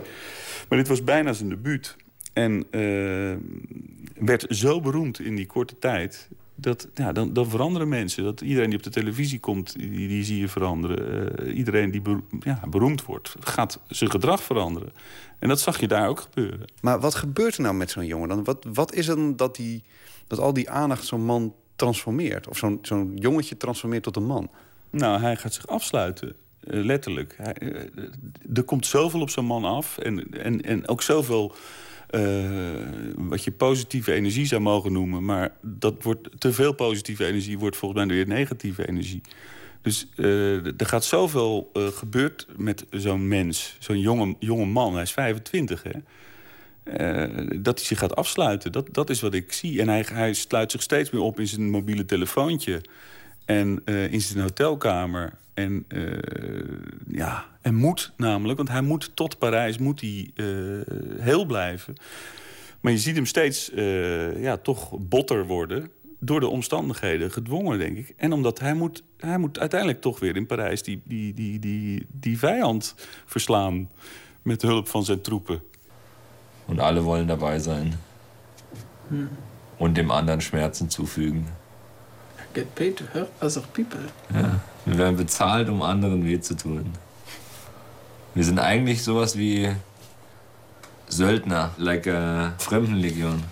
Maar 0.70 0.78
dit 0.78 0.88
was 0.88 1.04
bijna 1.04 1.34
zijn 1.34 1.50
debuut. 1.50 1.96
En 2.34 2.66
eh, 2.72 3.36
werd 4.26 4.46
zo 4.50 4.82
beroemd 4.82 5.20
in 5.20 5.36
die 5.36 5.46
korte 5.46 5.80
tijd... 5.80 6.30
Dat, 6.58 6.88
ja, 6.94 7.12
dan, 7.12 7.34
dan 7.34 7.50
veranderen 7.50 7.90
mensen. 7.90 8.24
Dat 8.24 8.42
iedereen 8.42 8.70
die 8.70 8.78
op 8.78 8.84
de 8.84 8.90
televisie 8.90 9.40
komt, 9.40 9.74
die, 9.80 10.08
die 10.08 10.24
zie 10.24 10.40
je 10.40 10.48
veranderen. 10.48 11.38
Eh, 11.48 11.58
iedereen 11.58 11.92
die 11.92 12.02
bero- 12.02 12.24
ja, 12.40 12.60
beroemd 12.70 13.06
wordt, 13.06 13.36
gaat 13.40 13.80
zijn 13.88 14.12
gedrag 14.12 14.44
veranderen. 14.44 14.92
En 15.40 15.48
dat 15.48 15.60
zag 15.60 15.80
je 15.80 15.88
daar 15.88 16.08
ook 16.08 16.20
gebeuren. 16.20 16.68
Maar 16.82 17.00
wat 17.00 17.16
gebeurt 17.16 17.56
er 17.56 17.62
nou 17.62 17.76
met 17.76 17.92
zo'n 17.92 18.06
jongen 18.06 18.30
dan? 18.30 18.44
Wat, 18.44 18.66
wat 18.74 18.94
is 18.94 19.08
het 19.08 19.18
dan 19.18 19.36
dat, 19.36 19.56
die, 19.56 19.84
dat 20.28 20.40
al 20.40 20.54
die 20.54 20.70
aandacht 20.70 21.06
zo'n 21.06 21.26
man 21.26 21.54
transformeert? 21.76 22.48
Of 22.48 22.58
zo'n 22.58 22.80
zo'n 22.82 23.12
jongetje 23.16 23.58
transformeert 23.58 24.04
tot 24.04 24.16
een 24.16 24.26
man? 24.26 24.50
Nou, 24.90 25.20
hij 25.22 25.36
gaat 25.36 25.54
zich 25.54 25.68
afsluiten. 25.68 26.36
eh, 26.60 26.84
letterlijk. 26.84 27.34
Hij, 27.38 27.54
eh, 27.54 28.04
er 28.54 28.64
komt 28.64 28.86
zoveel 28.86 29.22
op 29.22 29.30
zo'n 29.30 29.46
man 29.46 29.64
af. 29.66 29.98
En, 29.98 30.32
en, 30.32 30.62
en 30.62 30.88
ook 30.88 31.02
zoveel 31.02 31.56
wat 33.16 33.44
je 33.44 33.52
positieve 33.58 34.14
energie 34.14 34.46
zou 34.46 34.62
mogen 34.62 34.92
noemen. 34.92 35.26
Maar 35.26 35.52
dat 35.62 36.04
wordt, 36.04 36.30
te 36.38 36.54
veel 36.54 36.74
positieve 36.74 37.26
energie 37.26 37.60
wordt 37.60 37.78
volgens 37.78 38.06
mij 38.06 38.16
weer 38.16 38.28
negatieve 38.28 38.88
energie. 38.88 39.22
Dus 39.86 40.08
eh, 40.16 40.66
er 40.66 40.86
gaat 40.86 41.06
zoveel 41.06 41.72
uh, 41.74 41.88
gebeurd 41.88 42.48
met 42.56 42.86
zo'n 42.90 43.28
mens. 43.28 43.78
Zo'n 43.80 44.00
jonge, 44.00 44.36
jonge 44.40 44.66
man, 44.66 44.94
hij 44.94 45.02
is 45.02 45.12
25 45.12 45.84
hè. 45.84 46.00
Dat 47.62 47.78
hij 47.78 47.86
zich 47.86 48.00
gaat 48.00 48.16
afsluiten, 48.16 48.72
dat, 48.72 48.88
dat 48.92 49.10
is 49.10 49.22
wat 49.22 49.34
ik 49.34 49.54
zie. 49.54 49.82
En 49.82 49.88
hij, 49.88 50.06
hij 50.12 50.34
sluit 50.34 50.72
zich 50.72 50.82
steeds 50.82 51.10
meer 51.10 51.22
op 51.22 51.40
in 51.40 51.48
zijn 51.48 51.70
mobiele 51.70 52.06
telefoontje. 52.06 52.82
En 53.46 53.84
in 53.86 54.22
zijn 54.22 54.42
hotelkamer. 54.44 55.34
En, 55.56 55.86
uh, 55.88 56.18
ja, 57.08 57.46
en 57.62 57.76
moet 57.76 58.14
namelijk, 58.18 58.58
want 58.58 58.70
hij 58.70 58.82
moet 58.82 59.16
tot 59.16 59.38
Parijs 59.38 59.78
moet 59.78 60.02
hij, 60.02 60.32
heel 61.20 61.46
blijven. 61.46 61.96
Maar 62.80 62.92
je 62.92 62.98
ziet 62.98 63.16
hem 63.16 63.26
steeds 63.26 63.72
ja, 64.38 64.58
toch 64.58 64.98
botter 65.00 65.46
worden 65.46 65.92
door 66.20 66.40
de 66.40 66.48
omstandigheden 66.48 67.32
gedwongen, 67.32 67.78
denk 67.78 67.98
ik. 67.98 68.14
En 68.18 68.34
omdat 68.34 68.60
hij 68.60 68.74
moet, 68.74 69.04
hij 69.18 69.38
moet 69.38 69.60
uiteindelijk 69.60 70.02
toch 70.02 70.20
weer 70.20 70.36
in 70.36 70.46
Parijs 70.46 70.84
die, 70.84 71.02
die, 71.06 71.34
die, 71.34 71.60
die, 71.60 72.06
die 72.12 72.38
vijand 72.38 72.96
verslaan... 73.26 73.90
met 74.46 74.62
de 74.62 74.68
hulp 74.68 74.88
van 74.88 75.06
zijn 75.06 75.22
troepen. 75.22 75.62
Und 76.66 76.80
alle 76.80 77.02
wollen 77.02 77.28
dabei 77.28 77.60
sein. 77.60 77.94
Hm. 79.08 79.28
Und 79.78 79.96
dem 79.96 80.12
anderen 80.12 80.42
Schmerzen 80.42 80.92
zufügen. 80.92 81.48
Get 82.56 82.74
paid 82.76 82.96
to 82.98 83.04
hurt 83.14 83.30
other 83.42 83.62
people. 83.74 84.00
Ja, 84.34 84.60
wir 84.86 84.98
werden 84.98 85.18
bezahlt, 85.18 85.70
um 85.70 85.82
anderen 85.82 86.24
weh 86.24 86.40
zu 86.40 86.56
tun. 86.56 86.86
Wir 88.34 88.44
sind 88.44 88.60
eigentlich 88.60 89.04
sowas 89.04 89.38
wie 89.38 89.76
Söldner, 91.08 91.72
like 91.78 92.08
a 92.08 92.54
Fremdenlegion. 92.58 93.44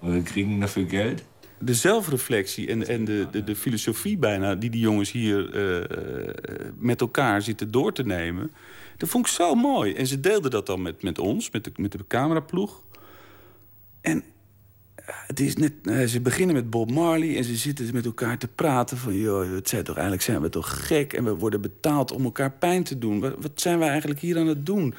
Wir 0.00 0.22
kriegen 0.22 0.60
dafür 0.60 0.84
Geld. 0.84 1.22
de 1.64 1.74
zelfreflectie 1.74 2.68
en, 2.68 2.86
en 2.86 3.04
de, 3.04 3.26
de, 3.30 3.44
de 3.44 3.56
filosofie 3.56 4.18
bijna... 4.18 4.54
die 4.54 4.70
die 4.70 4.80
jongens 4.80 5.12
hier 5.12 5.54
uh, 5.54 6.34
met 6.76 7.00
elkaar 7.00 7.42
zitten 7.42 7.70
door 7.70 7.92
te 7.92 8.04
nemen... 8.04 8.52
Dat 8.96 9.10
vond 9.10 9.26
ik 9.26 9.32
zo 9.32 9.54
mooi. 9.54 9.94
En 9.94 10.06
ze 10.06 10.20
deelden 10.20 10.50
dat 10.50 10.66
dan 10.66 10.82
met, 10.82 11.02
met 11.02 11.18
ons, 11.18 11.50
met 11.50 11.64
de, 11.64 11.72
met 11.76 11.92
de 11.92 11.98
cameraploeg. 12.08 12.82
En 14.00 14.18
eh, 14.18 14.24
het 15.26 15.40
is 15.40 15.56
net, 15.56 15.72
eh, 15.84 16.04
ze 16.04 16.20
beginnen 16.20 16.54
met 16.54 16.70
Bob 16.70 16.90
Marley 16.90 17.36
en 17.36 17.44
ze 17.44 17.56
zitten 17.56 17.88
met 17.92 18.04
elkaar 18.04 18.38
te 18.38 18.48
praten 18.48 18.96
van... 18.96 19.14
joh, 19.14 19.54
het 19.54 19.68
zijn 19.68 19.84
toch, 19.84 19.94
eigenlijk 19.94 20.24
zijn 20.24 20.40
we 20.40 20.48
toch 20.48 20.86
gek 20.86 21.12
en 21.12 21.24
we 21.24 21.34
worden 21.34 21.60
betaald 21.60 22.12
om 22.12 22.24
elkaar 22.24 22.50
pijn 22.50 22.84
te 22.84 22.98
doen. 22.98 23.20
Wat, 23.20 23.34
wat 23.38 23.52
zijn 23.54 23.78
we 23.78 23.84
eigenlijk 23.84 24.20
hier 24.20 24.38
aan 24.38 24.46
het 24.46 24.66
doen? 24.66 24.94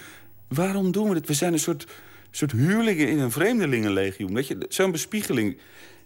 Waarom 0.48 0.92
doen 0.92 1.08
we 1.08 1.14
dit? 1.14 1.28
We 1.28 1.34
zijn 1.34 1.54
een 1.54 1.60
soort, 1.60 1.88
soort 2.32 2.52
huurlingen 2.52 3.10
in 3.10 3.20
een 3.20 3.32
vreemdelingenlegioen. 3.32 4.44
Zo'n 4.70 4.92
bespiegeling 4.92 5.58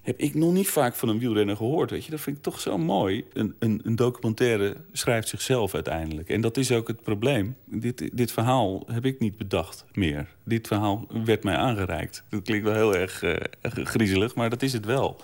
heb 0.08 0.20
ik 0.20 0.34
nog 0.34 0.54
niet 0.54 0.68
vaak 0.68 0.96
van 0.96 1.10
een 1.10 1.20
wielrenner 1.20 1.56
gehoord. 1.56 1.92
Weet 1.92 2.06
je? 2.06 2.12
Dat 2.12 2.20
vind 2.20 2.38
ik 2.38 2.44
toch 2.44 2.60
zo 2.60 2.78
mooi. 2.78 3.26
Een, 3.34 3.56
een, 3.60 3.82
een 3.84 3.96
documentaire 3.96 4.76
schrijft 4.92 5.28
zichzelf 5.28 5.74
uiteindelijk. 5.74 6.30
En 6.30 6.42
dat 6.42 6.58
is 6.58 6.72
ook 6.72 6.88
het 6.88 7.02
probleem. 7.02 7.56
Dit, 7.66 8.10
dit 8.14 8.32
verhaal 8.32 8.84
heb 8.92 9.06
ik 9.06 9.20
niet 9.20 9.38
bedacht 9.38 9.86
meer. 9.94 10.28
Dit 10.44 10.68
verhaal 10.68 11.08
werd 11.26 11.44
mij 11.44 11.56
aangereikt. 11.56 12.24
Dat 12.30 12.42
klinkt 12.42 12.66
wel 12.66 12.74
heel 12.74 12.96
erg 12.96 13.24
eh, 13.24 13.36
griezelig, 13.62 14.36
maar 14.36 14.50
dat 14.50 14.62
is 14.62 14.74
het 14.74 14.86
wel. 14.86 15.22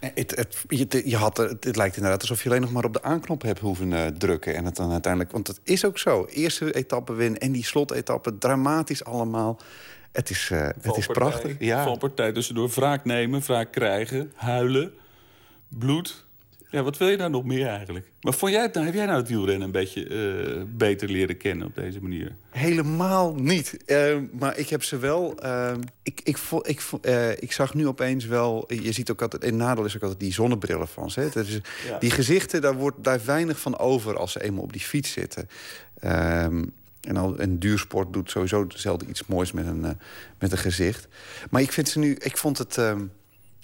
Het, 0.00 0.36
het, 0.36 0.64
je, 0.68 1.02
je 1.04 1.16
had, 1.16 1.36
het, 1.36 1.64
het 1.64 1.76
lijkt 1.76 1.96
inderdaad 1.96 2.20
alsof 2.20 2.42
je 2.42 2.48
alleen 2.48 2.60
nog 2.60 2.72
maar 2.72 2.84
op 2.84 2.92
de 2.92 3.02
aanknop 3.02 3.42
hebt 3.42 3.60
hoeven 3.60 3.92
eh, 3.92 4.06
drukken. 4.06 4.54
En 4.54 4.64
het 4.64 4.76
dan 4.76 4.92
uiteindelijk, 4.92 5.32
want 5.32 5.46
het 5.46 5.60
is 5.62 5.84
ook 5.84 5.98
zo. 5.98 6.26
Eerste 6.30 6.72
etappe 6.72 7.12
win 7.12 7.38
en 7.38 7.52
die 7.52 7.64
slotetappe, 7.64 8.38
dramatisch 8.38 9.04
allemaal. 9.04 9.58
Het 10.14 10.30
is, 10.30 10.48
eh, 10.52 10.68
het 10.82 10.96
is 10.96 11.06
prachtig. 11.06 11.54
Ja. 11.58 11.84
Valpartij 11.84 12.32
tussendoor. 12.32 12.68
Wraak 12.68 13.04
nemen, 13.04 13.40
wraak 13.40 13.72
krijgen, 13.72 14.32
huilen, 14.34 14.92
bloed. 15.68 16.22
Ja, 16.70 16.82
wat 16.82 16.96
wil 16.98 17.08
je 17.08 17.16
nou 17.16 17.30
nog 17.30 17.44
meer 17.44 17.66
eigenlijk? 17.66 18.10
Maar 18.20 18.32
vond 18.32 18.52
jij, 18.52 18.62
het 18.62 18.74
nou, 18.74 18.86
heb 18.86 18.94
jij 18.94 19.06
nou 19.06 19.18
het 19.18 19.28
wielrennen 19.28 19.62
een 19.62 19.70
beetje 19.70 20.06
eh, 20.06 20.62
beter 20.68 21.08
leren 21.08 21.36
kennen 21.36 21.66
op 21.66 21.74
deze 21.74 22.00
manier? 22.02 22.34
Helemaal 22.50 23.34
niet. 23.34 23.84
Eh, 23.86 24.16
maar 24.38 24.58
ik 24.58 24.68
heb 24.68 24.82
ze 24.82 24.98
wel... 24.98 25.38
eh, 25.38 25.72
ik, 26.02 26.20
ik, 26.24 26.38
ik, 26.62 26.80
vo- 26.80 26.98
eh, 27.02 27.30
ik 27.30 27.52
zag 27.52 27.74
nu 27.74 27.86
opeens 27.86 28.24
wel... 28.24 28.64
Je 28.72 28.92
ziet 28.92 29.10
ook 29.10 29.22
altijd... 29.22 29.44
Een 29.44 29.56
nadeel 29.56 29.84
is 29.84 29.96
ook 29.96 30.02
altijd 30.02 30.20
die 30.20 30.32
zonnebrillen 30.32 30.88
van 30.88 31.10
ze. 31.10 31.20
hè. 31.20 31.28
Dat 31.32 31.46
is, 31.46 31.60
Ja. 31.88 31.98
Die 31.98 32.10
gezichten, 32.10 32.60
daar 32.60 32.74
wordt 32.76 33.00
blijft 33.02 33.24
weinig 33.24 33.60
van 33.60 33.78
over... 33.78 34.16
als 34.16 34.32
ze 34.32 34.42
eenmaal 34.42 34.62
op 34.62 34.72
die 34.72 34.80
fiets 34.82 35.12
zitten. 35.12 35.48
Ehm, 35.98 36.64
en 37.04 37.16
al 37.16 37.40
een 37.40 37.58
duursport 37.58 38.12
doet 38.12 38.30
sowieso 38.30 38.66
zelden 38.68 39.08
iets 39.08 39.26
moois 39.26 39.52
met 39.52 39.66
een, 39.66 39.84
eh, 39.84 39.90
met 40.38 40.52
een 40.52 40.58
gezicht. 40.58 41.08
Maar 41.50 41.62
ik 41.62 41.72
vind 41.72 41.88
ze 41.88 41.98
nu... 41.98 42.14
Ik 42.14 42.36
vond 42.36 42.58
het... 42.58 42.78
ehm, 42.78 43.04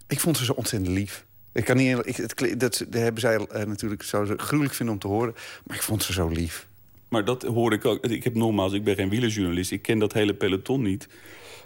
ik 0.06 0.20
vond 0.20 0.36
ze 0.36 0.44
zo 0.44 0.52
ontzettend 0.52 0.92
lief. 0.92 1.24
Ik 1.52 1.64
kan 1.64 1.76
niet... 1.76 2.06
Ik, 2.06 2.16
het, 2.16 2.38
dat, 2.38 2.58
dat 2.88 3.02
hebben 3.02 3.20
zij 3.20 3.36
eh, 3.36 3.66
natuurlijk... 3.66 4.02
zou 4.02 4.26
ze 4.26 4.34
gruwelijk 4.36 4.74
vinden 4.74 4.94
om 4.94 5.00
te 5.00 5.06
horen. 5.06 5.34
Maar 5.66 5.76
ik 5.76 5.82
vond 5.82 6.02
ze 6.02 6.12
zo 6.12 6.28
lief. 6.28 6.66
Maar 7.08 7.24
dat 7.24 7.42
hoor 7.42 7.72
ik 7.72 7.84
ook. 7.84 8.04
Ik 8.04 8.24
heb 8.24 8.34
nogmaals, 8.34 8.72
ik 8.72 8.84
ben 8.84 8.94
geen 8.94 9.08
wielerjournalist. 9.08 9.70
Ik 9.70 9.82
ken 9.82 9.98
dat 9.98 10.12
hele 10.12 10.34
peloton 10.34 10.82
niet. 10.82 11.08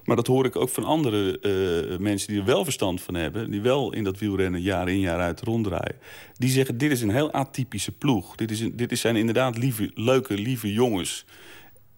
Maar 0.05 0.16
dat 0.16 0.26
hoor 0.26 0.44
ik 0.44 0.56
ook 0.56 0.68
van 0.68 0.84
andere 0.84 1.40
eh, 1.40 1.98
mensen 1.98 2.28
die 2.28 2.38
er 2.38 2.46
wel 2.46 2.64
verstand 2.64 3.01
van 3.01 3.14
hebben. 3.14 3.51
Die 3.51 3.60
wel 3.60 3.92
in 3.92 4.05
dat 4.05 4.18
wielrennen 4.18 4.62
jaar 4.62 4.88
in 4.88 5.01
jaar 5.01 5.20
uit 5.20 5.40
ronddraaien. 5.40 5.96
Die 6.36 6.51
zeggen, 6.51 6.78
dit 6.78 6.90
is 6.90 7.02
een 7.02 7.10
heel 7.10 7.32
atypische 7.32 7.92
ploeg. 7.92 8.36
Dit, 8.36 8.51
is 8.51 8.60
een, 8.60 8.76
dit 8.76 8.98
zijn 8.98 9.16
inderdaad 9.16 9.59
lieve, 9.59 9.90
leuke, 9.94 10.34
lieve 10.34 10.72
jongens. 10.72 11.24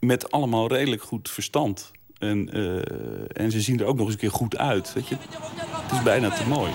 Met 0.06 0.30
allemaal 0.30 0.68
redelijk 0.68 1.02
goed 1.02 1.30
verstand. 1.30 1.90
En, 2.18 2.48
ze 3.50 3.60
zien 3.60 3.80
er 3.80 3.86
ook 3.86 3.96
nog 3.96 4.08
eens 4.08 4.32
goed 4.32 4.56
uit. 4.56 4.94
Bijna 6.04 6.30
mooi. 6.48 6.70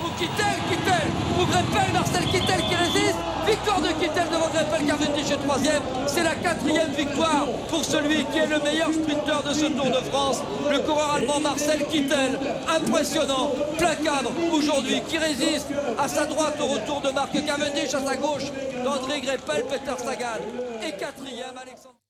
Victoire 3.44 3.82
de 3.82 3.94
Kittel 4.00 4.28
devant 4.30 4.50
Greppel, 4.54 4.86
Cavendish 4.86 5.30
est 5.30 5.42
troisième. 5.42 5.82
C'est 6.06 6.22
la 6.22 6.34
quatrième 6.34 6.92
victoire 6.92 7.46
pour 7.68 7.84
celui 7.84 8.24
qui 8.30 8.38
est 8.38 8.46
le 8.46 8.60
meilleur 8.62 8.92
sprinter 8.92 9.42
de 9.48 9.52
ce 9.52 9.66
Tour 9.66 9.90
de 9.90 10.02
France. 10.10 10.42
Le 10.70 10.78
coureur 10.78 11.10
allemand 11.14 11.40
Marcel 11.40 11.84
Kittel, 11.86 12.38
impressionnant, 12.68 13.50
plein 13.78 13.96
cadre 13.96 14.32
aujourd'hui, 14.52 15.02
qui 15.08 15.18
résiste 15.18 15.68
à 15.98 16.06
sa 16.08 16.26
droite 16.26 16.56
au 16.60 16.66
retour 16.66 17.00
de 17.00 17.10
Marc 17.10 17.32
Cavendish, 17.32 17.94
à 17.94 18.00
sa 18.06 18.16
gauche 18.16 18.48
d'André 18.84 19.20
Greppel, 19.20 19.64
Peter 19.68 19.98
Sagan. 19.98 20.42
Et 20.86 20.92
quatrième, 20.92 21.56
Alexandre. 21.60 22.01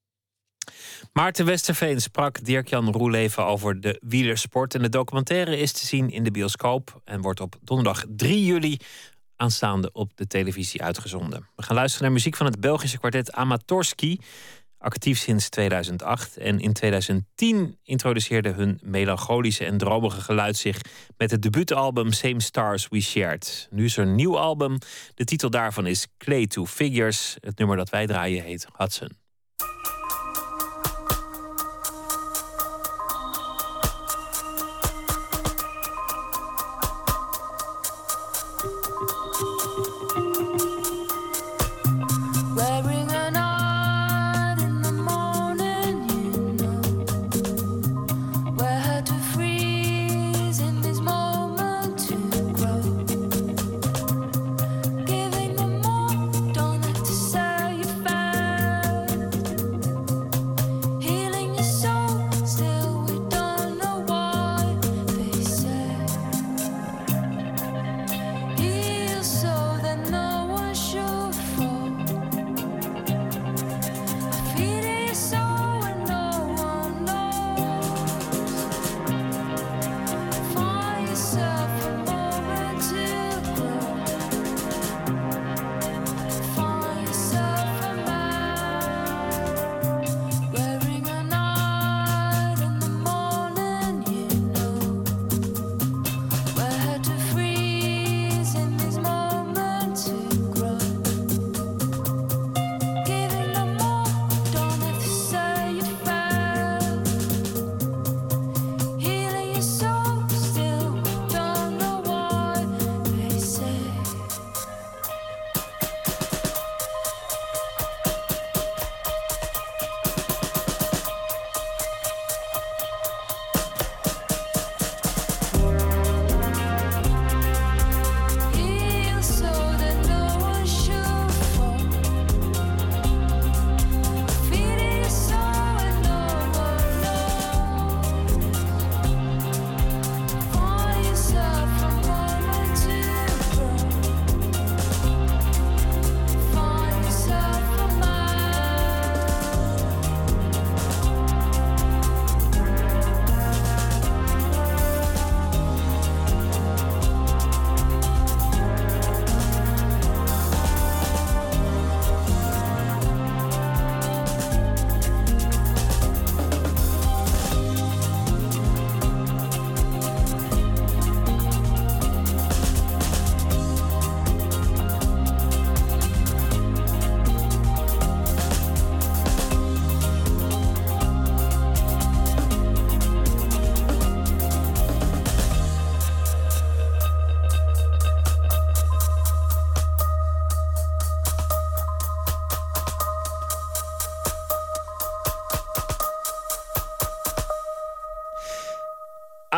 Maarten 1.12 1.44
Westerveen 1.44 2.01
sprak 2.01 2.44
Dirk-Jan 2.44 2.93
Roeleven 2.93 3.44
over 3.44 3.80
de 3.80 4.01
wielersport. 4.05 4.74
En 4.74 4.82
de 4.82 4.89
documentaire 4.89 5.59
is 5.59 5.72
te 5.72 5.86
zien 5.86 6.10
in 6.10 6.24
de 6.24 6.30
bioscoop 6.30 7.01
en 7.05 7.20
wordt 7.20 7.40
op 7.40 7.56
donderdag 7.60 8.05
3 8.09 8.44
juli 8.44 8.76
aanstaande 9.36 9.93
op 9.93 10.16
de 10.16 10.26
televisie 10.26 10.82
uitgezonden. 10.82 11.48
We 11.56 11.62
gaan 11.62 11.76
luisteren 11.76 12.05
naar 12.05 12.14
muziek 12.14 12.36
van 12.36 12.47
het 12.47 12.60
Belgische 12.60 12.98
kwartet 12.98 13.32
Amatorski, 13.32 14.18
actief 14.78 15.18
sinds 15.18 15.48
2008. 15.48 16.36
En 16.36 16.60
in 16.60 16.72
2010 16.72 17.78
introduceerde 17.82 18.51
hun 18.51 18.78
melancholische 18.82 19.64
en 19.64 19.78
dromige 19.78 20.20
geluid 20.20 20.56
zich 20.56 20.80
met 21.16 21.30
het 21.30 21.43
debuutalbum 21.43 22.12
Same 22.12 22.40
Stars 22.40 22.89
We 22.89 23.01
Shared. 23.01 23.68
Nu 23.70 23.84
is 23.84 23.97
er 23.97 24.06
een 24.06 24.14
nieuw 24.14 24.39
album. 24.39 24.78
De 25.14 25.24
titel 25.24 25.51
daarvan 25.51 25.86
is 25.86 26.06
Clay 26.18 26.47
to 26.47 26.66
Figures. 26.66 27.36
Het 27.40 27.59
nummer 27.59 27.76
dat 27.76 27.90
wij 27.90 28.06
draaien 28.06 28.43
heet 28.43 28.66
Hudson. 28.76 29.22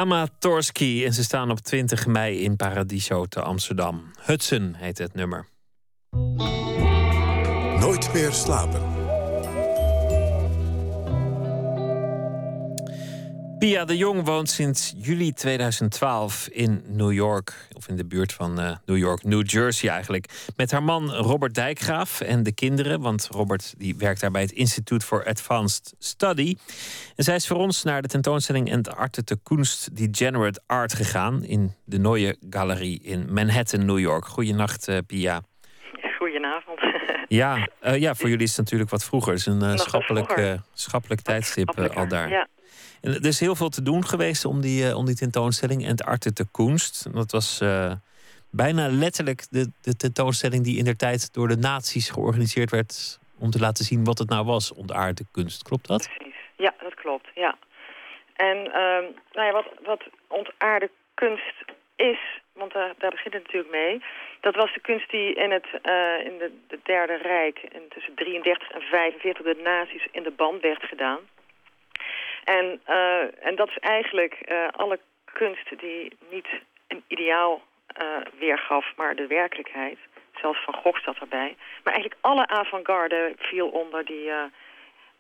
Amatorski 0.04 1.04
en 1.04 1.12
ze 1.12 1.22
staan 1.22 1.50
op 1.50 1.58
20 1.58 2.06
mei 2.06 2.42
in 2.42 2.56
Paradiso 2.56 3.26
te 3.26 3.42
Amsterdam. 3.42 4.10
Hudson 4.20 4.74
heet 4.74 4.98
het 4.98 5.14
nummer. 5.14 5.48
Nooit 7.78 8.12
meer 8.12 8.32
slapen. 8.32 8.93
Pia 13.64 13.84
de 13.84 13.96
Jong 13.96 14.24
woont 14.24 14.50
sinds 14.50 14.94
juli 14.96 15.32
2012 15.32 16.48
in 16.48 16.82
New 16.86 17.12
York. 17.12 17.68
Of 17.72 17.88
in 17.88 17.96
de 17.96 18.06
buurt 18.06 18.32
van 18.32 18.60
eh, 18.60 18.76
New 18.86 18.96
York, 18.96 19.22
New 19.22 19.42
Jersey 19.46 19.90
eigenlijk. 19.90 20.52
Met 20.56 20.70
haar 20.70 20.82
man 20.82 21.10
Robert 21.14 21.54
Dijkgraaf 21.54 22.20
en 22.20 22.42
de 22.42 22.54
kinderen. 22.54 23.00
Want 23.00 23.28
Robert 23.30 23.74
die 23.78 23.96
werkt 23.96 24.20
daar 24.20 24.30
bij 24.30 24.42
het 24.42 24.52
Instituut 24.52 25.04
for 25.04 25.26
Advanced 25.26 25.94
Study. 25.98 26.56
En 27.16 27.24
zij 27.24 27.34
is 27.34 27.46
voor 27.46 27.56
ons 27.56 27.82
naar 27.82 28.02
de 28.02 28.08
tentoonstelling 28.08 28.88
Arte 28.88 29.24
te 29.24 29.38
Kunst 29.42 29.96
Degenerate 29.96 30.60
Art 30.66 30.94
gegaan. 30.94 31.44
In 31.44 31.72
de 31.84 31.98
Neue 31.98 32.36
Galerie 32.50 33.00
in 33.02 33.32
Manhattan, 33.32 33.84
New 33.84 33.98
York. 33.98 34.26
Goedenacht, 34.26 34.88
uh, 34.88 34.98
Pia. 35.06 35.42
Goedenavond. 36.18 36.78
Ja, 37.28 37.68
uh, 37.82 37.96
ja, 37.96 38.14
voor 38.14 38.28
jullie 38.28 38.44
is 38.44 38.56
het 38.56 38.58
natuurlijk 38.58 38.90
wat 38.90 39.04
vroeger. 39.04 39.32
Het 39.32 39.40
is 39.40 39.46
een 39.46 39.78
schappelijk, 39.78 40.58
schappelijk 40.72 41.20
tijdstip 41.20 41.80
al 41.94 42.08
daar. 42.08 42.28
Ja. 42.28 42.48
En 43.04 43.12
er 43.12 43.26
is 43.26 43.40
heel 43.40 43.54
veel 43.54 43.68
te 43.68 43.82
doen 43.82 44.04
geweest 44.04 44.44
om 44.44 44.60
die, 44.60 44.88
uh, 44.88 44.96
om 44.96 45.06
die 45.06 45.14
tentoonstelling. 45.14 45.82
En 45.82 45.90
het 45.90 46.04
Arte 46.04 46.32
te 46.32 46.46
Kunst. 46.50 47.14
Dat 47.14 47.30
was 47.30 47.60
uh, 47.62 47.92
bijna 48.50 48.88
letterlijk 48.88 49.50
de, 49.50 49.70
de 49.82 49.96
tentoonstelling 49.96 50.64
die 50.64 50.78
in 50.78 50.84
der 50.84 50.96
tijd 50.96 51.34
door 51.34 51.48
de 51.48 51.56
nazi's 51.56 52.10
georganiseerd 52.10 52.70
werd. 52.70 53.18
Om 53.38 53.50
te 53.50 53.58
laten 53.58 53.84
zien 53.84 54.04
wat 54.04 54.18
het 54.18 54.28
nou 54.28 54.44
was, 54.46 54.72
ontaarde 54.72 55.24
kunst. 55.32 55.62
Klopt 55.62 55.86
dat? 55.86 56.08
Precies. 56.14 56.40
Ja, 56.56 56.74
dat 56.82 56.94
klopt. 56.94 57.28
Ja. 57.34 57.56
En 58.36 58.56
uh, 58.56 58.74
nou 59.32 59.46
ja, 59.48 59.52
wat, 59.52 59.68
wat 59.84 60.02
ontaarde 60.28 60.90
kunst 61.14 61.54
is, 61.96 62.18
want 62.52 62.72
daar, 62.72 62.94
daar 62.98 63.10
begint 63.10 63.34
het 63.34 63.42
natuurlijk 63.42 63.72
mee. 63.72 64.02
Dat 64.40 64.54
was 64.54 64.72
de 64.72 64.80
kunst 64.80 65.10
die 65.10 65.34
in 65.34 65.50
het 65.50 65.66
uh, 65.66 66.26
in 66.26 66.38
de, 66.38 66.50
de 66.68 66.78
Derde 66.82 67.16
Rijk, 67.16 67.58
in 67.72 67.82
tussen 67.88 68.14
33 68.14 68.70
en 68.70 68.80
45, 68.80 69.44
de 69.44 69.60
nazi's 69.62 70.06
in 70.10 70.22
de 70.22 70.30
band 70.30 70.62
werd 70.62 70.82
gedaan. 70.82 71.20
En, 72.44 72.80
uh, 72.88 73.46
en 73.46 73.54
dat 73.54 73.68
is 73.68 73.78
eigenlijk 73.78 74.38
uh, 74.48 74.68
alle 74.68 74.98
kunst 75.32 75.78
die 75.78 76.16
niet 76.30 76.46
een 76.88 77.04
ideaal 77.06 77.62
uh, 78.02 78.16
weergaf, 78.38 78.92
maar 78.96 79.16
de 79.16 79.26
werkelijkheid. 79.26 79.98
Zelfs 80.40 80.64
Van 80.64 80.74
Gogh 80.74 81.04
zat 81.04 81.16
erbij. 81.16 81.56
Maar 81.82 81.92
eigenlijk 81.92 82.22
alle 82.24 82.46
avant-garde 82.46 83.32
viel 83.36 83.68
onder 83.68 84.04
die, 84.04 84.30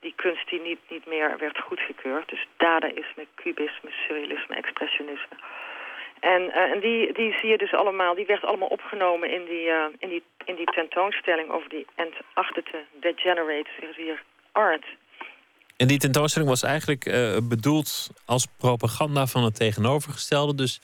die 0.00 0.12
kunst 0.16 0.48
die 0.48 0.60
niet, 0.60 0.78
niet 0.88 1.06
meer 1.06 1.38
werd 1.38 1.58
goedgekeurd. 1.58 2.28
Dus 2.28 2.46
dadaïsme, 2.56 3.26
cubisme, 3.34 3.90
surrealisme, 3.90 4.54
expressionisme. 4.54 5.36
En, 6.20 6.52
en 6.52 6.80
die, 6.80 7.12
die 7.12 7.36
zie 7.40 7.48
je 7.48 7.58
dus 7.58 7.72
allemaal, 7.72 8.14
die 8.14 8.26
werd 8.26 8.44
allemaal 8.44 8.68
opgenomen 8.68 9.30
in 9.30 9.44
die, 9.44 9.70
in 9.98 10.08
die, 10.08 10.22
in 10.44 10.54
die 10.54 10.66
tentoonstelling 10.66 11.50
over 11.50 11.68
die 11.68 11.86
entartete 11.94 12.84
degenerate, 12.92 13.70
hier, 13.96 14.22
art. 14.52 14.84
En 15.76 15.86
die 15.86 15.98
tentoonstelling 15.98 16.50
was 16.50 16.62
eigenlijk 16.62 17.06
uh, 17.06 17.36
bedoeld 17.42 18.10
als 18.26 18.46
propaganda 18.58 19.26
van 19.26 19.44
het 19.44 19.56
tegenovergestelde. 19.56 20.54
Dus 20.54 20.80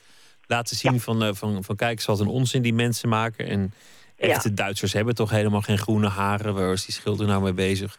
laten 0.47 0.75
zien 0.75 0.93
ja. 0.93 0.99
van, 0.99 1.23
uh, 1.23 1.29
van, 1.33 1.63
van 1.63 1.75
kijk 1.75 2.03
wat 2.03 2.19
een 2.19 2.27
onzin 2.27 2.61
die 2.61 2.73
mensen 2.73 3.09
maken. 3.09 3.47
En 3.47 3.73
echte 4.17 4.49
ja. 4.49 4.55
Duitsers 4.55 4.93
hebben 4.93 5.15
toch 5.15 5.29
helemaal 5.29 5.61
geen 5.61 5.77
groene 5.77 6.09
haren. 6.09 6.53
Waar 6.53 6.71
is 6.71 6.85
die 6.85 6.93
schilder 6.93 7.27
nou 7.27 7.41
mee 7.41 7.53
bezig? 7.53 7.97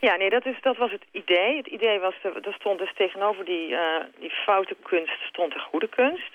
Ja, 0.00 0.16
nee, 0.16 0.30
dat, 0.30 0.46
is, 0.46 0.56
dat 0.60 0.76
was 0.76 0.90
het 0.90 1.04
idee. 1.10 1.56
Het 1.56 1.66
idee 1.66 1.98
was, 1.98 2.14
er 2.22 2.54
stond 2.58 2.78
dus 2.78 2.94
tegenover 2.94 3.44
die, 3.44 3.68
uh, 3.68 3.80
die 4.20 4.30
foute 4.30 4.76
kunst 4.82 5.20
stond 5.28 5.52
de 5.52 5.58
goede 5.58 5.88
kunst. 5.88 6.30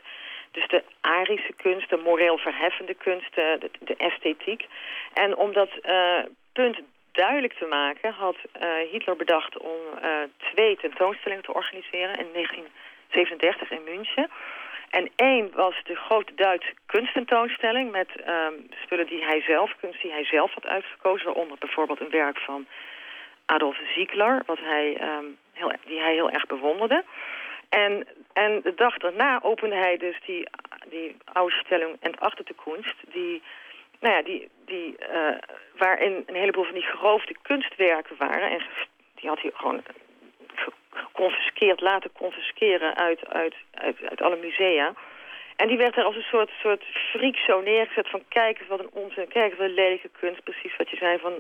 Dus 0.52 0.68
de 0.68 0.84
arische 1.02 1.54
kunst, 1.54 1.90
de 1.90 2.02
moreel 2.04 2.38
verheffende 2.38 2.94
kunst, 2.94 3.36
de, 3.36 3.70
de, 3.80 3.96
esthetiek. 3.96 4.68
En 5.14 5.38
om 5.38 5.54
dat 5.54 5.70
punt 6.54 6.78
duidelijk 7.12 7.54
te 7.54 7.66
maken 7.66 8.14
had 8.14 8.36
uh, 8.36 8.70
Hitler 8.92 9.16
bedacht 9.16 9.58
om 9.58 9.80
uh, 10.04 10.10
twee 10.38 10.78
tentoonstellingen 10.78 11.44
te 11.44 11.54
organiseren 11.54 12.20
in 12.20 12.28
1937 12.34 13.72
in 13.72 13.84
München. 13.84 14.30
En 14.90 15.10
één 15.16 15.52
was 15.54 15.76
de 15.84 15.96
grote 15.96 16.36
Duitse 16.36 16.74
kunsttentoonstelling 16.86 17.92
met 17.92 18.10
um, 18.28 18.68
spullen 18.84 19.08
die 19.08 19.24
hij 19.24 19.42
zelf, 19.42 19.76
kunst 19.80 20.02
die 20.02 20.12
hij 20.12 20.26
zelf 20.26 20.54
had 20.54 20.66
uitgekozen, 20.66 21.26
waaronder 21.26 21.58
bijvoorbeeld 21.60 22.00
een 22.00 22.10
werk 22.10 22.38
van 22.40 22.66
Adolf 23.46 23.78
Ziegler, 23.96 24.42
wat 24.46 24.60
hij, 24.60 25.02
um, 25.02 25.38
heel, 25.54 25.72
die 25.86 26.00
hij 26.00 26.14
heel 26.14 26.30
erg 26.30 26.46
bewonderde. 26.46 27.04
En, 27.70 28.08
en 28.34 28.62
de 28.62 28.74
dag 28.76 28.98
daarna 28.98 29.40
opende 29.42 29.76
hij 29.76 29.98
dus 29.98 30.16
die, 30.26 30.48
die 30.90 31.18
Ausstellung 31.34 31.98
Entartete 32.00 32.54
Kunst, 32.64 32.96
die 33.12 33.42
nou 34.02 34.16
ja, 34.16 34.22
die, 34.22 34.50
die, 34.66 34.96
uh, 35.00 35.38
waarin 35.78 36.24
een 36.26 36.36
heleboel 36.36 36.64
van 36.64 36.74
die 36.74 36.92
geroofde 36.94 37.36
kunstwerken 37.42 38.16
waren. 38.18 38.52
En 38.52 38.62
die 39.16 39.30
had 39.30 39.42
hij 39.42 39.52
gewoon 39.54 39.82
geconfiskeerd, 40.90 41.82
laten 41.82 42.12
confisceren 42.14 42.96
uit, 42.96 43.28
uit, 43.28 43.56
uit, 43.74 44.22
alle 44.22 44.38
musea. 44.38 44.94
En 45.56 45.68
die 45.68 45.78
werd 45.78 45.98
er 45.98 46.04
als 46.04 46.16
een 46.16 46.32
soort, 46.32 46.50
soort 46.62 46.84
freak 47.12 47.36
zo 47.36 47.62
neergezet 47.62 48.10
van 48.10 48.24
kijk 48.28 48.60
eens 48.60 48.68
wat 48.68 48.80
een 48.80 48.90
onzin, 48.92 49.28
kijk 49.28 49.50
eens 49.50 49.60
wat 49.60 49.68
een 49.68 49.74
lelijke 49.74 50.10
kunst. 50.20 50.44
Precies 50.44 50.78
wat 50.78 50.90
je 50.90 50.98
zei 50.98 51.20
van 51.20 51.34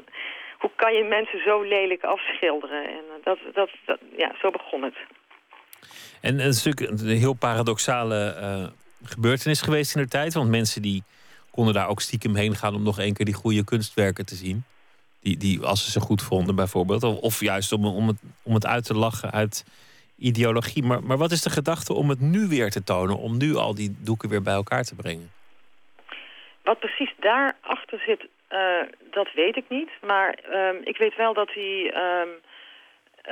hoe 0.57 0.71
kan 0.75 0.93
je 0.93 1.03
mensen 1.03 1.41
zo 1.43 1.61
lelijk 1.61 2.03
afschilderen. 2.03 2.83
En 2.87 3.03
dat, 3.23 3.39
dat, 3.53 3.69
dat, 3.85 3.99
ja, 4.17 4.31
zo 4.41 4.49
begon 4.51 4.83
het. 4.83 4.95
En 6.21 6.37
het 6.37 6.53
is 6.55 6.63
natuurlijk 6.63 7.01
een 7.01 7.17
heel 7.17 7.33
paradoxale 7.33 8.71
gebeurtenis 9.03 9.61
geweest 9.61 9.95
in 9.95 10.01
de 10.01 10.07
tijd. 10.07 10.33
Want 10.33 10.49
mensen 10.49 10.81
die 10.81 11.03
konden 11.51 11.73
daar 11.73 11.87
ook 11.87 12.01
stiekem 12.01 12.35
heen 12.35 12.55
gaan 12.55 12.75
om 12.75 12.83
nog 12.83 12.99
één 12.99 13.13
keer 13.13 13.25
die 13.25 13.33
goede 13.33 13.63
kunstwerken 13.63 14.25
te 14.25 14.35
zien. 14.35 14.63
Die, 15.19 15.37
die 15.37 15.61
als 15.61 15.85
ze 15.85 15.91
ze 15.91 15.99
goed 15.99 16.21
vonden 16.21 16.55
bijvoorbeeld. 16.55 17.03
Of, 17.03 17.17
of 17.17 17.39
juist 17.39 17.71
om, 17.71 17.85
om, 17.85 18.07
het, 18.07 18.21
om 18.43 18.53
het 18.53 18.65
uit 18.65 18.85
te 18.85 18.93
lachen 18.93 19.31
uit 19.31 19.65
ideologie. 20.17 20.83
Maar, 20.83 21.03
maar 21.03 21.17
wat 21.17 21.31
is 21.31 21.41
de 21.41 21.49
gedachte 21.49 21.93
om 21.93 22.09
het 22.09 22.19
nu 22.19 22.47
weer 22.47 22.69
te 22.69 22.83
tonen? 22.83 23.17
Om 23.17 23.37
nu 23.37 23.55
al 23.55 23.75
die 23.75 23.95
doeken 23.99 24.29
weer 24.29 24.41
bij 24.41 24.53
elkaar 24.53 24.83
te 24.83 24.95
brengen? 24.95 25.31
Wat 26.63 26.79
precies 26.79 27.13
daarachter 27.19 27.99
zit, 27.99 28.27
uh, 28.51 28.81
dat 29.11 29.33
weet 29.33 29.55
ik 29.55 29.65
niet. 29.69 29.89
Maar 30.01 30.39
um, 30.51 30.81
ik 30.83 30.97
weet 30.97 31.15
wel 31.15 31.33
dat 31.33 31.49
hij... 31.53 31.93
Um, 31.95 32.29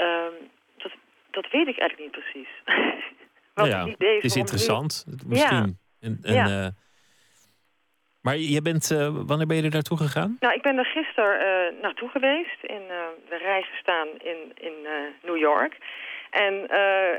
um, 0.01 0.33
dat, 0.77 0.91
dat 1.31 1.51
weet 1.51 1.67
ik 1.67 1.79
eigenlijk 1.79 1.99
niet 1.99 2.23
precies. 2.23 2.49
wat 3.53 3.67
nou 3.67 3.69
ja, 3.69 3.79
het 3.79 3.93
idee 3.93 4.19
is, 4.19 4.35
interessant. 4.35 5.05
Nu... 5.07 5.15
Misschien. 5.25 5.77
Ja. 5.99 6.07
En, 6.07 6.19
en, 6.21 6.33
ja. 6.33 6.47
Uh, 6.47 6.67
maar 8.21 8.37
je 8.37 8.61
bent, 8.61 8.91
uh, 8.91 9.09
wanneer 9.25 9.47
ben 9.47 9.57
je 9.57 9.63
er 9.63 9.69
naartoe 9.69 9.97
gegaan? 9.97 10.37
Nou, 10.39 10.53
ik 10.53 10.61
ben 10.61 10.77
er 10.77 10.85
gisteren 10.85 11.35
uh, 11.41 11.81
naartoe 11.81 12.09
geweest. 12.09 12.63
In 12.63 12.81
uh, 12.89 12.95
de 13.29 13.37
rij 13.37 13.61
gestaan 13.61 14.07
in, 14.17 14.51
in 14.55 14.73
New 15.21 15.37
York. 15.37 15.77
En 16.29 16.53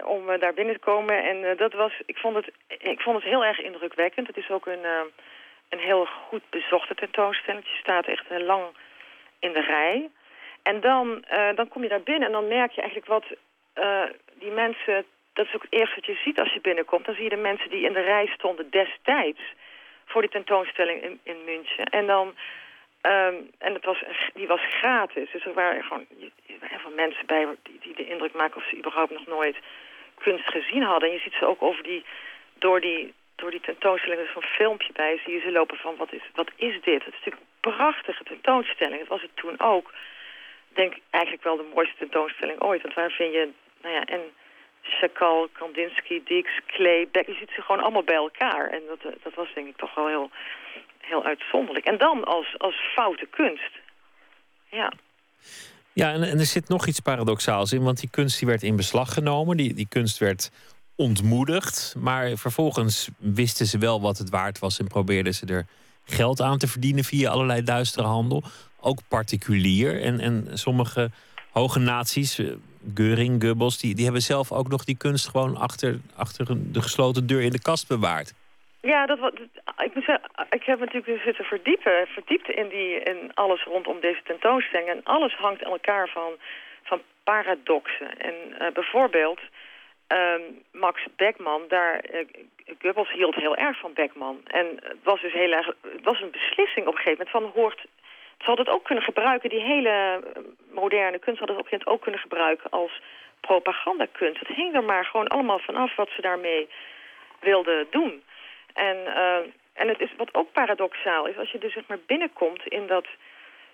om 0.05 0.39
daar 0.39 0.55
binnen 0.55 0.75
te 0.75 0.81
komen. 0.81 1.25
En 1.25 1.57
dat 1.57 1.73
was, 1.73 1.93
ik 2.07 2.17
vond, 2.17 2.37
het, 2.37 2.51
ik 2.67 3.01
vond 3.01 3.17
het 3.17 3.25
heel 3.25 3.45
erg 3.45 3.59
indrukwekkend. 3.61 4.27
Het 4.27 4.37
is 4.37 4.51
ook 4.51 4.67
een, 4.67 4.85
een 5.69 5.79
heel 5.79 6.07
goed 6.07 6.43
bezochte 6.51 6.95
tentoonstelling. 6.95 7.65
Je 7.65 7.79
staat 7.81 8.07
echt 8.07 8.25
lang 8.29 8.63
in 9.39 9.53
de 9.53 9.61
rij. 9.61 10.11
En 10.63 10.81
dan, 10.81 11.25
dan 11.55 11.69
kom 11.69 11.83
je 11.83 11.89
daar 11.89 12.03
binnen 12.03 12.27
en 12.27 12.33
dan 12.33 12.49
merk 12.49 12.71
je 12.73 12.81
eigenlijk 12.81 13.11
wat 13.11 13.27
die 14.39 14.51
mensen... 14.51 15.05
Dat 15.33 15.47
is 15.47 15.55
ook 15.55 15.63
het 15.63 15.73
eerste 15.73 15.95
wat 15.95 16.07
je 16.07 16.21
ziet 16.25 16.41
als 16.41 16.53
je 16.53 16.61
binnenkomt. 16.61 17.07
Dan 17.07 17.15
zie 17.15 17.25
je 17.25 17.31
de 17.31 17.37
mensen 17.37 17.71
die 17.71 17.87
in 17.87 17.93
de 17.93 18.01
rij 18.01 18.27
stonden 18.27 18.71
destijds 18.71 19.41
voor 20.11 20.21
die 20.21 20.31
tentoonstelling 20.31 21.03
in, 21.03 21.21
in 21.23 21.45
München. 21.45 21.85
En 21.85 22.07
dan, 22.07 22.27
um, 23.03 23.51
en 23.59 23.75
het 23.75 23.85
was, 23.85 24.03
die 24.35 24.47
was 24.47 24.61
gratis. 24.71 25.31
Dus 25.31 25.45
er 25.45 25.53
waren 25.53 25.83
gewoon 25.83 26.07
heel 26.61 26.79
veel 26.79 26.95
mensen 26.95 27.27
bij 27.27 27.47
die, 27.63 27.79
die 27.83 27.95
de 27.95 28.07
indruk 28.07 28.35
maken 28.35 28.57
of 28.57 28.69
ze 28.69 28.77
überhaupt 28.77 29.11
nog 29.11 29.27
nooit 29.27 29.57
kunst 30.19 30.51
gezien 30.51 30.83
hadden. 30.83 31.09
En 31.09 31.15
je 31.15 31.21
ziet 31.21 31.39
ze 31.39 31.47
ook 31.47 31.63
over 31.63 31.83
die, 31.83 32.05
door 32.59 32.81
die, 32.81 33.15
door 33.35 33.51
die 33.51 33.61
tentoonstelling, 33.61 34.21
er 34.21 34.29
is 34.29 34.35
een 34.35 34.57
filmpje 34.57 34.93
bij, 34.93 35.21
zie 35.25 35.35
je 35.35 35.41
ze 35.41 35.53
lopen 35.53 35.77
van 35.77 35.97
wat 35.97 36.13
is, 36.13 36.23
wat 36.35 36.51
is 36.57 36.81
dit? 36.83 37.05
Het 37.05 37.15
is 37.15 37.19
natuurlijk 37.19 37.43
een 37.43 37.73
prachtige 37.73 38.25
tentoonstelling. 38.25 38.99
Dat 38.99 39.09
was 39.09 39.23
het 39.23 39.37
toen 39.37 39.61
ook. 39.61 39.93
Ik 40.71 40.77
denk 40.77 40.95
eigenlijk 41.11 41.45
wel 41.45 41.57
de 41.57 41.71
mooiste 41.75 41.97
tentoonstelling 41.99 42.61
ooit. 42.61 42.83
Want 42.83 42.95
waar 42.95 43.11
vind 43.11 43.33
je, 43.33 43.49
nou 43.83 43.95
ja, 43.95 44.05
en 44.05 44.21
Chakal, 44.91 45.49
Kandinsky, 45.53 46.23
Dix, 46.25 46.61
Klee, 46.67 47.09
Beck. 47.13 47.27
Je 47.27 47.35
ziet 47.35 47.51
ze 47.55 47.63
gewoon 47.63 47.83
allemaal 47.83 48.05
bij 48.05 48.15
elkaar. 48.15 48.71
En 48.71 48.83
dat, 48.89 49.13
dat 49.23 49.35
was 49.35 49.49
denk 49.55 49.69
ik 49.69 49.77
toch 49.77 49.95
wel 49.95 50.07
heel, 50.09 50.31
heel 50.99 51.25
uitzonderlijk. 51.25 51.87
En 51.87 51.99
dan 51.99 52.25
als, 52.25 52.55
als 52.59 52.75
foute 52.95 53.27
kunst. 53.27 53.73
Ja. 54.71 54.93
Ja, 55.93 56.13
en, 56.13 56.23
en 56.23 56.39
er 56.39 56.47
zit 56.47 56.69
nog 56.69 56.87
iets 56.87 57.01
paradoxaals 57.01 57.73
in. 57.73 57.83
Want 57.83 58.01
die 58.01 58.11
kunst 58.11 58.39
die 58.39 58.49
werd 58.49 58.63
in 58.63 58.77
beslag 58.77 59.15
genomen. 59.15 59.57
Die, 59.57 59.75
die 59.75 59.89
kunst 59.89 60.19
werd 60.19 60.51
ontmoedigd. 60.97 61.95
Maar 61.99 62.37
vervolgens 62.37 63.09
wisten 63.19 63.67
ze 63.67 63.79
wel 63.79 64.01
wat 64.01 64.19
het 64.19 64.31
waard 64.31 64.59
was. 64.59 64.79
En 64.79 64.87
probeerden 64.87 65.35
ze 65.35 65.47
er 65.47 65.67
geld 66.05 66.41
aan 66.41 66.59
te 66.59 66.69
verdienen 66.69 67.05
via 67.05 67.31
allerlei 67.31 67.63
duistere 67.63 68.07
handel. 68.07 68.43
Ook 68.81 69.01
particulier. 69.09 70.03
En, 70.03 70.21
en 70.21 70.59
sommige 70.59 71.11
hoge 71.51 71.79
naties 71.79 72.41
Geuring, 72.95 73.43
Goebbels, 73.43 73.79
die, 73.79 73.95
die 73.95 74.05
hebben 74.05 74.23
zelf 74.23 74.53
ook 74.53 74.69
nog 74.69 74.85
die 74.85 74.97
kunst 74.97 75.29
gewoon 75.29 75.57
achter, 75.57 75.99
achter 76.17 76.47
de 76.73 76.83
gesloten 76.83 77.27
deur 77.27 77.43
in 77.43 77.51
de 77.51 77.63
kast 77.63 77.89
bewaard. 77.89 78.33
Ja, 78.81 79.07
dat, 79.07 79.19
wat, 79.19 79.35
ik, 79.79 79.95
moet 79.95 80.05
zeggen, 80.05 80.31
ik 80.51 80.63
heb 80.63 80.79
natuurlijk 80.79 81.23
zitten 81.23 81.45
verdiepen, 81.45 82.07
verdiept 82.07 82.49
in, 82.51 82.69
die, 82.69 83.01
in 83.03 83.31
alles 83.35 83.65
rondom 83.65 84.01
deze 84.01 84.23
tentoonstelling. 84.25 84.89
En 84.89 85.01
alles 85.05 85.35
hangt 85.35 85.65
aan 85.65 85.73
elkaar 85.73 86.09
van, 86.09 86.33
van 86.83 87.01
paradoxen. 87.25 88.19
En 88.19 88.35
uh, 88.61 88.73
bijvoorbeeld 88.73 89.41
um, 90.09 90.43
Max 90.73 91.07
Beckman, 91.17 91.63
daar, 91.69 92.05
uh, 92.13 92.27
Goebbels 92.81 93.13
hield 93.13 93.35
heel 93.35 93.57
erg 93.57 93.79
van 93.79 93.93
Beckman. 93.93 94.41
En 94.47 94.67
het 94.83 95.03
was 95.03 95.21
dus 95.21 95.33
heel 95.33 95.53
erg, 95.53 95.67
het 95.67 96.05
was 96.05 96.21
een 96.21 96.31
beslissing 96.31 96.87
op 96.87 96.93
een 96.93 97.01
gegeven 97.01 97.27
moment 97.27 97.55
van 97.55 97.63
hoort... 97.63 97.87
Ze 98.41 98.47
hadden 98.47 98.65
het 98.65 98.75
ook 98.75 98.85
kunnen 98.85 99.05
gebruiken, 99.05 99.51
die 99.51 99.61
hele 99.61 100.23
moderne 100.71 101.19
kunst 101.19 101.39
hadden 101.39 101.57
het 101.57 101.67
op 101.67 101.73
een 101.73 101.87
ook 101.87 102.03
kunnen 102.03 102.21
gebruiken 102.21 102.71
als 102.71 103.01
propagandakunst. 103.41 104.41
Het 104.41 104.57
hing 104.57 104.75
er 104.75 104.85
maar 104.85 105.05
gewoon 105.05 105.29
allemaal 105.29 105.59
vanaf 105.59 105.97
wat 105.97 106.11
ze 106.11 106.21
daarmee 106.21 106.69
wilden 107.41 107.87
doen. 107.91 108.23
En, 108.75 108.97
uh, 108.97 109.37
en 109.73 109.89
het 109.89 110.01
is 110.01 110.11
wat 110.17 110.35
ook 110.35 110.53
paradoxaal 110.53 111.27
is, 111.27 111.37
als 111.37 111.51
je 111.51 111.59
dus 111.59 111.73
zeg 111.73 111.87
maar 111.87 111.99
binnenkomt 112.07 112.67
in 112.67 112.87
dat 112.87 113.07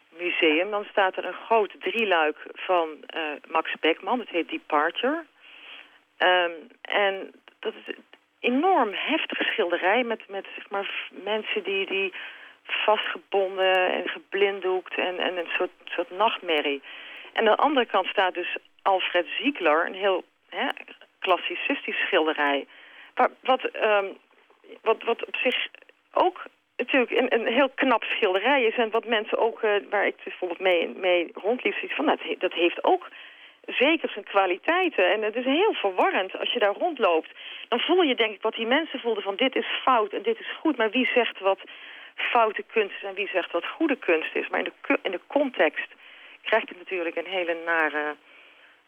museum, 0.08 0.70
dan 0.70 0.84
staat 0.90 1.16
er 1.16 1.24
een 1.24 1.40
groot 1.46 1.72
drieluik 1.78 2.36
van 2.52 2.88
uh, 3.16 3.22
Max 3.48 3.72
Beckman, 3.80 4.18
dat 4.18 4.28
heet 4.28 4.48
Departure. 4.48 5.24
Um, 6.18 6.52
en 6.82 7.32
dat 7.60 7.72
is 7.74 7.94
een 7.94 8.04
enorm 8.40 8.90
heftige 8.92 9.44
schilderij 9.44 10.02
met, 10.02 10.28
met 10.28 10.46
zeg 10.54 10.70
maar, 10.70 11.08
mensen 11.10 11.62
die, 11.62 11.86
die 11.86 12.12
vastgebonden 12.66 13.92
en 13.92 14.08
geblinddoekt 14.08 14.98
en, 14.98 15.18
en 15.18 15.36
een 15.36 15.50
soort, 15.56 15.70
soort 15.84 16.10
nachtmerrie. 16.10 16.82
En 17.32 17.48
aan 17.48 17.56
de 17.56 17.62
andere 17.62 17.86
kant 17.86 18.06
staat 18.06 18.34
dus 18.34 18.56
Alfred 18.82 19.26
Ziegler, 19.40 19.86
een 19.86 19.94
heel 19.94 20.24
hè, 20.48 20.68
klassicistisch 21.18 21.98
schilderij. 21.98 22.66
Wat, 23.14 23.30
wat 23.40 23.64
um, 23.82 24.16
wat, 24.82 25.02
wat 25.02 25.26
op 25.26 25.36
zich 25.36 25.66
ook 26.12 26.44
natuurlijk 26.76 27.10
een, 27.10 27.34
een 27.34 27.46
heel 27.46 27.68
knap 27.68 28.04
schilderij 28.04 28.62
is. 28.62 28.76
En 28.76 28.90
wat 28.90 29.04
mensen 29.04 29.38
ook, 29.38 29.62
uh, 29.62 29.70
waar 29.90 30.06
ik 30.06 30.16
bijvoorbeeld 30.24 30.60
mee, 30.60 30.88
mee 30.88 31.30
rondliep, 31.34 31.74
van, 31.88 32.04
nou, 32.04 32.18
dat, 32.26 32.40
dat 32.40 32.52
heeft 32.52 32.84
ook 32.84 33.08
zeker 33.66 34.08
zijn 34.08 34.24
kwaliteiten. 34.24 35.12
En 35.12 35.22
het 35.22 35.36
is 35.36 35.44
heel 35.44 35.74
verwarrend 35.74 36.38
als 36.38 36.52
je 36.52 36.58
daar 36.58 36.74
rondloopt. 36.74 37.30
Dan 37.68 37.80
voel 37.80 38.02
je 38.02 38.14
denk 38.14 38.34
ik 38.34 38.42
wat 38.42 38.54
die 38.54 38.66
mensen 38.66 39.00
voelden 39.00 39.22
van 39.22 39.36
dit 39.36 39.56
is 39.56 39.66
fout 39.82 40.12
en 40.12 40.22
dit 40.22 40.40
is 40.40 40.52
goed. 40.60 40.76
Maar 40.76 40.90
wie 40.90 41.10
zegt 41.14 41.38
wat 41.38 41.60
foute 42.16 42.64
kunst 42.72 42.94
is 42.96 43.02
en 43.02 43.14
wie 43.14 43.28
zegt 43.28 43.52
wat 43.52 43.66
goede 43.66 43.96
kunst 43.96 44.34
is. 44.34 44.48
Maar 44.48 44.58
in 44.58 44.72
de, 44.86 44.98
in 45.02 45.10
de 45.10 45.20
context 45.26 45.88
krijgt 46.42 46.68
het 46.68 46.78
natuurlijk 46.78 47.16
een 47.16 47.26
hele 47.26 47.56
nare, 47.64 48.16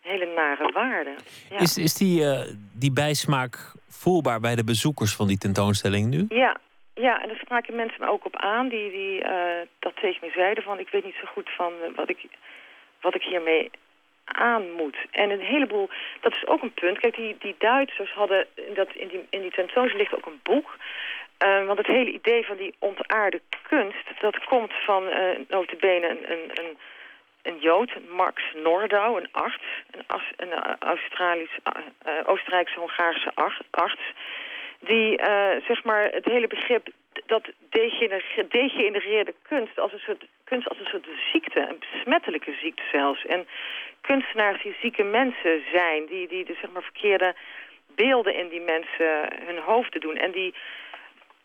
hele 0.01 0.27
nare 0.27 0.73
waarde. 0.73 1.15
Ja. 1.51 1.59
Is, 1.59 1.79
is 1.79 1.95
die, 1.95 2.21
uh, 2.23 2.41
die 2.75 2.93
bijsmaak 2.93 3.73
voelbaar 3.89 4.41
bij 4.41 4.55
de 4.55 4.65
bezoekers 4.65 5.17
van 5.17 5.27
die 5.27 5.39
tentoonstelling 5.39 6.11
nu? 6.11 6.27
Ja, 6.29 6.57
ja 6.95 7.23
en 7.23 7.29
daar 7.29 7.39
spraken 7.39 7.77
mensen 7.77 8.01
me 8.01 8.11
ook 8.11 8.25
op 8.25 8.37
aan 8.37 8.69
die, 8.69 8.91
die 8.91 9.25
uh, 9.25 9.31
dat 9.79 9.97
tegen 9.97 10.27
me 10.27 10.33
zeiden 10.35 10.65
van 10.65 10.79
ik 10.79 10.89
weet 10.89 11.05
niet 11.05 11.19
zo 11.21 11.27
goed 11.33 11.51
van 11.57 11.73
uh, 11.83 11.97
wat, 11.97 12.09
ik, 12.09 12.29
wat 13.01 13.15
ik 13.15 13.23
hiermee 13.23 13.71
aan 14.25 14.73
moet. 14.73 14.97
En 15.11 15.31
een 15.31 15.41
heleboel, 15.41 15.89
dat 16.21 16.33
is 16.33 16.47
ook 16.47 16.63
een 16.63 16.73
punt. 16.73 16.99
Kijk, 16.99 17.17
die, 17.17 17.37
die 17.39 17.55
Duitsers 17.59 18.13
hadden, 18.13 18.47
in, 18.55 18.75
dat, 18.75 18.89
in, 18.95 19.09
die, 19.09 19.27
in 19.31 19.41
die 19.41 19.51
tentoonstelling 19.51 19.99
ligt 19.99 20.15
ook 20.15 20.27
een 20.27 20.41
boek. 20.43 20.77
Uh, 21.45 21.67
want 21.67 21.79
het 21.79 21.87
hele 21.87 22.13
idee 22.13 22.47
van 22.47 22.57
die 22.57 22.75
ontaarde 22.79 23.41
kunst, 23.69 24.21
dat 24.21 24.45
komt 24.45 24.73
van 24.85 25.05
uh, 25.07 25.15
notabene 25.49 26.09
een, 26.09 26.31
een, 26.31 26.51
een 26.53 26.79
een 27.43 27.59
Jood, 27.59 27.91
Max 28.09 28.43
Nordau, 28.55 29.21
een 29.21 29.29
arts, 29.33 29.65
een, 29.91 30.05
een 30.37 30.77
Australisch, 30.79 31.59
uh, 32.07 32.13
Oostenrijkse-Hongaarse 32.25 33.33
arts, 33.71 34.13
die 34.81 35.21
zeg 35.67 35.85
maar 35.85 36.05
het 36.11 36.25
hele 36.25 36.47
begrip 36.47 36.89
dat 37.27 37.49
degenereerde 38.49 39.35
kunst 39.43 39.79
als 39.79 39.93
een 39.93 39.99
soort 39.99 40.25
kunst 40.45 40.69
als 40.69 40.79
een 40.79 40.87
soort 40.87 41.07
ziekte, 41.33 41.61
een 41.61 41.79
besmettelijke 41.79 42.55
ziekte 42.61 42.83
zelfs. 42.93 43.27
En 43.27 43.47
kunstenaars 44.01 44.63
die 44.63 44.77
zieke 44.81 45.03
mensen 45.03 45.63
zijn, 45.73 46.07
die, 46.07 46.29
die 46.29 46.45
de 46.45 46.57
zeg 46.61 46.71
maar 46.71 46.83
verkeerde 46.83 47.35
beelden 47.95 48.35
in 48.35 48.49
die 48.49 48.61
mensen 48.61 49.29
hun 49.47 49.59
hoofden 49.59 50.01
doen. 50.01 50.17
En 50.17 50.31
die 50.31 50.55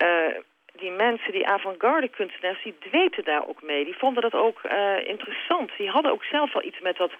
uh, 0.04 0.36
die 0.74 0.92
mensen, 0.92 1.32
die 1.32 1.48
avant-garde 1.48 2.08
kunstenaars, 2.08 2.64
die 2.64 2.78
dweten 2.80 3.24
daar 3.24 3.48
ook 3.48 3.62
mee. 3.62 3.86
Die 3.86 3.98
vonden 3.98 4.22
dat 4.22 4.34
ook 4.34 4.62
uh, 4.64 5.08
interessant. 5.08 5.72
Die 5.78 5.90
hadden 5.90 6.12
ook 6.12 6.24
zelf 6.24 6.54
wel 6.54 6.64
iets 6.64 6.80
met 6.80 6.98
dat, 6.98 7.12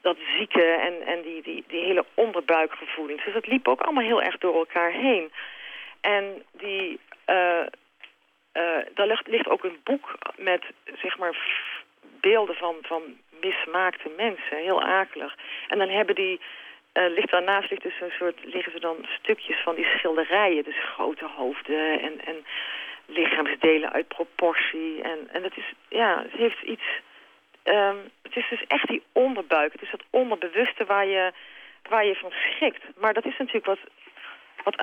dat 0.00 0.16
zieke 0.36 0.62
en, 0.62 1.06
en 1.06 1.22
die, 1.22 1.42
die, 1.42 1.64
die 1.66 1.84
hele 1.84 2.04
onderbuikgevoelens. 2.14 3.24
Dus 3.24 3.34
dat 3.34 3.46
liep 3.46 3.68
ook 3.68 3.80
allemaal 3.80 4.04
heel 4.04 4.22
erg 4.22 4.38
door 4.38 4.54
elkaar 4.54 4.90
heen. 4.90 5.32
En 6.00 6.42
die, 6.52 7.00
uh, 7.26 7.66
daar 8.94 9.06
ligt, 9.06 9.26
ligt 9.26 9.48
ook 9.48 9.64
een 9.64 9.80
boek 9.84 10.18
met 10.36 10.64
zeg 11.00 11.18
maar 11.18 11.36
beelden 12.20 12.54
van, 12.54 12.76
van 12.82 13.02
mismaakte 13.40 14.10
mensen. 14.16 14.56
Heel 14.56 14.82
akelig. 14.82 15.34
En 15.68 15.78
dan 15.78 15.88
hebben 15.88 16.14
die... 16.14 16.40
Uh, 16.94 17.14
ligt 17.14 17.30
daarnaast 17.30 17.70
ligt 17.70 17.82
dus 17.82 18.00
een 18.00 18.16
soort, 18.18 18.38
liggen 18.44 18.72
ze 18.72 18.80
dan 18.80 18.96
stukjes 19.18 19.62
van 19.62 19.74
die 19.74 19.84
schilderijen. 19.84 20.64
Dus 20.64 20.78
grote 20.94 21.28
hoofden 21.36 22.00
en, 22.00 22.24
en 22.24 22.36
lichaamsdelen 23.06 23.92
uit 23.92 24.08
proportie. 24.08 25.02
En, 25.02 25.18
en 25.32 25.42
het 25.42 25.56
is, 25.56 25.72
ja, 25.88 26.22
het 26.22 26.32
heeft 26.32 26.62
iets... 26.62 26.86
Um, 27.64 27.96
het 28.22 28.36
is 28.36 28.46
dus 28.50 28.64
echt 28.66 28.88
die 28.88 29.02
onderbuik. 29.12 29.72
Het 29.72 29.82
is 29.82 29.90
dat 29.90 30.04
onderbewuste 30.10 30.84
waar 30.84 31.06
je, 31.06 31.32
waar 31.88 32.06
je 32.06 32.14
van 32.14 32.30
schrikt. 32.30 32.82
Maar 33.00 33.14
dat 33.14 33.24
is 33.24 33.38
natuurlijk 33.38 33.66
wat, 33.66 33.78
wat 34.64 34.76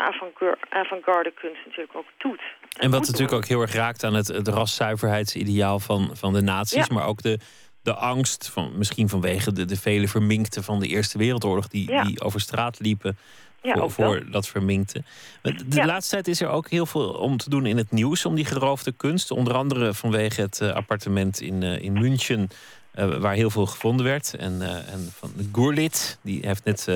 avant-garde 0.69 1.31
kunst 1.31 1.65
natuurlijk 1.65 1.95
ook 1.95 2.07
doet. 2.17 2.41
En 2.79 2.91
wat 2.91 3.05
natuurlijk 3.05 3.33
ook 3.33 3.45
heel 3.45 3.61
erg 3.61 3.73
raakt 3.73 4.03
aan 4.03 4.13
het, 4.13 4.27
het 4.27 4.47
raszuiverheidsideaal 4.47 5.79
van, 5.79 6.09
van 6.13 6.33
de 6.33 6.41
nazi's. 6.41 6.87
Ja. 6.87 6.93
Maar 6.93 7.07
ook 7.07 7.21
de, 7.21 7.39
de 7.85 7.93
angst, 7.93 8.49
van, 8.49 8.71
misschien 8.75 9.09
vanwege 9.09 9.51
de, 9.51 9.65
de 9.65 9.77
vele 9.77 10.07
verminkten 10.07 10.63
van 10.63 10.79
de 10.79 10.87
Eerste 10.87 11.17
Wereldoorlog... 11.17 11.67
die, 11.67 11.91
ja. 11.91 12.03
die 12.03 12.21
over 12.21 12.41
straat 12.41 12.79
liepen 12.79 13.17
ja, 13.61 13.75
voor, 13.75 13.91
voor 13.91 14.31
dat 14.31 14.47
verminkte. 14.47 15.03
De 15.41 15.63
ja. 15.69 15.85
laatste 15.85 16.13
tijd 16.13 16.27
is 16.27 16.41
er 16.41 16.49
ook 16.49 16.69
heel 16.69 16.85
veel 16.85 17.09
om 17.09 17.37
te 17.37 17.49
doen 17.49 17.65
in 17.65 17.77
het 17.77 17.91
nieuws 17.91 18.25
om 18.25 18.35
die 18.35 18.45
geroofde 18.45 18.91
kunst. 18.91 19.31
Onder 19.31 19.53
andere 19.53 19.93
vanwege 19.93 20.41
het 20.41 20.59
uh, 20.61 20.71
appartement 20.71 21.41
in, 21.41 21.61
uh, 21.61 21.81
in 21.81 21.93
München, 21.93 22.49
uh, 22.95 23.17
waar 23.17 23.33
heel 23.33 23.49
veel 23.49 23.65
gevonden 23.65 24.05
werd. 24.05 24.33
En, 24.33 24.61
en 24.87 25.09
van 25.13 25.31
Gurlit, 25.51 26.17
die 26.21 26.45
heeft 26.45 26.63
net, 26.63 26.87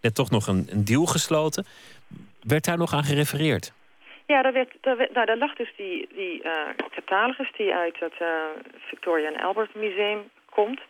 net 0.00 0.14
toch 0.14 0.30
nog 0.30 0.46
een, 0.46 0.66
een 0.70 0.84
deal 0.84 1.06
gesloten. 1.06 1.66
Werd 2.42 2.64
daar 2.64 2.78
nog 2.78 2.92
aan 2.92 3.04
gerefereerd? 3.04 3.72
Ja, 4.28 4.42
daar, 4.42 4.52
werd, 4.52 4.72
daar, 4.80 4.96
werd, 4.96 5.12
nou, 5.12 5.26
daar 5.26 5.36
lag 5.36 5.54
dus 5.54 5.72
die, 5.76 6.08
die 6.14 6.42
catalogus 6.90 7.52
die 7.56 7.74
uit 7.74 8.00
het 8.00 8.14
Victoria 8.76 9.28
and 9.28 9.42
Albert 9.42 9.74
Museum 9.74 10.30
komt. 10.50 10.80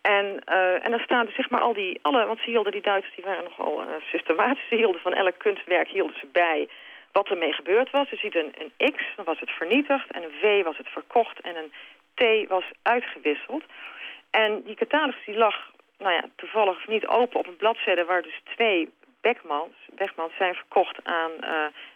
En, 0.00 0.42
uh, 0.48 0.84
en 0.84 0.90
dan 0.90 1.00
staan 1.00 1.26
dus 1.26 1.34
zeg 1.34 1.50
maar 1.50 1.60
al 1.60 1.72
die, 1.72 1.98
alle, 2.02 2.26
want 2.26 2.38
ze 2.38 2.50
hielden 2.50 2.72
die 2.72 2.82
Duitsers, 2.82 3.14
die 3.14 3.24
waren 3.24 3.44
nogal 3.44 3.84
systematisch. 4.10 4.68
Ze 4.68 4.74
hielden 4.74 5.00
van 5.00 5.12
elk 5.12 5.38
kunstwerk 5.38 5.88
hielden 5.88 6.18
ze 6.18 6.26
bij 6.32 6.68
wat 7.12 7.28
ermee 7.28 7.52
gebeurd 7.52 7.90
was. 7.90 8.10
Je 8.10 8.16
ziet 8.16 8.34
een, 8.34 8.54
een 8.58 8.92
X, 8.92 9.02
dan 9.16 9.24
was 9.24 9.40
het 9.40 9.50
vernietigd. 9.50 10.10
En 10.10 10.22
een 10.22 10.38
V 10.40 10.64
was 10.64 10.76
het 10.76 10.88
verkocht. 10.88 11.40
En 11.40 11.56
een 11.56 11.72
T 12.14 12.48
was 12.48 12.64
uitgewisseld. 12.82 13.64
En 14.30 14.62
die 14.62 14.76
catalogus 14.76 15.24
die 15.24 15.36
lag, 15.36 15.70
nou 15.98 16.12
ja, 16.12 16.24
toevallig 16.36 16.86
niet 16.86 17.06
open 17.06 17.38
op 17.38 17.46
een 17.46 17.56
bladzijde... 17.56 18.04
waar 18.04 18.22
dus 18.22 18.40
twee 18.44 18.90
Beckmans, 19.20 19.74
Beckmans 19.94 20.36
zijn 20.36 20.54
verkocht 20.54 21.04
aan, 21.04 21.30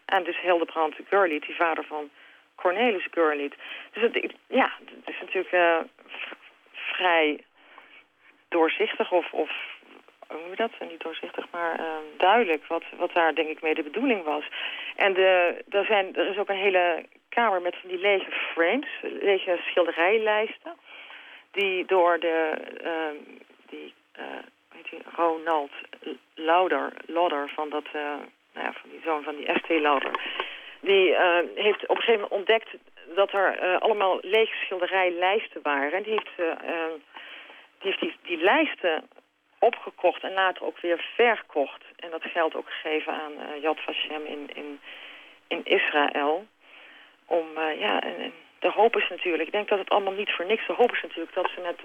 aan 0.09 0.23
dus 0.23 0.41
Hildebrand 0.41 0.95
Gurliet, 1.09 1.47
die 1.47 1.55
vader 1.55 1.85
van 1.85 2.11
Cornelis 2.55 3.07
Gurliet. 3.11 3.55
Dus 3.93 4.03
het, 4.03 4.35
ja, 4.47 4.73
het 4.85 5.15
is 5.15 5.21
natuurlijk 5.21 5.87
vrij 6.73 7.45
doorzichtig 8.49 9.13
of, 9.13 9.33
of 9.33 9.51
hoe 10.29 10.41
noem 10.41 10.51
je 10.51 10.57
dat? 10.57 10.91
Niet 10.91 11.01
doorzichtig, 11.01 11.47
maar 11.51 11.81
uh, 11.81 11.87
duidelijk 12.17 12.67
wat, 12.67 12.85
wat 12.97 13.13
daar 13.13 13.35
denk 13.35 13.49
ik 13.49 13.63
mee 13.63 13.75
de 13.75 13.83
bedoeling 13.83 14.25
was. 14.25 14.45
En 14.97 15.15
de, 15.15 15.65
er, 15.69 15.85
zijn, 15.85 16.17
er 16.17 16.27
is 16.27 16.39
ook 16.39 16.49
een 16.49 16.57
hele 16.57 17.05
kamer 17.29 17.63
met 17.63 17.77
van 17.81 17.89
die 17.89 17.99
lege 17.99 18.31
frames, 18.31 18.89
lege 19.03 19.59
schilderijlijsten, 19.67 20.73
die 21.51 21.85
door 21.85 22.19
de, 22.19 22.53
uh, 22.85 23.21
die, 23.67 23.95
uh, 24.19 24.25
weet 24.73 24.89
je, 24.89 24.99
Ronald 25.17 25.71
Lauder, 26.35 26.93
Lauder 27.07 27.51
van, 27.55 27.69
dat, 27.69 27.87
nou 28.59 28.73
ja, 28.73 28.81
van 28.81 28.91
die 28.91 29.01
zoon 29.05 29.23
van 29.23 29.37
die 29.37 29.49
St. 29.55 29.69
Lauder, 29.69 30.11
die 30.81 31.17
heeft 31.55 31.83
op 31.87 31.97
een 31.97 32.03
gegeven 32.03 32.21
moment 32.21 32.33
ontdekt 32.33 32.69
dat 33.15 33.33
er 33.33 33.79
allemaal 33.79 34.19
lege 34.21 34.55
schilderijlijsten 34.65 35.61
waren. 35.63 35.93
En 35.93 36.03
die 36.03 36.13
heeft 36.13 36.31
die 37.79 37.91
heeft 37.91 38.01
die, 38.01 38.17
die 38.23 38.43
lijsten 38.43 39.09
opgekocht 39.59 40.23
en 40.23 40.33
later 40.33 40.65
ook 40.65 40.81
weer 40.81 41.05
verkocht. 41.17 41.85
En 41.97 42.11
dat 42.11 42.23
geld 42.23 42.55
ook 42.55 42.71
gegeven 42.71 43.13
aan 43.13 43.33
uh, 43.33 43.63
Yad 43.63 43.81
Vashem 43.81 44.25
in, 44.25 44.51
in, 44.55 44.81
in 45.47 45.65
Israël. 45.65 46.47
Om, 47.27 47.47
uh, 47.57 47.81
ja, 47.81 48.01
en, 48.01 48.33
de 48.59 48.71
hoop 48.71 48.97
is 48.97 49.09
natuurlijk, 49.09 49.47
ik 49.47 49.53
denk 49.53 49.69
dat 49.69 49.79
het 49.79 49.91
allemaal 49.91 50.13
niet 50.13 50.31
voor 50.31 50.47
niks, 50.47 50.67
de 50.67 50.73
hoop 50.73 50.93
is 50.93 51.03
natuurlijk 51.03 51.35
dat 51.35 51.51
ze 51.55 51.61
met 51.61 51.81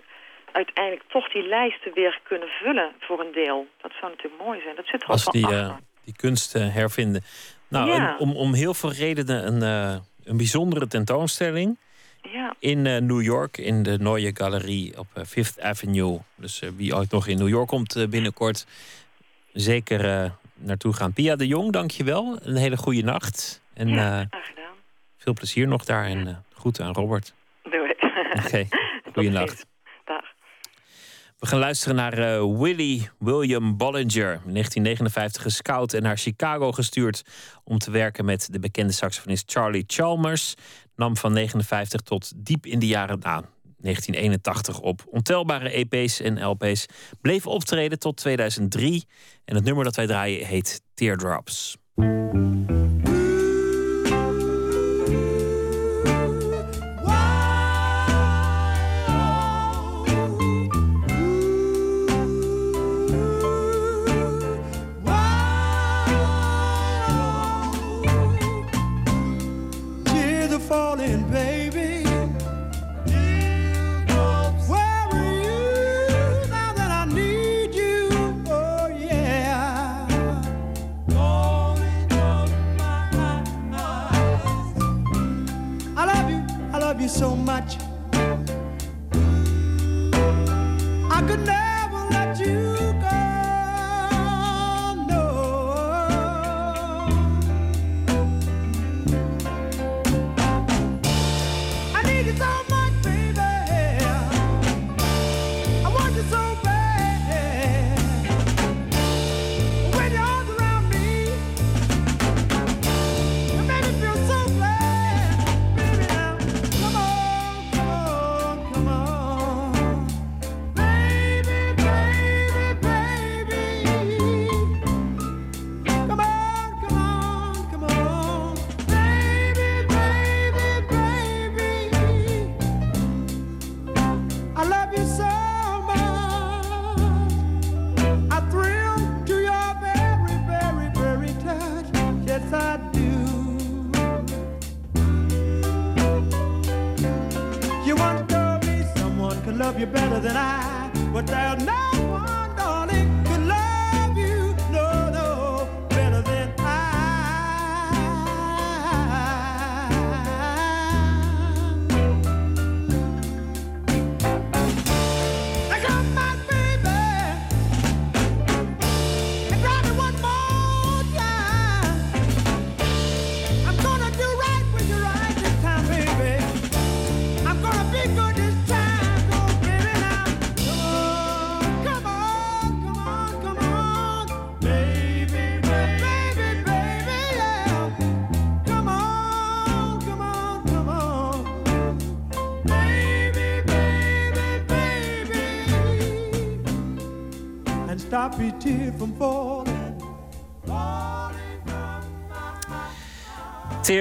uiteindelijk 0.51 1.03
toch 1.07 1.31
die 1.31 1.47
lijsten 1.47 1.93
weer 1.93 2.19
kunnen 2.23 2.47
vullen 2.47 2.91
voor 2.99 3.19
een 3.19 3.31
deel. 3.31 3.67
Dat 3.81 3.91
zou 3.99 4.11
natuurlijk 4.11 4.43
mooi 4.43 4.61
zijn. 4.61 4.75
Dat 4.75 4.87
zit 4.87 5.03
er 5.03 5.09
Als 5.09 5.25
die, 5.25 5.45
achter. 5.45 5.77
Die 6.03 6.13
kunst 6.15 6.55
eh, 6.55 6.73
hervinden. 6.73 7.23
Nou, 7.67 7.89
Ja. 7.89 8.11
een- 8.13 8.19
om, 8.19 8.35
om 8.35 8.53
heel 8.53 8.73
veel 8.73 8.91
redenen 8.91 9.47
een, 9.47 9.61
eh, 9.93 9.99
een 10.23 10.37
bijzondere 10.37 10.87
tentoonstelling. 10.87 11.77
Ja. 12.33 12.55
In 12.59 12.85
eh, 12.85 13.01
New 13.01 13.21
York, 13.21 13.57
in 13.57 13.83
de 13.83 13.97
Neue 13.99 14.31
Galerie 14.33 14.97
op 14.99 15.07
Fifth 15.27 15.61
Avenue. 15.61 16.19
Dus 16.35 16.61
wie 16.75 16.95
ooit 16.95 17.11
nog 17.11 17.27
in 17.27 17.37
New 17.37 17.49
York 17.49 17.67
komt 17.67 18.05
binnenkort, 18.09 18.65
zeker 19.53 20.31
naartoe 20.55 20.93
gaan. 20.93 21.13
Pia 21.13 21.35
de 21.35 21.47
Jong, 21.47 21.71
dankjewel. 21.71 22.37
Een 22.41 22.55
hele 22.55 22.77
goede 22.77 23.01
nacht. 23.03 23.61
En 23.73 23.87
Ja, 23.87 24.29
veel 25.17 25.33
plezier 25.33 25.67
nog 25.67 25.85
daar. 25.85 26.05
En 26.05 26.45
goed 26.53 26.79
aan 26.79 26.93
Robert. 26.93 27.33
Doei. 27.63 27.93
Oké, 28.45 28.67
goeienacht. 29.13 29.47
Dag. 29.57 29.65
We 31.43 31.49
gaan 31.49 31.59
luisteren 31.59 31.95
naar 31.95 32.17
eh, 32.17 32.59
Willie 32.59 33.09
William 33.19 33.77
Bollinger. 33.77 34.31
In 34.45 34.53
1959 34.53 35.41
gescout 35.41 35.93
en 35.93 36.01
naar 36.01 36.17
Chicago 36.17 36.71
gestuurd 36.71 37.21
om 37.63 37.77
te 37.77 37.91
werken 37.91 38.25
met 38.25 38.47
de 38.51 38.59
bekende 38.59 38.93
saxofonist 38.93 39.51
Charlie 39.51 39.83
Chalmers. 39.87 40.53
Nam 40.95 41.17
van 41.17 41.33
59 41.33 42.01
tot 42.01 42.31
diep 42.35 42.65
in 42.65 42.79
de 42.79 42.87
jaren 42.87 43.19
na 43.19 43.43
1981 43.77 44.79
op. 44.79 45.03
Ontelbare 45.09 45.69
EP's 45.69 46.19
en 46.19 46.45
LP's. 46.45 46.85
Bleef 47.21 47.47
optreden 47.47 47.99
tot 47.99 48.17
2003. 48.17 49.03
En 49.45 49.55
het 49.55 49.63
nummer 49.63 49.83
dat 49.83 49.95
wij 49.95 50.07
draaien 50.07 50.45
heet 50.45 50.81
Teardrops. 50.93 51.77
could 91.27 91.45
not. 91.45 91.52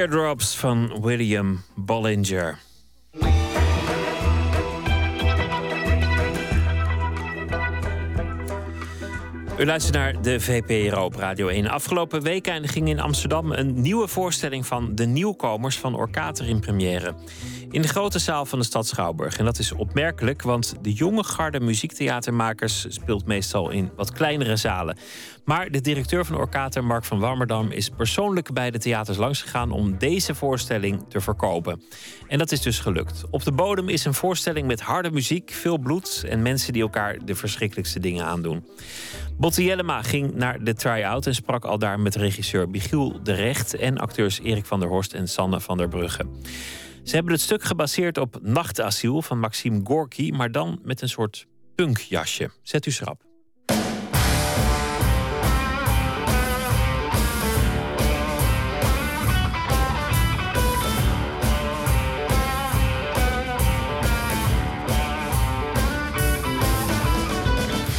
Teardrops 0.02 0.56
van 0.56 1.00
William 1.00 1.62
Bollinger. 1.74 2.58
U 9.58 9.64
luistert 9.64 9.94
naar 9.94 10.22
de 10.22 10.40
VPRO 10.40 11.04
op 11.04 11.14
Radio 11.14 11.48
1. 11.48 11.66
Afgelopen 11.66 12.22
weekend 12.22 12.70
ging 12.70 12.88
in 12.88 13.00
Amsterdam 13.00 13.52
een 13.52 13.80
nieuwe 13.80 14.08
voorstelling 14.08 14.66
van 14.66 14.94
de 14.94 15.06
nieuwkomers 15.06 15.78
van 15.78 15.94
Orkater 15.94 16.48
in 16.48 16.60
première. 16.60 17.14
In 17.72 17.82
de 17.82 17.88
grote 17.88 18.18
zaal 18.18 18.46
van 18.46 18.58
de 18.58 18.64
stad 18.64 18.86
Schouwburg. 18.86 19.36
En 19.38 19.44
dat 19.44 19.58
is 19.58 19.72
opmerkelijk, 19.72 20.42
want 20.42 20.74
de 20.82 20.92
jonge 20.92 21.24
garde 21.24 21.60
muziektheatermakers 21.60 22.86
speelt 22.88 23.26
meestal 23.26 23.70
in 23.70 23.90
wat 23.96 24.12
kleinere 24.12 24.56
zalen. 24.56 24.96
Maar 25.44 25.70
de 25.70 25.80
directeur 25.80 26.24
van 26.24 26.36
Orkater, 26.36 26.84
Mark 26.84 27.04
van 27.04 27.18
Wammerdam, 27.18 27.70
is 27.70 27.88
persoonlijk 27.88 28.52
bij 28.52 28.70
de 28.70 28.78
theaters 28.78 29.18
langsgegaan 29.18 29.70
om 29.70 29.98
deze 29.98 30.34
voorstelling 30.34 31.04
te 31.08 31.20
verkopen. 31.20 31.82
En 32.28 32.38
dat 32.38 32.52
is 32.52 32.60
dus 32.60 32.78
gelukt. 32.78 33.22
Op 33.30 33.44
de 33.44 33.52
bodem 33.52 33.88
is 33.88 34.04
een 34.04 34.14
voorstelling 34.14 34.66
met 34.66 34.80
harde 34.80 35.10
muziek, 35.10 35.50
veel 35.50 35.78
bloed 35.78 36.24
en 36.28 36.42
mensen 36.42 36.72
die 36.72 36.82
elkaar 36.82 37.18
de 37.24 37.34
verschrikkelijkste 37.34 38.00
dingen 38.00 38.24
aandoen. 38.24 38.66
Botte 39.38 39.64
Jellema 39.64 40.02
ging 40.02 40.34
naar 40.34 40.64
de 40.64 40.74
try-out 40.74 41.26
en 41.26 41.34
sprak 41.34 41.64
al 41.64 41.78
daar 41.78 42.00
met 42.00 42.14
regisseur 42.14 42.68
Michiel 42.68 43.22
de 43.22 43.32
Recht 43.32 43.74
en 43.74 43.98
acteurs 43.98 44.40
Erik 44.40 44.66
van 44.66 44.80
der 44.80 44.88
Horst 44.88 45.12
en 45.12 45.28
Sanne 45.28 45.60
van 45.60 45.76
der 45.76 45.88
Brugge. 45.88 46.26
Ze 47.04 47.14
hebben 47.14 47.32
het 47.32 47.42
stuk 47.42 47.62
gebaseerd 47.62 48.18
op 48.18 48.38
Nachtasiel 48.42 49.22
van 49.22 49.38
Maxime 49.38 49.80
Gorky, 49.84 50.30
maar 50.30 50.52
dan 50.52 50.80
met 50.82 51.02
een 51.02 51.08
soort 51.08 51.46
punkjasje. 51.74 52.50
Zet 52.62 52.86
u 52.86 52.90
schrap. 52.90 53.22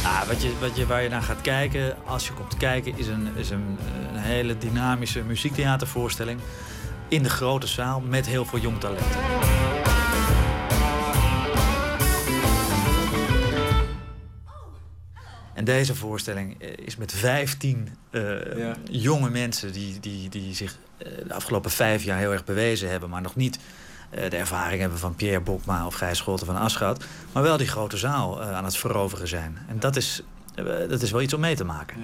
Ah, 0.04 0.28
wat 0.28 0.42
je, 0.42 0.52
wat 0.60 0.76
je, 0.76 0.86
waar 0.86 1.02
je 1.02 1.08
naar 1.08 1.22
gaat 1.22 1.40
kijken, 1.40 1.96
als 2.06 2.26
je 2.26 2.32
komt 2.32 2.56
kijken, 2.56 2.98
is 2.98 3.06
een, 3.06 3.36
is 3.36 3.50
een, 3.50 3.78
een 4.12 4.18
hele 4.18 4.58
dynamische 4.58 5.22
muziektheatervoorstelling. 5.22 6.40
In 7.08 7.22
de 7.22 7.30
grote 7.30 7.66
zaal 7.66 8.00
met 8.00 8.26
heel 8.26 8.44
veel 8.44 8.58
jong 8.58 8.80
talent. 8.80 9.16
En 15.54 15.64
deze 15.64 15.94
voorstelling 15.94 16.62
eh, 16.62 16.68
is 16.76 16.96
met 16.96 17.12
15 17.12 17.88
eh, 18.10 18.22
jonge 18.90 19.30
mensen 19.30 19.72
die, 19.72 20.00
die, 20.00 20.28
die 20.28 20.54
zich 20.54 20.76
eh, 20.98 21.08
de 21.26 21.34
afgelopen 21.34 21.70
vijf 21.70 22.04
jaar 22.04 22.18
heel 22.18 22.32
erg 22.32 22.44
bewezen 22.44 22.90
hebben, 22.90 23.10
maar 23.10 23.22
nog 23.22 23.36
niet 23.36 23.58
de 24.14 24.36
ervaring 24.36 24.80
hebben 24.80 24.98
van 24.98 25.14
Pierre 25.14 25.40
Bokma 25.40 25.86
of 25.86 25.94
Gijs 25.94 26.18
Scholten 26.18 26.46
van 26.46 26.56
Aschat. 26.56 27.04
Maar 27.32 27.42
wel 27.42 27.56
die 27.56 27.66
grote 27.66 27.96
zaal 27.96 28.42
aan 28.42 28.64
het 28.64 28.76
veroveren 28.76 29.28
zijn. 29.28 29.58
En 29.68 29.80
dat 29.80 29.96
is, 29.96 30.22
dat 30.88 31.02
is 31.02 31.10
wel 31.10 31.20
iets 31.20 31.34
om 31.34 31.40
mee 31.40 31.56
te 31.56 31.64
maken. 31.64 31.96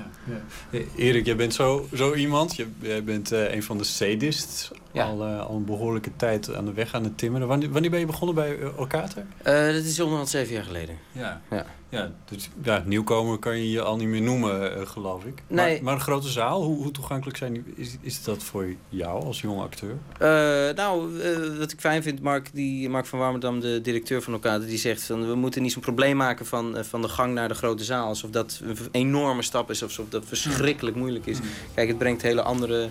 Eh, 0.70 0.80
Erik, 0.96 1.26
jij 1.26 1.36
bent 1.36 1.54
zo, 1.54 1.88
zo 1.94 2.14
iemand. 2.14 2.56
Jij 2.80 3.04
bent 3.04 3.30
een 3.30 3.62
van 3.62 3.78
de 3.78 3.84
sadists. 3.84 4.70
Al, 4.94 5.26
eh, 5.26 5.46
al 5.46 5.56
een 5.56 5.64
behoorlijke 5.64 6.16
tijd 6.16 6.54
aan 6.54 6.64
de 6.64 6.72
weg 6.72 6.94
aan 6.94 7.04
het 7.04 7.18
timmeren. 7.18 7.48
Wanneer, 7.48 7.70
wanneer 7.70 7.90
ben 7.90 8.00
je 8.00 8.06
begonnen 8.06 8.34
bij 8.34 8.58
Orkater? 8.76 9.26
Eh, 9.42 9.54
dat 9.54 9.84
is 9.84 10.00
onderhand 10.00 10.28
zeven 10.28 10.54
jaar 10.54 10.64
geleden. 10.64 10.96
Ja. 11.12 11.40
ja. 11.50 11.66
Ja, 11.90 12.12
dus 12.24 12.50
ja, 12.62 12.82
nieuwkomer 12.86 13.38
kan 13.38 13.56
je 13.56 13.70
je 13.70 13.82
al 13.82 13.96
niet 13.96 14.08
meer 14.08 14.22
noemen, 14.22 14.74
eh, 14.76 14.86
geloof 14.86 15.24
ik. 15.24 15.42
Nee. 15.46 15.74
Maar, 15.74 15.84
maar 15.84 15.94
een 15.94 16.00
grote 16.00 16.28
zaal, 16.28 16.62
hoe, 16.62 16.76
hoe 16.76 16.90
toegankelijk 16.90 17.36
zijn 17.36 17.52
die, 17.52 17.64
is, 17.74 17.96
is 18.00 18.24
dat 18.24 18.42
voor 18.42 18.66
jou 18.88 19.24
als 19.24 19.40
jonge 19.40 19.62
acteur? 19.62 19.96
Eh, 20.18 20.74
nou, 20.76 21.20
eh, 21.20 21.58
wat 21.58 21.72
ik 21.72 21.80
fijn 21.80 22.02
vind, 22.02 22.20
Mark, 22.20 22.50
die, 22.52 22.88
Mark 22.88 23.06
van 23.06 23.18
Warmerdam, 23.18 23.60
de 23.60 23.80
directeur 23.80 24.22
van 24.22 24.34
Okade, 24.34 24.66
die 24.66 24.78
zegt 24.78 25.02
van 25.02 25.28
we 25.28 25.34
moeten 25.34 25.62
niet 25.62 25.72
zo'n 25.72 25.82
probleem 25.82 26.16
maken 26.16 26.46
van, 26.46 26.76
eh, 26.76 26.84
van 26.84 27.02
de 27.02 27.08
gang 27.08 27.34
naar 27.34 27.48
de 27.48 27.54
grote 27.54 27.84
zaal. 27.84 28.06
Alsof 28.06 28.30
dat 28.30 28.60
een 28.62 28.76
enorme 28.90 29.42
stap 29.42 29.70
is, 29.70 29.82
alsof 29.82 30.08
dat 30.08 30.24
verschrikkelijk 30.26 30.96
moeilijk 30.96 31.26
is. 31.26 31.38
Kijk, 31.74 31.88
het 31.88 31.98
brengt 31.98 32.22
hele 32.22 32.42
andere 32.42 32.88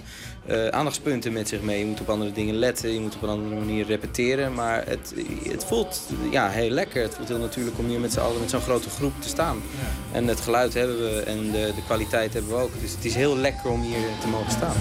eh, 0.49 0.67
aandachtspunten 0.67 1.33
met 1.33 1.47
zich 1.47 1.61
mee. 1.61 1.79
Je 1.79 1.85
moet 1.85 2.01
op 2.01 2.09
andere 2.09 2.31
dingen 2.31 2.55
letten, 2.55 2.93
je 2.93 2.99
moet 2.99 3.15
op 3.15 3.21
een 3.21 3.29
andere 3.29 3.55
manier 3.55 3.85
repeteren. 3.85 4.53
Maar 4.53 4.83
het, 4.87 5.13
het 5.43 5.65
voelt 5.65 6.01
ja, 6.31 6.49
heel 6.49 6.69
lekker. 6.69 7.01
Het 7.01 7.15
voelt 7.15 7.27
heel 7.27 7.37
natuurlijk 7.37 7.77
om 7.77 7.85
hier 7.85 7.99
met 7.99 8.13
z'n 8.13 8.19
allen 8.19 8.39
met 8.39 8.49
zo'n 8.49 8.61
grote 8.61 8.89
groep 8.89 9.13
te 9.19 9.27
staan. 9.27 9.61
En 10.11 10.27
het 10.27 10.39
geluid 10.39 10.73
hebben 10.73 10.99
we 10.99 11.19
en 11.21 11.51
de, 11.51 11.71
de 11.75 11.83
kwaliteit 11.85 12.33
hebben 12.33 12.51
we 12.51 12.57
ook. 12.57 12.71
Dus 12.81 12.91
het 12.91 13.05
is 13.05 13.15
heel 13.15 13.37
lekker 13.37 13.69
om 13.69 13.81
hier 13.81 13.97
te 14.21 14.27
mogen 14.27 14.51
staan. 14.51 14.75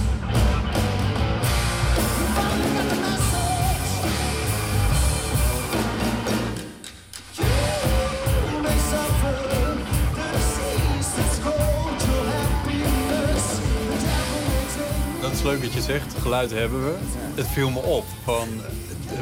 Leuk 15.49 15.62
dat 15.62 15.73
je 15.73 15.81
zegt, 15.81 16.15
geluid 16.20 16.51
hebben 16.51 16.85
we. 16.85 16.95
Het 17.35 17.47
viel 17.47 17.70
me 17.70 17.79
op 17.79 18.05
van... 18.25 18.49
eh, 19.12 19.20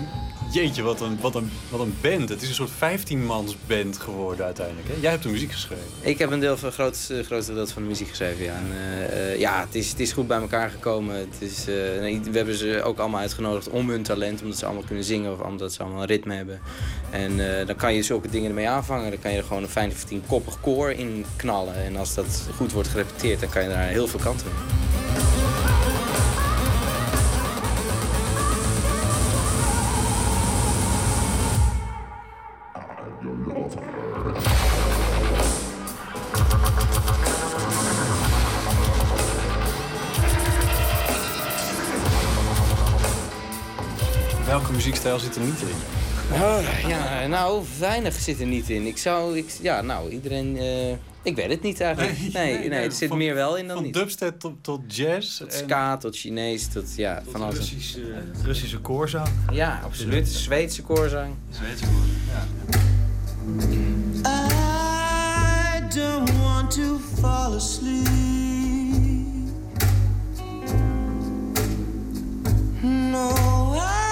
Jeetje, 0.52 0.82
wat 0.82 1.00
een, 1.00 1.18
wat, 1.20 1.34
een, 1.34 1.50
wat 1.68 1.80
een 1.80 1.94
band. 2.00 2.28
Het 2.28 2.42
is 2.42 2.48
een 2.48 2.54
soort 2.54 2.70
15-mans 2.70 3.56
band 3.66 3.98
geworden 3.98 4.44
uiteindelijk. 4.44 4.88
Hè? 4.88 4.94
Jij 5.00 5.10
hebt 5.10 5.22
de 5.22 5.28
muziek 5.28 5.52
geschreven. 5.52 5.84
Ik 6.00 6.18
heb 6.18 6.30
een 6.30 6.40
deel 6.40 6.56
van 6.56 6.66
het 6.66 6.74
grootste, 6.74 7.22
grootste 7.24 7.54
deel 7.54 7.66
van 7.66 7.82
de 7.82 7.88
muziek 7.88 8.08
geschreven, 8.08 8.44
ja. 8.44 8.54
En, 8.54 8.66
eh, 8.72 9.32
eh, 9.32 9.38
ja, 9.38 9.60
het 9.60 9.74
is, 9.74 9.90
het 9.90 10.00
is 10.00 10.12
goed 10.12 10.26
bij 10.26 10.38
elkaar 10.40 10.70
gekomen. 10.70 11.16
Het 11.16 11.36
is, 11.38 11.58
eh, 11.58 11.64
we 12.22 12.30
hebben 12.32 12.54
ze 12.54 12.82
ook 12.84 12.98
allemaal 12.98 13.20
uitgenodigd 13.20 13.68
om 13.68 13.90
hun 13.90 14.02
talent, 14.02 14.42
omdat 14.42 14.58
ze 14.58 14.64
allemaal 14.64 14.84
kunnen 14.86 15.04
zingen 15.04 15.32
of 15.32 15.40
omdat 15.40 15.72
ze 15.72 15.82
allemaal 15.82 16.00
een 16.00 16.06
ritme 16.06 16.34
hebben. 16.34 16.60
En 17.10 17.58
eh, 17.58 17.66
dan 17.66 17.76
kan 17.76 17.94
je 17.94 18.02
zulke 18.02 18.28
dingen 18.28 18.48
ermee 18.48 18.68
aanvangen. 18.68 19.10
Dan 19.10 19.20
kan 19.20 19.30
je 19.30 19.36
er 19.38 19.44
gewoon 19.44 19.62
een 19.62 19.68
fijn 19.68 19.92
15 19.92 20.22
koppig 20.26 20.60
koor 20.60 20.90
in 20.90 21.24
knallen. 21.36 21.74
En 21.74 21.96
als 21.96 22.14
dat 22.14 22.48
goed 22.56 22.72
wordt 22.72 22.88
gerepeteerd, 22.88 23.40
dan 23.40 23.48
kan 23.48 23.62
je 23.62 23.68
daar 23.68 23.86
heel 23.88 24.06
veel 24.06 24.20
kanten 24.20 24.46
mee. 24.46 25.45
Muziekstijl 45.12 45.18
zit 45.18 45.36
er 45.36 45.42
niet 45.42 45.60
in? 45.60 45.76
Ah, 46.42 46.88
ja, 46.88 47.26
nou, 47.26 47.64
weinig 47.78 48.14
zit 48.14 48.40
er 48.40 48.46
niet 48.46 48.68
in. 48.70 48.86
Ik 48.86 48.98
zou, 48.98 49.36
ik, 49.38 49.50
ja, 49.62 49.82
nou, 49.82 50.10
iedereen, 50.10 50.56
eh, 50.58 50.90
ik 51.22 51.36
weet 51.36 51.48
het 51.50 51.62
niet 51.62 51.80
eigenlijk. 51.80 52.18
Nee, 52.32 52.68
nee, 52.68 52.70
er 52.84 52.92
zit 52.92 53.08
van- 53.08 53.18
meer 53.18 53.34
wel 53.34 53.56
in 53.56 53.66
dan 53.66 53.76
Van 53.76 53.84
niet. 53.84 53.94
dubstep 53.94 54.38
tot, 54.40 54.52
tot 54.60 54.80
jazz. 54.96 55.36
Tot 55.38 55.52
en- 55.52 55.58
ska, 55.58 55.96
tot 55.96 56.16
Chinees, 56.16 56.68
tot 56.68 56.94
ja, 56.96 57.22
van 57.30 57.42
alles. 57.42 57.56
Russische, 57.58 58.00
Russische 58.44 58.78
koorzang. 58.78 59.28
Ja, 59.52 59.80
absoluut. 59.84 60.28
Zweedse 60.28 60.82
koorzang. 60.82 61.34
Zweedse 61.50 61.84
koorzang, 61.84 62.16
ja. 62.32 62.44
I 65.78 65.94
don't 65.94 66.30
want 66.42 66.70
to 66.70 66.98
fall 67.20 67.54
asleep. 67.54 68.04
No, 72.82 73.74
I 73.74 74.05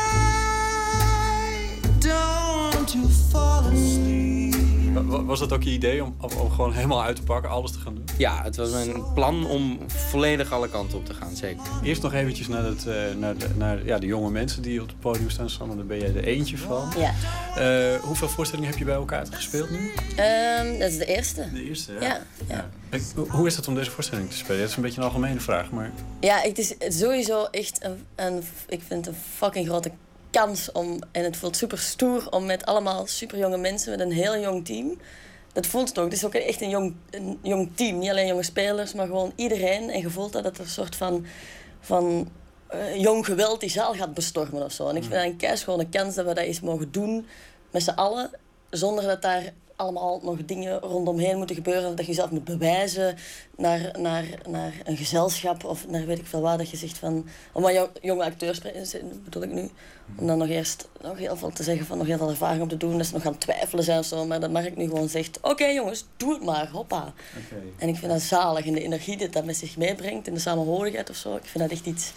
Was 5.02 5.38
dat 5.38 5.52
ook 5.52 5.62
je 5.62 5.70
idee 5.70 6.04
om, 6.04 6.16
gewoon 6.50 6.72
helemaal 6.72 7.02
uit 7.02 7.16
te 7.16 7.22
pakken, 7.22 7.50
alles 7.50 7.72
te 7.72 7.78
gaan 7.78 7.94
doen? 7.94 8.04
Ja, 8.18 8.42
het 8.42 8.56
was 8.56 8.70
mijn 8.70 9.12
plan 9.14 9.46
om 9.46 9.78
volledig 9.86 10.52
alle 10.52 10.68
kanten 10.68 10.98
op 10.98 11.06
te 11.06 11.14
gaan, 11.14 11.36
zeker. 11.36 11.62
Eerst 11.82 12.02
nog 12.02 12.12
eventjes 12.12 12.48
naar, 12.48 12.64
het, 12.64 12.86
eh, 12.86 12.94
naar, 13.18 13.36
de, 13.38 13.46
naar 13.56 13.84
ja, 13.86 13.98
de 13.98 14.06
jonge 14.06 14.30
mensen 14.30 14.62
die 14.62 14.80
op 14.82 14.86
het 14.88 15.00
podium 15.00 15.30
staan. 15.30 15.50
Samen, 15.50 15.76
daar 15.76 15.86
ben 15.86 15.98
jij 15.98 16.08
er 16.14 16.24
eentje 16.24 16.58
van. 16.58 16.88
Ja. 16.98 17.14
Eh, 17.56 18.00
hoeveel 18.00 18.28
voorstellingen 18.28 18.70
heb 18.70 18.78
je 18.78 18.84
bij 18.84 18.94
elkaar 18.94 19.26
gespeeld 19.30 19.70
nu? 19.70 19.92
Ehm, 20.16 20.78
dat 20.78 20.90
is 20.90 20.98
de 20.98 21.04
eerste. 21.06 21.52
De 21.52 21.64
eerste, 21.64 21.92
Ja, 22.00 22.20
ja. 22.48 22.70
Ik- 22.90 23.02
hoe 23.28 23.46
is 23.46 23.56
het 23.56 23.68
om 23.68 23.74
deze 23.74 23.90
voorstelling 23.90 24.30
te 24.30 24.36
spelen? 24.36 24.60
Dat 24.60 24.68
is 24.70 24.76
een 24.76 24.82
beetje 24.82 24.98
een 25.00 25.06
algemene 25.06 25.40
vraag, 25.40 25.70
maar... 25.70 25.92
Ja, 26.20 26.38
het 26.40 26.58
is 26.58 26.74
sowieso 26.98 27.44
echt 27.44 27.84
een, 27.84 28.04
een, 28.14 28.42
ik 28.68 28.80
vind 28.86 29.06
het 29.06 29.14
een 29.14 29.20
fucking 29.34 29.66
grote 29.66 29.90
kans 30.34 30.72
om, 30.72 30.98
en 31.12 31.24
het 31.24 31.36
voelt 31.36 31.56
super 31.56 31.78
stoer 31.78 32.30
om 32.30 32.46
met 32.46 32.66
allemaal 32.66 33.06
super 33.06 33.38
jonge 33.38 33.56
mensen, 33.56 33.90
met 33.90 34.00
een 34.00 34.12
heel 34.12 34.38
jong 34.38 34.64
team. 34.64 34.98
Dat 35.52 35.66
voelt 35.66 35.88
het 35.88 35.98
ook. 35.98 36.04
Het 36.04 36.12
is 36.12 36.24
ook 36.24 36.34
echt 36.34 36.60
een 36.60 36.68
jong, 36.68 36.94
een 37.10 37.38
jong 37.42 37.70
team. 37.74 37.98
Niet 37.98 38.10
alleen 38.10 38.26
jonge 38.26 38.42
spelers, 38.42 38.92
maar 38.92 39.06
gewoon 39.06 39.32
iedereen. 39.36 39.90
En 39.90 40.00
je 40.00 40.10
voelt 40.10 40.32
dat 40.32 40.44
het 40.44 40.58
een 40.58 40.68
soort 40.68 40.96
van, 40.96 41.26
van 41.80 42.30
eh, 42.66 43.00
jong 43.00 43.24
geweld 43.24 43.60
die 43.60 43.70
zaal 43.70 43.94
gaat 43.94 44.14
bestormen 44.14 44.64
of 44.64 44.72
zo. 44.72 44.88
En 44.88 44.96
ik 44.96 45.02
vind 45.02 45.14
dat 45.14 45.24
een 45.24 45.36
keis 45.36 45.62
gewoon 45.62 45.80
een 45.80 45.88
kans 45.88 46.14
dat 46.14 46.26
we 46.26 46.34
dat 46.34 46.44
eens 46.44 46.60
mogen 46.60 46.92
doen 46.92 47.26
met 47.70 47.82
z'n 47.82 47.90
allen. 47.90 48.30
Zonder 48.70 49.04
dat 49.04 49.22
daar 49.22 49.52
allemaal 49.76 50.20
nog 50.22 50.44
dingen 50.44 50.80
rondomheen 50.80 51.36
moeten 51.36 51.56
gebeuren. 51.56 51.96
Dat 51.96 52.04
je 52.04 52.12
jezelf 52.12 52.30
moet 52.30 52.44
bewijzen 52.44 53.16
naar, 53.56 53.94
naar, 53.98 54.24
naar 54.48 54.72
een 54.84 54.96
gezelschap 54.96 55.64
of 55.64 55.88
naar 55.88 56.06
weet 56.06 56.18
ik 56.18 56.26
veel 56.26 56.40
waar. 56.40 56.58
Dat 56.58 56.70
je 56.70 56.76
zegt 56.76 56.98
van... 56.98 57.26
Om 57.52 57.70
jou- 57.70 57.88
jonge 58.00 58.24
acteurs 58.24 58.58
pre- 58.58 58.84
bedoel 59.24 59.42
ik 59.42 59.52
nu. 59.52 59.70
Om 60.18 60.26
dan 60.26 60.38
nog 60.38 60.48
eerst 60.48 60.88
nog 61.02 61.18
heel 61.18 61.36
veel 61.36 61.50
te 61.50 61.62
zeggen 61.62 61.86
van 61.86 61.98
nog 61.98 62.06
heel 62.06 62.18
veel 62.18 62.28
ervaring 62.28 62.62
op 62.62 62.68
te 62.68 62.76
doen. 62.76 62.96
Dat 62.96 63.06
ze 63.06 63.12
nog 63.12 63.22
gaan 63.22 63.38
twijfelen 63.38 63.84
zijn 63.84 63.98
of 63.98 64.04
zo. 64.04 64.26
Maar 64.26 64.40
dat 64.40 64.50
Mark 64.50 64.76
nu 64.76 64.84
gewoon 64.84 65.08
zegt... 65.08 65.38
Oké 65.42 65.66
jongens, 65.66 66.04
doe 66.16 66.32
het 66.32 66.44
maar. 66.44 66.68
Hoppa. 66.70 67.12
En 67.78 67.88
ik 67.88 67.96
vind 67.96 68.12
dat 68.12 68.20
zalig. 68.20 68.66
En 68.66 68.72
de 68.72 68.82
energie 68.82 69.16
die 69.16 69.28
dat 69.28 69.44
met 69.44 69.56
zich 69.56 69.76
meebrengt. 69.76 70.26
En 70.26 70.34
de 70.34 70.40
samenhorigheid 70.40 71.10
of 71.10 71.16
zo. 71.16 71.36
Ik 71.36 71.44
vind 71.44 71.64
dat 71.64 71.72
echt 71.72 71.86
iets... 71.86 72.12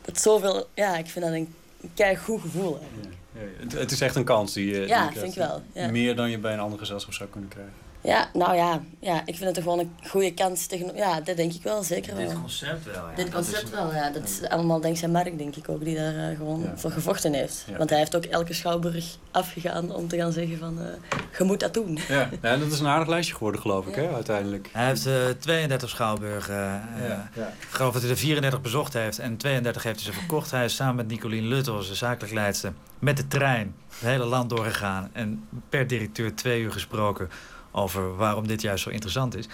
Dat 0.00 0.20
zoveel... 0.20 0.66
Ja, 0.74 0.96
ik 0.96 1.06
vind 1.06 1.24
dat 1.24 1.34
een, 1.34 1.54
een 1.80 1.90
keigoed 1.94 2.40
gevoel 2.40 2.78
eigenlijk. 2.78 3.14
Ja, 3.14 3.23
het, 3.58 3.72
het 3.72 3.90
is 3.90 4.00
echt 4.00 4.16
een 4.16 4.24
kans 4.24 4.52
die 4.52 4.66
je... 4.66 4.72
die 4.72 4.86
Ja, 4.86 5.04
je 5.04 5.10
krijgt. 5.10 5.18
vind 5.18 5.32
ik 5.32 5.38
wel, 5.38 5.62
ja. 5.72 5.90
Meer 5.90 6.16
dan 6.16 6.30
je 6.30 6.38
bij 6.38 6.52
een 6.52 6.60
ander 6.60 6.78
gezelschap 6.78 7.12
zou 7.12 7.28
kunnen 7.28 7.50
krijgen. 7.50 7.72
Ja, 8.04 8.28
nou 8.32 8.54
ja, 8.56 8.82
ja, 9.00 9.18
ik 9.24 9.34
vind 9.36 9.44
het 9.44 9.54
toch 9.54 9.62
gewoon 9.64 9.78
een 9.78 9.92
goede 10.08 10.34
kans 10.34 10.66
tegen. 10.66 10.96
Ja, 10.96 11.20
dat 11.20 11.36
denk 11.36 11.52
ik 11.52 11.62
wel, 11.62 11.82
zeker 11.82 12.16
wel. 12.16 12.26
Dit 12.28 12.40
concept 12.40 12.84
wel, 12.84 12.94
ja. 13.08 13.14
Dit 13.16 13.30
concept 13.34 13.70
wel, 13.70 13.92
ja. 13.94 14.10
Dat 14.10 14.22
is 14.24 14.48
allemaal 14.48 14.80
dankzij 14.80 15.08
Mark, 15.08 15.38
denk 15.38 15.56
ik 15.56 15.68
ook, 15.68 15.84
die 15.84 15.96
daar 15.96 16.30
eh, 16.30 16.36
gewoon 16.36 16.68
voor 16.74 16.90
gevochten 16.90 17.32
heeft. 17.32 17.64
Ja. 17.70 17.76
Want 17.76 17.90
hij 17.90 17.98
heeft 17.98 18.16
ook 18.16 18.24
elke 18.24 18.52
schouwburg 18.52 19.16
afgegaan 19.30 19.90
om 19.94 20.08
te 20.08 20.16
gaan 20.16 20.32
zeggen 20.32 20.58
van, 20.58 20.78
eh, 20.80 21.18
je 21.38 21.44
moet 21.44 21.60
dat 21.60 21.74
doen. 21.74 21.98
Ja. 22.08 22.28
ja, 22.42 22.56
dat 22.56 22.72
is 22.72 22.80
een 22.80 22.86
aardig 22.86 23.08
lijstje 23.08 23.34
geworden, 23.34 23.60
geloof 23.60 23.86
ik, 23.86 23.94
hè, 23.94 24.14
uiteindelijk. 24.14 24.68
Hij 24.72 24.86
heeft 24.86 25.06
eh 25.06 25.28
32 25.38 25.88
schouwburgen. 25.88 26.54
eh, 26.54 27.08
Ja, 27.08 27.30
ja. 27.34 27.46
Ik 27.60 27.66
geloof 27.70 27.92
dat 27.92 28.02
hij 28.02 28.10
er 28.10 28.16
34 28.16 28.60
bezocht 28.60 28.92
heeft 28.92 29.18
en 29.18 29.36
32 29.36 29.82
heeft 29.82 30.02
hij 30.04 30.12
ze 30.12 30.18
verkocht. 30.18 30.50
Hij 30.50 30.64
is 30.64 30.74
samen 30.74 30.94
met 30.96 31.08
Nicolien 31.08 31.46
Luttel, 31.46 31.82
zijn 31.82 31.96
zakelijk 31.96 32.32
leidster, 32.34 32.72
met 32.98 33.16
de 33.16 33.28
trein 33.28 33.74
het 33.88 34.08
hele 34.08 34.24
land 34.24 34.50
doorgegaan. 34.50 35.10
En 35.12 35.48
per 35.68 35.86
directeur 35.86 36.34
twee 36.34 36.60
uur 36.60 36.72
gesproken 36.72 37.28
over 37.76 38.16
waarom 38.16 38.46
dit 38.46 38.62
juist 38.62 38.82
zo 38.82 38.90
interessant 38.90 39.36
is. 39.36 39.48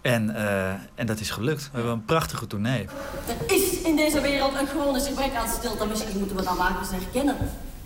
En, 0.00 0.34
eh, 0.34 0.70
en 0.94 1.06
dat 1.06 1.20
is 1.20 1.30
gelukt. 1.30 1.62
We 1.62 1.70
hebben 1.72 1.92
een 1.92 2.04
prachtige 2.04 2.46
tournee. 2.46 2.86
Er 3.26 3.54
is 3.54 3.80
in 3.80 3.96
deze 3.96 4.20
wereld 4.20 4.54
een 4.54 4.66
chronisch 4.66 5.06
gebrek 5.06 5.34
aan 5.34 5.48
stilte. 5.48 5.86
Misschien 5.86 6.18
moeten 6.18 6.36
we 6.36 6.42
dat 6.42 6.58
maar 6.58 6.76
eens 6.78 6.90
herkennen. 6.90 7.36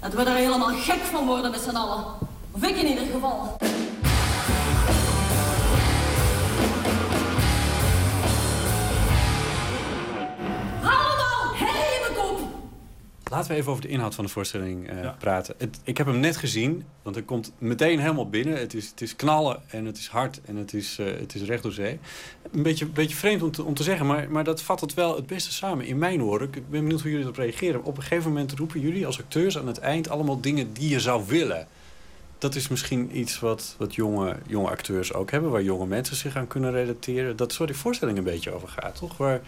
Dat 0.00 0.14
we 0.14 0.22
er 0.22 0.36
helemaal 0.36 0.74
gek 0.74 1.00
van 1.12 1.26
worden 1.26 1.50
met 1.50 1.60
z'n 1.60 1.76
allen. 1.76 2.04
Of 2.50 2.62
ik 2.62 2.76
in 2.76 2.86
ieder 2.86 3.04
geval. 3.12 3.56
Laten 13.30 13.50
we 13.50 13.56
even 13.56 13.70
over 13.70 13.82
de 13.82 13.88
inhoud 13.88 14.14
van 14.14 14.24
de 14.24 14.30
voorstelling 14.30 14.88
eh, 14.88 15.10
praten. 15.18 15.54
Het, 15.58 15.80
ik 15.82 15.96
heb 15.98 16.06
hem 16.06 16.20
net 16.20 16.36
gezien, 16.36 16.84
want 17.02 17.16
hij 17.16 17.24
komt 17.24 17.52
meteen 17.58 18.00
helemaal 18.00 18.28
binnen. 18.28 18.58
Het 18.58 18.74
is, 18.74 18.88
het 18.88 19.00
is 19.00 19.16
knallen 19.16 19.62
en 19.66 19.84
het 19.84 19.98
is 19.98 20.06
hard 20.06 20.40
en 20.44 20.56
het 20.56 20.74
is, 20.74 20.98
eh, 20.98 21.06
het 21.06 21.34
is 21.34 21.42
recht 21.42 21.62
door 21.62 21.72
zee. 21.72 21.98
Een 22.52 22.62
beetje, 22.62 22.86
beetje 22.86 23.16
vreemd 23.16 23.42
om 23.42 23.50
te, 23.50 23.62
om 23.64 23.74
te 23.74 23.82
zeggen, 23.82 24.06
maar, 24.06 24.30
maar 24.30 24.44
dat 24.44 24.62
vat 24.62 24.80
het 24.80 24.94
wel 24.94 25.16
het 25.16 25.26
beste 25.26 25.52
samen 25.52 25.86
in 25.86 25.98
mijn 25.98 26.22
oren. 26.22 26.46
Ik 26.46 26.70
ben 26.70 26.80
benieuwd 26.80 27.00
hoe 27.00 27.10
jullie 27.10 27.24
erop 27.24 27.36
reageren. 27.36 27.84
Op 27.84 27.96
een 27.96 28.02
gegeven 28.02 28.32
moment 28.32 28.52
roepen 28.52 28.80
jullie 28.80 29.06
als 29.06 29.18
acteurs 29.18 29.58
aan 29.58 29.66
het 29.66 29.78
eind 29.78 30.08
allemaal 30.08 30.40
dingen 30.40 30.72
die 30.72 30.88
je 30.88 31.00
zou 31.00 31.24
willen. 31.26 31.66
Dat 32.38 32.54
is 32.54 32.68
misschien 32.68 33.18
iets 33.18 33.38
wat, 33.38 33.74
wat 33.78 33.94
jonge, 33.94 34.36
jonge 34.46 34.68
acteurs 34.68 35.12
ook 35.12 35.30
hebben, 35.30 35.50
waar 35.50 35.62
jonge 35.62 35.86
mensen 35.86 36.16
zich 36.16 36.36
aan 36.36 36.46
kunnen 36.46 36.72
relateren. 36.72 37.36
Dat 37.36 37.50
is 37.50 37.56
waar 37.56 37.66
die 37.66 37.76
voorstelling 37.76 38.18
een 38.18 38.24
beetje 38.24 38.50
over 38.50 38.68
gaat, 38.68 38.96
toch? 38.96 39.16
Waar, 39.16 39.40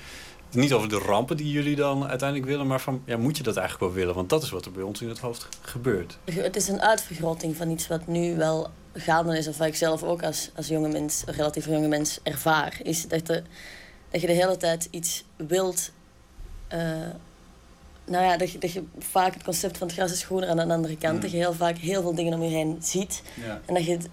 niet 0.50 0.72
over 0.72 0.88
de 0.88 0.98
rampen 0.98 1.36
die 1.36 1.50
jullie 1.50 1.76
dan 1.76 2.06
uiteindelijk 2.06 2.48
willen, 2.50 2.66
maar 2.66 2.80
van 2.80 3.02
ja, 3.04 3.16
moet 3.16 3.36
je 3.36 3.42
dat 3.42 3.56
eigenlijk 3.56 3.92
wel 3.92 4.00
willen? 4.00 4.14
Want 4.14 4.28
dat 4.28 4.42
is 4.42 4.50
wat 4.50 4.64
er 4.64 4.72
bij 4.72 4.82
ons 4.82 5.00
in 5.00 5.08
het 5.08 5.18
hoofd 5.18 5.48
gebeurt. 5.60 6.18
Het 6.24 6.56
is 6.56 6.68
een 6.68 6.80
uitvergroting 6.80 7.56
van 7.56 7.70
iets 7.70 7.88
wat 7.88 8.06
nu 8.06 8.36
wel 8.36 8.70
gaande 8.94 9.38
is, 9.38 9.48
of 9.48 9.58
wat 9.58 9.66
ik 9.66 9.76
zelf 9.76 10.02
ook 10.02 10.22
als, 10.22 10.50
als 10.56 10.68
jonge 10.68 10.88
mens, 10.88 11.22
relatief 11.26 11.66
jonge 11.66 11.88
mens, 11.88 12.18
ervaar. 12.22 12.80
Is 12.82 13.08
dat, 13.08 13.26
de, 13.26 13.42
dat 14.10 14.20
je 14.20 14.26
de 14.26 14.32
hele 14.32 14.56
tijd 14.56 14.88
iets 14.90 15.24
wilt. 15.36 15.90
eh, 16.68 16.80
nou 18.04 18.24
ja, 18.24 18.36
dat 18.36 18.50
je, 18.50 18.58
dat 18.58 18.72
je 18.72 18.82
vaak 18.98 19.34
het 19.34 19.44
concept 19.44 19.78
van 19.78 19.86
het 19.86 19.96
gras 19.96 20.12
is 20.12 20.24
groener 20.24 20.48
aan 20.48 20.56
de 20.56 20.74
andere 20.74 20.96
kant. 20.96 21.22
Dat 21.22 21.30
je 21.30 21.36
heel 21.36 21.52
vaak 21.52 21.76
heel 21.76 22.02
veel 22.02 22.14
dingen 22.14 22.34
om 22.34 22.42
je 22.42 22.48
heen 22.48 22.76
ziet. 22.80 23.22
Ja. 23.46 23.60
En 23.66 23.74
dat 23.74 23.84
je 23.84 23.92
het 23.92 24.08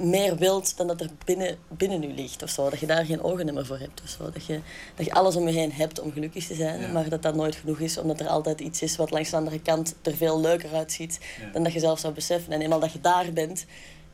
meer 0.00 0.36
wilt 0.36 0.76
dan 0.76 0.86
dat 0.86 1.00
er 1.00 1.10
binnen, 1.24 1.56
binnen 1.68 2.02
u 2.02 2.14
ligt 2.14 2.42
of 2.42 2.50
zo. 2.50 2.70
Dat 2.70 2.78
je 2.80 2.86
daar 2.86 3.04
geen 3.04 3.22
ogen 3.22 3.54
meer 3.54 3.66
voor 3.66 3.78
hebt 3.78 4.02
of 4.02 4.08
zo. 4.08 4.30
Dat 4.30 4.44
je, 4.44 4.60
dat 4.94 5.06
je 5.06 5.12
alles 5.12 5.36
om 5.36 5.48
je 5.48 5.54
heen 5.54 5.72
hebt 5.72 6.00
om 6.00 6.12
gelukkig 6.12 6.46
te 6.46 6.54
zijn, 6.54 6.80
Ja. 6.80 6.92
maar 6.92 7.08
dat 7.08 7.22
dat 7.22 7.34
nooit 7.34 7.54
genoeg 7.54 7.78
is, 7.78 7.98
omdat 7.98 8.20
er 8.20 8.26
altijd 8.28 8.60
iets 8.60 8.82
is 8.82 8.96
wat 8.96 9.10
langs 9.10 9.30
de 9.30 9.36
andere 9.36 9.60
kant 9.60 9.94
er 10.02 10.16
veel 10.16 10.40
leuker 10.40 10.74
uitziet 10.74 11.20
dan 11.52 11.62
dat 11.62 11.72
je 11.72 11.78
zelf 11.78 11.98
zou 11.98 12.14
beseffen. 12.14 12.52
En 12.52 12.60
eenmaal 12.60 12.80
dat 12.80 12.92
je 12.92 13.00
daar 13.00 13.32
bent, 13.32 13.64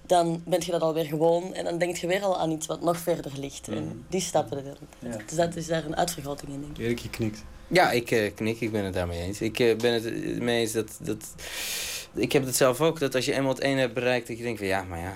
dan 0.06 0.42
ben 0.44 0.60
je 0.64 0.70
dat 0.70 0.80
alweer 0.80 1.04
gewoon 1.04 1.54
en 1.54 1.64
dan 1.64 1.78
denk 1.78 1.96
je 1.96 2.06
weer 2.06 2.22
al 2.22 2.38
aan 2.38 2.50
iets 2.50 2.66
wat 2.66 2.82
nog 2.82 2.98
verder 2.98 3.32
ligt. 3.40 3.68
En 3.68 4.04
die 4.08 4.20
stappen 4.20 4.58
er. 4.58 4.76
Ja. 4.98 5.16
Dus 5.26 5.36
dat 5.36 5.56
is 5.56 5.66
daar 5.66 5.84
een 5.84 5.96
uitvergroting 5.96 6.52
in, 6.52 6.60
denk 6.60 6.76
ik. 6.78 6.84
Erik, 6.84 6.98
je 6.98 7.10
knikt. 7.10 7.44
Ja, 7.68 7.90
ik 7.90 8.10
eh, 8.10 8.34
knik, 8.34 8.60
ik 8.60 8.72
ben 8.72 8.84
het 8.84 8.94
daarmee 8.94 9.20
eens. 9.20 9.40
Ik 9.40 9.58
eh, 9.58 9.76
ben 9.76 9.92
het 9.92 10.06
eh, 10.06 10.40
mee 10.40 10.60
eens 10.60 10.72
dat, 10.72 10.98
dat... 11.00 11.34
Ik 12.14 12.32
heb 12.32 12.44
het 12.44 12.56
zelf 12.56 12.80
ook, 12.80 12.98
dat 12.98 13.14
als 13.14 13.24
je 13.24 13.32
eenmaal 13.32 13.52
het 13.52 13.62
ene 13.62 13.80
hebt 13.80 13.94
bereikt... 13.94 14.28
dat 14.28 14.36
je 14.36 14.42
denkt 14.42 14.58
van 14.58 14.68
ja, 14.68 14.82
maar 14.82 14.98
ja, 14.98 15.12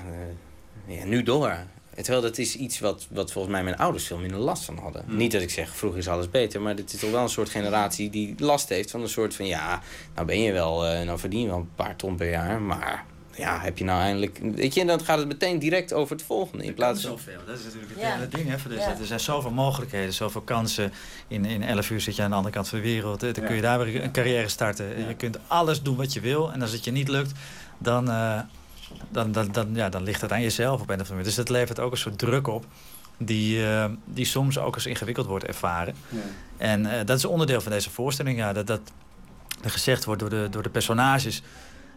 ja 0.86 1.04
nu 1.04 1.22
door. 1.22 1.56
Terwijl 1.94 2.20
dat 2.22 2.38
is 2.38 2.56
iets 2.56 2.78
wat, 2.80 3.06
wat 3.10 3.32
volgens 3.32 3.54
mij 3.54 3.64
mijn 3.64 3.76
ouders 3.76 4.06
veel 4.06 4.18
minder 4.18 4.38
last 4.38 4.64
van 4.64 4.78
hadden. 4.78 5.04
Hmm. 5.06 5.16
Niet 5.16 5.32
dat 5.32 5.42
ik 5.42 5.50
zeg, 5.50 5.76
vroeger 5.76 5.98
is 5.98 6.08
alles 6.08 6.30
beter... 6.30 6.60
maar 6.60 6.74
dit 6.76 6.92
is 6.92 7.00
toch 7.00 7.10
wel 7.10 7.22
een 7.22 7.28
soort 7.28 7.48
generatie 7.50 8.10
die 8.10 8.34
last 8.38 8.68
heeft 8.68 8.90
van 8.90 9.00
een 9.00 9.08
soort 9.08 9.34
van... 9.34 9.46
ja, 9.46 9.80
nou 10.14 10.26
ben 10.26 10.40
je 10.40 10.52
wel, 10.52 10.86
eh, 10.86 11.04
nou 11.06 11.18
verdien 11.18 11.40
je 11.40 11.46
wel 11.46 11.56
een 11.56 11.74
paar 11.74 11.96
ton 11.96 12.16
per 12.16 12.30
jaar... 12.30 12.60
maar 12.60 13.04
ja, 13.34 13.60
heb 13.60 13.78
je 13.78 13.84
nou 13.84 14.00
eindelijk... 14.00 14.40
Weet 14.42 14.74
je, 14.74 14.80
en 14.80 14.86
dan 14.86 15.00
gaat 15.04 15.18
het 15.18 15.28
meteen 15.28 15.58
direct 15.58 15.92
over 15.92 16.16
het 16.16 16.24
volgende. 16.24 16.64
In 16.64 16.74
plaats 16.74 17.00
van... 17.02 17.10
zoveel. 17.10 17.40
Dat 17.46 17.58
is 17.58 17.64
natuurlijk 17.64 17.90
het 17.92 18.00
Ja. 18.00 18.12
hele 18.14 18.28
ding. 18.28 18.48
Hè, 18.48 18.58
voor 18.58 18.70
deze- 18.70 18.82
Ja. 18.82 18.98
Er 18.98 19.06
zijn 19.06 19.20
zoveel 19.20 19.50
mogelijkheden, 19.50 20.12
zoveel 20.14 20.40
kansen. 20.40 20.92
In, 21.28 21.44
in 21.44 21.62
11 21.62 21.90
uur 21.90 22.00
zit 22.00 22.16
je 22.16 22.22
aan 22.22 22.30
de 22.30 22.36
andere 22.36 22.54
kant 22.54 22.68
van 22.68 22.78
de 22.78 22.84
wereld. 22.84 23.20
Dan 23.20 23.32
kun 23.32 23.54
je 23.54 23.60
daar 23.60 23.84
weer 23.84 24.02
een 24.04 24.12
carrière 24.12 24.48
starten. 24.48 25.08
Je 25.08 25.14
kunt 25.14 25.38
alles 25.46 25.82
doen 25.82 25.96
wat 25.96 26.12
je 26.12 26.20
wil. 26.20 26.52
En 26.52 26.62
als 26.62 26.72
het 26.72 26.84
je 26.84 26.90
niet 26.90 27.08
lukt, 27.08 27.32
dan, 27.78 28.10
eh, 28.10 28.40
dan, 29.08 29.32
dan, 29.32 29.52
dan, 29.52 29.74
ja, 29.74 29.88
dan 29.88 30.02
ligt 30.02 30.20
het 30.20 30.32
aan 30.32 30.42
jezelf 30.42 30.80
op 30.80 30.88
een 30.88 30.94
of 30.94 31.00
andere 31.00 31.08
manier. 31.08 31.24
Dus 31.24 31.34
dat 31.34 31.48
levert 31.48 31.80
ook 31.80 31.92
een 31.92 31.98
soort 31.98 32.18
druk 32.18 32.46
op. 32.46 32.66
Die, 33.18 33.66
eh, 33.66 33.84
die 34.04 34.24
soms 34.24 34.58
ook 34.58 34.74
als 34.74 34.86
ingewikkeld 34.86 35.26
wordt 35.26 35.44
ervaren. 35.44 35.94
En 36.56 36.86
eh, 36.86 37.06
dat 37.06 37.18
is 37.18 37.24
onderdeel 37.24 37.60
van 37.60 37.72
deze 37.72 37.90
voorstelling. 37.90 38.38
Ja, 38.38 38.52
dat, 38.52 38.66
dat 38.66 38.80
er 39.62 39.70
gezegd 39.70 40.04
wordt 40.04 40.20
door 40.20 40.30
de, 40.30 40.46
door 40.50 40.62
de 40.62 40.70
personages. 40.70 41.42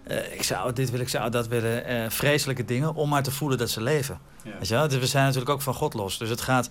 eh, 0.03 0.33
ik 0.33 0.43
zou 0.43 0.73
dit 0.73 0.89
willen, 0.89 1.05
ik 1.05 1.11
zou 1.11 1.29
dat 1.29 1.47
willen. 1.47 2.11
vreselijke 2.11 2.65
dingen 2.65 2.95
om 2.95 3.09
maar 3.09 3.23
te 3.23 3.31
voelen 3.31 3.57
dat 3.57 3.69
ze 3.69 3.81
leven. 3.81 4.19
Ja. 4.43 4.51
Weet 4.57 4.67
je 4.67 4.73
wel? 4.73 4.87
Dus 4.87 4.99
we 4.99 5.05
zijn 5.07 5.23
natuurlijk 5.23 5.51
ook 5.51 5.61
van 5.61 5.73
God 5.73 5.93
los. 5.93 6.17
Dus 6.17 6.29
het 6.29 6.41
gaat 6.41 6.69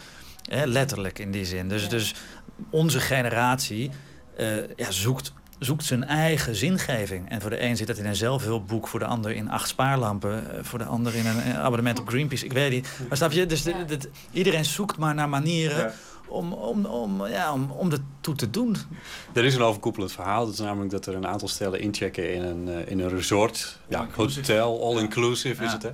hè, 0.50 0.64
letterlijk 0.64 1.18
in 1.18 1.30
die 1.30 1.44
zin. 1.44 1.68
Dus, 1.68 1.88
dus 1.88 2.14
onze 2.70 3.00
generatie 3.00 3.90
ja, 4.76 4.90
zoekt, 4.90 5.32
zoekt 5.64 5.84
zijn 5.84 6.04
eigen 6.04 6.54
zingeving. 6.54 7.28
En 7.30 7.40
voor 7.40 7.50
de 7.50 7.62
een 7.62 7.76
zit 7.76 7.86
dat 7.86 7.98
in 7.98 8.06
een 8.06 8.16
zelfhulpboek, 8.16 8.88
voor 8.88 8.98
de 8.98 9.04
ander 9.06 9.30
in 9.30 9.50
acht 9.50 9.68
spaarlampen, 9.68 10.56
eh, 10.56 10.64
voor 10.64 10.78
de 10.78 10.84
ander 10.84 11.14
in 11.14 11.26
een, 11.26 11.40
eh, 11.42 11.58
abonnement 11.58 12.00
op 12.00 12.08
Greenpeace. 12.08 12.44
Ik 12.44 12.52
weet 12.52 12.70
niet. 12.70 12.88
Maar 13.08 13.16
snap 13.16 13.32
je? 13.32 13.46
Dus 13.46 13.62
dit- 13.62 13.88
dit- 13.88 14.08
iedereen 14.32 14.64
zoekt 14.64 14.96
maar 14.96 15.14
naar 15.14 15.28
manieren 15.28 15.78
Ja. 15.78 15.92
om, 16.28 16.52
om, 16.52 16.84
om, 16.84 17.26
ja, 17.26 17.52
om, 17.52 17.70
om 17.70 17.90
ertoe 17.92 18.34
te 18.34 18.50
doen. 18.50 18.76
Er 19.32 19.44
is 19.44 19.54
een 19.54 19.62
overkoepelend 19.62 20.12
verhaal. 20.12 20.44
Dat 20.44 20.54
is 20.54 20.60
namelijk 20.60 20.90
dat 20.90 21.06
er 21.06 21.14
een 21.14 21.26
aantal 21.26 21.48
stellen 21.48 21.80
inchecken 21.80 22.34
in 22.34 22.42
een, 22.42 22.68
eh, 22.68 22.90
in 22.90 23.00
een 23.00 23.08
resort. 23.08 23.78
Ja, 23.88 24.06
hotel, 24.14 24.84
all-inclusive 24.84 25.64
is 25.64 25.70
Ja. 25.72 25.78
het. 25.78 25.82
Hè? 25.82 25.90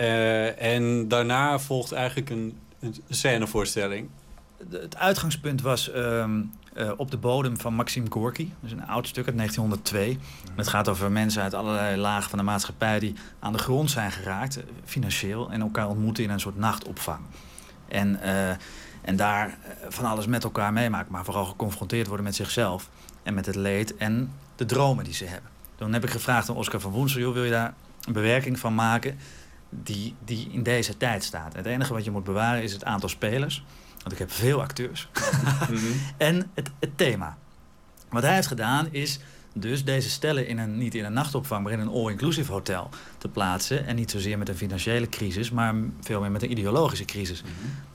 Eh, 0.00 0.74
en 0.74 1.08
daarna 1.08 1.58
volgt 1.58 1.92
eigenlijk 1.92 2.30
een, 2.30 2.58
een 2.80 2.94
scènevoorstelling. 3.08 4.08
De- 4.70 4.78
Het 4.78 4.96
uitgangspunt 4.96 5.62
was 5.62 5.90
ehm, 5.90 6.40
eh, 6.72 6.90
op 6.96 7.10
de 7.10 7.16
bodem 7.16 7.58
van 7.58 7.74
Maxim 7.74 8.12
Gorky. 8.12 8.48
Dat 8.60 8.70
is 8.70 8.72
een 8.72 8.86
oud 8.86 9.06
stuk 9.06 9.26
uit 9.26 9.36
1902. 9.36 10.18
Het 10.54 10.68
gaat 10.68 10.88
over 10.88 11.12
mensen 11.12 11.42
uit 11.42 11.54
allerlei 11.54 11.96
lagen 11.96 12.30
van 12.30 12.38
de 12.38 12.44
maatschappij... 12.44 12.98
die 12.98 13.14
aan 13.38 13.52
de 13.52 13.58
grond 13.58 13.90
zijn 13.90 14.12
geraakt, 14.12 14.56
eh, 14.56 14.64
financieel... 14.84 15.50
en 15.50 15.60
elkaar 15.60 15.88
ontmoeten 15.88 16.24
in 16.24 16.30
een 16.30 16.40
soort 16.40 16.56
nachtopvang. 16.56 17.20
En, 17.88 18.20
eh, 18.20 18.48
en 19.02 19.16
daar 19.16 19.58
van 19.88 20.04
alles 20.04 20.26
met 20.26 20.44
elkaar 20.44 20.72
meemaken... 20.72 21.12
maar 21.12 21.24
vooral 21.24 21.44
geconfronteerd 21.44 22.06
worden 22.06 22.24
met 22.24 22.34
zichzelf... 22.34 22.88
en 23.22 23.34
met 23.34 23.46
het 23.46 23.56
leed 23.56 23.96
en 23.96 24.32
de 24.56 24.64
dromen 24.64 25.04
die 25.04 25.14
ze 25.14 25.24
hebben. 25.24 25.50
Toen 25.74 25.92
heb 25.92 26.04
ik 26.04 26.10
gevraagd 26.10 26.48
aan 26.48 26.56
Oscar 26.56 26.80
van 26.80 26.90
Woensel... 26.90 27.20
joh, 27.20 27.32
wil 27.32 27.44
je 27.44 27.50
daar 27.50 27.74
een 28.04 28.12
bewerking 28.12 28.58
van 28.58 28.74
maken 28.74 29.18
die, 29.68 30.14
die 30.24 30.48
in 30.50 30.62
deze 30.62 30.96
tijd 30.96 31.24
staat? 31.24 31.54
Het 31.54 31.66
enige 31.66 31.92
wat 31.92 32.04
je 32.04 32.10
moet 32.10 32.24
bewaren 32.24 32.62
is 32.62 32.72
het 32.72 32.84
aantal 32.84 33.08
spelers... 33.08 33.64
Want 34.02 34.12
ik 34.12 34.18
heb 34.18 34.32
veel 34.32 34.60
acteurs. 34.60 35.08
en 36.16 36.50
het, 36.54 36.70
het 36.80 36.96
thema. 36.96 37.38
Wat 38.08 38.22
hij 38.22 38.34
heeft 38.34 38.46
gedaan 38.46 38.88
is 38.90 39.20
dus 39.54 39.84
deze 39.84 40.10
stellen 40.10 40.46
in 40.46 40.58
een, 40.58 40.78
niet 40.78 40.94
in 40.94 41.04
een 41.04 41.12
nachtopvang, 41.12 41.62
maar 41.64 41.72
in 41.72 41.80
een 41.80 41.88
all-inclusive 41.88 42.52
hotel 42.52 42.88
te 43.18 43.28
plaatsen. 43.28 43.86
En 43.86 43.96
niet 43.96 44.10
zozeer 44.10 44.38
met 44.38 44.48
een 44.48 44.56
financiële 44.56 45.08
crisis, 45.08 45.50
maar 45.50 45.74
veel 46.00 46.20
meer 46.20 46.30
met 46.30 46.42
een 46.42 46.50
ideologische 46.50 47.04
crisis. 47.04 47.42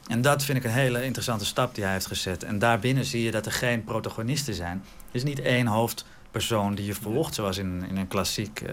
En 0.07 0.21
dat 0.21 0.43
vind 0.43 0.57
ik 0.57 0.63
een 0.63 0.69
hele 0.69 1.03
interessante 1.03 1.45
stap 1.45 1.75
die 1.75 1.83
hij 1.83 1.93
heeft 1.93 2.05
gezet. 2.05 2.43
En 2.43 2.59
daarbinnen 2.59 3.05
zie 3.05 3.23
je 3.23 3.31
dat 3.31 3.45
er 3.45 3.51
geen 3.51 3.83
protagonisten 3.83 4.53
zijn. 4.53 4.83
Er 5.09 5.15
is 5.15 5.23
niet 5.23 5.39
één 5.39 5.67
hoofdpersoon 5.67 6.75
die 6.75 6.85
je 6.85 6.93
volgt, 6.93 7.33
zoals 7.33 7.57
in, 7.57 7.85
in 7.89 7.97
een 7.97 8.07
klassiek... 8.07 8.61
eh, 8.61 8.71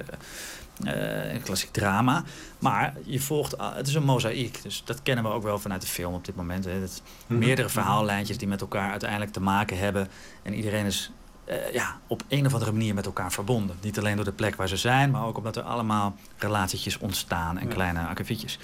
een 0.83 1.43
klassiek 1.43 1.71
drama. 1.73 2.23
Maar 2.59 2.95
je 3.05 3.21
volgt, 3.21 3.59
ah, 3.59 3.75
het 3.77 3.87
is 3.89 3.95
een 3.95 4.05
mozaïek. 4.05 4.63
Dus 4.63 4.83
dat 4.85 5.03
kennen 5.03 5.25
we 5.25 5.31
ook 5.31 5.43
wel 5.43 5.59
vanuit 5.59 5.81
de 5.81 5.87
film 5.87 6.15
op 6.15 6.25
dit 6.25 6.37
moment. 6.37 6.65
Hè. 6.65 6.81
Dat 6.81 7.03
Mhm. 7.27 7.39
Meerdere 7.39 7.69
verhaallijntjes 7.69 8.39
die 8.39 8.49
met 8.49 8.61
elkaar 8.61 8.91
uiteindelijk 8.91 9.33
te 9.33 9.41
maken 9.41 9.79
hebben. 9.79 10.09
En 10.43 10.55
iedereen 10.55 10.87
is 10.87 11.11
eh, 11.45 11.73
ja, 11.73 11.99
op 12.07 12.23
een 12.29 12.47
of 12.47 12.53
andere 12.53 12.73
manier 12.73 12.95
met 12.95 13.07
elkaar 13.07 13.33
verbonden. 13.33 13.77
Niet 13.81 13.99
alleen 13.99 14.17
door 14.17 14.25
de 14.25 14.33
plek 14.33 14.55
waar 14.55 14.69
ze 14.69 14.77
zijn, 14.77 15.11
maar 15.11 15.25
ook 15.25 15.37
omdat 15.37 15.57
er 15.57 15.63
allemaal 15.63 16.17
relatietjes 16.39 16.99
ontstaan 16.99 17.59
en 17.59 17.69
Ja. 17.69 17.75
kleine 17.75 18.01
akkefietjes. 18.07 18.59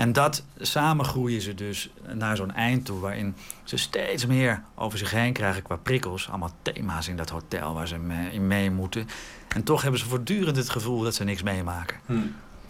En 0.00 0.12
dat 0.12 0.42
samen 0.58 1.04
groeien 1.04 1.40
ze 1.40 1.54
dus 1.54 1.90
naar 2.12 2.36
zo'n 2.36 2.54
eind 2.54 2.84
toe, 2.84 3.00
waarin 3.00 3.34
ze 3.64 3.76
steeds 3.76 4.26
meer 4.26 4.62
over 4.74 4.98
zich 4.98 5.10
heen 5.10 5.32
krijgen 5.32 5.62
qua 5.62 5.76
prikkels. 5.76 6.28
Allemaal 6.28 6.54
thema's 6.62 7.08
in 7.08 7.16
dat 7.16 7.28
hotel 7.30 7.74
waar 7.74 7.88
ze 7.88 7.98
me- 7.98 8.30
in 8.32 8.46
mee 8.46 8.70
moeten. 8.70 9.08
En 9.48 9.62
toch 9.64 9.82
hebben 9.82 10.00
ze 10.00 10.06
voortdurend 10.06 10.56
het 10.56 10.68
gevoel 10.70 11.00
dat 11.02 11.14
ze 11.14 11.24
niks 11.24 11.42
meemaken. 11.42 11.96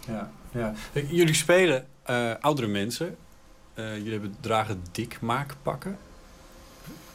Ja, 0.07 0.31
ja. 0.53 0.75
Kijk, 0.93 1.07
Jullie 1.11 1.35
spelen 1.35 1.87
eh, 2.03 2.31
oudere 2.41 2.67
mensen. 2.69 3.17
Eh, 3.75 3.97
jullie 3.97 4.13
hebben 4.13 4.35
dragen 4.41 4.83
dikmaakpakken. 4.93 5.99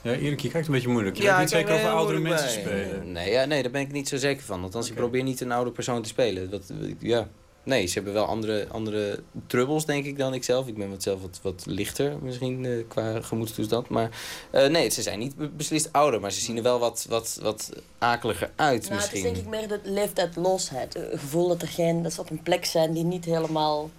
Ja, 0.02 0.12
Erik, 0.12 0.40
je 0.40 0.50
kijkt 0.50 0.68
een 0.68 0.74
beetje 0.74 0.90
moeilijk. 0.90 1.16
Je 1.16 1.24
weet 1.24 1.40
niet 1.40 1.50
zeker 1.50 1.74
over 1.76 1.90
oudere 1.90 2.20
mensen 2.20 2.64
bij. 2.64 2.84
spelen. 2.84 3.12
Nee, 3.12 3.32
ja, 3.32 3.46
nee, 3.46 3.62
daar 3.64 3.72
ben 3.72 3.82
ik 3.82 3.92
niet 3.92 4.08
zo 4.08 4.18
zeker 4.18 4.44
van. 4.44 4.64
Althans, 4.64 4.90
ik 4.90 4.96
probeer 4.96 5.24
niet 5.24 5.42
een 5.42 5.52
oude 5.52 5.72
persoon 5.72 6.02
te 6.02 6.10
spelen. 6.10 6.50
Dat, 6.50 6.72
ja. 7.00 7.28
Nee, 7.66 7.86
ze 7.88 7.94
hebben 7.94 8.14
wel 8.14 8.26
andere, 8.26 8.68
andere 8.72 9.20
trubbels, 9.48 9.86
denk 9.86 10.06
ik, 10.06 10.18
dan 10.18 10.34
ik 10.34 10.44
zelf. 10.44 10.68
Ik 10.68 10.78
ben 10.78 10.90
wat 10.90 11.04
zelf 11.04 11.22
wat, 11.22 11.40
wat 11.42 11.64
lichter 11.66 12.18
misschien 12.22 12.66
eh, 12.66 12.72
qua 12.88 13.22
gemoedstoestand. 13.22 13.90
Maar 13.90 14.10
eh, 14.52 14.68
nee, 14.68 14.90
ze 14.90 15.02
zijn 15.02 15.20
niet 15.20 15.36
be- 15.36 15.50
beslist 15.50 15.90
ouder. 15.92 16.20
Maar 16.20 16.32
ze 16.32 16.40
zien 16.40 16.58
er 16.58 16.64
wel 16.64 16.80
wat, 16.80 17.06
wat, 17.10 17.40
wat 17.42 17.70
akeliger 17.98 18.52
uit 18.56 18.56
Nou, 18.56 18.74
het 18.74 18.84
is 18.84 18.90
misschien. 18.90 19.24
denk 19.24 19.38
ik 19.38 19.48
meer 19.48 19.68
de 19.68 19.80
leeftijdlosheid. 19.84 20.96
Een 20.96 21.20
gevoel 21.20 21.48
dat, 21.48 21.62
er 21.62 21.68
geen, 21.68 22.02
dat 22.04 22.14
ze 22.14 22.22
op 22.22 22.30
een 22.30 22.44
plek 22.44 22.66
zijn 22.66 22.94
die 22.94 23.04
niet 23.04 23.26
helemaal... 23.26 23.90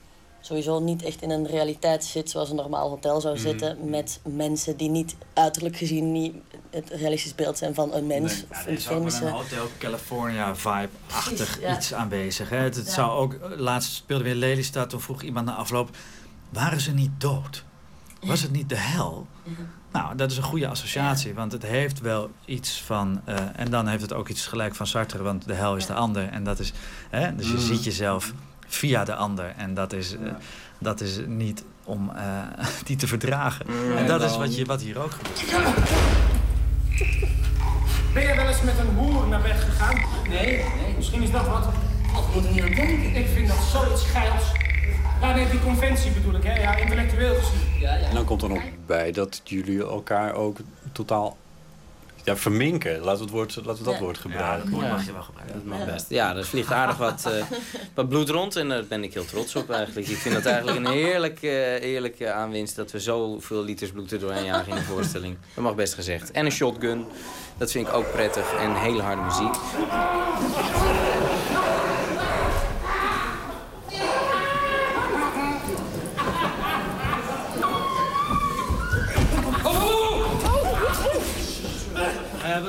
sowieso 0.46 0.80
niet 0.80 1.02
echt 1.02 1.22
in 1.22 1.30
een 1.30 1.46
realiteit 1.46 2.04
zit 2.04 2.30
zoals 2.30 2.50
een 2.50 2.56
normaal 2.56 2.88
hotel 2.88 3.20
zou 3.20 3.34
Mhm. 3.34 3.42
zitten... 3.42 3.90
met 3.90 4.20
mensen 4.22 4.76
die 4.76 4.88
niet 4.90 5.16
uiterlijk 5.34 5.76
gezien 5.76 6.12
niet 6.12 6.34
het 6.70 6.90
realistisch 6.90 7.34
beeld 7.34 7.58
zijn 7.58 7.74
van 7.74 7.94
een 7.94 8.06
mens. 8.06 8.32
Ja, 8.36 8.46
of 8.50 8.62
er 8.62 8.68
een 8.68 8.74
is 8.76 8.88
ook 8.88 9.06
een 9.22 9.28
Hotel 9.28 9.66
California 9.78 10.54
vibe-achtig 10.56 11.60
ja. 11.60 11.76
iets 11.76 11.94
aanwezig. 11.94 12.48
Hè? 12.48 12.56
Het, 12.56 12.76
het 12.76 12.86
Ja. 12.86 12.92
zou 12.92 13.10
ook, 13.10 13.36
laatst 13.56 13.92
speelde 13.94 14.24
weer 14.24 14.34
Lelystad, 14.34 14.90
toen 14.90 15.00
vroeg 15.00 15.22
iemand 15.22 15.46
na 15.46 15.54
afloop, 15.54 15.96
waren 16.50 16.80
ze 16.80 16.92
niet 16.92 17.10
dood? 17.18 17.64
was 18.22 18.42
het 18.42 18.52
niet 18.52 18.68
de 18.68 18.76
hel? 18.76 19.26
Nou, 19.92 20.16
dat 20.16 20.30
is 20.30 20.36
een 20.36 20.42
goede 20.42 20.68
associatie, 20.68 21.34
want 21.34 21.52
het 21.52 21.62
heeft 21.62 22.00
wel 22.00 22.30
iets 22.44 22.82
van... 22.82 23.20
eh, 23.24 23.36
en 23.56 23.70
dan 23.70 23.86
heeft 23.86 24.02
het 24.02 24.12
ook 24.12 24.28
iets 24.28 24.46
gelijk 24.46 24.74
van 24.74 24.86
Sartre, 24.86 25.22
want 25.22 25.46
de 25.46 25.54
hel 25.54 25.76
is 25.76 25.86
de 25.86 25.94
ander. 25.94 26.28
En 26.28 26.44
dat 26.44 26.58
is, 26.58 26.72
hè, 27.10 27.36
dus 27.36 27.46
je 27.46 27.52
Mm. 27.52 27.58
ziet 27.60 27.84
jezelf 27.84 28.32
via 28.66 29.04
de 29.04 29.14
ander. 29.14 29.52
En 29.56 29.74
dat 29.74 29.92
is, 29.92 30.12
eh, 30.12 30.32
dat 30.78 31.00
is 31.00 31.18
niet 31.26 31.64
om 31.84 32.10
eh, 32.10 32.42
die 32.86 32.96
te 32.96 33.06
verdragen. 33.06 33.66
en 33.96 34.06
dat 34.06 34.22
is 34.22 34.36
wat, 34.36 34.56
je, 34.56 34.64
wat 34.64 34.80
hier 34.80 34.98
ook 34.98 35.10
gebeurt. 35.12 35.88
Ben 38.14 38.22
jij 38.22 38.36
wel 38.36 38.46
eens 38.46 38.62
met 38.62 38.78
een 38.78 38.94
hoer 38.94 39.26
naar 39.26 39.42
bed 39.42 39.56
gegaan? 39.60 39.94
Nee, 40.28 40.46
nee. 40.46 40.94
Misschien 40.96 41.22
is 41.22 41.30
dat 41.30 41.46
wat. 41.46 41.64
Wat 42.12 42.34
moet 42.34 42.44
er 42.44 42.50
niet 42.50 42.62
aan 42.62 42.74
denken? 42.74 43.14
Ik 43.16 43.26
vind 43.26 43.48
dat 43.48 43.56
zoiets 43.56 44.02
geils. 44.02 44.52
Ja, 45.20 45.34
nee, 45.34 45.50
die 45.50 45.60
conventie 45.60 46.10
bedoel 46.10 46.34
ik, 46.34 46.42
hè? 46.42 46.60
Ja, 46.60 46.76
intellectueel 46.76 47.34
gezien. 47.34 47.80
Ja, 47.80 47.96
En 47.96 48.14
dan 48.14 48.24
komt 48.24 48.42
er 48.42 48.48
nog 48.48 48.62
bij 48.86 49.12
dat 49.12 49.40
jullie 49.44 49.80
elkaar 49.80 50.34
ook 50.34 50.58
totaal 50.92 51.36
ja, 52.26 52.36
verminken. 52.36 52.98
Laten 53.00 53.16
we, 53.18 53.22
het 53.24 53.30
woord, 53.30 53.56
laten 53.64 53.78
we 53.84 53.84
dat 53.90 53.94
Ja. 53.98 54.00
woord 54.00 54.18
gebruiken. 54.18 54.70
Ja, 54.76 54.88
mag 54.88 55.06
je 55.06 55.12
wel 55.12 55.22
gebruiken. 55.22 55.54
Dat 55.54 55.78
mag 55.78 55.86
best. 55.86 56.06
Ja, 56.08 56.36
er 56.36 56.44
vliegt 56.44 56.72
aardig 56.72 56.96
wat, 56.96 57.24
eh, 57.26 57.44
wat 57.94 58.08
bloed 58.08 58.28
rond 58.28 58.56
en 58.56 58.68
daar 58.68 58.84
ben 58.84 59.04
ik 59.04 59.14
heel 59.14 59.24
trots 59.24 59.56
op 59.56 59.70
eigenlijk. 59.70 60.08
Ik 60.08 60.16
vind 60.16 60.34
het 60.34 60.46
eigenlijk 60.46 60.78
een 60.78 60.92
heerlijk, 60.92 61.42
eh, 61.42 61.50
heerlijke 61.80 62.32
aanwinst 62.32 62.76
dat 62.76 62.90
we 62.90 63.00
zoveel 63.00 63.64
liters 63.64 63.90
bloed 63.90 64.12
er 64.12 64.18
doorheen 64.20 64.44
jagen 64.44 64.72
in 64.72 64.76
een 64.78 64.84
voorstelling. 64.84 65.36
Dat 65.54 65.64
mag 65.64 65.74
best 65.74 65.94
gezegd. 65.94 66.30
En 66.30 66.44
een 66.44 66.52
shotgun, 66.52 67.04
dat 67.58 67.70
vind 67.70 67.88
ik 67.88 67.94
ook 67.94 68.12
prettig 68.12 68.52
en 68.54 68.74
hele 68.74 69.02
harde 69.02 69.22
muziek. 69.22 69.54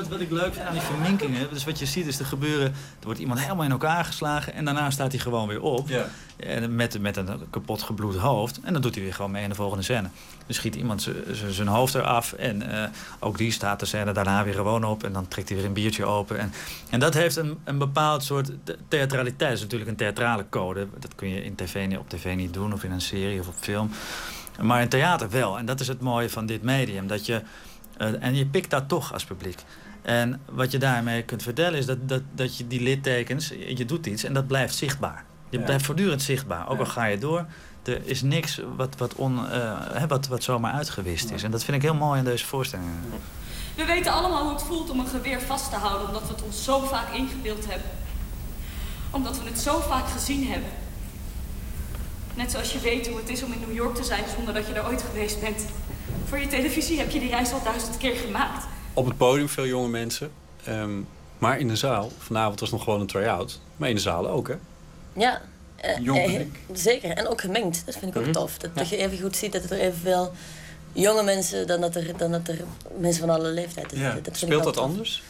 Wat, 0.08 0.18
wat 0.18 0.20
ik 0.20 0.30
leuk 0.30 0.54
vind 0.54 0.66
aan 0.66 0.72
die 0.72 0.80
verminkingen, 0.82 1.48
dus 1.52 1.64
wat 1.64 1.78
je 1.78 1.86
ziet 1.86 2.06
is 2.06 2.18
er 2.18 2.24
gebeuren, 2.26 2.66
er 2.66 3.04
wordt 3.04 3.20
iemand 3.20 3.40
helemaal 3.40 3.64
in 3.64 3.70
elkaar 3.70 4.04
geslagen 4.04 4.54
en 4.54 4.64
daarna 4.64 4.90
staat 4.90 5.12
hij 5.12 5.20
gewoon 5.20 5.48
weer 5.48 5.60
op. 5.62 5.88
En 6.36 6.74
met, 6.74 7.00
met 7.00 7.16
een 7.16 7.28
kapot 7.50 7.82
gebloed 7.82 8.16
hoofd. 8.16 8.60
En 8.62 8.72
dan 8.72 8.82
doet 8.82 8.94
hij 8.94 9.04
weer 9.04 9.14
gewoon 9.14 9.30
mee 9.30 9.42
in 9.42 9.48
de 9.48 9.54
volgende 9.54 9.82
scène. 9.84 10.08
Dan 10.46 10.54
schiet 10.54 10.74
iemand 10.74 11.08
zijn 11.50 11.68
hoofd 11.68 11.94
eraf 11.94 12.32
en 12.32 12.82
eh, 12.82 12.88
ook 13.18 13.38
die 13.38 13.50
staat 13.52 13.80
de 13.80 13.86
scène 13.86 14.12
daarna 14.12 14.44
weer 14.44 14.54
gewoon 14.54 14.84
op 14.84 15.04
en 15.04 15.12
dan 15.12 15.28
trekt 15.28 15.48
hij 15.48 15.56
weer 15.58 15.66
een 15.66 15.72
biertje 15.72 16.04
open. 16.04 16.38
En, 16.38 16.52
en 16.90 17.00
dat 17.00 17.14
heeft 17.14 17.36
een, 17.36 17.58
een 17.64 17.78
bepaald 17.78 18.24
soort 18.24 18.50
the- 18.64 18.76
theatraliteit. 18.88 19.38
Dat 19.50 19.56
is 19.58 19.60
natuurlijk 19.62 19.90
een 19.90 19.96
theatrale 19.96 20.44
code. 20.50 20.86
Dat 20.98 21.14
kun 21.14 21.28
je 21.28 21.44
in 21.44 21.54
tv, 21.54 21.86
niet- 21.86 21.98
op 21.98 22.08
tv 22.08 22.34
niet 22.36 22.52
doen 22.54 22.72
of 22.72 22.84
in 22.84 22.90
een 22.92 23.00
serie 23.00 23.40
of 23.40 23.48
op 23.48 23.54
film. 23.60 23.90
Maar 24.60 24.80
in 24.82 24.88
theater 24.88 25.30
wel. 25.30 25.58
En 25.58 25.66
dat 25.66 25.80
is 25.80 25.88
het 25.88 26.00
mooie 26.00 26.30
van 26.30 26.46
dit 26.46 26.62
medium. 26.62 27.06
Dat 27.06 27.26
je, 27.26 27.42
eh, 27.96 28.22
en 28.22 28.34
je 28.34 28.46
pikt 28.46 28.70
dat 28.70 28.88
toch 28.88 29.12
als 29.12 29.24
publiek. 29.24 29.58
En 30.08 30.40
wat 30.50 30.70
je 30.70 30.78
daarmee 30.78 31.22
kunt 31.22 31.42
vertellen 31.42 31.78
is 31.78 31.86
dat, 31.86 32.08
dat, 32.08 32.22
dat 32.34 32.56
je 32.56 32.66
die 32.66 32.80
littekens, 32.80 33.48
je 33.76 33.84
doet 33.84 34.06
iets 34.06 34.24
en 34.24 34.32
dat 34.32 34.46
blijft 34.46 34.74
zichtbaar. 34.74 35.24
Je 35.48 35.58
Ja. 35.58 35.64
blijft 35.64 35.84
voortdurend 35.84 36.22
zichtbaar. 36.22 36.68
Ook 36.68 36.78
al 36.78 36.86
ga 36.86 37.04
je 37.04 37.18
door, 37.18 37.46
er 37.84 38.00
is 38.04 38.22
niks 38.22 38.60
wat, 38.76 38.94
wat, 38.96 39.14
on, 39.14 39.50
eh, 39.50 39.72
hè, 39.92 40.06
wat, 40.06 40.26
wat 40.26 40.42
zomaar 40.42 40.72
uitgewist 40.72 41.30
is. 41.30 41.42
En 41.42 41.50
dat 41.50 41.64
vind 41.64 41.76
ik 41.76 41.82
heel 41.82 41.94
mooi 41.94 42.18
aan 42.18 42.24
deze 42.24 42.46
voorstelling. 42.46 42.88
We 43.74 43.84
weten 43.84 44.12
allemaal 44.12 44.42
hoe 44.42 44.52
het 44.52 44.62
voelt 44.62 44.90
om 44.90 44.98
een 45.00 45.06
geweer 45.06 45.40
vast 45.40 45.70
te 45.70 45.76
houden, 45.76 46.06
omdat 46.06 46.22
we 46.22 46.28
het 46.34 46.42
ons 46.42 46.64
zo 46.64 46.80
vaak 46.80 47.12
ingebeeld 47.12 47.66
hebben. 47.68 47.90
Omdat 49.10 49.38
we 49.42 49.48
het 49.48 49.58
zo 49.58 49.80
vaak 49.80 50.08
gezien 50.08 50.46
hebben. 50.46 50.70
Net 52.34 52.50
zoals 52.50 52.72
je 52.72 52.80
weet 52.80 53.08
hoe 53.08 53.16
het 53.16 53.28
is 53.28 53.42
om 53.42 53.52
in 53.52 53.60
New 53.60 53.74
York 53.74 53.94
te 53.94 54.04
zijn 54.04 54.24
zonder 54.36 54.54
dat 54.54 54.66
je 54.66 54.72
er 54.72 54.86
ooit 54.86 55.02
geweest 55.02 55.40
bent. 55.40 55.64
Voor 56.28 56.38
je 56.38 56.46
televisie 56.46 56.98
heb 56.98 57.10
je 57.10 57.20
die 57.20 57.30
reis 57.30 57.52
al 57.52 57.62
duizend 57.64 57.96
keer 57.96 58.16
gemaakt. 58.16 58.64
Op 58.98 59.06
het 59.06 59.16
podium 59.16 59.48
veel 59.48 59.66
jonge 59.66 59.88
mensen. 59.88 60.30
ehm, 60.64 60.90
maar 61.38 61.58
in 61.58 61.68
de 61.68 61.76
zaal, 61.76 62.10
vanavond 62.18 62.60
was 62.60 62.70
nog 62.70 62.82
gewoon 62.84 63.00
een 63.00 63.06
try-out. 63.06 63.60
Maar 63.76 63.88
in 63.88 63.94
de 63.94 64.00
zaal 64.00 64.28
ook, 64.28 64.48
hè? 64.48 64.54
Ja, 65.12 65.42
eh, 65.76 65.98
Jong 65.98 66.18
eh, 66.18 66.24
publiek. 66.24 66.58
zeker. 66.72 67.10
En 67.10 67.28
ook 67.28 67.40
gemengd. 67.40 67.82
Dat 67.86 67.96
vind 67.96 68.10
ik 68.10 68.16
ook 68.16 68.22
Mhm. 68.24 68.32
tof. 68.32 68.58
Dat, 68.58 68.70
dat 68.74 68.88
je 68.88 68.96
even 68.96 69.18
goed 69.20 69.36
ziet 69.36 69.52
dat 69.52 69.64
er 69.70 69.78
evenveel 69.78 70.32
jonge 70.92 71.22
mensen 71.22 71.66
dan 71.66 71.80
dat 71.80 71.94
er, 71.96 72.16
dan 72.16 72.30
dat 72.30 72.48
er 72.48 72.58
mensen 72.98 73.26
van 73.26 73.30
alle 73.36 73.48
leeftijden 73.48 73.98
Ja. 73.98 74.18
Dat 74.22 74.36
Speelt 74.36 74.64
dat 74.64 74.74
tof. 74.74 74.84
anders? 74.84 75.22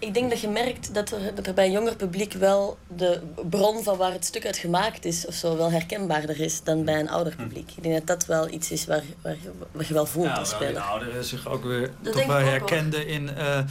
Ik 0.00 0.14
denk 0.14 0.30
dat 0.30 0.40
je 0.40 0.48
merkt 0.48 0.94
dat 0.94 1.10
er, 1.10 1.34
dat 1.34 1.46
er 1.46 1.54
bij 1.54 1.64
een 1.66 1.72
jonger 1.72 1.96
publiek 1.96 2.32
wel 2.32 2.78
de 2.96 3.20
bron 3.50 3.82
van 3.82 3.96
waar 3.96 4.12
het 4.12 4.24
stuk 4.24 4.46
uit 4.46 4.56
gemaakt 4.56 5.04
is 5.04 5.26
of 5.26 5.34
zo 5.34 5.56
wel 5.56 5.70
herkenbaarder 5.70 6.40
is 6.40 6.62
dan 6.62 6.84
bij 6.84 7.00
een 7.00 7.08
ouder 7.10 7.32
Hm. 7.36 7.42
publiek. 7.42 7.70
Ik 7.76 7.82
denk 7.82 7.94
dat 7.94 8.06
dat 8.06 8.26
wel 8.26 8.50
iets 8.50 8.70
is 8.70 8.86
waar, 8.86 9.02
waar, 9.22 9.36
je, 9.86 9.94
wel 9.94 10.06
voelt 10.06 10.26
Ja, 10.26 10.32
als 10.34 10.50
speler. 10.50 10.80
ouderen 10.82 11.24
zich 11.24 11.48
ook 11.48 11.64
weer 11.64 11.90
toch 12.02 12.26
wel 12.26 12.36
herkenden 12.36 13.06
in, 13.06 13.36
eh, 13.36 13.58
eh, 13.58 13.64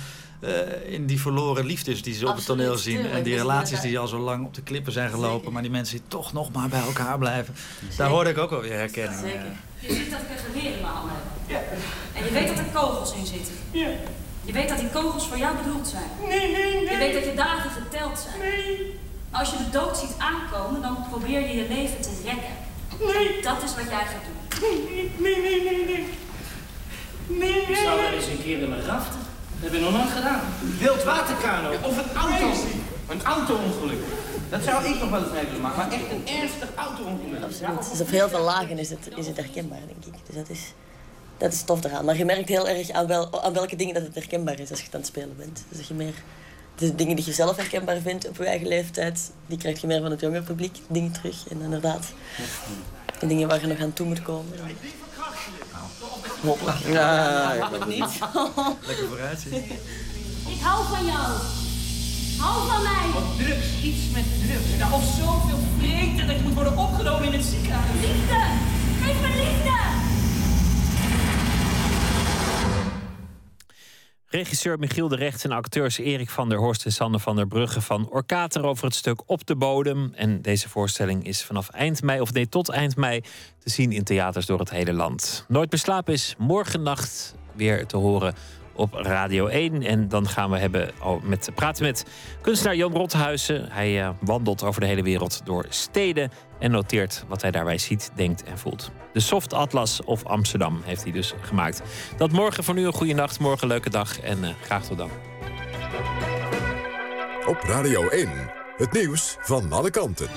in 0.93 1.05
die 1.05 1.21
verloren 1.21 1.65
liefdes 1.65 2.01
die 2.01 2.13
ze 2.13 2.27
op 2.27 2.35
het 2.35 2.45
toneel 2.45 2.77
zien. 2.77 2.93
tuurlijk. 2.95 3.13
En 3.15 3.23
die 3.23 3.35
relaties 3.35 3.81
die 3.81 3.99
al 3.99 4.07
zo 4.07 4.19
lang 4.19 4.45
op 4.45 4.53
de 4.53 4.61
klippen 4.63 4.93
zijn 4.93 5.09
gelopen, 5.09 5.51
maar 5.53 5.61
die 5.61 5.71
mensen 5.71 5.95
die 5.97 6.05
toch 6.07 6.33
nog 6.33 6.51
maar 6.51 6.69
bij 6.69 6.81
elkaar 6.81 7.17
blijven. 7.17 7.55
Daar 7.97 8.09
hoorde 8.09 8.29
ik 8.29 8.37
ook 8.37 8.49
wel 8.49 8.61
weer 8.61 8.73
herkenning. 8.73 9.19
Zeker. 9.19 9.39
eh. 9.39 9.89
Je 9.89 9.93
ziet 9.95 10.11
dat 10.11 10.19
ik 10.19 10.29
een 10.29 10.37
geweer 10.51 10.71
in 10.75 10.81
mijn 10.81 10.93
handen 10.93 11.15
heb. 11.47 11.63
En 12.13 12.23
je 12.25 12.31
weet 12.31 12.47
dat 12.47 12.57
er 12.57 12.65
kogels 12.73 13.13
in 13.13 13.25
zitten. 13.25 13.53
Je 14.49 14.55
weet 14.55 14.69
dat 14.69 14.77
die 14.77 14.89
kogels 14.89 15.27
voor 15.27 15.37
jou 15.37 15.57
bedoeld 15.57 15.87
zijn. 15.87 16.09
Nee, 16.27 16.51
nee, 16.51 16.73
nee. 16.73 16.89
Je 16.91 16.97
weet 16.97 17.13
dat 17.13 17.25
je 17.25 17.33
dagen 17.33 17.69
geteld 17.69 18.19
zijn. 18.19 18.39
Maar 19.29 19.39
als 19.39 19.49
je 19.51 19.57
de 19.57 19.69
dood 19.69 19.97
ziet 19.97 20.15
aankomen, 20.17 20.81
dan 20.81 21.05
probeer 21.09 21.39
je 21.39 21.55
je 21.55 21.67
leven 21.67 22.01
te 22.01 22.09
rekken. 22.23 22.55
Nee. 22.99 23.41
Dat 23.41 23.63
is 23.63 23.75
wat 23.75 23.89
jij 23.95 24.05
gaat 24.11 24.25
doen. 24.27 24.39
Nee, 25.23 25.35
nee, 25.41 25.41
nee, 25.41 25.63
nee, 25.63 25.85
nee. 25.85 26.05
Nee, 27.27 27.61
Ik 27.61 27.67
nee, 27.67 27.83
zou 27.83 28.01
wel 28.01 28.09
nee. 28.09 28.19
eens 28.19 28.27
een 28.27 28.43
keer 28.43 28.59
willen 28.59 28.85
raften. 28.85 29.19
Dat 29.59 29.71
heb 29.71 29.73
ik 29.73 29.81
nog 29.81 29.91
nooit 29.91 30.13
gedaan. 30.17 30.41
Wildwaterkano. 30.79 31.69
Of 31.81 31.97
een 31.97 32.17
auto. 32.17 32.49
Een 33.07 33.23
auto-ongeluk. 33.23 34.03
Dat 34.49 34.63
zou 34.63 34.85
ik 34.85 34.99
nog 34.99 35.09
wel 35.09 35.23
eens 35.23 35.31
mee 35.31 35.45
willen 35.45 35.61
maken. 35.61 35.77
Maar 35.77 35.91
echt 35.91 36.11
een 36.11 36.27
ernstig 36.41 36.69
auto-ongeluk. 36.75 37.43
Absoluut. 37.43 37.89
Dus 37.91 38.01
op 38.01 38.09
heel 38.09 38.29
veel 38.29 38.43
lagen 38.43 38.77
is 38.77 38.89
het, 38.89 39.09
is 39.15 39.27
het 39.27 39.37
herkenbaar, 39.37 39.85
denk 39.87 40.05
ik. 40.05 40.25
Dus 40.25 40.35
dat 40.35 40.49
is, 40.49 40.73
dat 41.39 41.53
is 41.53 41.61
tof 41.61 41.83
eraan. 41.83 42.05
Maar 42.05 42.17
je 42.17 42.25
merkt 42.25 42.49
heel 42.49 42.67
erg 42.67 42.89
aan, 42.89 43.07
wel, 43.07 43.43
aan 43.43 43.53
welke 43.53 43.75
dingen 43.75 43.93
dat 43.93 44.03
het 44.03 44.15
herkenbaar 44.15 44.59
is 44.59 44.69
als 44.69 44.79
je 44.79 44.85
het 44.85 44.93
aan 44.93 44.99
het 44.99 45.09
spelen 45.09 45.37
bent. 45.37 45.63
Dus 45.69 45.77
dat 45.77 45.87
je 45.87 45.93
meer 45.93 46.13
de 46.75 46.95
dingen 46.95 47.15
die 47.15 47.25
je 47.25 47.33
zelf 47.33 47.55
herkenbaar 47.55 47.97
vindt 48.01 48.27
op 48.27 48.37
je 48.37 48.45
eigen 48.45 48.67
leeftijd, 48.67 49.31
die 49.47 49.57
krijg 49.57 49.81
je 49.81 49.87
meer 49.87 50.01
van 50.01 50.11
het 50.11 50.19
jonge 50.19 50.41
publiek, 50.41 50.77
dingen 50.87 51.11
terug. 51.11 51.47
En 51.49 51.61
inderdaad, 51.61 52.05
de 53.19 53.27
dingen 53.27 53.47
waar 53.47 53.61
je 53.61 53.67
nog 53.67 53.79
aan 53.79 53.93
toe 53.93 54.07
moet 54.07 54.21
komen. 54.21 54.53
Hopelijk. 56.41 56.77
Ja, 56.87 57.53
ik 57.53 57.85
niet. 57.85 57.99
Lekker 58.87 59.07
vooruitzien. 59.07 59.53
Ik 60.47 60.61
hou 60.61 60.85
van 60.85 61.05
jou. 61.05 61.27
Hou 62.37 62.67
van 62.67 62.83
mij. 62.83 63.21
Of 63.21 63.37
drugs. 63.37 63.83
Iets 63.83 64.09
met 64.13 64.23
drugs. 64.45 64.77
Nou, 64.79 64.93
of 64.93 65.03
zoveel 65.03 65.59
vreten 65.77 66.27
dat 66.27 66.35
je 66.35 66.41
moet 66.43 66.53
worden 66.53 66.77
opgenomen 66.77 67.25
in 67.25 67.33
het 67.33 67.45
ziekenhuis. 67.45 67.91
Liefde. 68.01 68.41
Geef 69.03 69.21
me 69.21 69.27
liefde. 69.27 70.08
Regisseur 74.31 74.79
Michiel 74.79 75.07
de 75.07 75.15
Recht 75.15 75.43
en 75.43 75.51
acteurs 75.51 75.97
Erik 75.97 76.29
van 76.29 76.49
der 76.49 76.57
Horst 76.57 76.85
en 76.85 76.91
Sander 76.91 77.19
van 77.19 77.35
der 77.35 77.47
Brugge 77.47 77.81
van 77.81 78.09
Orkater 78.09 78.63
over 78.63 78.85
het 78.85 78.95
stuk 78.95 79.21
Op 79.25 79.45
de 79.45 79.55
Bodem. 79.55 80.11
En 80.15 80.41
deze 80.41 80.69
voorstelling 80.69 81.25
is 81.25 81.43
vanaf 81.43 81.69
eind 81.69 82.01
mei, 82.01 82.21
of 82.21 82.33
nee, 82.33 82.49
tot 82.49 82.69
eind 82.69 82.95
mei 82.95 83.21
te 83.59 83.69
zien 83.69 83.91
in 83.91 84.03
theaters 84.03 84.45
door 84.45 84.59
het 84.59 84.69
hele 84.69 84.93
land. 84.93 85.45
Nooit 85.47 85.69
beslapen 85.69 86.13
is 86.13 86.35
morgennacht 86.37 87.35
weer 87.53 87.85
te 87.85 87.97
horen 87.97 88.33
op 88.73 88.93
Radio 88.93 89.47
1. 89.47 89.81
En 89.81 90.07
dan 90.07 90.27
gaan 90.27 90.49
we 90.49 90.57
hebben, 90.57 90.91
met, 91.23 91.49
praten 91.55 91.85
met 91.85 92.05
kunstenaar 92.41 92.75
Jan 92.75 92.93
Rothuizen. 92.93 93.71
Hij 93.71 94.01
eh, 94.01 94.09
wandelt 94.21 94.63
over 94.63 94.81
de 94.81 94.87
hele 94.87 95.03
wereld 95.03 95.41
door 95.45 95.65
steden 95.69 96.31
en 96.59 96.71
noteert 96.71 97.23
wat 97.27 97.41
hij 97.41 97.51
daarbij 97.51 97.77
ziet, 97.77 98.11
denkt 98.15 98.43
en 98.43 98.57
voelt. 98.57 98.91
De 99.13 99.19
Soft 99.19 99.53
Atlas 99.53 100.03
of 100.03 100.25
Amsterdam 100.25 100.81
heeft 100.83 101.03
hij 101.03 101.11
dus 101.11 101.33
gemaakt. 101.41 101.81
Dat 102.17 102.31
morgen 102.31 102.63
voor 102.63 102.73
nu 102.73 102.85
een 102.85 102.93
goede 102.93 103.13
nacht, 103.13 103.39
morgen 103.39 103.63
een 103.63 103.69
leuke 103.69 103.89
dag 103.89 104.19
en 104.19 104.43
eh, 104.43 104.49
graag 104.61 104.85
tot 104.85 104.97
dan. 104.97 105.09
Op 107.45 107.61
Radio 107.61 108.07
1, 108.07 108.29
het 108.77 108.91
nieuws 108.91 109.37
van 109.39 109.71
alle 109.71 109.89
kanten. 109.89 110.27